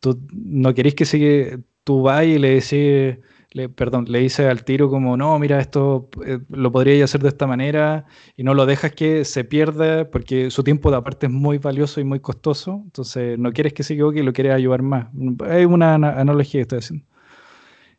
tú 0.00 0.20
no 0.32 0.74
queréis 0.74 0.96
que 0.96 1.04
se, 1.04 1.60
tú 1.84 2.02
vas 2.02 2.24
y 2.24 2.36
le 2.40 2.60
decís 2.60 3.16
le, 3.52 3.68
perdón, 3.68 4.06
le 4.08 4.20
dice 4.20 4.46
al 4.48 4.64
tiro 4.64 4.88
como, 4.90 5.16
no, 5.16 5.38
mira, 5.38 5.60
esto 5.60 6.08
eh, 6.24 6.38
lo 6.50 6.70
podría 6.70 7.04
hacer 7.04 7.20
de 7.20 7.28
esta 7.28 7.46
manera 7.46 8.06
y 8.36 8.44
no 8.44 8.54
lo 8.54 8.66
dejas 8.66 8.92
que 8.92 9.24
se 9.24 9.44
pierda 9.44 10.08
porque 10.10 10.50
su 10.50 10.62
tiempo 10.62 10.90
de 10.90 10.98
aparte 10.98 11.26
es 11.26 11.32
muy 11.32 11.58
valioso 11.58 12.00
y 12.00 12.04
muy 12.04 12.20
costoso, 12.20 12.80
entonces 12.84 13.38
no 13.38 13.52
quieres 13.52 13.72
que 13.72 13.82
se 13.82 13.94
equivoque 13.94 14.20
y 14.20 14.22
lo 14.22 14.32
quieres 14.32 14.54
ayudar 14.54 14.82
más. 14.82 15.08
Hay 15.48 15.64
una 15.64 15.94
analogía 15.94 16.58
que 16.58 16.62
estoy 16.62 16.78
haciendo. 16.78 17.06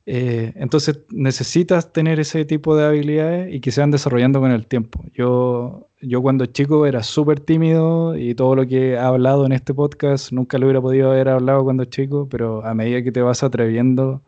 Eh, 0.08 0.54
entonces 0.56 1.00
necesitas 1.10 1.94
tener 1.94 2.20
ese 2.20 2.44
tipo 2.46 2.76
de 2.76 2.86
habilidades 2.86 3.54
y 3.54 3.60
que 3.62 3.72
se 3.72 3.82
van 3.82 3.92
desarrollando 3.92 4.40
con 4.40 4.52
el 4.52 4.66
tiempo. 4.66 5.04
Yo, 5.14 5.90
yo 6.02 6.22
cuando 6.22 6.46
chico 6.48 6.86
era 6.88 7.04
súper 7.04 7.40
tímido 7.40 8.18
y 8.18 8.34
todo 8.36 8.56
lo 8.56 8.66
que 8.68 8.92
he 8.92 8.98
hablado 8.98 9.46
en 9.46 9.52
este 9.52 9.74
podcast 9.74 10.32
nunca 10.32 10.58
lo 10.58 10.66
hubiera 10.66 10.82
podido 10.82 11.12
haber 11.12 11.30
hablado 11.30 11.64
cuando 11.64 11.86
chico, 11.86 12.28
pero 12.30 12.66
a 12.66 12.74
medida 12.74 13.04
que 13.04 13.12
te 13.12 13.22
vas 13.22 13.44
atreviendo 13.44 14.24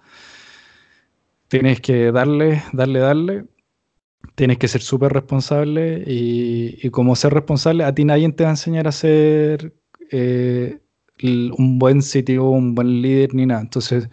tienes 1.53 1.81
que 1.81 2.11
darle, 2.11 2.63
darle, 2.73 2.99
darle. 2.99 3.45
Tienes 4.33 4.57
que 4.57 4.67
ser 4.67 4.81
súper 4.81 5.13
responsable 5.13 6.03
y, 6.07 6.89
como 6.89 7.15
ser 7.15 7.31
responsable, 7.31 7.83
a 7.83 7.93
ti 7.93 8.05
nadie 8.05 8.31
te 8.31 8.43
va 8.43 8.49
a 8.49 8.53
enseñar 8.53 8.87
a 8.87 8.91
ser 8.91 9.75
eh, 10.09 10.79
un 11.21 11.77
buen 11.77 12.01
sitio, 12.01 12.45
un 12.49 12.73
buen 12.73 13.03
líder 13.03 13.35
ni 13.35 13.45
nada. 13.45 13.61
Entonces, 13.61 14.09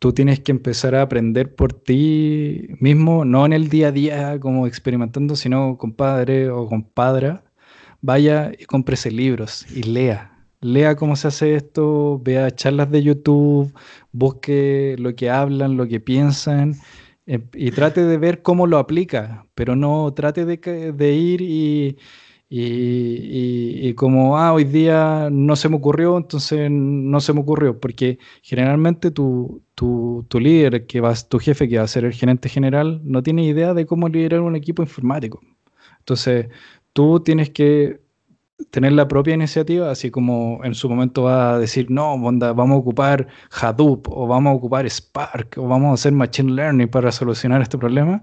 tú 0.00 0.12
tienes 0.12 0.40
que 0.40 0.50
empezar 0.50 0.96
a 0.96 1.02
aprender 1.02 1.54
por 1.54 1.72
ti 1.72 2.66
mismo, 2.80 3.24
no 3.24 3.46
en 3.46 3.52
el 3.52 3.68
día 3.68 3.88
a 3.88 3.92
día 3.92 4.40
como 4.40 4.66
experimentando, 4.66 5.36
sino 5.36 5.78
con 5.78 5.92
padre 5.92 6.50
o 6.50 6.66
con 6.66 6.82
padra. 6.82 7.44
Vaya 8.00 8.50
y 8.58 8.64
cómprese 8.64 9.12
libros 9.12 9.64
y 9.70 9.84
lea 9.84 10.33
lea 10.64 10.96
cómo 10.96 11.14
se 11.14 11.28
hace 11.28 11.54
esto, 11.56 12.18
vea 12.24 12.50
charlas 12.50 12.90
de 12.90 13.02
YouTube, 13.02 13.72
busque 14.12 14.96
lo 14.98 15.14
que 15.14 15.28
hablan, 15.28 15.76
lo 15.76 15.86
que 15.86 16.00
piensan 16.00 16.74
eh, 17.26 17.40
y 17.54 17.70
trate 17.70 18.04
de 18.04 18.16
ver 18.18 18.42
cómo 18.42 18.66
lo 18.66 18.78
aplica, 18.78 19.46
pero 19.54 19.76
no 19.76 20.12
trate 20.14 20.46
de, 20.46 21.12
ir 21.12 21.42
y, 22.48 23.94
como, 23.94 24.38
ah, 24.38 24.54
hoy 24.54 24.64
día 24.64 25.28
no 25.30 25.56
se 25.56 25.68
me 25.68 25.76
ocurrió, 25.76 26.16
entonces 26.16 26.70
no 26.70 27.20
se 27.20 27.32
me 27.34 27.40
ocurrió, 27.40 27.78
porque 27.78 28.18
generalmente 28.42 29.10
tu, 29.10 29.62
tu, 29.74 30.26
líder, 30.40 30.86
que 30.86 31.00
va, 31.00 31.14
tu 31.14 31.38
jefe, 31.38 31.68
que 31.68 31.78
va 31.78 31.84
a 31.84 31.88
ser 31.88 32.04
el 32.06 32.12
gerente 32.12 32.48
general, 32.48 33.00
no 33.04 33.22
tiene 33.22 33.44
idea 33.44 33.74
de 33.74 33.86
cómo 33.86 34.08
liderar 34.08 34.40
un 34.40 34.56
equipo 34.56 34.82
informático. 34.82 35.40
Entonces, 36.00 36.48
tú 36.92 37.20
tienes 37.20 37.50
que 37.50 38.03
tener 38.70 38.92
la 38.92 39.08
propia 39.08 39.34
iniciativa, 39.34 39.90
así 39.90 40.10
como 40.10 40.60
en 40.64 40.74
su 40.74 40.88
momento 40.88 41.24
va 41.24 41.54
a 41.54 41.58
decir, 41.58 41.90
no, 41.90 42.18
vamos 42.18 42.70
a 42.70 42.78
ocupar 42.78 43.28
Hadoop 43.50 44.08
o 44.08 44.26
vamos 44.26 44.50
a 44.50 44.54
ocupar 44.54 44.88
Spark 44.88 45.56
o 45.58 45.68
vamos 45.68 45.90
a 45.90 45.94
hacer 45.94 46.12
Machine 46.12 46.52
Learning 46.52 46.88
para 46.88 47.12
solucionar 47.12 47.62
este 47.62 47.78
problema, 47.78 48.22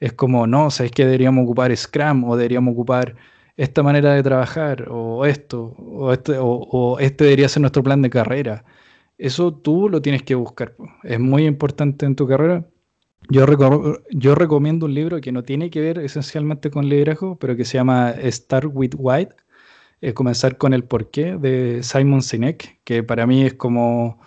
es 0.00 0.12
como, 0.12 0.46
no, 0.46 0.70
¿sabes 0.70 0.92
que 0.92 1.04
deberíamos 1.04 1.44
ocupar 1.44 1.76
Scrum 1.76 2.24
o 2.24 2.36
deberíamos 2.36 2.72
ocupar 2.72 3.16
esta 3.56 3.82
manera 3.82 4.14
de 4.14 4.22
trabajar 4.22 4.86
o 4.88 5.26
esto 5.26 5.74
o 5.78 6.12
este, 6.12 6.36
o, 6.38 6.98
este 7.00 7.24
debería 7.24 7.48
ser 7.48 7.62
nuestro 7.62 7.82
plan 7.82 8.02
de 8.02 8.10
carrera? 8.10 8.64
Eso 9.18 9.52
tú 9.52 9.88
lo 9.88 10.00
tienes 10.00 10.22
que 10.22 10.36
buscar. 10.36 10.76
Es 11.02 11.18
muy 11.18 11.46
importante 11.46 12.06
en 12.06 12.14
tu 12.14 12.28
carrera. 12.28 12.64
Yo, 13.30 13.46
yo 14.10 14.34
recomiendo 14.36 14.86
un 14.86 14.94
libro 14.94 15.20
que 15.20 15.32
no 15.32 15.42
tiene 15.42 15.70
que 15.70 15.80
ver 15.80 15.98
esencialmente 15.98 16.70
con 16.70 16.88
liderazgo, 16.88 17.36
pero 17.36 17.56
que 17.56 17.64
se 17.64 17.78
llama 17.78 18.14
Start 18.30 18.70
with 18.72 18.92
White 18.96 19.34
es 20.00 20.14
comenzar 20.14 20.58
con 20.58 20.74
el 20.74 20.84
porqué 20.84 21.36
de 21.36 21.82
Simon 21.82 22.22
Sinek, 22.22 22.80
que 22.84 23.02
para 23.02 23.26
mí 23.26 23.44
es 23.44 23.54
como 23.54 24.20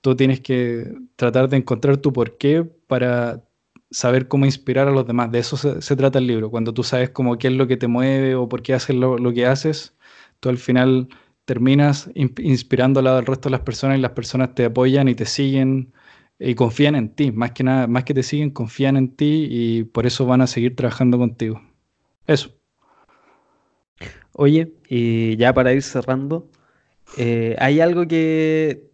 tú 0.00 0.16
tienes 0.16 0.40
que 0.40 0.94
tratar 1.16 1.48
de 1.48 1.56
encontrar 1.58 1.98
tu 1.98 2.12
porqué 2.12 2.64
para 2.86 3.44
saber 3.90 4.28
cómo 4.28 4.46
inspirar 4.46 4.88
a 4.88 4.92
los 4.92 5.06
demás. 5.06 5.30
De 5.32 5.38
eso 5.40 5.56
se, 5.56 5.96
trata 5.96 6.18
el 6.18 6.26
libro. 6.26 6.50
Cuando 6.50 6.72
tú 6.74 6.82
sabes 6.84 7.10
cómo 7.10 7.38
qué 7.38 7.48
es 7.48 7.54
lo 7.54 7.66
que 7.66 7.76
te 7.76 7.88
mueve 7.88 8.34
o 8.34 8.48
por 8.48 8.62
qué 8.62 8.74
haces 8.74 8.96
lo, 8.96 9.32
que 9.32 9.46
haces, 9.46 9.96
tú 10.40 10.48
al 10.48 10.58
final 10.58 11.08
terminas 11.44 12.10
inspirando 12.14 13.00
al 13.00 13.26
resto 13.26 13.48
de 13.48 13.52
las 13.52 13.62
personas 13.62 13.98
y 13.98 14.02
las 14.02 14.12
personas 14.12 14.54
te 14.54 14.66
apoyan 14.66 15.08
y 15.08 15.14
te 15.14 15.24
siguen 15.26 15.92
y 16.38 16.54
confían 16.54 16.94
en 16.94 17.14
ti. 17.14 17.32
Más 17.32 17.52
que 17.52 17.64
nada, 17.64 17.86
más 17.86 18.04
que 18.04 18.14
te 18.14 18.22
siguen, 18.22 18.50
confían 18.50 18.96
en 18.96 19.16
ti 19.16 19.48
y 19.50 19.84
por 19.84 20.06
eso 20.06 20.26
van 20.26 20.42
a 20.42 20.46
seguir 20.46 20.76
trabajando 20.76 21.18
contigo. 21.18 21.60
Eso. 22.26 22.57
Oye, 24.40 24.72
y 24.88 25.36
ya 25.36 25.52
para 25.52 25.72
ir 25.72 25.82
cerrando, 25.82 26.48
eh, 27.16 27.56
¿hay 27.58 27.80
algo 27.80 28.06
que 28.06 28.88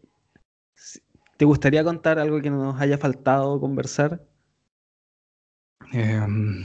te 1.36 1.44
gustaría 1.44 1.84
contar, 1.84 2.18
algo 2.18 2.40
que 2.40 2.48
nos 2.48 2.80
haya 2.80 2.96
faltado 2.96 3.60
conversar? 3.60 4.24
Em, 5.92 6.64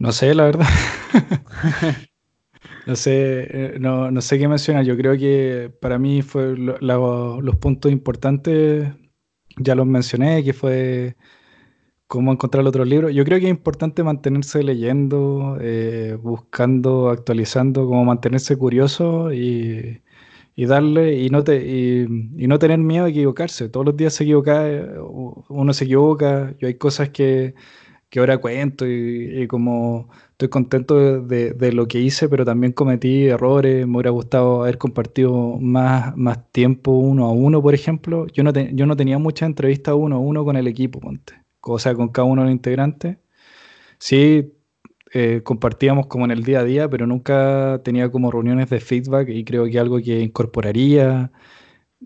no 0.00 0.10
sé, 0.10 0.34
la 0.34 0.46
verdad. 0.46 0.66
no 2.88 2.96
sé, 2.96 3.46
eh, 3.74 3.78
no, 3.78 4.20
sé 4.20 4.40
qué 4.40 4.48
mencionar. 4.48 4.84
Yo 4.84 4.96
creo 4.96 5.16
que 5.16 5.72
para 5.80 5.96
mí 6.00 6.22
fue 6.22 6.56
los 6.56 7.56
puntos 7.58 7.92
importantes, 7.92 8.92
ya 9.58 9.76
los 9.76 9.86
mencioné, 9.86 10.42
que 10.42 10.54
fue 10.54 11.16
cómo 12.08 12.32
encontrar 12.32 12.66
otros 12.66 12.88
libros. 12.88 13.14
Yo 13.14 13.24
creo 13.24 13.38
que 13.38 13.46
es 13.46 13.50
importante 13.50 14.02
mantenerse 14.02 14.62
leyendo, 14.64 15.58
eh, 15.60 16.18
buscando, 16.22 17.10
actualizando, 17.10 17.86
como 17.86 18.04
mantenerse 18.04 18.56
curioso 18.56 19.32
y, 19.32 20.02
darle 20.56 21.18
y 21.20 21.30
no, 21.30 21.44
te, 21.44 21.56
y, 21.56 22.06
no 22.48 22.58
tener 22.58 22.78
miedo 22.78 23.04
de 23.04 23.10
equivocarse. 23.12 23.68
Todos 23.68 23.86
los 23.86 23.96
días 23.96 24.14
se 24.14 24.24
equivoca, 24.24 24.64
uno 25.48 25.72
se 25.74 25.84
equivoca. 25.84 26.54
Yo 26.58 26.68
hay 26.68 26.74
cosas 26.74 27.10
que, 27.10 27.54
que 28.10 28.20
ahora 28.20 28.38
cuento 28.38 28.86
y, 28.86 29.46
como 29.48 30.08
estoy 30.32 30.48
contento 30.48 31.20
de, 31.22 31.72
lo 31.72 31.88
que 31.88 32.00
hice, 32.00 32.28
pero 32.28 32.44
también 32.44 32.72
cometí 32.72 33.26
errores. 33.26 33.86
Me 33.86 33.94
hubiera 33.96 34.10
gustado 34.10 34.62
haber 34.62 34.78
compartido 34.78 35.58
más, 35.60 36.16
más 36.16 36.50
tiempo 36.52 36.92
uno 36.92 37.26
a 37.26 37.32
uno, 37.32 37.62
por 37.62 37.74
ejemplo. 37.74 38.26
Yo 38.28 38.42
no, 38.44 38.52
yo 38.52 38.86
no 38.86 38.96
tenía 38.96 39.18
muchas 39.18 39.48
entrevistas 39.48 39.94
uno 39.96 40.16
a 40.16 40.18
uno 40.20 40.44
con 40.44 40.56
el 40.56 40.66
equipo, 40.68 41.00
ponte 41.00 41.47
o 41.74 41.78
sea, 41.78 41.94
con 41.94 42.08
cada 42.08 42.26
uno 42.26 42.42
de 42.42 42.48
los 42.48 42.52
integrantes. 42.52 43.18
Sí, 43.98 44.52
eh, 45.14 45.42
compartíamos 45.44 46.06
como 46.06 46.24
en 46.26 46.32
el 46.32 46.44
día 46.44 46.60
a 46.60 46.64
día, 46.64 46.88
pero 46.90 47.06
nunca 47.06 47.80
tenía 47.84 48.10
como 48.10 48.30
reuniones 48.30 48.70
de 48.70 48.80
feedback 48.80 49.28
y 49.30 49.44
creo 49.44 49.66
que 49.66 49.78
algo 49.78 49.98
que 49.98 50.20
incorporaría 50.20 51.30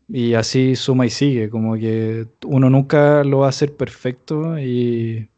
y 0.09 0.34
así 0.34 0.76
suma 0.76 1.06
y 1.06 1.10
sigue, 1.10 1.51
como 1.51 1.74
que 1.76 2.26
uno 2.47 2.70
nunca 2.70 3.24
lo 3.24 3.40
va 3.40 3.47
a 3.47 3.51
hacer 3.51 3.76
perfecto 3.76 4.59
y, 4.59 5.28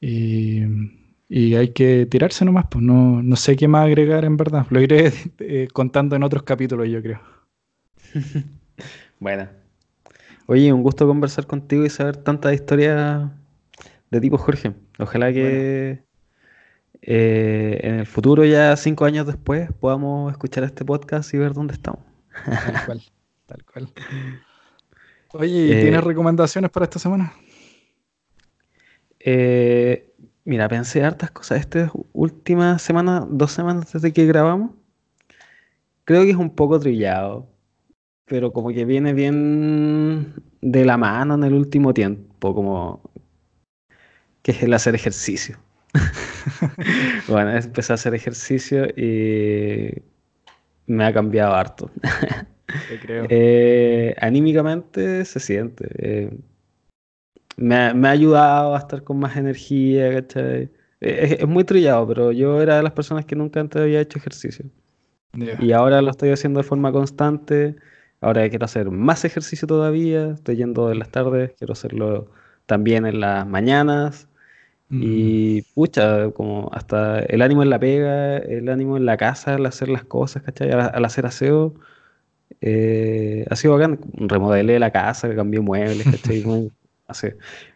y, 0.00 1.54
hay 1.54 1.68
que 1.72 2.06
tirarse 2.06 2.44
nomás, 2.44 2.66
pues 2.70 2.84
no, 2.84 3.22
no, 3.22 3.36
sé 3.36 3.56
qué 3.56 3.68
más 3.68 3.86
agregar 3.86 4.24
en 4.24 4.36
verdad, 4.36 4.66
lo 4.70 4.80
iré 4.80 5.12
eh, 5.40 5.68
contando 5.72 6.16
en 6.16 6.22
otros 6.22 6.42
capítulos 6.44 6.88
yo 6.88 7.02
creo. 7.02 7.20
bueno, 9.20 9.48
oye, 10.48 10.72
un 10.72 10.82
gusto 10.82 11.06
conversar 11.06 11.46
contigo 11.46 11.84
y 11.84 11.90
saber 11.90 12.16
tantas 12.16 12.54
historias 12.54 13.30
de 14.10 14.20
tipo 14.20 14.38
Jorge. 14.38 14.72
Ojalá 14.98 15.30
que 15.30 16.02
eh, 17.02 17.80
en 17.82 17.94
el 17.96 18.06
futuro, 18.06 18.46
ya 18.46 18.74
cinco 18.76 19.04
años 19.04 19.26
después, 19.26 19.70
podamos 19.78 20.32
escuchar 20.32 20.64
este 20.64 20.86
podcast 20.86 21.32
y 21.34 21.36
ver 21.36 21.52
dónde 21.52 21.74
estamos. 21.74 22.00
Tal 22.46 22.86
cual, 22.86 23.02
tal 23.46 23.64
cual. 23.64 23.92
Oye, 25.34 25.66
¿tienes 25.82 26.00
eh, 26.00 26.04
recomendaciones 26.04 26.70
para 26.70 26.84
esta 26.84 26.98
semana? 26.98 27.30
Eh, 29.20 30.14
mira, 30.44 30.66
pensé 30.66 31.04
hartas 31.04 31.30
cosas. 31.30 31.60
Esta 31.60 31.92
última 32.14 32.78
semana, 32.78 33.26
dos 33.28 33.52
semanas 33.52 33.92
desde 33.92 34.14
que 34.14 34.24
grabamos, 34.24 34.70
creo 36.04 36.22
que 36.22 36.30
es 36.30 36.36
un 36.36 36.54
poco 36.54 36.80
trillado, 36.80 37.50
pero 38.28 38.52
como 38.52 38.70
que 38.70 38.84
viene 38.84 39.12
bien 39.12 40.34
de 40.60 40.84
la 40.84 40.96
mano 40.96 41.34
en 41.34 41.44
el 41.44 41.54
último 41.54 41.94
tiempo, 41.94 42.54
como 42.54 43.02
que 44.42 44.52
es 44.52 44.62
el 44.62 44.72
hacer 44.74 44.94
ejercicio. 44.94 45.58
bueno, 47.28 47.56
empecé 47.56 47.92
a 47.92 47.94
hacer 47.94 48.14
ejercicio 48.14 48.86
y 48.96 49.94
me 50.86 51.04
ha 51.04 51.12
cambiado 51.12 51.54
harto. 51.54 51.90
creo. 53.02 53.26
Eh, 53.30 54.14
anímicamente 54.20 55.24
se 55.24 55.40
siente. 55.40 55.88
Eh, 55.96 56.38
me, 57.56 57.76
ha, 57.76 58.10
ayudado 58.10 58.74
a 58.74 58.78
estar 58.78 59.02
con 59.02 59.18
más 59.18 59.38
energía, 59.38 60.12
¿cachai? 60.12 60.70
Es, 61.00 61.48
muy 61.48 61.64
trillado, 61.64 62.06
pero 62.06 62.30
yo 62.30 62.60
era 62.60 62.76
de 62.76 62.82
las 62.82 62.92
personas 62.92 63.24
que 63.24 63.36
nunca 63.36 63.60
antes 63.60 63.80
había 63.80 64.02
hecho 64.02 64.18
ejercicio. 64.18 64.66
Y 65.60 65.72
ahora 65.72 66.02
lo 66.02 66.10
estoy 66.10 66.30
haciendo 66.30 66.60
de 66.60 66.64
forma 66.64 66.92
constante. 66.92 67.76
Ahora 68.20 68.48
quiero 68.48 68.64
hacer 68.64 68.90
más 68.90 69.24
ejercicio 69.24 69.68
todavía. 69.68 70.32
Estoy 70.32 70.56
yendo 70.56 70.90
en 70.92 70.98
las 70.98 71.10
tardes, 71.10 71.52
quiero 71.58 71.72
hacerlo 71.72 72.30
también 72.66 73.06
en 73.06 73.20
las 73.20 73.46
mañanas. 73.46 74.28
Y 74.90 75.62
pucha, 75.74 76.30
como 76.30 76.70
hasta 76.72 77.20
el 77.20 77.42
ánimo 77.42 77.62
en 77.62 77.70
la 77.70 77.78
pega, 77.78 78.38
el 78.38 78.70
ánimo 78.70 78.96
en 78.96 79.04
la 79.04 79.18
casa, 79.18 79.56
al 79.56 79.66
hacer 79.66 79.90
las 79.90 80.04
cosas, 80.04 80.42
¿cachai? 80.42 80.70
Al, 80.72 81.04
hacer 81.04 81.26
aseo, 81.26 81.74
eh, 82.60 83.46
ha 83.50 83.56
sido 83.56 83.74
bacán. 83.74 84.00
Remodelé 84.14 84.78
la 84.78 84.90
casa, 84.92 85.34
cambié 85.34 85.60
muebles, 85.60 86.04
¿cachai? 86.04 86.42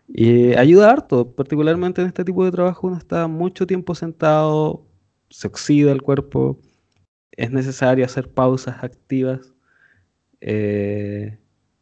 Y 0.08 0.54
ayuda 0.56 0.90
harto, 0.90 1.32
particularmente 1.34 2.02
en 2.02 2.08
este 2.08 2.24
tipo 2.24 2.44
de 2.44 2.50
trabajo 2.52 2.86
uno 2.86 2.98
está 2.98 3.28
mucho 3.28 3.66
tiempo 3.66 3.94
sentado, 3.94 4.86
se 5.30 5.46
oxida 5.48 5.92
el 5.92 6.02
cuerpo, 6.02 6.58
es 7.32 7.50
necesario 7.50 8.04
hacer 8.04 8.28
pausas 8.32 8.82
activas. 8.84 9.54
Eh, 10.42 11.38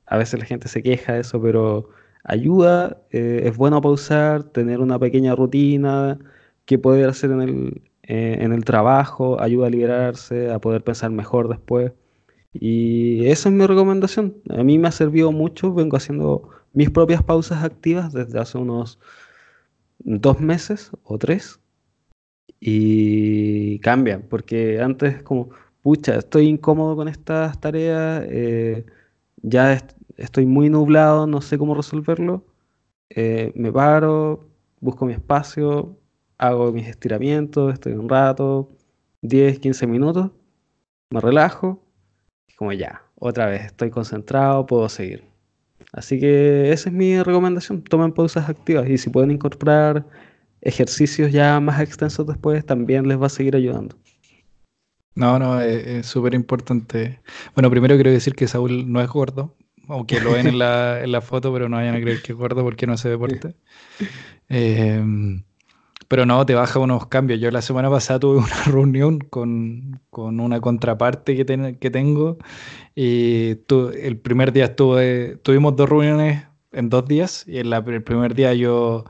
a 0.06 0.18
veces 0.18 0.38
la 0.40 0.46
gente 0.46 0.68
se 0.68 0.82
queja 0.82 1.14
de 1.14 1.20
eso, 1.20 1.40
pero 1.40 1.90
ayuda, 2.24 3.02
eh, 3.10 3.42
es 3.46 3.56
bueno 3.56 3.80
pausar, 3.80 4.44
tener 4.44 4.80
una 4.80 4.98
pequeña 4.98 5.34
rutina 5.34 6.18
que 6.66 6.78
poder 6.78 7.08
hacer 7.08 7.30
en 7.30 7.40
el, 7.42 7.82
eh, 8.02 8.38
en 8.40 8.52
el 8.52 8.64
trabajo, 8.64 9.40
ayuda 9.40 9.68
a 9.68 9.70
liberarse, 9.70 10.50
a 10.50 10.60
poder 10.60 10.84
pensar 10.84 11.10
mejor 11.10 11.48
después. 11.48 11.92
Y 12.52 13.26
esa 13.26 13.48
es 13.48 13.54
mi 13.54 13.66
recomendación. 13.66 14.36
A 14.50 14.62
mí 14.64 14.78
me 14.78 14.88
ha 14.88 14.92
servido 14.92 15.32
mucho, 15.32 15.72
vengo 15.74 15.96
haciendo 15.96 16.48
mis 16.72 16.90
propias 16.90 17.22
pausas 17.22 17.64
activas 17.64 18.12
desde 18.12 18.38
hace 18.40 18.58
unos 18.58 18.98
dos 20.00 20.40
meses 20.40 20.90
o 21.04 21.18
tres 21.18 21.60
y 22.60 23.78
cambian, 23.80 24.22
porque 24.28 24.80
antes 24.80 25.22
como, 25.22 25.50
pucha, 25.82 26.16
estoy 26.16 26.48
incómodo 26.48 26.96
con 26.96 27.08
estas 27.08 27.60
tareas, 27.60 28.24
eh, 28.28 28.84
ya 29.42 29.78
estoy 30.16 30.46
muy 30.46 30.68
nublado, 30.70 31.26
no 31.26 31.40
sé 31.40 31.58
cómo 31.58 31.74
resolverlo, 31.74 32.44
eh, 33.10 33.52
me 33.54 33.72
paro, 33.72 34.48
busco 34.80 35.06
mi 35.06 35.12
espacio, 35.14 35.96
hago 36.38 36.72
mis 36.72 36.88
estiramientos, 36.88 37.72
estoy 37.72 37.92
un 37.94 38.08
rato, 38.08 38.70
10, 39.22 39.58
15 39.60 39.86
minutos, 39.86 40.30
me 41.10 41.20
relajo, 41.20 41.82
y 42.48 42.54
como 42.54 42.72
ya, 42.72 43.02
otra 43.16 43.46
vez 43.46 43.66
estoy 43.66 43.90
concentrado, 43.90 44.66
puedo 44.66 44.88
seguir. 44.88 45.24
Así 45.92 46.20
que 46.20 46.72
esa 46.72 46.88
es 46.88 46.94
mi 46.94 47.22
recomendación, 47.22 47.82
tomen 47.82 48.12
pausas 48.12 48.48
activas 48.48 48.88
y 48.88 48.98
si 48.98 49.10
pueden 49.10 49.30
incorporar 49.32 50.06
ejercicios 50.60 51.32
ya 51.32 51.58
más 51.60 51.80
extensos 51.80 52.26
después, 52.26 52.64
también 52.64 53.08
les 53.08 53.20
va 53.20 53.26
a 53.26 53.30
seguir 53.30 53.56
ayudando. 53.56 53.96
No, 55.14 55.38
no, 55.38 55.60
es 55.60 56.06
súper 56.06 56.34
importante. 56.34 57.20
Bueno, 57.54 57.70
primero 57.70 57.94
quiero 57.96 58.10
decir 58.10 58.34
que 58.34 58.48
Saúl 58.48 58.90
no 58.90 59.00
es 59.00 59.08
gordo, 59.08 59.56
aunque 59.88 60.20
lo 60.20 60.32
ven 60.32 60.46
en 60.46 60.58
la, 60.58 61.00
en 61.04 61.12
la 61.12 61.20
foto, 61.20 61.52
pero 61.52 61.68
no 61.68 61.76
vayan 61.76 61.96
a 61.96 62.00
creer 62.00 62.22
que 62.22 62.32
es 62.32 62.38
gordo 62.38 62.62
porque 62.62 62.86
no 62.86 62.94
hace 62.94 63.08
deporte. 63.08 63.54
Em, 64.48 65.42
pero 66.08 66.26
no, 66.26 66.44
te 66.46 66.54
baja 66.54 66.78
unos 66.78 67.06
cambios. 67.06 67.40
Yo 67.40 67.50
la 67.50 67.62
semana 67.62 67.90
pasada 67.90 68.20
tuve 68.20 68.38
una 68.38 68.64
reunión 68.66 69.18
con, 69.20 70.00
una 70.10 70.60
contraparte 70.60 71.36
que, 71.36 71.76
que 71.78 71.90
tengo 71.90 72.38
y 72.94 73.58
el 74.02 74.18
primer 74.18 74.52
día 74.52 74.66
estuve, 74.66 75.36
tuvimos 75.42 75.76
dos 75.76 75.88
reuniones 75.88 76.46
en 76.72 76.88
dos 76.88 77.06
días 77.06 77.44
y 77.46 77.58
en 77.58 77.72
el 77.72 78.02
primer 78.02 78.34
día 78.34 78.54
yo 78.54 79.04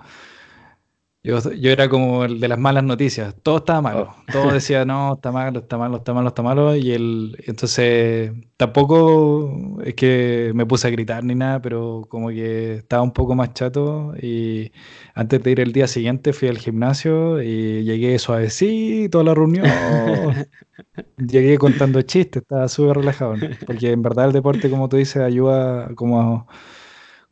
yo, 1.23 1.39
era 1.71 1.89
como 1.91 2.25
el 2.25 2.41
de 2.41 2.49
las 2.49 2.59
malas 2.59 2.83
noticias, 2.83 3.35
todo 3.43 3.59
estaba 3.59 3.83
malo, 3.83 4.15
oh. 4.17 4.33
todo 4.33 4.53
decía 4.53 4.85
no, 4.87 5.15
está 5.15 5.31
malo, 5.31 5.61
está 5.61 5.77
malo, 5.77 5.99
está 5.99 6.15
malo, 6.15 6.29
está 6.29 6.43
malo, 6.43 6.77
y 6.77 6.93
el, 6.93 7.37
entonces 7.47 8.33
tampoco 8.57 9.79
es 9.85 9.95
que 9.95 10.53
me 10.55 10.65
puse 10.65 10.89
a 10.89 10.91
gritar 10.91 11.23
ni 11.25 11.35
nada, 11.35 11.61
pero 11.61 12.07
como 12.09 12.29
que 12.31 12.77
estaba 12.77 13.03
un 13.03 13.13
poco 13.13 13.35
más 13.35 13.53
chato 13.53 14.15
y 14.21 14.73
antes 15.15 15.43
de 15.43 15.51
ir 15.51 15.61
el 15.61 15.73
día 15.73 15.87
siguiente 15.89 16.33
fui 16.33 16.49
al 16.49 16.59
gimnasio 16.59 17.43
y 17.43 17.85
llegué 17.85 18.19
suavecito 18.19 19.21
a 19.21 19.25
la 19.25 19.35
reunión, 19.35 19.67
llegué 21.19 21.59
contando 21.59 22.01
chistes, 22.03 22.43
estaba 22.43 22.69
súper 22.69 22.97
relajado, 22.99 23.35
porque 23.67 23.93
en 23.93 24.03
verdad 24.03 24.27
el 24.27 24.33
deporte, 24.33 24.71
como 24.71 24.89
tú 24.89 24.97
dices, 24.97 25.23
ayuda 25.23 25.95
como 25.95 26.47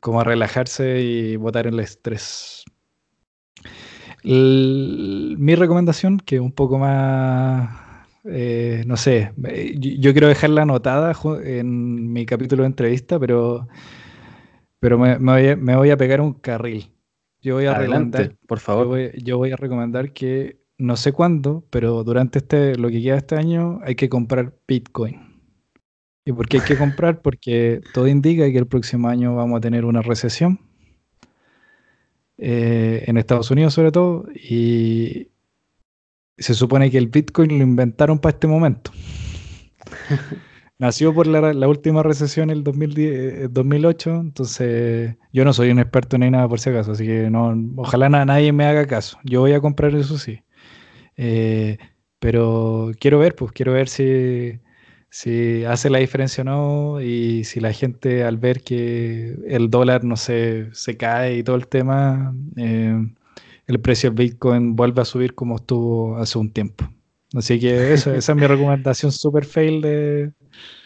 como 0.01 0.21
a 0.21 0.25
relajarse 0.25 1.01
y 1.01 1.37
botar 1.37 1.67
el 1.67 1.81
estrés 1.81 2.58
mi 4.25 5.55
recomendación, 5.55 6.19
que 6.19 6.37
es 6.37 6.41
un 6.41 6.53
poco 6.53 6.79
más, 6.79 8.07
eh, 8.25 8.83
no 8.87 8.97
sé, 8.97 9.33
yo, 9.79 10.13
quiero 10.13 10.29
dejarla 10.29 10.63
anotada 10.63 11.13
en 11.45 12.13
mi 12.13 12.27
capítulo 12.27 12.63
de 12.63 12.69
entrevista, 12.69 13.19
pero, 13.19 13.69
pero 14.81 14.99
me, 14.99 15.17
voy, 15.19 15.91
a, 15.91 15.97
pegar 15.97 16.21
un 16.21 16.35
carril. 16.35 16.91
Yo 17.41 17.55
voy 17.55 17.67
a 17.67 17.77
Adelante, 17.77 18.37
por 18.47 18.59
favor. 18.59 19.13
Yo 19.17 19.39
voy, 19.39 19.53
a 19.53 19.57
recomendar 19.57 20.13
que 20.13 20.61
no 20.77 20.97
sé 20.97 21.13
cuándo, 21.13 21.65
pero 21.71 22.03
durante 22.05 22.39
este, 22.39 22.77
lo 22.77 22.89
que 22.89 23.03
queda 23.03 23.17
este 23.17 23.37
año, 23.37 23.81
hay 23.85 23.95
que 23.95 24.09
comprar 24.09 24.55
Bitcoin. 24.67 25.29
¿Y 26.25 26.33
por 26.33 26.47
qué 26.47 26.59
hay 26.59 26.65
que 26.65 26.77
comprar? 26.77 27.23
Porque 27.23 27.81
todo 27.95 28.07
indica 28.07 28.45
que 28.51 28.59
el 28.59 28.67
próximo 28.67 29.09
año 29.09 29.35
vamos 29.35 29.57
a 29.57 29.61
tener 29.61 29.85
una 29.85 30.03
recesión 30.03 30.68
eh, 32.39 33.05
en 33.07 33.17
Estados 33.17 33.51
Unidos 33.51 33.75
sobre 33.75 33.93
todo, 33.93 34.27
y 34.35 35.29
se 36.39 36.55
supone 36.55 36.91
que 36.91 36.99
el 36.99 37.09
Bitcoin 37.09 37.59
lo 37.59 37.65
inventaron 37.65 38.19
para 38.19 38.35
este 38.35 38.47
momento. 38.47 38.93
Nació 40.79 41.13
por 41.13 41.27
la, 41.27 41.69
última 41.69 42.05
recesión 42.05 42.51
en 42.51 42.59
el 42.59 42.65
2010, 42.65 43.53
2008, 43.53 44.11
eh, 44.11 44.15
entonces 44.21 45.17
yo 45.33 45.45
no 45.45 45.53
soy 45.53 45.71
un 45.71 45.81
experto 45.81 46.17
ni 46.19 46.31
nada 46.31 46.49
por 46.49 46.61
si 46.61 46.71
acaso, 46.71 46.93
así 46.93 47.05
que 47.05 47.29
no, 47.31 47.53
ojalá 47.77 48.09
nadie 48.09 48.53
me 48.53 48.65
haga 48.65 48.87
caso. 48.87 49.19
Yo 49.25 49.41
voy 49.41 49.55
a 49.55 49.61
comprar 49.61 49.93
eso 49.97 50.19
sí. 50.19 50.41
Eh, 51.17 51.79
pero 52.21 52.93
quiero 53.01 53.19
ver, 53.19 53.35
pues 53.35 53.51
quiero 53.51 53.73
ver 53.73 53.89
si, 53.89 54.61
si 55.11 55.65
hace 55.65 55.91
la 55.91 55.99
diferencia 55.99 56.43
o 56.43 56.45
no 56.45 57.01
y 57.01 57.45
si 57.45 57.61
la 57.61 57.73
gente 57.73 58.25
al 58.25 58.37
ver 58.37 58.63
que 58.63 59.37
el 59.47 59.71
dólar 59.71 60.05
no 60.05 60.17
se, 60.17 60.69
se 60.73 60.97
cae 60.97 61.39
y 61.39 61.43
todo 61.43 61.57
el 61.57 61.67
tema, 61.67 62.35
eh, 62.57 63.07
el 63.67 63.81
precio 63.81 64.11
del 64.11 64.27
Bitcoin 64.27 64.77
vuelve 64.77 65.03
a 65.03 65.05
subir 65.05 65.35
como 65.35 65.57
estuvo 65.57 66.17
hace 66.19 66.39
un 66.39 66.53
tiempo. 66.53 66.89
Así 67.35 67.59
que 67.59 67.93
eso, 67.93 68.15
esa 68.15 68.33
es 68.33 68.39
mi 68.39 68.47
recomendación 68.47 69.13
super 69.13 69.45
fail 69.45 69.81
de... 69.81 70.33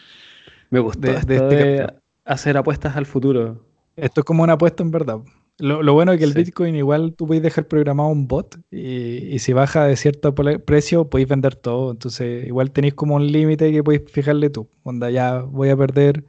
Me 0.69 0.79
gusta 0.79 1.11
de, 1.21 1.35
este 1.35 1.87
hacer 2.25 2.57
apuestas 2.57 2.95
al 2.95 3.05
futuro. 3.05 3.63
Esto 3.95 4.21
es 4.21 4.25
como 4.25 4.43
una 4.43 4.53
apuesta 4.53 4.81
en 4.81 4.91
verdad. 4.91 5.19
Lo, 5.59 5.93
bueno 5.93 6.13
es 6.13 6.19
que 6.19 6.25
el 6.25 6.33
Bitcoin 6.33 6.75
igual 6.75 7.13
tú 7.15 7.27
puedes 7.27 7.43
dejar 7.43 7.67
programado 7.67 8.09
un 8.09 8.27
bot 8.27 8.59
y, 8.71 9.37
si 9.37 9.53
baja 9.53 9.85
de 9.85 9.95
cierto 9.95 10.33
precio 10.33 11.09
podéis 11.09 11.29
vender 11.29 11.55
todo. 11.55 11.91
Entonces 11.91 12.47
igual 12.47 12.71
tenéis 12.71 12.95
como 12.95 13.15
un 13.15 13.31
límite 13.31 13.71
que 13.71 13.83
podéis 13.83 14.03
fijarle 14.11 14.49
tú. 14.49 14.67
Onda 14.83 15.11
ya 15.11 15.41
voy 15.41 15.69
a 15.69 15.77
perder 15.77 16.25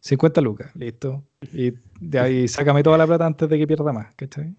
50 0.00 0.40
lucas, 0.40 0.74
listo. 0.74 1.22
Y 1.52 1.74
de 2.00 2.18
ahí 2.18 2.48
sácame 2.48 2.82
toda 2.82 2.96
la 2.96 3.06
plata 3.06 3.26
antes 3.26 3.48
de 3.48 3.58
que 3.58 3.66
pierda 3.66 3.92
más, 3.92 4.14
¿cachai? 4.14 4.54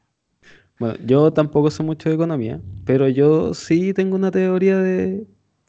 Bueno, 0.80 0.96
yo 1.04 1.34
tampoco 1.34 1.72
sé 1.72 1.82
mucho 1.82 2.10
de 2.10 2.16
economía, 2.16 2.62
pero 2.86 3.08
yo 3.08 3.56
sí 3.56 3.94
tengo 3.94 4.16
una 4.16 4.30
teoría 4.30 4.78
de 4.78 5.26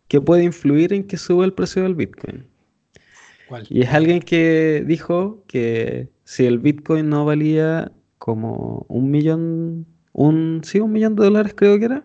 que 0.07 0.21
puede 0.21 0.45
influir 0.45 0.93
en 0.93 1.07
que 1.07 1.17
suba 1.17 1.47
el 1.47 1.55
precio 1.55 1.83
del 1.83 1.95
Bitcoin. 1.95 2.47
¿Cuál? 3.49 3.67
Y 3.71 3.81
es 3.81 3.89
alguien 3.89 4.21
que 4.21 4.85
dijo 4.87 5.43
que 5.47 6.11
si 6.25 6.45
el 6.45 6.59
Bitcoin 6.59 7.09
no 7.09 7.25
valía 7.25 7.91
como 8.29 8.85
un 8.91 9.11
millón, 9.11 9.87
un, 10.13 10.61
sí, 10.63 10.81
un 10.81 10.93
millón 10.93 11.17
de 11.17 11.25
dólares 11.25 11.55
creo 11.57 11.79
que 11.79 11.87
era, 11.87 12.05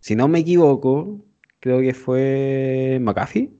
si 0.00 0.14
no 0.14 0.28
me 0.28 0.40
equivoco, 0.40 1.24
creo 1.60 1.80
que 1.80 1.94
fue 1.94 2.98
McAfee. 3.00 3.50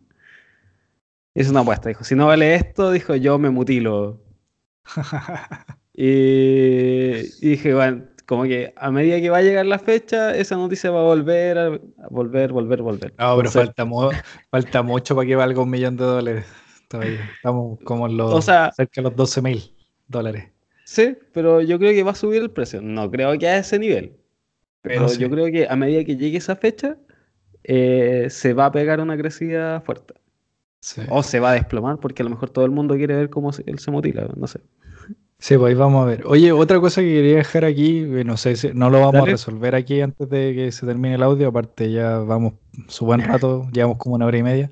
Es 1.32 1.48
una 1.48 1.60
apuesta, 1.60 1.88
dijo, 1.88 2.04
si 2.04 2.14
no 2.14 2.26
vale 2.26 2.54
esto, 2.54 2.90
dijo, 2.90 3.16
yo 3.16 3.38
me 3.38 3.48
mutilo. 3.48 4.20
y, 5.94 7.12
dije, 7.40 7.72
bueno, 7.72 8.04
como 8.26 8.42
que 8.42 8.74
a 8.76 8.90
medida 8.90 9.18
que 9.18 9.30
va 9.30 9.38
a 9.38 9.42
llegar 9.42 9.64
la 9.64 9.78
fecha, 9.78 10.36
esa 10.36 10.56
noticia 10.56 10.90
va 10.90 11.00
a 11.00 11.04
volver, 11.04 11.56
a, 11.56 11.80
volver, 12.10 12.52
volver, 12.52 12.82
volver. 12.82 13.14
No, 13.18 13.38
pero 13.38 13.50
falta, 13.50 13.86
falta 14.50 14.82
mucho 14.82 15.16
para 15.16 15.26
que 15.26 15.34
valga 15.34 15.62
un 15.62 15.70
millón 15.70 15.96
de 15.96 16.04
dólares. 16.04 16.44
Todavía. 16.88 17.30
Estamos 17.36 17.78
como 17.84 18.06
en 18.06 18.18
los, 18.18 18.44
cerca 18.44 18.86
de 18.96 19.02
los 19.02 19.16
12 19.16 19.40
mil 19.40 19.74
dólares. 20.08 20.51
Sí, 20.92 21.16
pero 21.32 21.62
yo 21.62 21.78
creo 21.78 21.92
que 21.92 22.02
va 22.02 22.10
a 22.10 22.14
subir 22.14 22.42
el 22.42 22.50
precio. 22.50 22.82
No 22.82 23.10
creo 23.10 23.38
que 23.38 23.48
a 23.48 23.56
ese 23.56 23.78
nivel. 23.78 24.12
Pero 24.82 25.10
yo 25.14 25.30
creo 25.30 25.46
que 25.46 25.66
a 25.66 25.74
medida 25.74 26.04
que 26.04 26.18
llegue 26.18 26.36
esa 26.36 26.54
fecha, 26.54 26.98
eh, 27.64 28.26
se 28.28 28.52
va 28.52 28.66
a 28.66 28.72
pegar 28.72 29.00
una 29.00 29.16
crecida 29.16 29.80
fuerte. 29.80 30.12
O 31.08 31.22
se 31.22 31.40
va 31.40 31.52
a 31.52 31.54
desplomar, 31.54 31.98
porque 31.98 32.20
a 32.20 32.24
lo 32.24 32.30
mejor 32.30 32.50
todo 32.50 32.66
el 32.66 32.72
mundo 32.72 32.94
quiere 32.96 33.16
ver 33.16 33.30
cómo 33.30 33.52
él 33.64 33.78
se 33.78 33.90
mutila, 33.90 34.28
no 34.36 34.46
sé. 34.46 34.60
Sí, 35.38 35.56
pues 35.56 35.70
ahí 35.70 35.74
vamos 35.74 36.02
a 36.02 36.06
ver. 36.10 36.24
Oye, 36.26 36.52
otra 36.52 36.78
cosa 36.78 37.00
que 37.00 37.10
quería 37.10 37.36
dejar 37.36 37.64
aquí, 37.64 38.02
no 38.02 38.36
sé, 38.36 38.54
no 38.74 38.90
lo 38.90 39.00
vamos 39.00 39.22
a 39.22 39.24
resolver 39.24 39.74
aquí 39.74 40.02
antes 40.02 40.28
de 40.28 40.54
que 40.54 40.72
se 40.72 40.84
termine 40.84 41.14
el 41.14 41.22
audio, 41.22 41.48
aparte 41.48 41.90
ya 41.90 42.18
vamos 42.18 42.52
su 42.88 43.06
buen 43.06 43.22
rato, 43.22 43.66
llevamos 43.72 43.96
como 43.96 44.16
una 44.16 44.26
hora 44.26 44.36
y 44.36 44.42
media. 44.42 44.70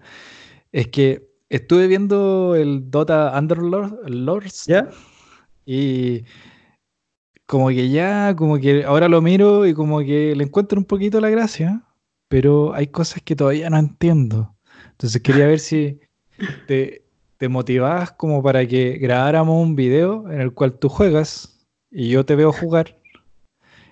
Es 0.71 0.89
que 0.89 1.31
estuve 1.49 1.87
viendo 1.87 2.57
el 2.57 2.91
Dota 2.91 3.33
Underlords. 3.39 4.67
¿Ya? 4.67 4.91
Y 5.73 6.25
como 7.47 7.69
que 7.69 7.91
ya, 7.91 8.35
como 8.35 8.59
que 8.59 8.85
ahora 8.85 9.09
lo 9.09 9.23
miro 9.23 9.67
y 9.67 9.73
como 9.73 10.01
que 10.01 10.35
le 10.35 10.43
encuentro 10.43 10.81
un 10.81 10.85
poquito 10.85 11.21
la 11.21 11.31
gracia, 11.31 11.85
pero 12.27 12.75
hay 12.75 12.89
cosas 12.89 13.23
que 13.23 13.37
todavía 13.37 13.71
no 13.71 13.79
entiendo. 13.79 14.57
Entonces 14.91 15.23
quería 15.23 15.47
ver 15.47 15.61
si 15.61 16.01
te, 16.67 17.05
te 17.37 17.49
motivabas 17.49 18.11
como 18.11 18.43
para 18.43 18.67
que 18.67 18.99
grabáramos 18.99 19.63
un 19.63 19.77
video 19.77 20.29
en 20.29 20.41
el 20.41 20.53
cual 20.53 20.77
tú 20.77 20.89
juegas 20.89 21.65
y 21.89 22.09
yo 22.09 22.27
te 22.27 22.35
veo 22.35 22.53
jugar 22.53 23.01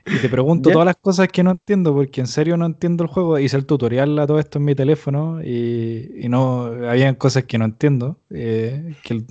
y 0.05 0.18
te 0.18 0.28
pregunto 0.28 0.70
todas 0.70 0.86
las 0.86 0.96
cosas 0.96 1.28
que 1.28 1.42
no 1.42 1.52
entiendo, 1.52 1.94
porque 1.94 2.20
en 2.20 2.26
serio 2.26 2.56
no 2.56 2.66
entiendo 2.66 3.05
el 3.05 3.10
juego. 3.10 3.38
Hice 3.38 3.56
el 3.56 3.66
tutorial 3.66 4.18
a 4.18 4.26
todo 4.26 4.38
esto 4.38 4.59
en 4.59 4.64
mi 4.64 4.74
teléfono 4.74 5.42
y, 5.42 6.26
no 6.28 6.64
habían 6.88 7.14
cosas 7.14 7.44
que 7.44 7.59
no 7.59 7.64
entiendo, 7.64 8.18
eh, 8.30 8.94
que 9.02 9.24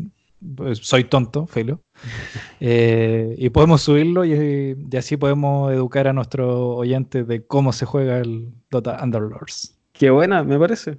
soy 0.74 1.04
tonto, 1.04 1.48
Felo. 1.48 1.82
Eh, 2.60 3.36
y 3.38 3.52
podemos 3.52 3.84
subirlo 3.84 4.26
y, 4.26 4.76
así 4.98 5.16
podemos 5.16 5.72
educar 5.72 6.08
a 6.08 6.14
nuestros 6.14 6.50
oyentes 6.50 7.28
de 7.28 7.46
cómo 7.46 7.72
se 7.72 7.86
juega 7.86 8.18
el 8.18 8.52
Dota 8.72 9.00
Underlords. 9.04 9.78
Qué 9.94 10.10
buena, 10.10 10.44
me 10.44 10.58
parece. 10.58 10.98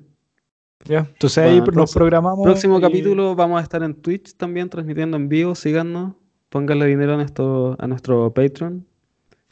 Ya, 0.85 1.01
entonces 1.01 1.39
ahí 1.39 1.61
nos 1.73 1.93
programamos. 1.93 2.45
Próximo 2.45 2.81
capítulo 2.81 3.35
vamos 3.35 3.59
a 3.59 3.65
estar 3.65 3.83
en 3.83 3.95
Twitch 3.95 4.37
también 4.37 4.69
transmitiendo 4.69 5.17
en 5.17 5.29
vivo. 5.29 5.57
Síganos, 5.57 6.15
pónganle 6.49 6.87
dinero 6.87 7.19
a, 7.19 7.23
esto, 7.23 7.77
a 7.81 7.89
nuestro 7.89 8.33
Patreon, 8.33 8.87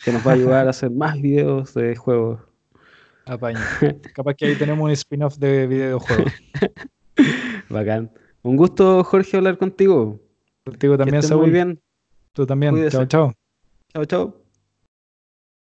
que 0.04 0.12
nos 0.12 0.24
va 0.24 0.30
a 0.30 0.34
ayudar 0.34 0.66
a 0.68 0.70
hacer 0.70 0.92
más 0.92 1.20
videos 1.20 1.74
de 1.74 1.96
juegos. 1.96 2.40
Apaño. 3.24 3.58
Capaz 4.14 4.34
que 4.34 4.46
ahí 4.46 4.54
tenemos 4.54 4.84
un 4.84 4.92
spin-off 4.92 5.38
de 5.38 5.66
videojuegos. 5.66 6.32
Bacán. 7.68 8.12
Un 8.46 8.56
gusto, 8.56 9.02
Jorge, 9.02 9.38
hablar 9.38 9.58
contigo. 9.58 10.20
Contigo 10.64 10.96
también, 10.96 11.20
Saúl. 11.20 11.42
Muy 11.42 11.50
bien. 11.50 11.80
Tú 12.32 12.46
también. 12.46 12.88
Chao, 12.90 13.04
chao. 13.06 13.32
Chao, 13.92 14.04
chao. 14.04 14.45